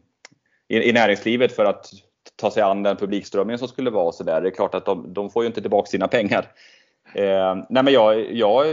i, 0.68 0.88
i 0.88 0.92
näringslivet 0.92 1.52
för 1.52 1.64
att 1.64 1.92
ta 2.36 2.50
sig 2.50 2.62
an 2.62 2.82
den 2.82 2.96
publikströmningen 2.96 3.58
som 3.58 3.68
skulle 3.68 3.90
vara 3.90 4.12
så 4.12 4.24
där. 4.24 4.40
Det 4.40 4.48
är 4.48 4.50
klart 4.50 4.74
att 4.74 4.86
de, 4.86 5.12
de 5.12 5.30
får 5.30 5.42
ju 5.42 5.46
inte 5.46 5.60
tillbaka 5.60 5.86
sina 5.86 6.08
pengar. 6.08 6.52
Eh, 7.14 7.56
nej 7.68 7.82
men 7.82 7.92
jag, 7.92 8.32
jag, 8.32 8.66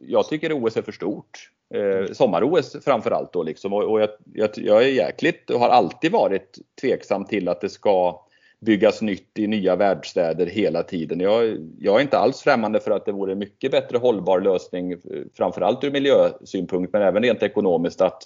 jag 0.00 0.28
tycker 0.28 0.64
OS 0.64 0.76
är 0.76 0.82
för 0.82 0.92
stort. 0.92 1.50
Eh, 1.74 2.12
Sommar-OS 2.12 2.76
framförallt 2.84 3.32
då 3.32 3.42
liksom. 3.42 3.72
Och, 3.72 3.82
och 3.82 4.00
jag, 4.00 4.08
jag, 4.34 4.50
jag, 4.56 4.82
är 4.82 4.88
jäkligt 4.88 5.50
och 5.50 5.60
har 5.60 5.68
alltid 5.68 6.12
varit 6.12 6.58
tveksam 6.80 7.24
till 7.24 7.48
att 7.48 7.60
det 7.60 7.68
ska 7.68 8.24
byggas 8.60 9.02
nytt 9.02 9.38
i 9.38 9.46
nya 9.46 9.76
världsstäder 9.76 10.46
hela 10.46 10.82
tiden. 10.82 11.20
Jag, 11.20 11.56
jag 11.78 11.96
är 11.96 12.00
inte 12.00 12.18
alls 12.18 12.42
främmande 12.42 12.80
för 12.80 12.90
att 12.90 13.06
det 13.06 13.12
vore 13.12 13.34
mycket 13.34 13.70
bättre 13.70 13.98
hållbar 13.98 14.40
lösning, 14.40 14.92
eh, 14.92 14.98
framförallt 15.34 15.84
ur 15.84 15.90
miljösynpunkt 15.90 16.92
men 16.92 17.02
även 17.02 17.22
rent 17.22 17.42
ekonomiskt 17.42 18.00
att 18.00 18.22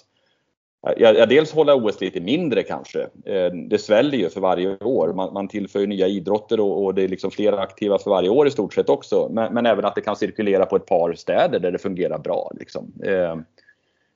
Ja, 0.97 1.25
dels 1.25 1.51
hålla 1.51 1.75
OS 1.75 2.01
lite 2.01 2.19
mindre 2.19 2.63
kanske. 2.63 3.01
Eh, 3.25 3.51
det 3.69 3.77
sväller 3.77 4.17
ju 4.17 4.29
för 4.29 4.41
varje 4.41 4.77
år. 4.77 5.13
Man, 5.13 5.33
man 5.33 5.47
tillför 5.47 5.79
ju 5.79 5.87
nya 5.87 6.07
idrotter 6.07 6.59
och, 6.59 6.85
och, 6.85 6.95
det 6.95 7.03
är 7.03 7.07
liksom 7.07 7.31
fler 7.31 7.53
aktiva 7.53 7.99
för 7.99 8.09
varje 8.09 8.29
år 8.29 8.47
i 8.47 8.51
stort 8.51 8.73
sett 8.73 8.89
också. 8.89 9.29
Men, 9.31 9.53
men, 9.53 9.65
även 9.65 9.85
att 9.85 9.95
det 9.95 10.01
kan 10.01 10.15
cirkulera 10.15 10.65
på 10.65 10.75
ett 10.75 10.85
par 10.85 11.13
städer 11.13 11.59
där 11.59 11.71
det 11.71 11.77
fungerar 11.77 12.17
bra. 12.17 12.51
Liksom. 12.59 12.93
Eh, 13.03 13.35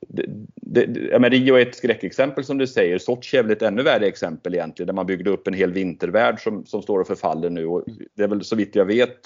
det, 0.08 0.26
det, 0.54 1.08
ja, 1.10 1.18
men 1.18 1.30
Rio 1.30 1.54
är 1.54 1.66
ett 1.66 1.74
skräckexempel 1.74 2.44
som 2.44 2.58
du 2.58 2.66
säger. 2.66 2.98
Sochi 2.98 3.36
är 3.36 3.42
väl 3.42 3.52
ett 3.52 3.62
ännu 3.62 3.82
värre 3.82 4.06
exempel 4.06 4.54
egentligen 4.54 4.86
där 4.86 4.94
man 4.94 5.06
byggde 5.06 5.30
upp 5.30 5.48
en 5.48 5.54
hel 5.54 5.72
vintervärld 5.72 6.42
som, 6.42 6.66
som 6.66 6.82
står 6.82 7.00
och 7.00 7.06
förfaller 7.06 7.50
nu. 7.50 7.66
Och 7.66 7.84
det 8.16 8.22
är 8.22 8.28
väl 8.28 8.44
så 8.44 8.56
vitt 8.56 8.76
jag 8.76 8.84
vet 8.84 9.18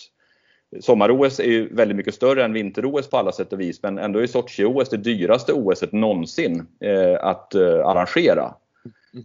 Sommar-OS 0.81 1.41
är 1.41 1.45
ju 1.45 1.75
väldigt 1.75 1.97
mycket 1.97 2.15
större 2.15 2.45
än 2.45 2.53
vinter-OS 2.53 3.11
på 3.11 3.17
alla 3.17 3.33
sätt 3.33 3.53
och 3.53 3.61
vis 3.61 3.83
men 3.83 3.99
ändå 3.99 4.19
är 4.19 4.27
Sochi-OS 4.27 4.89
det 4.91 4.97
dyraste 4.97 5.53
OS 5.53 5.85
någonsin 5.93 6.67
eh, 6.81 7.25
att 7.25 7.55
eh, 7.55 7.87
arrangera. 7.87 8.55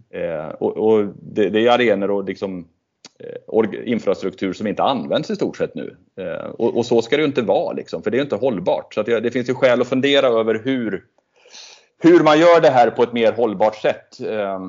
Eh, 0.10 0.48
och, 0.48 0.78
och 0.78 1.08
det, 1.22 1.50
det, 1.50 1.68
är 1.68 1.72
arenor 1.72 2.12
och 2.12 2.24
liksom, 2.24 2.68
eh, 3.20 3.90
infrastruktur 3.92 4.54
som 4.54 4.68
inte 4.68 4.84
används 4.84 5.30
i 5.30 5.36
stort 5.36 5.58
sett 5.58 5.76
nu. 5.76 5.96
Eh, 6.18 6.46
och, 6.46 6.78
och, 6.78 6.86
så 6.86 7.02
ska 7.02 7.16
det 7.16 7.22
ju 7.22 7.28
inte 7.28 7.42
vara 7.42 7.74
liksom, 7.74 8.04
för 8.04 8.12
det 8.12 8.18
är 8.18 8.22
inte 8.22 8.36
hållbart. 8.36 8.94
Så 8.94 9.04
det, 9.04 9.20
det, 9.20 9.32
finns 9.32 9.50
ju 9.50 9.54
skäl 9.54 9.82
att 9.82 9.88
fundera 9.88 10.28
över 10.28 10.62
hur, 10.64 11.04
hur 12.04 12.24
man 12.24 12.40
gör 12.40 12.62
det 12.62 12.70
här 12.70 12.90
på 12.90 13.04
ett 13.04 13.14
mer 13.14 13.32
hållbart 13.32 13.76
sätt. 13.76 14.20
Eh, 14.28 14.60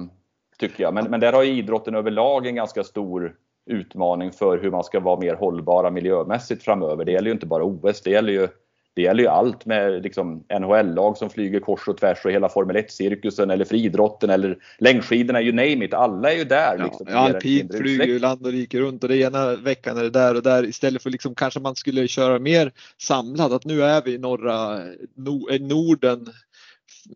tycker 0.59 0.83
jag. 0.83 0.95
Men, 0.95 1.05
men 1.05 1.21
där 1.21 1.33
har 1.33 1.45
idrotten 1.45 1.95
överlag 1.95 2.47
en 2.47 2.55
ganska 2.55 2.85
stor 2.85 3.35
utmaning 3.67 4.33
för 4.33 4.59
hur 4.59 4.71
man 4.71 4.85
ska 4.85 5.01
vara 5.01 5.21
mer 5.21 5.35
hållbara 5.35 5.91
miljömässigt 5.91 6.63
framöver. 6.63 7.05
Det 7.05 7.13
gäller 7.13 7.27
ju 7.27 7.33
inte 7.33 7.47
bara 7.47 7.65
OS, 7.65 8.01
det 8.01 8.11
gäller 8.11 8.33
ju, 8.33 8.49
det 8.95 9.03
gäller 9.03 9.23
ju 9.23 9.29
allt 9.29 9.67
med 9.67 10.03
liksom 10.03 10.45
NHL-lag 10.61 11.17
som 11.17 11.31
flyger 11.31 11.61
kors 11.61 11.89
och 11.89 11.97
tvärs 11.97 12.25
och 12.25 12.31
hela 12.31 12.49
Formel 12.49 12.77
1-cirkusen 12.77 13.53
eller 13.53 13.65
friidrotten 13.65 14.31
eller 14.31 14.59
längdskidorna, 14.79 15.43
you 15.43 15.53
name 15.53 15.85
it. 15.85 15.95
Alla 15.95 16.33
är 16.33 16.37
ju 16.37 16.45
där. 16.45 16.79
Liksom, 16.79 17.07
ja, 17.11 17.17
alpint 17.17 17.77
flyger 17.77 18.07
ju 18.07 18.19
land 18.19 18.47
och 18.47 18.53
rike 18.53 18.81
runt 18.81 19.03
och 19.03 19.09
det 19.09 19.17
ena 19.17 19.57
veckan 19.57 19.99
är 19.99 20.03
det 20.03 20.11
där 20.11 20.35
och 20.35 20.43
där 20.43 20.65
istället 20.65 21.03
för 21.03 21.11
liksom 21.11 21.35
kanske 21.35 21.61
man 21.61 21.75
skulle 21.75 22.09
köra 22.09 22.39
mer 22.39 22.73
samlat 22.99 23.53
att 23.53 23.65
nu 23.65 23.83
är 23.83 24.03
vi 24.03 24.15
i 24.15 24.19
norra 24.19 24.79
Norden 25.61 26.27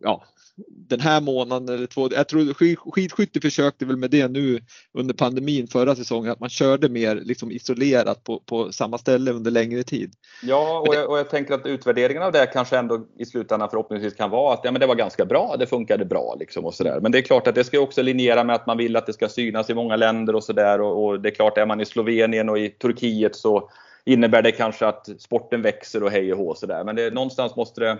ja, 0.00 0.24
den 0.68 1.00
här 1.00 1.20
månaden 1.20 1.74
eller 1.74 1.86
två. 1.86 2.08
Jag 2.12 2.28
tror 2.28 2.54
skidskytte 2.92 3.40
försökte 3.40 3.84
väl 3.84 3.96
med 3.96 4.10
det 4.10 4.28
nu 4.28 4.60
under 4.92 5.14
pandemin 5.14 5.66
förra 5.66 5.96
säsongen 5.96 6.32
att 6.32 6.40
man 6.40 6.48
körde 6.48 6.88
mer 6.88 7.16
liksom 7.16 7.50
isolerat 7.50 8.24
på, 8.24 8.40
på 8.40 8.72
samma 8.72 8.98
ställe 8.98 9.30
under 9.30 9.50
längre 9.50 9.82
tid. 9.82 10.12
Ja, 10.42 10.84
och 10.88 10.94
jag, 10.94 11.10
och 11.10 11.18
jag 11.18 11.30
tänker 11.30 11.54
att 11.54 11.66
utvärderingen 11.66 12.22
av 12.22 12.32
det 12.32 12.46
kanske 12.46 12.78
ändå 12.78 13.06
i 13.18 13.24
slutändan 13.24 13.70
förhoppningsvis 13.70 14.14
kan 14.14 14.30
vara 14.30 14.54
att 14.54 14.60
ja, 14.64 14.72
men 14.72 14.80
det 14.80 14.86
var 14.86 14.94
ganska 14.94 15.24
bra, 15.24 15.56
det 15.58 15.66
funkade 15.66 16.04
bra 16.04 16.36
liksom 16.38 16.64
och 16.64 16.74
sådär. 16.74 17.00
Men 17.00 17.12
det 17.12 17.18
är 17.18 17.22
klart 17.22 17.46
att 17.46 17.54
det 17.54 17.64
ska 17.64 17.80
också 17.80 18.02
linjera 18.02 18.44
med 18.44 18.56
att 18.56 18.66
man 18.66 18.78
vill 18.78 18.96
att 18.96 19.06
det 19.06 19.12
ska 19.12 19.28
synas 19.28 19.70
i 19.70 19.74
många 19.74 19.96
länder 19.96 20.34
och 20.34 20.44
sådär 20.44 20.80
och, 20.80 21.04
och 21.04 21.20
det 21.20 21.28
är 21.28 21.34
klart, 21.34 21.58
är 21.58 21.66
man 21.66 21.80
i 21.80 21.86
Slovenien 21.86 22.48
och 22.48 22.58
i 22.58 22.68
Turkiet 22.68 23.36
så 23.36 23.70
innebär 24.04 24.42
det 24.42 24.52
kanske 24.52 24.86
att 24.86 25.08
sporten 25.18 25.62
växer 25.62 26.02
och 26.02 26.10
hej 26.10 26.32
och 26.32 26.38
hå 26.38 26.54
sådär. 26.54 26.84
Men 26.84 26.96
det, 26.96 27.14
någonstans 27.14 27.56
måste 27.56 27.80
det 27.80 27.98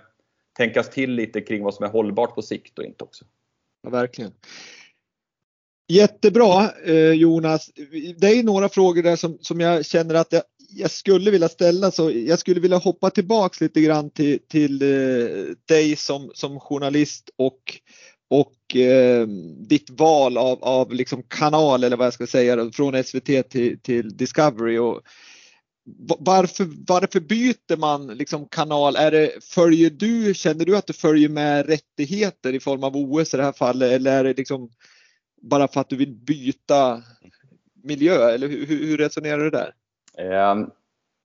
tänkas 0.56 0.90
till 0.90 1.10
lite 1.10 1.40
kring 1.40 1.62
vad 1.62 1.74
som 1.74 1.84
är 1.84 1.90
hållbart 1.90 2.34
på 2.34 2.42
sikt 2.42 2.78
och 2.78 2.84
inte 2.84 3.04
också. 3.04 3.24
Ja, 3.82 3.90
verkligen. 3.90 4.32
Jättebra 5.88 6.70
eh, 6.84 7.12
Jonas. 7.12 7.70
Det 8.16 8.26
är 8.26 8.42
några 8.42 8.68
frågor 8.68 9.02
där 9.02 9.16
som, 9.16 9.38
som 9.40 9.60
jag 9.60 9.86
känner 9.86 10.14
att 10.14 10.32
jag, 10.32 10.42
jag, 10.70 10.90
skulle 10.90 11.30
vilja 11.30 11.48
ställa. 11.48 11.90
Så 11.90 12.10
jag 12.10 12.38
skulle 12.38 12.60
vilja 12.60 12.76
hoppa 12.76 13.10
tillbaks 13.10 13.60
lite 13.60 13.80
grann 13.80 14.10
till, 14.10 14.38
till 14.48 14.82
eh, 14.82 14.88
dig 15.68 15.96
som, 15.96 16.30
som 16.34 16.60
journalist 16.60 17.30
och, 17.36 17.60
och 18.30 18.76
eh, 18.76 19.26
ditt 19.68 19.90
val 19.90 20.38
av, 20.38 20.64
av 20.64 20.92
liksom 20.92 21.22
kanal 21.22 21.84
eller 21.84 21.96
vad 21.96 22.06
jag 22.06 22.14
ska 22.14 22.26
säga 22.26 22.70
från 22.70 23.04
SVT 23.04 23.50
till, 23.50 23.78
till 23.82 24.16
Discovery. 24.16 24.78
Och, 24.78 25.02
varför, 26.18 26.66
varför 26.86 27.20
byter 27.20 27.76
man 27.76 28.06
liksom 28.06 28.48
kanal? 28.48 28.96
Är 28.96 29.10
det, 29.10 29.44
följer 29.44 29.90
du, 29.90 30.34
känner 30.34 30.64
du 30.64 30.76
att 30.76 30.86
du 30.86 30.92
följer 30.92 31.28
med 31.28 31.66
rättigheter 31.66 32.52
i 32.52 32.60
form 32.60 32.84
av 32.84 32.96
OS 32.96 33.34
i 33.34 33.36
det 33.36 33.42
här 33.42 33.52
fallet 33.52 33.92
eller 33.92 34.18
är 34.18 34.24
det 34.24 34.36
liksom 34.36 34.70
bara 35.42 35.68
för 35.68 35.80
att 35.80 35.88
du 35.88 35.96
vill 35.96 36.12
byta 36.12 37.02
miljö 37.84 38.30
eller 38.30 38.48
hur, 38.48 38.66
hur 38.66 38.96
resonerar 38.96 39.38
du 39.38 39.50
där? 39.50 39.72
Um, 40.52 40.70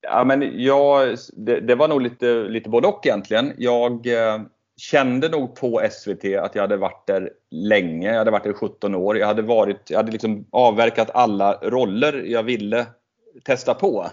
ja, 0.02 0.24
men 0.24 0.64
jag, 0.64 1.18
det, 1.34 1.60
det, 1.60 1.76
var 1.76 1.88
nog 1.88 2.02
lite, 2.02 2.34
lite 2.34 2.70
både 2.70 2.88
och 2.88 3.06
egentligen. 3.06 3.54
Jag 3.58 4.08
eh, 4.08 4.42
kände 4.78 5.30
nog 5.30 5.56
på 5.56 5.82
SVT 5.92 6.26
att 6.26 6.56
jag 6.56 6.62
hade 6.62 6.78
varit 6.78 7.08
där 7.08 7.30
länge. 7.52 8.12
Jag 8.12 8.18
hade 8.18 8.32
varit 8.32 8.44
där 8.44 8.52
i 8.52 8.54
17 8.54 8.96
år. 8.96 9.18
Jag 9.18 9.28
hade, 9.28 9.42
varit, 9.42 9.90
jag 9.90 9.98
hade 9.98 10.12
liksom 10.12 10.46
avverkat 10.52 11.10
alla 11.14 11.54
roller 11.54 12.14
jag 12.14 12.44
ville 12.44 12.86
testa 13.44 13.74
på. 13.74 14.08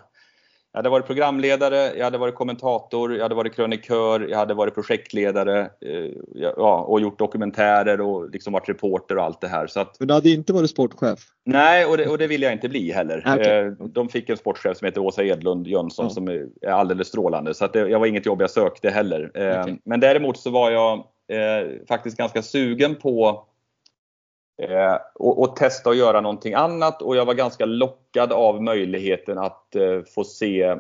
Jag 0.73 0.79
hade 0.79 0.89
varit 0.89 1.07
programledare, 1.07 1.93
jag 1.97 2.05
hade 2.05 2.19
varit 2.19 2.35
kommentator, 2.35 3.15
jag 3.15 3.23
hade 3.23 3.35
varit 3.35 3.55
krönikör, 3.55 4.27
jag 4.31 4.39
hade 4.39 4.55
varit 4.55 4.75
projektledare 4.75 5.61
eh, 5.61 6.13
ja, 6.35 6.83
och 6.83 7.01
gjort 7.01 7.19
dokumentärer 7.19 8.01
och 8.01 8.31
liksom 8.31 8.53
varit 8.53 8.69
reporter 8.69 9.19
och 9.19 9.25
allt 9.25 9.41
det 9.41 9.49
här. 9.49 9.67
Så 9.67 9.81
att, 9.81 9.97
Men 9.99 10.09
du 10.09 10.15
hade 10.15 10.31
inte 10.31 10.53
varit 10.53 10.71
sportchef? 10.71 11.19
Nej, 11.45 11.87
och 11.87 11.97
det, 11.97 12.07
och 12.07 12.19
det 12.19 12.27
vill 12.27 12.43
jag 12.43 12.53
inte 12.53 12.69
bli 12.69 12.93
heller. 12.93 13.19
Okay. 13.19 13.67
Eh, 13.67 13.73
de 13.73 14.09
fick 14.09 14.29
en 14.29 14.37
sportchef 14.37 14.77
som 14.77 14.87
heter 14.87 15.01
Åsa 15.01 15.25
Edlund 15.25 15.67
Jönsson 15.67 16.07
ja. 16.07 16.11
som 16.11 16.29
är 16.29 16.69
alldeles 16.69 17.09
strålande. 17.09 17.55
Så 17.55 17.65
att 17.65 17.73
det, 17.73 17.89
jag 17.89 17.99
var 17.99 18.07
inget 18.07 18.27
jobb 18.27 18.41
jag 18.41 18.51
sökte 18.51 18.91
heller. 18.91 19.31
Eh, 19.35 19.61
okay. 19.61 19.77
Men 19.85 20.01
däremot 20.01 20.39
så 20.39 20.51
var 20.51 20.71
jag 20.71 20.99
eh, 21.33 21.69
faktiskt 21.89 22.17
ganska 22.17 22.43
sugen 22.43 22.95
på 22.95 23.45
Eh, 24.63 24.99
och, 25.15 25.43
och, 25.43 25.57
testa 25.57 25.91
att 25.91 25.97
göra 25.97 26.21
någonting 26.21 26.55
annat 26.55 27.03
och 27.03 27.17
jag 27.17 27.25
var 27.25 27.35
ganska 27.35 27.65
lockad 27.65 28.33
av 28.33 28.63
möjligheten 28.63 29.39
att 29.39 29.77
eh, 29.77 30.03
få 30.15 30.25
se 30.25 30.63
eh, 30.63 30.79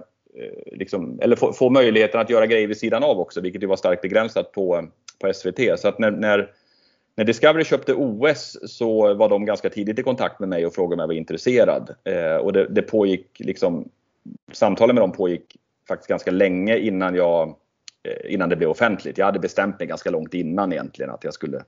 liksom, 0.72 1.18
eller 1.22 1.36
få, 1.36 1.52
få, 1.52 1.70
möjligheten 1.70 2.20
att 2.20 2.30
göra 2.30 2.46
grejer 2.46 2.66
vid 2.68 2.76
sidan 2.76 3.04
av 3.04 3.20
också, 3.20 3.40
vilket 3.40 3.62
ju 3.62 3.66
var 3.66 3.76
starkt 3.76 4.02
begränsat 4.02 4.52
på, 4.52 4.88
på 5.20 5.32
SVT. 5.32 5.80
Så 5.80 5.88
att 5.88 5.98
när, 5.98 6.10
när, 6.10 6.50
när 7.16 7.24
Discovery 7.24 7.64
köpte 7.64 7.94
OS 7.94 8.58
så 8.66 9.14
var 9.14 9.28
de 9.28 9.44
ganska 9.44 9.70
tidigt 9.70 9.98
i 9.98 10.02
kontakt 10.02 10.40
med 10.40 10.48
mig 10.48 10.66
och 10.66 10.74
frågade 10.74 10.94
om 10.94 11.00
jag 11.00 11.06
var 11.06 11.14
intresserad. 11.14 11.94
Eh, 12.04 12.36
och 12.36 12.52
det, 12.52 12.66
det 12.68 12.82
pågick 12.82 13.26
liksom, 13.38 13.88
samtalen 14.52 14.94
med 14.94 15.02
dem 15.02 15.12
pågick 15.12 15.56
faktiskt 15.88 16.08
ganska 16.08 16.30
länge 16.30 16.78
innan 16.78 17.14
jag 17.14 17.48
eh, 18.02 18.34
innan 18.34 18.48
det 18.48 18.56
blev 18.56 18.70
offentligt. 18.70 19.18
Jag 19.18 19.26
hade 19.26 19.38
bestämt 19.38 19.78
mig 19.78 19.88
ganska 19.88 20.10
långt 20.10 20.34
innan 20.34 20.72
egentligen 20.72 21.10
att 21.10 21.24
jag 21.24 21.34
skulle 21.34 21.62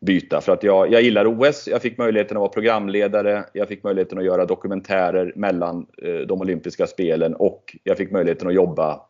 byta. 0.00 0.40
För 0.40 0.52
att 0.52 0.62
jag, 0.62 0.92
jag 0.92 1.02
gillar 1.02 1.26
OS, 1.26 1.68
jag 1.68 1.82
fick 1.82 1.98
möjligheten 1.98 2.36
att 2.36 2.40
vara 2.40 2.50
programledare, 2.50 3.44
jag 3.52 3.68
fick 3.68 3.82
möjligheten 3.82 4.18
att 4.18 4.24
göra 4.24 4.44
dokumentärer 4.44 5.32
mellan 5.36 5.86
eh, 6.02 6.14
de 6.14 6.40
olympiska 6.40 6.86
spelen 6.86 7.34
och 7.34 7.76
jag 7.82 7.96
fick 7.96 8.10
möjligheten 8.10 8.48
att 8.48 8.54
jobba 8.54 9.00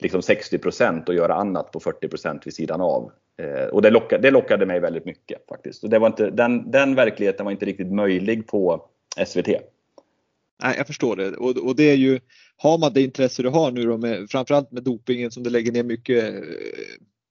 liksom 0.00 0.20
60% 0.20 1.08
och 1.08 1.14
göra 1.14 1.34
annat 1.34 1.72
på 1.72 1.80
40 1.80 2.08
% 2.08 2.46
vid 2.46 2.54
sidan 2.54 2.80
av. 2.80 3.12
Eh, 3.42 3.66
och 3.66 3.82
det 3.82 3.90
lockade, 3.90 4.22
det 4.22 4.30
lockade 4.30 4.66
mig 4.66 4.80
väldigt 4.80 5.04
mycket 5.04 5.48
faktiskt. 5.48 5.84
Och 5.84 5.90
det 5.90 5.98
var 5.98 6.06
inte, 6.06 6.30
den, 6.30 6.70
den 6.70 6.94
verkligheten 6.94 7.44
var 7.44 7.52
inte 7.52 7.66
riktigt 7.66 7.92
möjlig 7.92 8.46
på 8.46 8.88
SVT. 9.26 9.48
Nej, 10.62 10.74
jag 10.76 10.86
förstår 10.86 11.16
det 11.16 11.36
och, 11.36 11.56
och 11.56 11.76
det 11.76 11.90
är 11.90 11.96
ju, 11.96 12.20
har 12.56 12.78
man 12.78 12.92
det 12.92 13.02
intresse 13.02 13.42
du 13.42 13.48
har 13.48 13.70
nu 13.70 13.82
då 13.82 13.98
med, 13.98 14.30
framförallt 14.30 14.72
med 14.72 14.82
dopingen 14.82 15.30
som 15.30 15.42
du 15.42 15.50
lägger 15.50 15.72
ner 15.72 15.82
mycket 15.82 16.24
eh, 16.24 16.40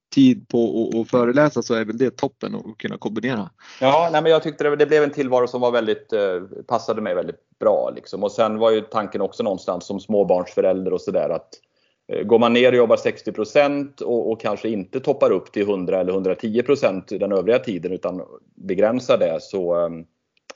tid 0.09 0.47
på 0.47 0.89
att 1.01 1.09
föreläsa 1.09 1.61
så 1.61 1.73
är 1.73 1.85
väl 1.85 1.97
det 1.97 2.17
toppen 2.17 2.55
att 2.55 2.77
kunna 2.77 2.97
kombinera. 2.97 3.49
Ja, 3.81 4.09
nej, 4.11 4.21
men 4.21 4.31
jag 4.31 4.43
tyckte 4.43 4.63
det, 4.63 4.75
det 4.75 4.85
blev 4.85 5.03
en 5.03 5.11
tillvaro 5.11 5.47
som 5.47 5.61
var 5.61 5.71
väldigt, 5.71 6.13
eh, 6.13 6.41
passade 6.67 7.01
mig 7.01 7.15
väldigt 7.15 7.59
bra. 7.59 7.91
Liksom. 7.95 8.23
Och 8.23 8.31
sen 8.31 8.57
var 8.57 8.71
ju 8.71 8.81
tanken 8.81 9.21
också 9.21 9.43
någonstans 9.43 9.85
som 9.85 9.99
småbarnsförälder 9.99 10.93
och 10.93 11.01
sådär 11.01 11.29
att 11.29 11.49
eh, 12.13 12.23
Går 12.23 12.39
man 12.39 12.53
ner 12.53 12.71
och 12.71 12.77
jobbar 12.77 12.97
60 12.97 13.33
och, 14.05 14.31
och, 14.31 14.41
kanske 14.41 14.69
inte 14.69 14.99
toppar 14.99 15.31
upp 15.31 15.51
till 15.51 15.61
100 15.61 15.99
eller 15.99 16.13
110% 16.13 17.19
den 17.19 17.31
övriga 17.31 17.59
tiden 17.59 17.91
utan 17.91 18.21
begränsar 18.55 19.17
det 19.17 19.37
så, 19.41 19.85
eh, 19.85 19.89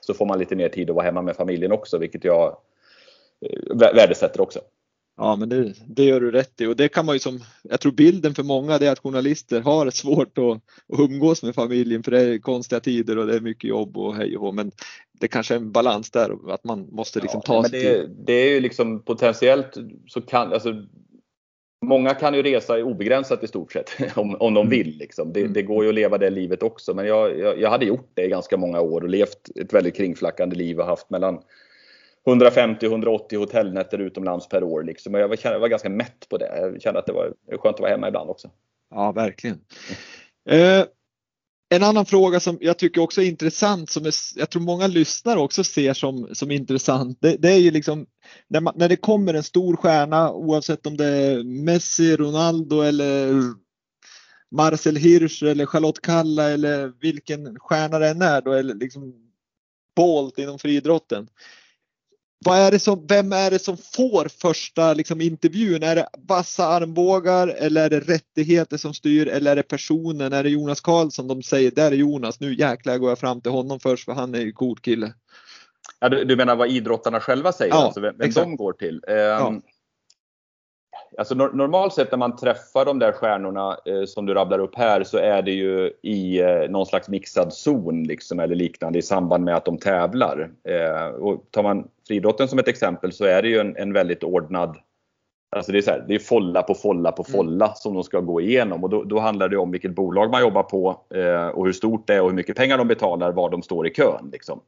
så 0.00 0.14
får 0.14 0.26
man 0.26 0.38
lite 0.38 0.56
mer 0.56 0.68
tid 0.68 0.90
att 0.90 0.96
vara 0.96 1.04
hemma 1.06 1.22
med 1.22 1.36
familjen 1.36 1.72
också 1.72 1.98
vilket 1.98 2.24
jag 2.24 2.56
eh, 3.40 3.76
värdesätter 3.76 4.40
också. 4.40 4.60
Ja, 5.16 5.36
men 5.36 5.48
det, 5.48 5.74
det, 5.86 6.04
gör 6.04 6.20
du 6.20 6.30
rätt 6.30 6.60
i 6.60 6.66
och 6.66 6.76
det 6.76 6.88
kan 6.88 7.06
man 7.06 7.14
ju 7.14 7.18
som, 7.18 7.40
jag 7.62 7.80
tror 7.80 7.92
bilden 7.92 8.34
för 8.34 8.42
många 8.42 8.74
är 8.74 8.92
att 8.92 8.98
journalister 8.98 9.60
har 9.60 9.90
svårt 9.90 10.38
att, 10.38 10.44
att 10.44 11.00
umgås 11.00 11.42
med 11.42 11.54
familjen 11.54 12.02
för 12.02 12.10
det 12.10 12.20
är 12.20 12.38
konstiga 12.38 12.80
tider 12.80 13.18
och 13.18 13.26
det 13.26 13.36
är 13.36 13.40
mycket 13.40 13.70
jobb 13.70 13.96
och 13.96 14.16
hej 14.16 14.36
och 14.36 14.54
men 14.54 14.72
det 15.20 15.28
kanske 15.28 15.54
är 15.54 15.58
en 15.58 15.72
balans 15.72 16.10
där 16.10 16.52
att 16.52 16.64
man 16.64 16.88
måste 16.90 17.20
liksom 17.20 17.40
ja, 17.44 17.54
ta 17.54 17.68
sig 17.68 17.82
det, 17.82 18.00
till. 18.00 18.10
Det 18.24 18.32
är 18.32 18.50
ju 18.50 18.60
liksom 18.60 19.02
potentiellt 19.02 19.76
så 20.06 20.20
kan, 20.20 20.52
alltså 20.52 20.74
Många 21.84 22.14
kan 22.14 22.34
ju 22.34 22.42
resa 22.42 22.84
obegränsat 22.84 23.44
i 23.44 23.46
stort 23.46 23.72
sett 23.72 23.90
om, 24.16 24.36
om 24.40 24.54
de 24.54 24.66
mm. 24.66 24.70
vill. 24.70 24.98
Liksom. 24.98 25.32
Det, 25.32 25.46
det, 25.46 25.62
går 25.62 25.84
ju 25.84 25.88
att 25.88 25.94
leva 25.94 26.18
det 26.18 26.30
livet 26.30 26.62
också 26.62 26.94
men 26.94 27.06
jag, 27.06 27.38
jag, 27.38 27.60
jag 27.60 27.70
hade 27.70 27.86
gjort 27.86 28.10
det 28.14 28.24
i 28.24 28.28
ganska 28.28 28.56
många 28.56 28.80
år 28.80 29.00
och 29.00 29.08
levt 29.08 29.50
ett 29.60 29.72
väldigt 29.72 29.96
kringflackande 29.96 30.56
liv 30.56 30.80
och 30.80 30.86
haft 30.86 31.10
mellan 31.10 31.40
150-180 32.26 33.36
hotellnätter 33.36 33.98
utomlands 33.98 34.48
per 34.48 34.64
år. 34.64 34.82
Liksom. 34.82 35.14
Jag, 35.14 35.28
var, 35.28 35.38
jag 35.42 35.60
var 35.60 35.68
ganska 35.68 35.88
mätt 35.88 36.28
på 36.28 36.38
det. 36.38 36.58
Jag 36.60 36.82
kände 36.82 37.00
att 37.00 37.06
det 37.06 37.12
var 37.12 37.34
skönt 37.58 37.74
att 37.74 37.80
vara 37.80 37.90
hemma 37.90 38.08
ibland 38.08 38.30
också. 38.30 38.50
Ja, 38.90 39.12
verkligen. 39.12 39.60
Eh, 40.50 40.84
en 41.68 41.82
annan 41.82 42.06
fråga 42.06 42.40
som 42.40 42.58
jag 42.60 42.78
tycker 42.78 43.00
också 43.00 43.22
är 43.22 43.26
intressant, 43.26 43.90
som 43.90 44.06
är, 44.06 44.12
jag 44.36 44.50
tror 44.50 44.62
många 44.62 44.86
lyssnare 44.86 45.38
också 45.38 45.64
ser 45.64 45.94
som, 45.94 46.28
som 46.32 46.50
intressant, 46.50 47.18
det, 47.20 47.36
det 47.36 47.52
är 47.52 47.58
ju 47.58 47.70
liksom 47.70 48.06
när, 48.48 48.60
man, 48.60 48.74
när 48.76 48.88
det 48.88 48.96
kommer 48.96 49.34
en 49.34 49.42
stor 49.42 49.76
stjärna 49.76 50.32
oavsett 50.32 50.86
om 50.86 50.96
det 50.96 51.06
är 51.06 51.44
Messi, 51.44 52.16
Ronaldo 52.16 52.80
eller 52.80 53.32
Marcel 54.50 54.96
Hirsch 54.96 55.42
eller 55.42 55.66
Charlotte 55.66 56.00
Kalla 56.00 56.50
eller 56.50 56.92
vilken 57.00 57.58
stjärna 57.60 57.98
det 57.98 58.08
än 58.08 58.22
är 58.22 58.40
då, 58.40 58.52
eller 58.52 58.74
liksom 58.74 59.14
Bolt 59.96 60.38
inom 60.38 60.58
friidrotten 60.58 61.28
vad 62.44 62.58
är 62.58 62.70
det 62.70 62.78
som, 62.78 63.06
vem 63.06 63.32
är 63.32 63.50
det 63.50 63.58
som 63.58 63.76
får 63.76 64.28
första 64.28 64.94
liksom, 64.94 65.20
intervjun? 65.20 65.82
Är 65.82 65.96
det 65.96 66.08
vassa 66.18 66.66
armbågar 66.66 67.48
eller 67.48 67.84
är 67.84 67.90
det 67.90 68.00
rättigheter 68.00 68.76
som 68.76 68.94
styr 68.94 69.28
eller 69.28 69.50
är 69.50 69.56
det 69.56 69.62
personen? 69.62 70.32
Är 70.32 70.42
det 70.42 70.48
Jonas 70.48 70.80
Karlsson 70.80 71.28
de 71.28 71.42
säger, 71.42 71.70
där 71.70 71.92
är 71.92 71.96
Jonas, 71.96 72.40
nu 72.40 72.54
jäklar 72.54 72.98
går 72.98 73.10
jag 73.10 73.18
fram 73.18 73.40
till 73.40 73.52
honom 73.52 73.80
först 73.80 74.04
för 74.04 74.12
han 74.12 74.34
är 74.34 74.40
ju 74.40 74.52
cool 74.52 74.78
kille. 74.78 75.14
Ja, 76.00 76.08
du, 76.08 76.24
du 76.24 76.36
menar 76.36 76.56
vad 76.56 76.68
idrottarna 76.68 77.20
själva 77.20 77.52
säger, 77.52 77.74
ja, 77.74 77.84
alltså 77.84 78.00
vem, 78.00 78.14
vem 78.18 78.30
de 78.30 78.56
går 78.56 78.72
till? 78.72 78.94
Um, 79.08 79.16
ja. 79.16 79.60
Alltså 81.18 81.34
normalt 81.34 81.92
sett 81.92 82.10
när 82.10 82.18
man 82.18 82.36
träffar 82.36 82.84
de 82.84 82.98
där 82.98 83.12
stjärnorna 83.12 83.76
eh, 83.84 84.04
som 84.04 84.26
du 84.26 84.34
rabblar 84.34 84.58
upp 84.58 84.74
här 84.76 85.04
så 85.04 85.18
är 85.18 85.42
det 85.42 85.50
ju 85.50 85.92
i 86.02 86.40
eh, 86.40 86.70
någon 86.70 86.86
slags 86.86 87.08
mixad 87.08 87.52
zon 87.52 88.04
liksom, 88.04 88.40
eller 88.40 88.54
liknande 88.54 88.98
i 88.98 89.02
samband 89.02 89.44
med 89.44 89.56
att 89.56 89.64
de 89.64 89.78
tävlar. 89.78 90.50
Eh, 90.68 91.06
och 91.06 91.44
tar 91.50 91.62
man 91.62 91.88
friidrotten 92.08 92.48
som 92.48 92.58
ett 92.58 92.68
exempel 92.68 93.12
så 93.12 93.24
är 93.24 93.42
det 93.42 93.48
ju 93.48 93.58
en, 93.58 93.76
en 93.76 93.92
väldigt 93.92 94.24
ordnad 94.24 94.76
Alltså 95.54 95.72
det 95.72 95.78
är, 95.78 95.82
så 95.82 95.90
här, 95.90 96.04
det 96.08 96.14
är 96.14 96.18
folla 96.18 96.62
på 96.62 96.74
folla 96.74 97.12
på 97.12 97.24
mm. 97.28 97.32
folla 97.32 97.64
mm. 97.64 97.74
som 97.76 97.94
de 97.94 98.02
ska 98.02 98.20
gå 98.20 98.40
igenom 98.40 98.84
och 98.84 98.90
då, 98.90 99.04
då, 99.04 99.18
handlar 99.18 99.48
det 99.48 99.56
om 99.56 99.70
vilket 99.70 99.94
bolag 99.94 100.30
man 100.30 100.40
jobbar 100.40 100.62
på 100.62 101.00
eh, 101.14 101.48
och 101.48 101.64
hur 101.64 101.72
stort 101.72 102.06
det 102.06 102.14
är 102.14 102.20
och 102.20 102.28
hur 102.28 102.36
mycket 102.36 102.56
pengar 102.56 102.78
de 102.78 102.88
betalar, 102.88 103.32
var 103.32 103.50
de 103.50 103.62
står 103.62 103.86
i 103.86 103.90
kön. 103.90 104.28
Liksom. 104.32 104.60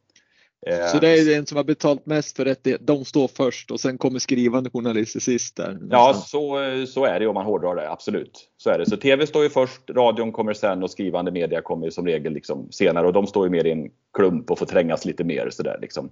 Eh, 0.67 0.87
så 0.87 0.99
det 0.99 1.09
är 1.09 1.25
den 1.25 1.47
som 1.47 1.57
har 1.57 1.65
betalt 1.65 2.07
mest 2.07 2.37
för 2.37 2.45
rättighet. 2.45 2.81
De 2.85 3.05
står 3.05 3.29
först 3.29 3.71
och 3.71 3.81
sen 3.81 3.99
kommer 3.99 4.19
skrivande 4.19 4.71
journalister 4.71 5.21
sist 5.21 5.57
där. 5.57 5.79
Ja, 5.91 6.15
så, 6.15 6.59
så 6.89 7.05
är 7.05 7.21
det 7.21 7.27
om 7.27 7.35
man 7.35 7.45
hårdrar 7.45 7.77
det. 7.77 7.91
Absolut. 7.91 8.49
Så 8.57 8.71
är 8.71 8.79
det. 8.79 8.87
Så 8.87 8.97
TV 8.97 9.27
står 9.27 9.43
ju 9.43 9.51
först, 9.51 9.91
radion 9.91 10.33
kommer 10.33 10.53
sen 10.53 10.83
och 10.83 10.91
skrivande 10.91 11.31
media 11.31 11.63
kommer 11.63 11.91
som 11.91 12.07
regel 12.07 12.33
liksom 12.33 12.69
senare 12.71 13.07
och 13.07 13.13
de 13.13 13.27
står 13.27 13.47
ju 13.47 13.51
mer 13.51 13.67
i 13.67 13.73
en 13.73 13.91
klump 14.17 14.51
och 14.51 14.59
får 14.59 14.67
trängas 14.67 15.05
lite 15.05 15.25
mer 15.25 15.51
sådär 15.51 15.79
liksom. 15.81 16.11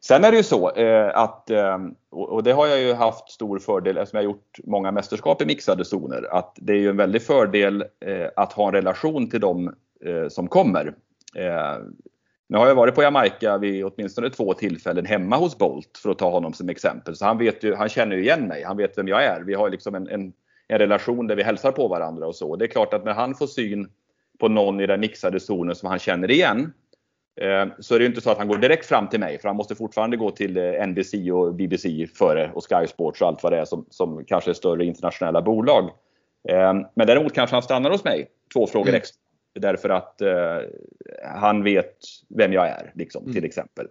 Sen 0.00 0.24
är 0.24 0.30
det 0.30 0.36
ju 0.36 0.42
så 0.42 0.70
eh, 0.70 1.18
att, 1.18 1.50
eh, 1.50 1.78
och 2.10 2.42
det 2.42 2.52
har 2.52 2.66
jag 2.66 2.80
ju 2.80 2.92
haft 2.92 3.30
stor 3.30 3.58
fördel 3.58 3.96
eftersom 3.96 4.16
jag 4.16 4.24
har 4.24 4.32
gjort 4.32 4.58
många 4.64 4.92
mästerskap 4.92 5.42
i 5.42 5.46
mixade 5.46 5.84
zoner, 5.84 6.26
att 6.30 6.56
det 6.56 6.72
är 6.72 6.76
ju 6.76 6.90
en 6.90 6.96
väldig 6.96 7.22
fördel 7.22 7.84
att 8.36 8.52
ha 8.52 8.68
en 8.68 8.74
relation 8.74 9.30
till 9.30 9.40
dem 9.40 9.74
som 10.28 10.48
kommer. 10.48 10.94
Nu 12.50 12.58
har 12.58 12.66
jag 12.66 12.74
varit 12.74 12.94
på 12.94 13.02
Jamaica 13.02 13.58
vid 13.58 13.84
åtminstone 13.84 14.30
två 14.30 14.54
tillfällen 14.54 15.06
hemma 15.06 15.36
hos 15.36 15.58
Bolt 15.58 15.98
för 16.02 16.10
att 16.10 16.18
ta 16.18 16.30
honom 16.30 16.52
som 16.52 16.68
exempel. 16.68 17.16
Så 17.16 17.24
han, 17.24 17.38
vet 17.38 17.64
ju, 17.64 17.74
han 17.74 17.88
känner 17.88 18.16
ju 18.16 18.22
igen 18.22 18.48
mig. 18.48 18.62
Han 18.62 18.76
vet 18.76 18.98
vem 18.98 19.08
jag 19.08 19.24
är. 19.24 19.40
Vi 19.40 19.54
har 19.54 19.70
liksom 19.70 19.94
en, 19.94 20.08
en, 20.08 20.32
en 20.68 20.78
relation 20.78 21.26
där 21.26 21.36
vi 21.36 21.42
hälsar 21.42 21.72
på 21.72 21.88
varandra 21.88 22.26
och 22.26 22.36
så. 22.36 22.56
Det 22.56 22.64
är 22.64 22.68
klart 22.68 22.94
att 22.94 23.04
när 23.04 23.12
han 23.12 23.34
får 23.34 23.46
syn 23.46 23.88
på 24.38 24.48
någon 24.48 24.80
i 24.80 24.86
den 24.86 25.00
mixade 25.00 25.40
zonen 25.40 25.74
som 25.74 25.88
han 25.88 25.98
känner 25.98 26.30
igen 26.30 26.72
eh, 27.40 27.66
så 27.78 27.94
är 27.94 27.98
det 27.98 28.06
inte 28.06 28.20
så 28.20 28.30
att 28.30 28.38
han 28.38 28.48
går 28.48 28.56
direkt 28.56 28.86
fram 28.86 29.08
till 29.08 29.20
mig 29.20 29.38
för 29.38 29.48
han 29.48 29.56
måste 29.56 29.74
fortfarande 29.74 30.16
gå 30.16 30.30
till 30.30 30.56
eh, 30.56 30.86
NBC 30.86 31.14
och 31.32 31.54
BBC 31.54 32.06
före 32.06 32.50
och 32.54 32.64
Sky 32.64 32.86
Sports 32.86 33.20
och 33.20 33.28
allt 33.28 33.42
vad 33.42 33.52
det 33.52 33.58
är 33.58 33.64
som, 33.64 33.86
som 33.90 34.24
kanske 34.24 34.50
är 34.50 34.54
större 34.54 34.84
internationella 34.84 35.42
bolag. 35.42 35.84
Eh, 36.48 36.74
men 36.94 37.06
däremot 37.06 37.32
kanske 37.32 37.56
han 37.56 37.62
stannar 37.62 37.90
hos 37.90 38.04
mig 38.04 38.30
två 38.52 38.66
frågor 38.66 38.88
mm. 38.88 38.98
extra 38.98 39.27
Därför 39.58 39.88
att 39.88 40.20
eh, 40.20 40.58
han 41.24 41.62
vet 41.62 41.96
vem 42.28 42.52
jag 42.52 42.68
är, 42.68 42.92
liksom, 42.94 43.22
mm. 43.22 43.34
till 43.34 43.44
exempel. 43.44 43.86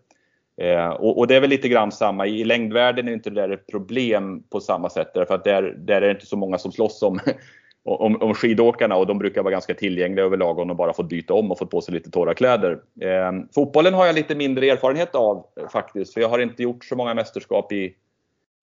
Eh, 0.62 0.90
och, 0.90 1.18
och, 1.18 1.28
det 1.28 1.36
är 1.36 1.42
väl 1.42 1.50
lite 1.50 1.70
grann 1.70 1.92
samma, 1.92 2.28
i 2.28 2.44
längdvärlden 2.44 3.08
är 3.08 3.14
inte 3.14 3.30
det 3.30 3.54
ett 3.54 3.68
problem 3.68 4.44
på 4.50 4.60
samma 4.60 4.90
sätt. 4.90 5.14
Därför 5.14 5.36
att 5.36 5.44
där, 5.44 5.76
där 5.78 5.96
är 5.96 6.02
det 6.02 6.12
inte 6.12 6.26
så 6.26 6.38
många 6.38 6.58
som 6.58 6.72
slåss 6.72 7.04
om, 7.04 7.20
om, 7.84 8.22
om 8.22 8.34
skidåkarna 8.34 8.96
och 8.96 9.08
de 9.08 9.20
brukar 9.20 9.44
vara 9.44 9.52
ganska 9.52 9.74
tillgängliga 9.74 10.26
överlag 10.26 10.60
om 10.60 10.68
de 10.68 10.78
bara 10.78 10.94
fått 10.94 11.10
byta 11.10 11.34
om 11.34 11.52
och 11.52 11.60
fått 11.60 11.70
på 11.70 11.82
sig 11.82 11.94
lite 11.94 12.12
torra 12.12 12.34
kläder. 12.34 12.80
Eh, 13.02 13.32
fotbollen 13.56 13.94
har 13.94 14.06
jag 14.06 14.16
lite 14.16 14.36
mindre 14.36 14.70
erfarenhet 14.70 15.16
av 15.16 15.46
faktiskt, 15.72 16.14
för 16.14 16.22
jag 16.22 16.30
har 16.30 16.40
inte 16.40 16.64
gjort 16.64 16.86
så 16.86 16.96
många 16.96 17.14
mästerskap 17.14 17.72
i, 17.72 17.94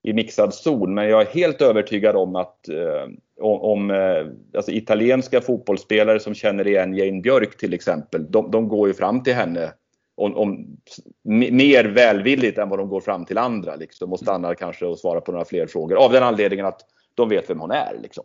i 0.03 0.13
mixad 0.13 0.55
zon. 0.55 0.95
Men 0.95 1.09
jag 1.09 1.21
är 1.21 1.27
helt 1.27 1.63
övertygad 1.63 2.17
om 2.17 2.37
att 2.37 2.69
eh, 2.69 3.07
om 3.41 3.91
eh, 3.91 4.27
alltså 4.57 4.73
italienska 4.73 5.41
fotbollsspelare 5.41 6.21
som 6.21 6.35
känner 6.35 6.67
igen 6.67 6.95
Jane 6.95 7.21
Björk 7.21 7.57
till 7.57 7.75
exempel, 7.75 8.31
de, 8.31 8.51
de 8.51 8.69
går 8.69 8.89
ju 8.89 8.95
fram 8.95 9.23
till 9.23 9.35
henne 9.35 9.73
om, 10.17 10.37
om, 10.37 10.77
mer 11.23 11.85
välvilligt 11.85 12.59
än 12.59 12.69
vad 12.69 12.79
de 12.79 12.89
går 12.89 13.01
fram 13.01 13.25
till 13.25 13.39
andra 13.39 13.77
liksom, 13.77 14.13
och 14.13 14.19
stannar 14.21 14.55
kanske 14.55 14.87
och 14.87 14.99
svarar 14.99 15.21
på 15.21 15.33
några 15.33 15.45
fler 15.45 15.67
frågor 15.67 15.97
av 15.97 16.13
den 16.13 16.23
anledningen 16.23 16.67
att 16.67 16.81
de 17.15 17.29
vet 17.29 17.51
vem 17.51 17.61
hon 17.61 17.71
är. 17.71 17.99
Liksom. 18.03 18.25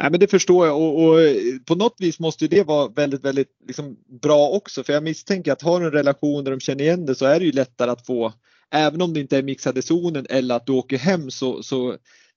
Nej, 0.00 0.10
men 0.10 0.20
det 0.20 0.26
förstår 0.26 0.66
jag 0.66 0.80
och, 0.80 1.04
och, 1.04 1.20
eh, 1.20 1.36
på 1.66 1.74
något 1.74 1.96
vis 1.98 2.20
måste 2.20 2.46
det 2.46 2.62
vara 2.62 2.88
väldigt, 2.88 3.24
väldigt 3.24 3.50
liksom, 3.66 3.96
bra 4.22 4.48
också. 4.48 4.84
För 4.84 4.92
jag 4.92 5.02
misstänker 5.02 5.52
att 5.52 5.62
har 5.62 5.80
du 5.80 5.86
en 5.86 5.92
relation 5.92 6.44
där 6.44 6.50
de 6.50 6.60
känner 6.60 6.84
igen 6.84 7.06
det 7.06 7.14
så 7.14 7.26
är 7.26 7.38
det 7.38 7.44
ju 7.44 7.52
lättare 7.52 7.90
att 7.90 8.06
få 8.06 8.32
även 8.70 9.02
om 9.02 9.14
det 9.14 9.20
inte 9.20 9.38
är 9.38 9.42
mixade 9.42 9.82
zonen 9.82 10.26
eller 10.30 10.54
att 10.54 10.66
du 10.66 10.72
åker 10.72 10.98
hem 10.98 11.30
så, 11.30 11.62
så, 11.62 11.96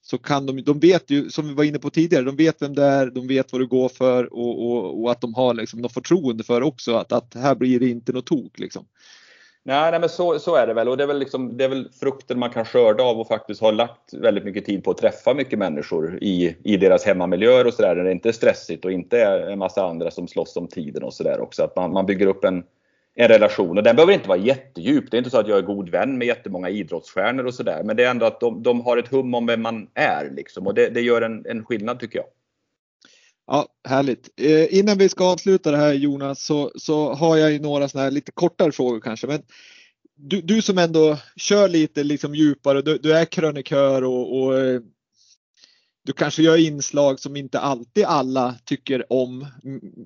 så 0.10 0.18
kan 0.18 0.46
de, 0.46 0.62
de 0.62 0.80
vet 0.80 1.10
ju 1.10 1.30
som 1.30 1.48
vi 1.48 1.54
var 1.54 1.64
inne 1.64 1.80
på 1.80 1.90
tidigare, 1.90 2.26
de 2.26 2.36
vet 2.36 2.62
vem 2.62 2.76
det 2.76 2.84
är, 2.84 3.06
de 3.06 3.28
vet 3.28 3.52
vad 3.52 3.62
du 3.62 3.68
går 3.68 3.90
för 3.90 4.34
och, 4.34 4.72
och, 4.72 5.02
och 5.02 5.12
att 5.12 5.22
de 5.22 5.34
har 5.34 5.54
liksom 5.54 5.82
något 5.82 5.94
förtroende 5.94 6.44
för 6.44 6.64
också 6.64 6.96
att, 6.96 7.12
att 7.12 7.34
här 7.34 7.56
blir 7.56 7.80
det 7.80 7.90
inte 7.90 8.12
något 8.12 8.26
tok 8.26 8.60
liksom. 8.60 8.86
Nej, 9.64 9.92
nej 9.92 10.00
men 10.00 10.10
så, 10.10 10.40
så 10.40 10.56
är 10.56 10.68
det 10.68 10.74
väl 10.74 10.90
och 10.90 10.98
det 10.98 11.04
är 11.04 11.08
väl, 11.08 11.20
liksom, 11.20 11.58
det 11.58 11.64
är 11.64 11.70
väl 11.70 11.90
frukten 12.00 12.40
man 12.40 12.50
kan 12.50 12.66
skörda 12.66 13.04
av 13.04 13.20
och 13.20 13.28
faktiskt 13.28 13.62
ha 13.62 13.72
lagt 13.72 14.14
väldigt 14.14 14.46
mycket 14.46 14.66
tid 14.66 14.84
på 14.84 14.92
att 14.92 14.98
träffa 14.98 15.34
mycket 15.34 15.60
människor 15.60 16.24
i, 16.24 16.56
i 16.64 16.78
deras 16.78 17.06
hemmamiljöer 17.06 17.68
och 17.68 17.74
sådär 17.74 17.96
där 17.96 18.04
det 18.04 18.12
inte 18.12 18.30
är 18.30 18.34
stressigt 18.34 18.86
och 18.86 18.92
inte 18.92 19.20
är 19.20 19.40
en 19.40 19.60
massa 19.60 19.86
andra 19.86 20.12
som 20.12 20.28
slåss 20.28 20.58
om 20.58 20.68
tiden 20.68 21.04
och 21.04 21.14
sådär 21.14 21.40
också. 21.40 21.64
Att 21.64 21.76
man, 21.76 21.94
man 21.94 22.06
bygger 22.06 22.28
upp 22.28 22.44
en, 22.44 22.64
en 23.20 23.28
relation. 23.28 23.78
Och 23.78 23.84
den 23.84 23.96
behöver 23.96 24.14
inte 24.14 24.30
vara 24.30 24.40
jättedjup. 24.40 25.12
Det 25.12 25.18
är 25.18 25.20
inte 25.20 25.30
så 25.30 25.38
att 25.38 25.48
jag 25.48 25.58
är 25.58 25.62
god 25.62 25.90
vän 25.90 26.18
med 26.18 26.28
jättemånga 26.28 26.70
idrottsstjärnor 26.70 27.46
och 27.46 27.54
sådär. 27.54 27.84
Men 27.84 27.96
det 27.96 28.04
är 28.04 28.10
ändå 28.10 28.26
att 28.26 28.40
de, 28.40 28.64
de 28.64 28.82
har 28.82 28.98
ett 28.98 29.08
hum 29.08 29.34
om 29.34 29.46
vem 29.46 29.62
man 29.62 29.88
är. 29.94 30.32
Liksom. 30.36 30.68
Och 30.68 30.74
det, 30.74 30.90
det 30.90 31.02
gör 31.02 31.22
en, 31.22 31.46
en 31.46 31.66
skillnad 31.66 32.00
tycker 32.00 32.20
jag. 32.20 32.26
Ja, 33.48 33.68
härligt. 33.88 34.30
Eh, 34.42 34.80
innan 34.80 34.98
vi 34.98 35.10
ska 35.10 35.32
avsluta 35.32 35.72
det 35.72 35.78
här 35.78 35.94
Jonas 35.94 36.46
så, 36.46 36.72
så 36.76 37.14
har 37.14 37.38
jag 37.38 37.52
ju 37.52 37.60
några 37.60 37.90
sådana 37.90 38.04
här 38.04 38.12
lite 38.12 38.32
kortare 38.32 38.72
frågor 38.72 39.00
kanske. 39.00 39.28
Men 39.28 39.42
du, 40.16 40.42
du 40.42 40.62
som 40.62 40.78
ändå 40.78 41.18
kör 41.36 41.68
lite 41.68 42.04
liksom 42.04 42.36
djupare, 42.36 42.82
du, 42.82 42.98
du 42.98 43.14
är 43.14 43.26
krönikör 43.26 44.04
och, 44.04 44.42
och 44.42 44.60
eh, 44.60 44.82
du 46.08 46.14
kanske 46.14 46.42
gör 46.42 46.58
inslag 46.58 47.20
som 47.20 47.36
inte 47.36 47.60
alltid 47.60 48.06
alla 48.06 48.56
tycker 48.66 49.14
om. 49.14 49.46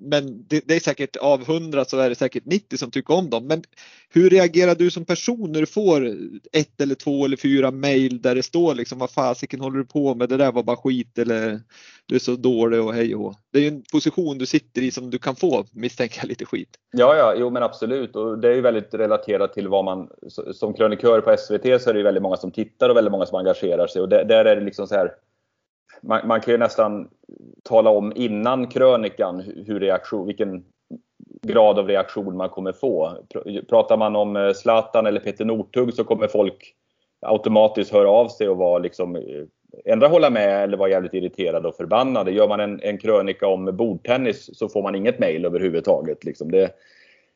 Men 0.01 0.45
det, 0.47 0.61
det, 0.67 0.75
är 0.75 0.79
säkert 0.79 1.15
av 1.15 1.41
100 1.41 1.85
så 1.85 1.97
är 1.97 2.09
det 2.09 2.15
säkert 2.15 2.45
90 2.45 2.77
som 2.77 2.91
tycker 2.91 3.13
om 3.13 3.29
dem. 3.29 3.47
Men 3.47 3.63
hur 4.09 4.29
reagerar 4.29 4.75
du 4.75 4.91
som 4.91 5.05
person 5.05 5.51
när 5.51 5.59
du 5.59 5.65
får 5.65 6.15
ett 6.51 6.81
eller 6.81 6.95
två 6.95 7.25
eller 7.25 7.37
fyra 7.37 7.71
mejl 7.71 8.21
där 8.21 8.35
det 8.35 8.43
står 8.43 8.75
liksom 8.75 8.99
vad 8.99 9.09
fasiken 9.09 9.61
håller 9.61 9.77
du 9.77 9.85
på 9.85 10.15
med? 10.15 10.29
Det 10.29 10.37
där 10.37 10.51
var 10.51 10.63
bara 10.63 10.77
skit 10.77 11.17
eller 11.17 11.61
du 12.05 12.15
är 12.15 12.19
så 12.19 12.35
dålig 12.35 12.81
och 12.81 12.93
hej 12.93 13.15
och 13.15 13.35
Det 13.51 13.59
är 13.59 13.63
ju 13.63 13.67
en 13.67 13.83
position 13.91 14.37
du 14.37 14.45
sitter 14.45 14.81
i 14.81 14.91
som 14.91 15.09
du 15.09 15.17
kan 15.17 15.35
få 15.35 15.65
misstänka 15.71 16.21
lite 16.23 16.45
skit. 16.45 16.69
Ja, 16.91 17.15
ja, 17.15 17.35
jo 17.37 17.49
men 17.49 17.63
absolut 17.63 18.15
och 18.15 18.39
det 18.39 18.49
är 18.49 18.53
ju 18.53 18.61
väldigt 18.61 18.93
relaterat 18.93 19.53
till 19.53 19.67
vad 19.67 19.85
man 19.85 20.09
som 20.53 20.73
krönikör 20.73 21.21
på 21.21 21.37
SVT 21.37 21.81
så 21.81 21.89
är 21.89 21.93
det 21.93 21.99
ju 21.99 22.03
väldigt 22.03 22.23
många 22.23 22.37
som 22.37 22.51
tittar 22.51 22.89
och 22.89 22.95
väldigt 22.95 23.11
många 23.11 23.25
som 23.25 23.37
engagerar 23.37 23.87
sig 23.87 24.01
och 24.01 24.09
där, 24.09 24.25
där 24.25 24.45
är 24.45 24.55
det 24.55 24.65
liksom 24.65 24.87
så 24.87 24.95
här 24.95 25.11
man, 26.01 26.27
man, 26.27 26.41
kan 26.41 26.51
ju 26.51 26.57
nästan 26.57 27.09
tala 27.63 27.89
om 27.89 28.13
innan 28.15 28.67
krönikan 28.67 29.39
hur 29.39 29.79
reaktion, 29.79 30.27
vilken 30.27 30.63
grad 31.41 31.79
av 31.79 31.87
reaktion 31.87 32.37
man 32.37 32.49
kommer 32.49 32.71
få. 32.71 33.17
Pratar 33.69 33.97
man 33.97 34.15
om 34.15 34.35
eh, 34.35 34.53
Zlatan 34.53 35.05
eller 35.05 35.19
Peter 35.19 35.45
Northug 35.45 35.93
så 35.93 36.03
kommer 36.03 36.27
folk 36.27 36.75
automatiskt 37.21 37.93
höra 37.93 38.09
av 38.09 38.27
sig 38.27 38.49
och 38.49 38.57
vara 38.57 38.79
liksom 38.79 39.15
eh, 39.15 39.21
ändra 39.85 40.07
hålla 40.07 40.29
med 40.29 40.63
eller 40.63 40.77
vara 40.77 40.89
jävligt 40.89 41.13
irriterade 41.13 41.67
och 41.67 41.75
förbannade. 41.75 42.31
Gör 42.31 42.47
man 42.47 42.59
en, 42.59 42.81
en 42.81 42.97
krönika 42.97 43.47
om 43.47 43.65
bordtennis 43.65 44.57
så 44.57 44.69
får 44.69 44.83
man 44.83 44.95
inget 44.95 45.19
mail 45.19 45.45
överhuvudtaget. 45.45 46.23
Liksom 46.23 46.51
det, 46.51 46.71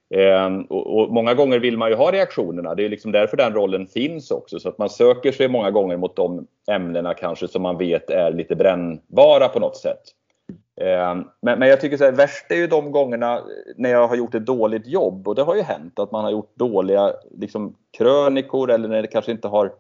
Ehm, 0.10 0.62
och, 0.62 0.98
och, 0.98 1.14
många 1.14 1.34
gånger 1.34 1.60
vill 1.60 1.78
man 1.78 1.90
ju 1.90 1.96
ha 1.96 2.12
reaktionerna. 2.12 2.76
Det 2.76 2.86
är 2.86 2.90
liksom 2.90 3.12
därför 3.12 3.38
den 3.38 3.54
rollen 3.54 3.88
finns 3.88 4.32
också. 4.32 4.60
Så 4.60 4.70
att 4.70 4.78
man 4.78 4.90
söker 4.90 5.32
sig 5.32 5.48
många 5.48 5.72
gånger 5.72 5.98
mot 5.98 6.16
de 6.16 6.48
ämnena 6.72 7.14
kanske 7.14 7.48
som 7.48 7.62
man 7.62 7.78
vet 7.78 8.10
är 8.10 8.32
lite 8.32 8.56
brännbara 8.56 9.48
på 9.48 9.60
något 9.60 9.78
sätt. 9.78 10.02
Ehm, 10.82 11.24
men, 11.42 11.60
men, 11.60 11.70
jag 11.70 11.82
tycker 11.82 11.98
så 11.98 12.04
här, 12.04 12.12
värst 12.12 12.52
är 12.52 12.56
ju 12.56 12.68
de 12.68 12.92
gångerna 12.92 13.42
när 13.76 13.90
jag 13.90 14.08
har 14.08 14.16
gjort 14.16 14.36
ett 14.36 14.46
dåligt 14.46 14.88
jobb. 14.88 15.28
Och 15.28 15.36
det 15.36 15.44
har 15.44 15.56
ju 15.56 15.62
hänt 15.62 16.00
att 16.00 16.12
man 16.12 16.24
har 16.24 16.32
gjort 16.32 16.56
dåliga 16.56 17.14
liksom, 17.32 17.76
krönikor 17.98 18.72
eller 18.72 18.88
när 18.88 19.02
det 19.02 19.08
kanske 19.08 19.32
inte 19.32 19.48
har 19.48 19.72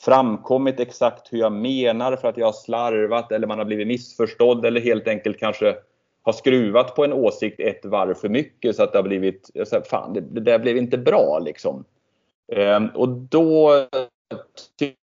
framkommit 0.00 0.80
exakt 0.80 1.32
hur 1.32 1.38
jag 1.38 1.52
menar 1.52 2.16
för 2.16 2.28
att 2.28 2.36
jag 2.36 2.46
har 2.46 2.52
slarvat 2.52 3.32
eller 3.32 3.46
man 3.46 3.58
har 3.58 3.64
blivit 3.64 3.86
missförstådd 3.86 4.66
eller 4.66 4.80
helt 4.80 5.08
enkelt 5.08 5.38
kanske 5.38 5.76
har 6.22 6.32
skruvat 6.32 6.94
på 6.96 7.04
en 7.04 7.12
åsikt 7.12 7.60
ett 7.60 7.84
varv 7.84 8.14
för 8.14 8.28
mycket 8.28 8.76
så 8.76 8.82
att 8.82 8.92
det 8.92 8.98
har 8.98 9.02
blivit, 9.02 9.50
jag 9.54 9.68
säger, 9.68 9.82
fan 9.82 10.12
det, 10.12 10.20
det 10.20 10.40
där 10.40 10.58
blev 10.58 10.76
inte 10.76 10.98
bra 10.98 11.38
liksom. 11.38 11.84
Ehm, 12.52 12.88
och 12.94 13.08
då 13.08 13.86
tycker 14.78 14.96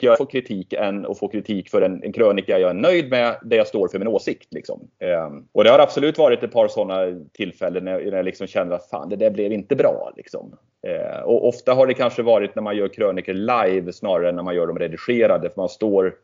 jag 0.00 0.18
får 0.18 0.26
kritik 0.26 0.72
än 0.72 1.06
att 1.06 1.18
få 1.18 1.28
kritik 1.28 1.70
för 1.70 1.82
en, 1.82 2.02
en 2.02 2.12
krönika 2.12 2.58
jag 2.58 2.70
är 2.70 2.74
nöjd 2.74 3.10
med, 3.10 3.36
där 3.42 3.56
jag 3.56 3.66
står 3.66 3.88
för 3.88 3.98
min 3.98 4.08
åsikt. 4.08 4.54
Liksom. 4.54 4.88
Ehm, 4.98 5.44
och 5.52 5.64
det 5.64 5.70
har 5.70 5.78
absolut 5.78 6.18
varit 6.18 6.42
ett 6.42 6.52
par 6.52 6.68
sådana 6.68 7.20
tillfällen 7.32 7.84
när, 7.84 8.04
när 8.04 8.16
jag 8.16 8.24
liksom 8.24 8.46
känner 8.46 8.74
att 8.74 8.90
fan 8.90 9.08
det 9.08 9.16
där 9.16 9.30
blev 9.30 9.52
inte 9.52 9.76
bra. 9.76 10.12
Liksom. 10.16 10.56
Ehm, 10.86 11.24
och 11.24 11.48
ofta 11.48 11.74
har 11.74 11.86
det 11.86 11.94
kanske 11.94 12.22
varit 12.22 12.54
när 12.54 12.62
man 12.62 12.76
gör 12.76 12.88
krönikor 12.88 13.34
live 13.34 13.92
snarare 13.92 14.28
än 14.28 14.36
när 14.36 14.42
man 14.42 14.54
gör 14.54 14.66
dem 14.66 14.78
redigerade. 14.78 15.50
För 15.50 15.60
man 15.60 15.68
står 15.68 16.14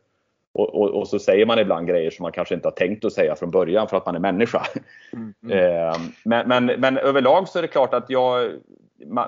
och, 0.53 0.75
och, 0.75 0.89
och, 0.89 1.07
så 1.07 1.19
säger 1.19 1.45
man 1.45 1.59
ibland 1.59 1.87
grejer 1.87 2.11
som 2.11 2.23
man 2.23 2.31
kanske 2.31 2.55
inte 2.55 2.67
har 2.67 2.73
tänkt 2.73 3.05
att 3.05 3.13
säga 3.13 3.35
från 3.35 3.51
början 3.51 3.87
för 3.87 3.97
att 3.97 4.05
man 4.05 4.15
är 4.15 4.19
människa. 4.19 4.65
Mm, 5.13 5.33
mm. 5.43 5.57
Eh, 5.91 5.97
men, 6.23 6.47
men, 6.47 6.65
men, 6.65 6.97
överlag 6.97 7.47
så 7.47 7.57
är 7.57 7.61
det 7.61 7.67
klart 7.67 7.93
att 7.93 8.09
jag, 8.09 8.51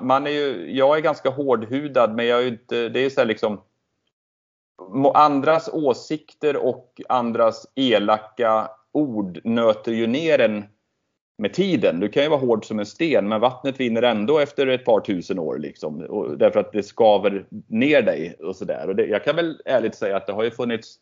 man 0.02 0.26
är 0.26 0.30
ju, 0.30 0.76
jag 0.76 0.96
är 0.96 1.00
ganska 1.00 1.30
hårdhudad 1.30 2.14
men 2.14 2.26
jag 2.26 2.42
är 2.42 2.48
inte, 2.48 2.88
det 2.88 3.00
är 3.00 3.10
så 3.10 3.24
liksom 3.24 3.60
Andras 5.14 5.70
åsikter 5.72 6.56
och 6.56 7.00
andras 7.08 7.66
elaka 7.74 8.68
ord 8.92 9.40
nöter 9.44 9.92
ju 9.92 10.06
ner 10.06 10.38
en 10.38 10.64
med 11.38 11.54
tiden. 11.54 12.00
Du 12.00 12.08
kan 12.08 12.22
ju 12.22 12.28
vara 12.28 12.40
hård 12.40 12.64
som 12.64 12.78
en 12.78 12.86
sten 12.86 13.28
men 13.28 13.40
vattnet 13.40 13.80
vinner 13.80 14.02
ändå 14.02 14.38
efter 14.38 14.66
ett 14.66 14.84
par 14.84 15.00
tusen 15.00 15.38
år. 15.38 15.58
Liksom. 15.58 16.00
Och 16.00 16.38
därför 16.38 16.60
att 16.60 16.72
det 16.72 16.82
skaver 16.82 17.46
ner 17.68 18.02
dig 18.02 18.36
och 18.40 18.56
sådär. 18.56 19.06
Jag 19.08 19.24
kan 19.24 19.36
väl 19.36 19.62
ärligt 19.64 19.94
säga 19.94 20.16
att 20.16 20.26
det 20.26 20.32
har 20.32 20.44
ju 20.44 20.50
funnits 20.50 20.98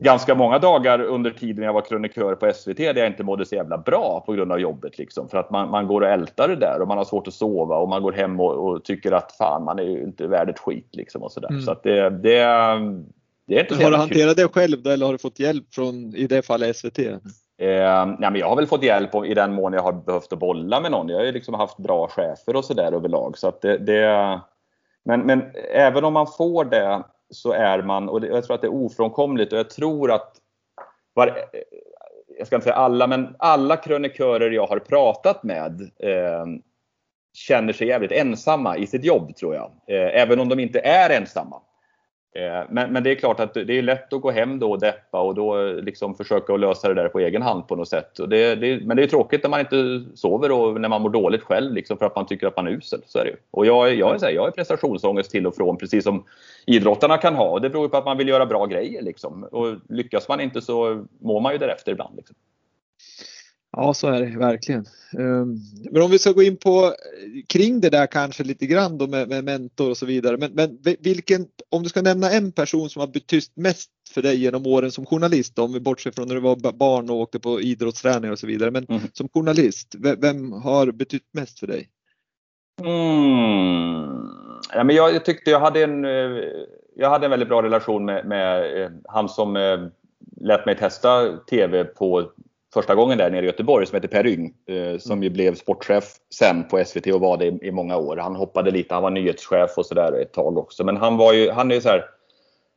ganska 0.00 0.34
många 0.34 0.58
dagar 0.58 1.00
under 1.00 1.30
tiden 1.30 1.64
jag 1.64 1.72
var 1.72 1.80
krönikör 1.80 2.34
på 2.34 2.52
SVT 2.52 2.76
där 2.76 2.96
jag 2.96 3.06
inte 3.06 3.22
mådde 3.22 3.46
så 3.46 3.54
jävla 3.54 3.78
bra 3.78 4.22
på 4.26 4.32
grund 4.32 4.52
av 4.52 4.60
jobbet. 4.60 4.98
Liksom. 4.98 5.28
För 5.28 5.38
att 5.38 5.50
man, 5.50 5.70
man 5.70 5.86
går 5.86 6.00
och 6.00 6.08
ältar 6.08 6.48
det 6.48 6.56
där 6.56 6.80
och 6.80 6.88
man 6.88 6.98
har 6.98 7.04
svårt 7.04 7.28
att 7.28 7.34
sova 7.34 7.76
och 7.76 7.88
man 7.88 8.02
går 8.02 8.12
hem 8.12 8.40
och, 8.40 8.52
och 8.52 8.84
tycker 8.84 9.12
att 9.12 9.32
fan 9.32 9.64
man 9.64 9.78
är 9.78 9.82
ju 9.82 10.02
inte 10.02 10.26
värd 10.26 10.50
ett 10.50 10.58
skit. 10.58 10.88
Liksom, 10.92 11.22
och 11.22 11.32
så 11.32 11.40
där. 11.40 11.48
Mm. 11.48 11.62
så 11.62 11.70
att 11.70 11.82
det, 11.82 12.10
det, 12.10 12.38
det 13.46 13.56
är 13.56 13.60
inte 13.60 13.74
så 13.74 13.82
Har 13.82 13.90
du 13.90 13.96
hanterat 13.96 14.36
det 14.36 14.48
själv 14.48 14.82
då, 14.82 14.90
eller 14.90 15.06
har 15.06 15.12
du 15.12 15.18
fått 15.18 15.38
hjälp 15.38 15.74
från, 15.74 16.14
i 16.16 16.26
det 16.26 16.42
fallet, 16.42 16.76
SVT? 16.76 16.98
Eh, 16.98 18.06
nej, 18.06 18.30
men 18.30 18.36
jag 18.36 18.48
har 18.48 18.56
väl 18.56 18.66
fått 18.66 18.82
hjälp 18.82 19.10
i 19.26 19.34
den 19.34 19.52
mån 19.52 19.72
jag 19.72 19.82
har 19.82 19.92
behövt 19.92 20.32
att 20.32 20.38
bolla 20.38 20.80
med 20.80 20.90
någon. 20.90 21.08
Jag 21.08 21.18
har 21.18 21.24
ju 21.24 21.32
liksom 21.32 21.54
haft 21.54 21.76
bra 21.76 22.08
chefer 22.08 22.56
och 22.56 22.64
sådär 22.64 22.92
överlag. 22.92 23.38
Så 23.38 23.48
att 23.48 23.60
det, 23.60 23.78
det, 23.78 24.40
men, 25.04 25.20
men 25.20 25.42
även 25.72 26.04
om 26.04 26.12
man 26.12 26.26
får 26.26 26.64
det 26.64 27.02
så 27.30 27.52
är 27.52 27.82
man, 27.82 28.08
och 28.08 28.24
jag 28.24 28.44
tror 28.44 28.54
att 28.54 28.60
det 28.60 28.66
är 28.66 28.84
ofrånkomligt 28.84 29.52
och 29.52 29.58
jag 29.58 29.70
tror 29.70 30.12
att 30.12 30.36
var, 31.14 31.38
jag 32.38 32.46
ska 32.46 32.56
inte 32.56 32.64
säga 32.64 32.76
alla, 32.76 33.06
men 33.06 33.36
alla 33.38 33.76
krönikörer 33.76 34.50
jag 34.50 34.66
har 34.66 34.78
pratat 34.78 35.42
med 35.42 35.80
eh, 35.80 36.46
känner 37.36 37.72
sig 37.72 37.88
jävligt 37.88 38.12
ensamma 38.12 38.76
i 38.76 38.86
sitt 38.86 39.04
jobb 39.04 39.36
tror 39.36 39.54
jag. 39.54 39.70
Eh, 39.86 40.22
även 40.22 40.40
om 40.40 40.48
de 40.48 40.60
inte 40.60 40.80
är 40.80 41.10
ensamma. 41.10 41.62
Eh, 42.34 42.64
men, 42.70 42.92
men, 42.92 43.02
det 43.02 43.10
är 43.10 43.14
klart 43.14 43.40
att 43.40 43.54
det 43.54 43.78
är 43.78 43.82
lätt 43.82 44.12
att 44.12 44.20
gå 44.20 44.30
hem 44.30 44.58
då 44.58 44.70
och 44.70 44.80
deppa 44.80 45.20
och 45.20 45.34
då 45.34 45.62
liksom 45.62 46.14
försöka 46.14 46.54
att 46.54 46.60
lösa 46.60 46.88
det 46.88 46.94
där 46.94 47.08
på 47.08 47.20
egen 47.20 47.42
hand 47.42 47.68
på 47.68 47.76
något 47.76 47.88
sätt. 47.88 48.18
Och 48.18 48.28
det, 48.28 48.54
det, 48.54 48.80
men 48.86 48.96
det 48.96 49.02
är 49.02 49.06
tråkigt 49.06 49.42
när 49.42 49.50
man 49.50 49.60
inte 49.60 50.04
sover 50.14 50.52
och 50.52 50.80
när 50.80 50.88
man 50.88 51.02
mår 51.02 51.10
dåligt 51.10 51.42
själv 51.42 51.72
liksom 51.72 51.98
för 51.98 52.06
att 52.06 52.16
man 52.16 52.26
tycker 52.26 52.46
att 52.46 52.56
man 52.56 52.66
är 52.66 52.70
usel. 52.70 53.00
Så 53.06 53.18
är 53.18 53.24
det. 53.24 53.36
Och 53.50 53.66
jag, 53.66 53.94
jag, 53.94 54.18
jag, 54.20 54.32
jag 54.32 54.46
är 54.46 54.50
prestationsångest 54.50 55.30
till 55.30 55.46
och 55.46 55.56
från 55.56 55.76
precis 55.76 56.04
som 56.04 56.24
idrottarna 56.66 57.18
kan 57.18 57.34
ha. 57.34 57.48
Och 57.48 57.60
det 57.60 57.70
beror 57.70 57.88
på 57.88 57.96
att 57.96 58.04
man 58.04 58.18
vill 58.18 58.28
göra 58.28 58.46
bra 58.46 58.66
grejer. 58.66 59.02
Liksom. 59.02 59.44
Och 59.44 59.76
lyckas 59.88 60.28
man 60.28 60.40
inte 60.40 60.60
så 60.60 61.06
mår 61.18 61.40
man 61.40 61.52
ju 61.52 61.58
därefter 61.58 61.92
ibland. 61.92 62.16
Liksom. 62.16 62.36
Ja, 63.76 63.94
så 63.94 64.08
är 64.08 64.20
det 64.20 64.38
verkligen. 64.38 64.84
Ehm, 65.18 65.56
men 65.90 66.02
om 66.02 66.10
vi 66.10 66.18
ska 66.18 66.32
gå 66.32 66.42
in 66.42 66.56
på 66.56 66.94
kring 67.48 67.80
det 67.80 67.90
där 67.90 68.06
kanske 68.06 68.44
lite 68.44 68.66
grann 68.66 68.98
då 68.98 69.06
med, 69.06 69.28
med 69.28 69.44
mentor 69.44 69.90
och 69.90 69.96
så 69.96 70.06
vidare. 70.06 70.36
Men, 70.36 70.52
men, 70.52 70.78
vilken, 71.00 71.46
om 71.70 71.82
du 71.82 71.88
ska 71.88 72.02
nämna 72.02 72.30
en 72.30 72.52
person 72.52 72.90
som 72.90 73.00
har 73.00 73.06
betytt 73.06 73.56
mest 73.56 73.90
för 74.10 74.22
dig 74.22 74.36
genom 74.36 74.66
åren 74.66 74.90
som 74.90 75.06
journalist, 75.06 75.58
om 75.58 75.72
vi 75.72 75.80
bortser 75.80 76.10
från 76.10 76.28
när 76.28 76.34
du 76.34 76.40
var 76.40 76.72
barn 76.72 77.10
och 77.10 77.16
åkte 77.16 77.40
på 77.40 77.60
idrottsträning 77.60 78.30
och 78.30 78.38
så 78.38 78.46
vidare. 78.46 78.70
Men 78.70 78.86
mm. 78.88 79.00
som 79.12 79.28
journalist, 79.28 79.94
vem 80.18 80.52
har 80.52 80.92
betytt 80.92 81.28
mest 81.32 81.60
för 81.60 81.66
dig? 81.66 81.88
Mm. 82.80 83.96
Ja, 84.74 84.84
men 84.84 84.96
jag, 84.96 85.14
jag, 85.14 85.24
tyckte 85.24 85.50
jag 85.50 85.60
hade 85.60 85.84
en, 85.84 86.04
eh, 86.04 86.42
jag 86.96 87.10
hade 87.10 87.26
en 87.26 87.30
väldigt 87.30 87.48
bra 87.48 87.62
relation 87.62 88.04
med, 88.04 88.26
med 88.26 88.82
eh, 88.82 88.90
han 89.04 89.28
som 89.28 89.56
eh, 89.56 89.78
lät 90.40 90.66
mig 90.66 90.76
testa 90.76 91.36
TV 91.36 91.84
på 91.84 92.30
första 92.74 92.94
gången 92.94 93.18
där 93.18 93.30
nere 93.30 93.42
i 93.42 93.46
Göteborg 93.46 93.86
som 93.86 93.96
heter 93.96 94.08
Per 94.08 94.26
Yng. 94.26 94.54
Eh, 94.66 94.98
som 94.98 95.22
ju 95.22 95.30
blev 95.30 95.54
sportchef 95.54 96.04
sen 96.34 96.68
på 96.68 96.84
SVT 96.84 97.06
och 97.06 97.20
var 97.20 97.36
det 97.36 97.46
i, 97.46 97.70
många 97.70 97.96
år. 97.96 98.16
Han 98.16 98.36
hoppade 98.36 98.70
lite, 98.70 98.94
han 98.94 99.02
var 99.02 99.10
nyhetschef 99.10 99.70
och 99.76 99.86
sådär 99.86 100.12
ett 100.12 100.32
tag 100.32 100.58
också. 100.58 100.84
Men 100.84 100.96
han 100.96 101.16
var 101.16 101.32
ju, 101.32 101.50
han 101.50 101.72
är 101.72 101.80
så 101.80 101.88
här, 101.88 102.04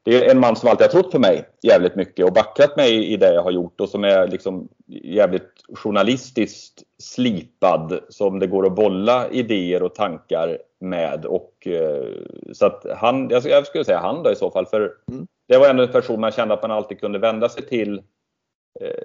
det 0.03 0.26
är 0.26 0.32
en 0.32 0.40
man 0.40 0.56
som 0.56 0.70
alltid 0.70 0.88
har 0.88 0.91
trott 0.91 1.11
på 1.11 1.20
mig 1.20 1.45
jävligt 1.64 1.95
mycket 1.95 2.26
och 2.26 2.34
backat 2.34 2.78
mig 2.78 3.14
i 3.14 3.18
det 3.18 3.34
jag 3.34 3.44
har 3.44 3.52
gjort 3.52 3.82
och 3.82 3.90
som 3.90 4.03
är 4.03 4.28
liksom 4.28 4.68
jävligt 4.88 5.52
journalistiskt 5.74 6.84
slipad 7.03 7.99
som 8.10 8.40
det 8.40 8.48
går 8.48 8.66
att 8.66 8.76
bolla 8.76 9.30
idéer 9.30 9.84
och 9.84 9.95
tankar 9.95 10.57
med. 10.80 11.26
Och, 11.26 11.68
eh, 11.68 12.06
så 12.53 12.66
att 12.66 12.86
han, 12.98 13.30
jag 13.30 13.68
skulle 13.68 13.86
säga 13.86 13.99
han 13.99 14.24
då 14.24 14.32
i 14.32 14.36
så 14.36 14.52
fall, 14.52 14.66
för 14.66 14.94
mm. 15.11 15.28
det 15.48 15.57
var 15.57 15.70
ändå 15.70 15.84
en 15.84 15.91
person 15.91 16.20
man 16.20 16.32
kände 16.32 16.53
att 16.53 16.61
man 16.61 16.72
alltid 16.72 16.99
kunde 16.99 17.20
vända 17.20 17.49
sig 17.49 17.66
till 17.66 18.02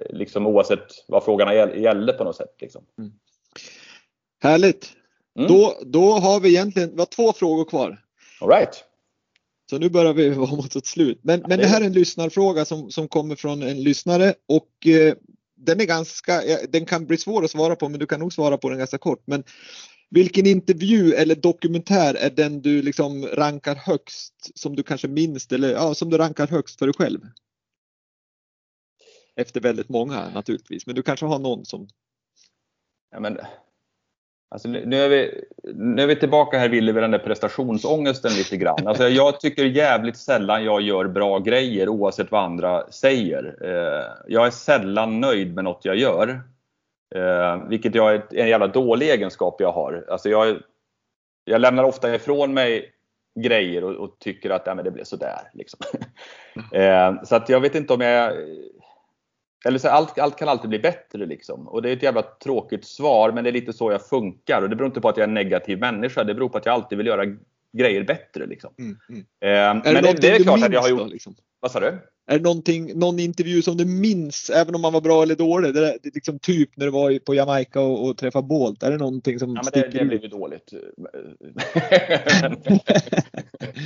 liksom 0.09 0.47
oavsett 0.47 1.05
vad 1.07 1.23
frågorna 1.23 1.53
gällde 1.53 2.13
på 2.13 2.23
något 2.23 2.35
sätt. 2.35 2.55
Liksom. 2.61 2.83
Mm. 2.99 3.11
Härligt! 4.43 4.93
Mm. 5.39 5.47
Då, 5.47 5.77
då 5.85 6.11
har 6.11 6.39
vi 6.39 6.49
egentligen 6.49 6.91
vi 6.91 6.99
har 6.99 7.05
två 7.05 7.33
frågor 7.33 7.65
kvar. 7.65 7.99
All 8.41 8.49
right. 8.49 8.83
Så 9.69 9.77
nu 9.77 9.89
börjar 9.89 10.13
vi 10.13 10.29
vara 10.33 10.55
mot 10.55 10.75
ett 10.75 10.85
slut. 10.85 11.19
Men, 11.23 11.43
men 11.47 11.59
det 11.59 11.67
här 11.67 11.81
är 11.81 11.85
en 11.85 11.93
lyssnarfråga 11.93 12.65
som, 12.65 12.91
som 12.91 13.07
kommer 13.07 13.35
från 13.35 13.63
en 13.63 13.83
lyssnare 13.83 14.33
och 14.47 14.87
eh, 14.87 15.13
den 15.57 15.81
är 15.81 15.85
ganska, 15.85 16.41
den 16.69 16.85
kan 16.85 17.05
bli 17.05 17.17
svår 17.17 17.43
att 17.43 17.51
svara 17.51 17.75
på 17.75 17.89
men 17.89 17.99
du 17.99 18.05
kan 18.05 18.19
nog 18.19 18.33
svara 18.33 18.57
på 18.57 18.69
den 18.69 18.77
ganska 18.77 18.97
kort. 18.97 19.23
Men 19.25 19.43
vilken 20.09 20.45
intervju 20.45 21.13
eller 21.13 21.35
dokumentär 21.35 22.13
är 22.13 22.29
den 22.29 22.61
du 22.61 22.81
liksom 22.81 23.27
rankar 23.27 23.75
högst 23.75 24.33
som 24.55 24.75
du 24.75 24.83
kanske 24.83 25.07
minns 25.07 25.51
eller 25.51 25.71
ja, 25.71 25.93
som 25.93 26.09
du 26.09 26.17
rankar 26.17 26.47
högst 26.47 26.79
för 26.79 26.85
dig 26.85 26.95
själv? 26.97 27.19
Efter 29.35 29.61
väldigt 29.61 29.89
många 29.89 30.29
naturligtvis, 30.29 30.85
men 30.85 30.95
du 30.95 31.01
kanske 31.01 31.25
har 31.25 31.39
någon 31.39 31.65
som... 31.65 31.87
Ja, 33.11 33.19
men, 33.19 33.37
alltså, 34.49 34.67
nu, 34.67 35.03
är 35.03 35.09
vi, 35.09 35.43
nu 35.73 36.01
är 36.01 36.07
vi 36.07 36.15
tillbaka 36.15 36.57
här 36.57 36.69
Wille 36.69 36.91
vid 36.91 37.03
den 37.03 37.11
där 37.11 37.19
prestationsångesten 37.19 38.31
lite 38.31 38.57
grann. 38.57 38.87
Alltså, 38.87 39.07
jag 39.07 39.39
tycker 39.39 39.65
jävligt 39.65 40.17
sällan 40.17 40.63
jag 40.63 40.81
gör 40.81 41.07
bra 41.07 41.39
grejer 41.39 41.89
oavsett 41.89 42.31
vad 42.31 42.43
andra 42.43 42.91
säger. 42.91 43.57
Eh, 43.61 44.25
jag 44.27 44.47
är 44.47 44.51
sällan 44.51 45.19
nöjd 45.19 45.55
med 45.55 45.63
något 45.63 45.85
jag 45.85 45.95
gör. 45.95 46.41
Eh, 47.15 47.67
vilket 47.67 47.95
jag 47.95 48.15
är 48.15 48.35
en 48.35 48.47
jävla 48.47 48.67
dålig 48.67 49.09
egenskap 49.09 49.55
jag 49.59 49.71
har. 49.71 50.05
Alltså, 50.09 50.29
jag, 50.29 50.57
jag 51.45 51.61
lämnar 51.61 51.83
ofta 51.83 52.15
ifrån 52.15 52.53
mig 52.53 52.91
grejer 53.39 53.83
och, 53.83 53.95
och 53.95 54.19
tycker 54.19 54.49
att 54.49 54.63
ja, 54.65 54.75
men 54.75 54.85
det 54.85 54.91
blev 54.91 55.03
sådär. 55.03 55.49
Liksom. 55.53 55.79
eh, 56.73 57.23
så 57.23 57.35
att 57.35 57.49
jag 57.49 57.59
vet 57.59 57.75
inte 57.75 57.93
om 57.93 58.01
jag 58.01 58.33
eller 59.65 59.79
så, 59.79 59.89
allt, 59.89 60.19
allt 60.19 60.37
kan 60.37 60.49
alltid 60.49 60.69
bli 60.69 60.79
bättre 60.79 61.25
liksom. 61.25 61.67
Och 61.67 61.81
det 61.81 61.89
är 61.89 61.93
ett 61.93 62.03
jävla 62.03 62.21
tråkigt 62.21 62.85
svar 62.85 63.31
men 63.31 63.43
det 63.43 63.49
är 63.49 63.51
lite 63.51 63.73
så 63.73 63.91
jag 63.91 64.07
funkar. 64.07 64.61
Och 64.61 64.69
det 64.69 64.75
beror 64.75 64.87
inte 64.87 65.01
på 65.01 65.09
att 65.09 65.17
jag 65.17 65.23
är 65.23 65.27
en 65.27 65.33
negativ 65.33 65.79
människa. 65.79 66.23
Det 66.23 66.33
beror 66.33 66.49
på 66.49 66.57
att 66.57 66.65
jag 66.65 66.73
alltid 66.73 66.97
vill 66.97 67.07
göra 67.07 67.23
grejer 67.77 68.03
bättre. 68.03 68.45
Liksom. 68.45 68.73
Mm, 68.79 68.97
mm. 69.09 69.21
Eh, 69.21 69.83
men 69.93 70.03
det, 70.03 70.21
det, 70.21 70.29
är 70.29 70.43
klart 70.43 70.63
att 70.63 70.73
jag 70.73 70.81
har 70.81 70.89
gjort... 70.89 70.99
Då, 70.99 71.05
liksom? 71.05 71.35
Vad 71.59 71.71
sa 71.71 71.79
du? 71.79 71.99
Är 72.27 72.39
det 72.39 72.95
någon 72.95 73.19
intervju 73.19 73.61
som 73.61 73.77
du 73.77 73.85
minns, 73.85 74.49
även 74.49 74.75
om 74.75 74.81
man 74.81 74.93
var 74.93 75.01
bra 75.01 75.23
eller 75.23 75.35
dålig? 75.35 75.73
Det, 75.73 75.89
är 75.89 75.97
liksom 76.13 76.39
typ 76.39 76.77
när 76.77 76.85
du 76.85 76.91
var 76.91 77.19
på 77.19 77.35
Jamaica 77.35 77.79
och, 77.79 78.09
och 78.09 78.17
träffade 78.17 78.47
Bolt. 78.47 78.83
Är 78.83 78.91
det 78.91 78.97
någonting 78.97 79.39
som 79.39 79.55
ja, 79.55 79.61
men 79.63 79.81
det, 79.81 79.99
det 79.99 80.05
blev 80.05 80.21
ju 80.21 80.27
dåligt. 80.27 80.73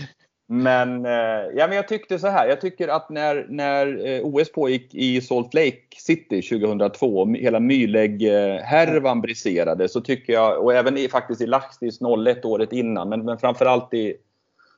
Men, 0.52 1.06
eh, 1.06 1.12
ja, 1.56 1.68
men 1.68 1.72
jag 1.72 1.88
tyckte 1.88 2.20
så 2.20 2.28
här. 2.28 2.48
Jag 2.48 2.62
tycker 2.62 2.88
att 2.88 3.10
när, 3.10 3.46
när 3.50 4.08
eh, 4.08 4.26
OS 4.26 4.52
pågick 4.52 4.96
i 4.96 5.22
Salt 5.22 5.54
Lake 5.54 5.82
City 5.98 6.42
2002 6.42 7.06
och 7.06 7.36
hela 7.36 7.60
Myleg-härvan 7.60 9.22
briserade 9.22 9.90
så 9.90 10.02
tycker 10.02 10.34
jag, 10.34 10.64
och 10.64 10.74
även 10.74 10.98
i, 10.98 11.08
faktiskt 11.08 11.42
i 11.42 11.46
Laxtis 11.46 12.00
01 12.28 12.46
året 12.46 12.74
innan, 12.74 13.10
men, 13.10 13.26
men 13.26 13.38
framförallt 13.38 13.94
i 13.94 14.16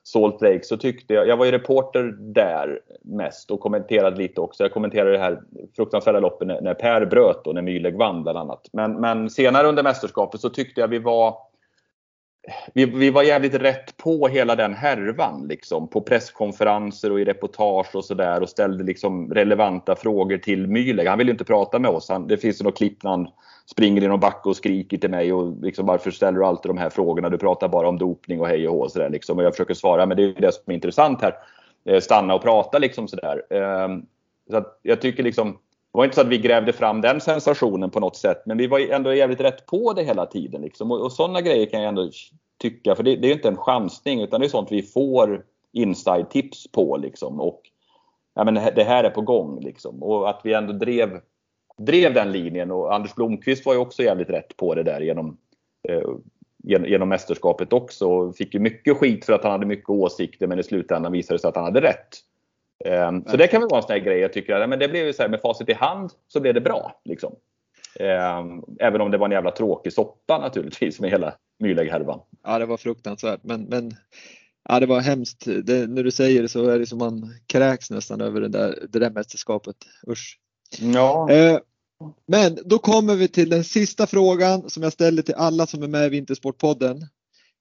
Salt 0.04 0.40
Lake 0.40 0.62
så 0.62 0.76
tyckte 0.76 1.14
jag, 1.14 1.28
jag 1.28 1.36
var 1.36 1.44
ju 1.44 1.50
reporter 1.50 2.16
där 2.18 2.80
mest 3.02 3.50
och 3.50 3.60
kommenterade 3.60 4.16
lite 4.16 4.40
också. 4.40 4.64
Jag 4.64 4.72
kommenterade 4.72 5.12
det 5.12 5.18
här 5.18 5.40
fruktansvärda 5.76 6.20
loppet 6.20 6.48
när, 6.48 6.60
när 6.60 6.74
Per 6.74 7.06
bröt 7.06 7.46
och 7.46 7.54
när 7.54 7.62
Myleg 7.62 7.96
vann 7.96 8.22
bland 8.22 8.38
annat. 8.38 8.68
Men, 8.72 9.00
men 9.00 9.30
senare 9.30 9.66
under 9.66 9.82
mästerskapet 9.82 10.40
så 10.40 10.48
tyckte 10.48 10.80
jag 10.80 10.88
vi 10.88 10.98
var 10.98 11.36
vi, 12.74 12.86
vi 12.86 13.10
var 13.10 13.22
jävligt 13.22 13.54
rätt 13.54 13.96
på 13.96 14.28
hela 14.28 14.56
den 14.56 14.74
härvan 14.74 15.46
liksom, 15.48 15.88
på 15.88 16.00
presskonferenser 16.00 17.12
och 17.12 17.20
i 17.20 17.24
reportage 17.24 17.94
och 17.94 18.04
sådär 18.04 18.42
och 18.42 18.48
ställde 18.48 18.84
liksom 18.84 19.34
relevanta 19.34 19.96
frågor 19.96 20.38
till 20.38 20.66
Mühlegg. 20.66 21.08
Han 21.08 21.18
ville 21.18 21.30
inte 21.30 21.44
prata 21.44 21.78
med 21.78 21.90
oss. 21.90 22.08
Han, 22.08 22.26
det 22.26 22.36
finns 22.36 22.60
ju 22.60 22.64
något 22.64 22.76
klipp 22.76 23.02
när 23.02 23.10
han 23.10 23.28
springer 23.70 24.02
i 24.02 24.08
någon 24.08 24.20
backe 24.20 24.48
och 24.48 24.56
skriker 24.56 24.98
till 24.98 25.10
mig 25.10 25.32
och 25.32 25.62
liksom 25.62 25.86
varför 25.86 26.10
ställer 26.10 26.38
du 26.38 26.44
alltid 26.44 26.70
de 26.70 26.78
här 26.78 26.90
frågorna? 26.90 27.28
Du 27.28 27.38
pratar 27.38 27.68
bara 27.68 27.88
om 27.88 27.98
dopning 27.98 28.40
och 28.40 28.48
hej 28.48 28.68
och 28.68 28.74
hå 28.74 28.80
och 28.80 28.92
sådär 28.92 29.10
liksom. 29.10 29.38
Och 29.38 29.44
jag 29.44 29.52
försöker 29.52 29.74
svara, 29.74 30.06
men 30.06 30.16
det 30.16 30.22
är 30.22 30.40
det 30.40 30.52
som 30.52 30.62
är 30.66 30.74
intressant 30.74 31.22
här. 31.22 31.34
Eh, 31.84 32.00
stanna 32.00 32.34
och 32.34 32.42
prata 32.42 32.78
liksom 32.78 33.08
sådär. 33.08 33.42
Ehm, 33.50 34.02
så 34.50 34.56
att 34.56 34.80
jag 34.82 35.00
tycker 35.00 35.22
liksom 35.22 35.58
det 35.92 35.98
var 35.98 36.04
inte 36.04 36.14
så 36.14 36.20
att 36.20 36.28
vi 36.28 36.38
grävde 36.38 36.72
fram 36.72 37.00
den 37.00 37.20
sensationen 37.20 37.90
på 37.90 38.00
något 38.00 38.16
sätt, 38.16 38.42
men 38.46 38.58
vi 38.58 38.66
var 38.66 38.80
ändå 38.80 39.14
jävligt 39.14 39.40
rätt 39.40 39.66
på 39.66 39.92
det 39.92 40.02
hela 40.02 40.26
tiden. 40.26 40.62
Liksom. 40.62 40.90
Och, 40.90 41.00
och 41.00 41.12
sådana 41.12 41.40
grejer 41.40 41.66
kan 41.66 41.80
jag 41.80 41.88
ändå 41.88 42.10
tycka, 42.58 42.94
för 42.94 43.02
det, 43.02 43.16
det 43.16 43.28
är 43.28 43.32
inte 43.32 43.48
en 43.48 43.56
chansning 43.56 44.22
utan 44.22 44.40
det 44.40 44.46
är 44.46 44.48
sånt 44.48 44.72
vi 44.72 44.82
får 44.82 45.44
inside-tips 45.72 46.72
på. 46.72 46.96
Liksom. 46.96 47.40
Och 47.40 47.60
ja, 48.34 48.44
men 48.44 48.54
det 48.54 48.84
här 48.84 49.04
är 49.04 49.10
på 49.10 49.20
gång. 49.20 49.60
Liksom. 49.60 50.02
Och 50.02 50.30
att 50.30 50.40
vi 50.44 50.54
ändå 50.54 50.72
drev, 50.72 51.20
drev 51.78 52.14
den 52.14 52.32
linjen. 52.32 52.70
Och 52.70 52.94
Anders 52.94 53.14
Blomqvist 53.14 53.66
var 53.66 53.72
ju 53.72 53.78
också 53.78 54.02
jävligt 54.02 54.30
rätt 54.30 54.56
på 54.56 54.74
det 54.74 54.82
där 54.82 55.00
genom, 55.00 55.36
eh, 55.88 56.08
genom, 56.62 56.88
genom 56.88 57.08
mästerskapet 57.08 57.72
också. 57.72 58.08
Och 58.08 58.36
fick 58.36 58.54
ju 58.54 58.60
mycket 58.60 58.96
skit 58.96 59.24
för 59.24 59.32
att 59.32 59.42
han 59.42 59.52
hade 59.52 59.66
mycket 59.66 59.90
åsikter 59.90 60.46
men 60.46 60.58
i 60.58 60.62
slutändan 60.62 61.12
visade 61.12 61.34
det 61.34 61.40
sig 61.40 61.48
att 61.48 61.56
han 61.56 61.64
hade 61.64 61.80
rätt. 61.80 62.08
Um, 62.84 63.24
så 63.26 63.36
det 63.36 63.46
kan 63.46 63.60
väl 63.60 63.68
vara 63.70 63.78
en 63.78 63.82
sån 63.82 63.92
här 63.92 63.98
grej 63.98 64.18
jag 64.18 64.32
tycker, 64.32 64.66
men 64.66 64.78
det 64.78 64.88
blev 64.88 65.06
ju 65.06 65.12
så 65.12 65.22
här, 65.22 65.28
med 65.28 65.40
facit 65.40 65.68
i 65.68 65.72
hand 65.72 66.10
så 66.28 66.40
blev 66.40 66.54
det 66.54 66.60
bra. 66.60 67.00
Liksom. 67.04 67.32
Um, 68.00 68.64
även 68.80 69.00
om 69.00 69.10
det 69.10 69.18
var 69.18 69.26
en 69.26 69.32
jävla 69.32 69.50
tråkig 69.50 69.92
soppa 69.92 70.38
naturligtvis 70.38 71.00
med 71.00 71.10
hela 71.10 71.34
Mühlegg-härvan. 71.64 72.20
Ja 72.44 72.58
det 72.58 72.66
var 72.66 72.76
fruktansvärt 72.76 73.40
men, 73.42 73.62
men 73.62 73.92
Ja, 74.68 74.80
det 74.80 74.86
var 74.86 75.00
hemskt. 75.00 75.44
Det, 75.64 75.86
när 75.86 76.04
du 76.04 76.10
säger 76.10 76.42
det 76.42 76.48
så 76.48 76.68
är 76.68 76.78
det 76.78 76.86
som 76.86 76.98
man 76.98 77.34
kräks 77.46 77.90
nästan 77.90 78.20
över 78.20 78.40
det 78.40 78.48
där, 78.48 78.86
det 78.88 78.98
där 78.98 79.10
mästerskapet. 79.10 79.76
Usch. 80.08 80.38
Ja. 80.80 81.30
Eh, 81.30 81.58
men 82.26 82.58
då 82.64 82.78
kommer 82.78 83.14
vi 83.14 83.28
till 83.28 83.50
den 83.50 83.64
sista 83.64 84.06
frågan 84.06 84.70
som 84.70 84.82
jag 84.82 84.92
ställer 84.92 85.22
till 85.22 85.34
alla 85.34 85.66
som 85.66 85.82
är 85.82 85.88
med 85.88 86.06
i 86.06 86.08
Vintersportpodden. 86.08 87.06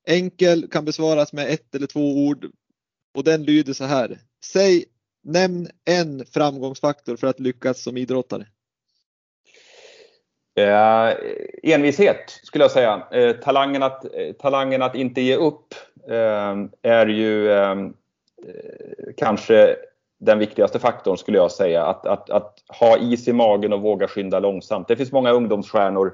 Enkel, 0.08 0.68
kan 0.68 0.86
besvaras 0.86 1.34
med 1.34 1.50
ett 1.50 1.76
eller 1.76 1.88
två 1.88 2.26
ord 2.28 2.46
och 3.16 3.24
den 3.24 3.44
lyder 3.44 3.74
så 3.74 3.86
här. 3.86 4.20
Säg, 4.46 4.86
nämn 5.24 5.68
en 5.86 6.26
framgångsfaktor 6.26 7.16
för 7.16 7.28
att 7.28 7.40
lyckas 7.40 7.84
som 7.84 7.98
idrottare. 7.98 8.46
Eh, 10.56 11.16
envishet 11.64 12.40
skulle 12.44 12.64
jag 12.64 12.72
säga. 12.72 13.08
Eh, 13.12 13.36
talangen, 13.36 13.84
att, 13.84 14.06
eh, 14.06 14.34
talangen 14.40 14.82
att 14.82 14.96
inte 14.96 15.22
ge 15.22 15.36
upp 15.36 15.74
eh, 16.10 16.56
är 16.82 17.08
ju 17.08 17.52
eh, 17.52 17.72
eh 17.72 17.78
kanske 19.18 19.76
den 20.20 20.40
viktigaste 20.40 20.80
faktorn 20.80 21.18
skulle 21.18 21.38
jag 21.38 21.52
säga. 21.52 21.86
Att, 21.86 22.06
att, 22.06 22.30
att, 22.30 22.58
ha 22.80 22.98
is 22.98 23.28
i 23.28 23.34
magen 23.34 23.74
och 23.74 23.82
våga 23.82 24.08
skynda 24.08 24.40
långsamt. 24.40 24.88
Det 24.88 24.96
finns 24.96 25.12
många 25.12 25.32
ungdomsstjärnor 25.32 26.14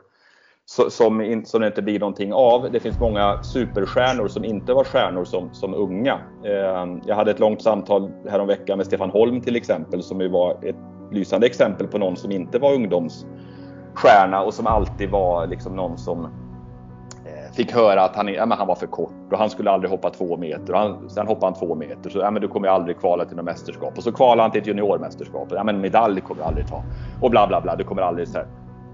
som, 0.70 1.22
in, 1.22 1.46
som 1.46 1.62
det 1.62 1.68
inte 1.68 1.82
blir 1.82 2.00
någonting 2.00 2.34
av. 2.34 2.72
Det 2.72 2.80
finns 2.80 3.00
många 3.00 3.44
superstjärnor 3.44 4.28
som 4.28 4.46
inte 4.46 4.74
var 4.74 4.84
stjärnor 4.84 5.26
som, 5.26 5.54
som 5.54 5.74
unga. 5.74 6.20
Eh, 6.46 6.98
jag 7.06 7.16
hade 7.16 7.32
ett 7.32 7.40
långt 7.40 7.62
samtal 7.62 8.12
häromveckan 8.30 8.78
med 8.78 8.88
Stefan 8.88 9.10
Holm 9.10 9.42
till 9.42 9.56
exempel 9.56 10.04
som 10.04 10.22
ju 10.22 10.30
var 10.30 10.58
ett 10.64 10.76
lysande 11.12 11.48
exempel 11.48 11.88
på 11.88 11.98
någon 11.98 12.16
som 12.16 12.32
inte 12.32 12.60
var 12.60 12.74
ungdomsstjärna 12.74 14.42
och 14.42 14.54
som 14.54 14.68
alltid 14.68 15.10
var 15.10 15.48
liksom 15.48 15.76
någon 15.76 15.98
som 15.98 16.26
eh, 17.26 17.54
fick 17.54 17.72
höra 17.72 18.04
att 18.04 18.16
han, 18.16 18.28
ja, 18.28 18.46
men 18.46 18.58
han 18.58 18.68
var 18.68 18.76
för 18.76 18.88
kort 18.88 19.32
och 19.32 19.38
han 19.38 19.50
skulle 19.50 19.72
aldrig 19.72 19.92
hoppa 19.92 20.10
två 20.10 20.38
meter. 20.38 20.74
Och 20.74 20.80
han, 20.80 21.10
sen 21.10 21.28
hoppade 21.28 21.46
han 21.46 21.68
två 21.68 21.76
meter 21.76 22.10
så 22.10 22.20
ja, 22.20 22.32
men 22.32 22.42
du 22.42 22.48
kommer 22.48 22.68
aldrig 22.68 23.00
kvala 23.00 23.26
till 23.26 23.36
något 23.36 23.46
mästerskap. 23.46 23.98
Och 23.98 24.04
så 24.04 24.12
kvalade 24.12 24.42
han 24.42 24.52
till 24.52 24.62
ett 24.62 24.68
juniormästerskap. 24.68 25.48
Ja, 25.52 25.64
men 25.64 25.82
medalj 25.82 26.22
kommer 26.22 26.42
du 26.42 26.48
aldrig 26.48 26.68
ta. 26.68 26.84
Och 27.22 27.32
bla 27.32 27.48
bla 27.48 27.62
bla. 27.62 27.76
Du 27.76 27.84
kommer 27.84 28.02
aldrig 28.02 28.28
så 28.28 28.38
här. 28.38 28.48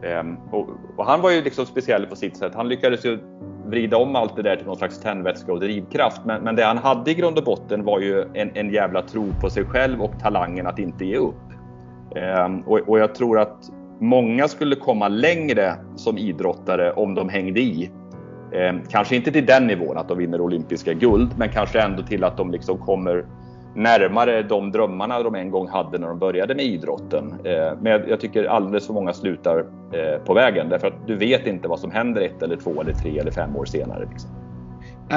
Ehm, 0.04 0.38
och, 0.52 0.70
och, 0.98 1.06
han 1.06 1.22
var 1.22 1.32
ju 1.32 1.42
liksom 1.42 1.66
speciell 1.66 2.06
på 2.06 2.16
sitt 2.16 2.38
sätt. 2.38 2.56
Han 2.56 2.70
lyckades 2.70 3.06
ju 3.06 3.20
vrida 3.66 3.98
om 3.98 4.16
allt 4.16 4.36
det 4.36 4.42
där 4.42 4.56
till 4.56 4.66
någon 4.66 4.78
slags 4.78 5.00
tändvätska 5.00 5.52
och 5.52 5.60
drivkraft. 5.60 6.22
Men, 6.26 6.44
men 6.44 6.56
det 6.56 6.64
han 6.64 6.78
hade 6.78 7.12
i 7.12 7.14
grund 7.14 7.38
och 7.38 7.44
botten 7.44 7.84
var 7.84 8.00
ju 8.00 8.22
en, 8.34 8.52
en 8.54 8.74
jävla 8.74 9.02
tro 9.02 9.34
på 9.42 9.50
sig 9.50 9.66
själv 9.66 10.02
och 10.02 10.20
talangen 10.22 10.68
att 10.68 10.80
inte 10.80 11.06
ge 11.06 11.18
upp. 11.18 11.36
Ehm, 12.16 12.62
och, 12.62 12.80
och 12.80 13.00
jag 13.00 13.16
tror 13.16 13.40
att 13.40 13.72
många 14.00 14.48
skulle 14.48 14.76
komma 14.76 15.08
längre 15.08 15.76
som 15.96 16.18
idrottare 16.18 16.92
om 16.92 17.16
de 17.16 17.30
hängde 17.30 17.60
i. 17.60 17.92
Ehm, 18.54 18.82
kanske 18.90 19.16
inte 19.16 19.32
till 19.32 19.46
den 19.46 19.68
nivån 19.68 19.98
att 19.98 20.08
de 20.08 20.18
vinner 20.18 20.42
olympiska 20.42 20.94
guld, 20.94 21.32
men 21.38 21.50
kanske 21.50 21.82
ändå 21.82 22.04
till 22.04 22.24
att 22.24 22.38
de 22.38 22.52
liksom 22.52 22.78
kommer 22.78 23.26
närmare 23.76 24.44
de 24.44 24.72
drömmarna 24.72 25.24
de 25.24 25.36
en 25.36 25.52
gång 25.52 25.68
hade 25.68 25.98
när 25.98 26.08
de 26.08 26.20
började 26.20 26.56
med 26.56 26.66
idrotten. 26.66 27.34
Eh, 27.44 27.78
men 27.82 28.10
jag 28.10 28.20
tycker 28.20 28.46
alldeles 28.46 28.88
för 28.88 28.94
många 28.94 29.14
slutar 29.14 29.66
eh, 29.92 30.24
på 30.26 30.34
vägen 30.34 30.70
därför 30.70 30.88
att 30.88 31.08
du 31.08 31.16
vet 31.16 31.48
inte 31.48 31.68
vad 31.68 31.80
som 31.80 31.92
händer 31.92 32.22
ett 32.22 32.44
eller 32.44 32.56
två 32.56 32.82
eller 32.82 32.94
tre 32.94 33.20
eller 33.20 33.32
fem 33.32 33.56
år 33.56 33.66
senare. 33.66 34.08
Liksom. 34.12 34.30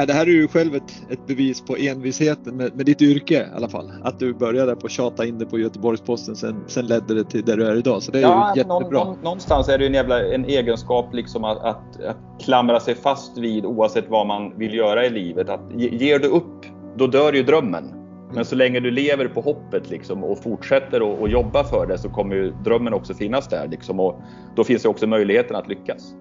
det 0.06 0.12
här 0.12 0.26
är 0.26 0.30
ju 0.30 0.48
själv 0.48 0.74
ett, 0.74 1.02
ett 1.10 1.26
bevis 1.26 1.64
på 1.64 1.76
envisheten 1.76 2.56
med, 2.56 2.76
med, 2.76 2.86
ditt 2.86 3.02
yrke 3.02 3.34
i 3.34 3.56
alla 3.56 3.68
fall. 3.68 3.92
Att 4.02 4.18
du 4.18 4.34
började 4.34 4.76
på 4.76 4.86
att 4.86 4.92
tjata 4.92 5.26
in 5.26 5.38
det 5.38 5.46
på 5.46 5.58
Göteborgs-Posten 5.58 6.36
sen, 6.36 6.64
sen 6.66 6.86
ledde 6.86 7.14
det 7.14 7.24
till 7.24 7.44
där 7.44 7.56
du 7.56 7.66
är 7.66 7.76
idag. 7.76 8.02
Så 8.02 8.12
det 8.12 8.18
är 8.18 8.22
ja, 8.22 8.52
ju 8.54 8.60
jättebra. 8.60 9.04
Någon, 9.04 9.18
någonstans 9.22 9.68
är 9.68 9.78
det 9.78 9.86
en, 9.86 9.94
jävla, 9.94 10.34
en 10.34 10.44
egenskap 10.44 11.14
liksom 11.14 11.44
att, 11.44 11.58
att, 11.58 12.04
att, 12.04 12.16
klamra 12.44 12.80
sig 12.80 12.94
fast 12.94 13.38
vid 13.38 13.64
oavsett 13.64 14.04
vad 14.08 14.26
man 14.26 14.58
vill 14.58 14.74
göra 14.74 15.06
i 15.06 15.10
livet. 15.10 15.48
Att 15.48 15.60
ger 15.74 16.18
du 16.18 16.28
upp, 16.28 16.66
då 16.96 17.06
dör 17.06 17.32
ju 17.32 17.42
drömmen. 17.42 18.05
Men 18.36 18.44
så 18.44 18.56
länge 18.56 18.80
du 18.80 18.90
lever 18.90 19.28
på 19.28 19.40
hoppet 19.40 19.90
liksom, 19.90 20.24
och 20.24 20.42
fortsätter 20.42 21.24
att 21.24 21.30
jobba 21.30 21.64
för 21.64 21.86
det 21.86 21.98
så 21.98 22.08
kommer 22.08 22.36
ju 22.36 22.52
drömmen 22.64 22.94
också 22.94 23.14
finnas 23.14 23.48
där. 23.48 23.68
Liksom, 23.68 24.00
och 24.00 24.20
då 24.56 24.64
finns 24.64 24.82
det 24.82 24.88
också 24.88 25.06
möjligheten 25.06 25.56
att 25.56 25.68
lyckas. 25.68 26.14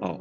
Ja. 0.00 0.18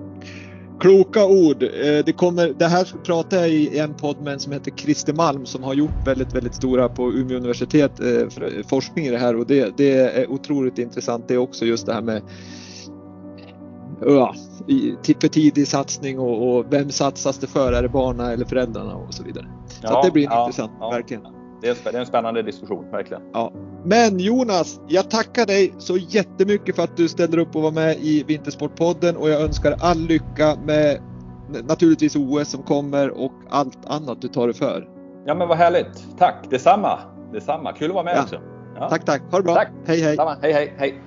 Kloka 0.80 1.26
ord. 1.26 1.64
Eh, 1.64 2.06
det, 2.06 2.16
kommer, 2.18 2.54
det 2.60 2.66
här 2.66 2.88
pratar 3.06 3.38
jag 3.38 3.50
i 3.50 3.78
en 3.78 3.94
podd 3.94 4.22
med 4.22 4.34
en 4.34 4.40
som 4.40 4.54
heter 4.54 4.72
Christer 4.72 5.14
Malm 5.14 5.46
som 5.46 5.64
har 5.64 5.74
gjort 5.74 6.08
väldigt, 6.08 6.36
väldigt 6.36 6.56
stora 6.56 6.90
på 6.90 7.12
Umeå 7.12 7.38
universitet 7.38 8.00
eh, 8.00 8.08
eh, 8.08 8.66
forskning 8.70 9.06
i 9.06 9.12
det 9.12 9.18
här 9.18 9.36
och 9.36 9.48
det, 9.48 9.78
det 9.78 9.92
är 9.92 10.32
otroligt 10.32 10.78
intressant 10.78 11.28
det 11.28 11.34
är 11.34 11.38
också 11.38 11.66
just 11.66 11.86
det 11.86 11.94
här 11.94 12.02
med 12.02 12.22
ja, 14.06 14.36
för 15.22 15.28
tidig 15.28 15.68
satsning 15.68 16.20
och, 16.20 16.58
och, 16.58 16.66
vem 16.74 16.90
satsas 16.90 17.38
det 17.38 17.48
för? 17.48 17.74
Är 17.74 17.82
det 17.82 17.90
barnen 17.90 18.26
eller 18.26 18.46
föräldrarna 18.46 18.96
och 18.96 19.14
så 19.14 19.24
vidare. 19.24 19.46
Så 19.82 19.88
ja, 19.94 20.02
det 20.06 20.12
blir 20.12 20.24
ja, 20.24 20.40
intressant, 20.40 20.72
ja. 20.80 20.90
verkligen. 20.90 21.24
Det 21.62 21.86
är, 21.86 22.00
en 22.00 22.06
spännande 22.06 22.42
diskussion, 22.42 22.92
verkligen. 22.92 23.24
Ja. 23.34 23.54
Men 23.86 24.20
Jonas, 24.20 24.82
jag 24.88 25.10
tackar 25.10 25.46
dig 25.46 25.74
så 25.78 25.98
jättemycket 25.98 26.76
för 26.76 26.84
att 26.84 26.98
du 26.98 27.10
ställer 27.10 27.38
upp 27.38 27.56
och 27.56 27.62
var 27.62 27.72
med 27.72 27.98
i 28.00 28.24
Vintersportpodden 28.24 29.18
och 29.18 29.30
jag 29.30 29.42
önskar 29.42 29.76
all 29.82 29.98
lycka 29.98 30.56
med 30.66 31.02
naturligtvis 31.68 32.16
OS 32.16 32.50
som 32.50 32.64
kommer 32.64 33.10
och 33.10 33.32
allt 33.50 33.86
annat 33.86 34.22
du 34.22 34.28
tar 34.28 34.48
dig 34.48 34.56
för. 34.56 34.88
Ja 35.26 35.36
men 35.36 35.48
vad 35.48 35.58
härligt. 35.58 36.18
Tack 36.18 36.36
detsamma. 36.50 37.00
Detsamma. 37.34 37.74
Kul 37.74 37.90
att 37.90 37.94
vara 37.94 38.04
med 38.04 38.20
också. 38.20 38.40
Tack, 38.90 39.06
tack. 39.06 39.22
Ha 39.32 39.38
det 39.38 39.44
bra. 39.44 39.56
Tack. 39.56 39.70
Hej, 39.86 40.02
hej. 40.02 40.16
Samma. 40.16 40.38
Hej, 40.42 40.54
hej, 40.54 40.74
hej. 40.78 41.02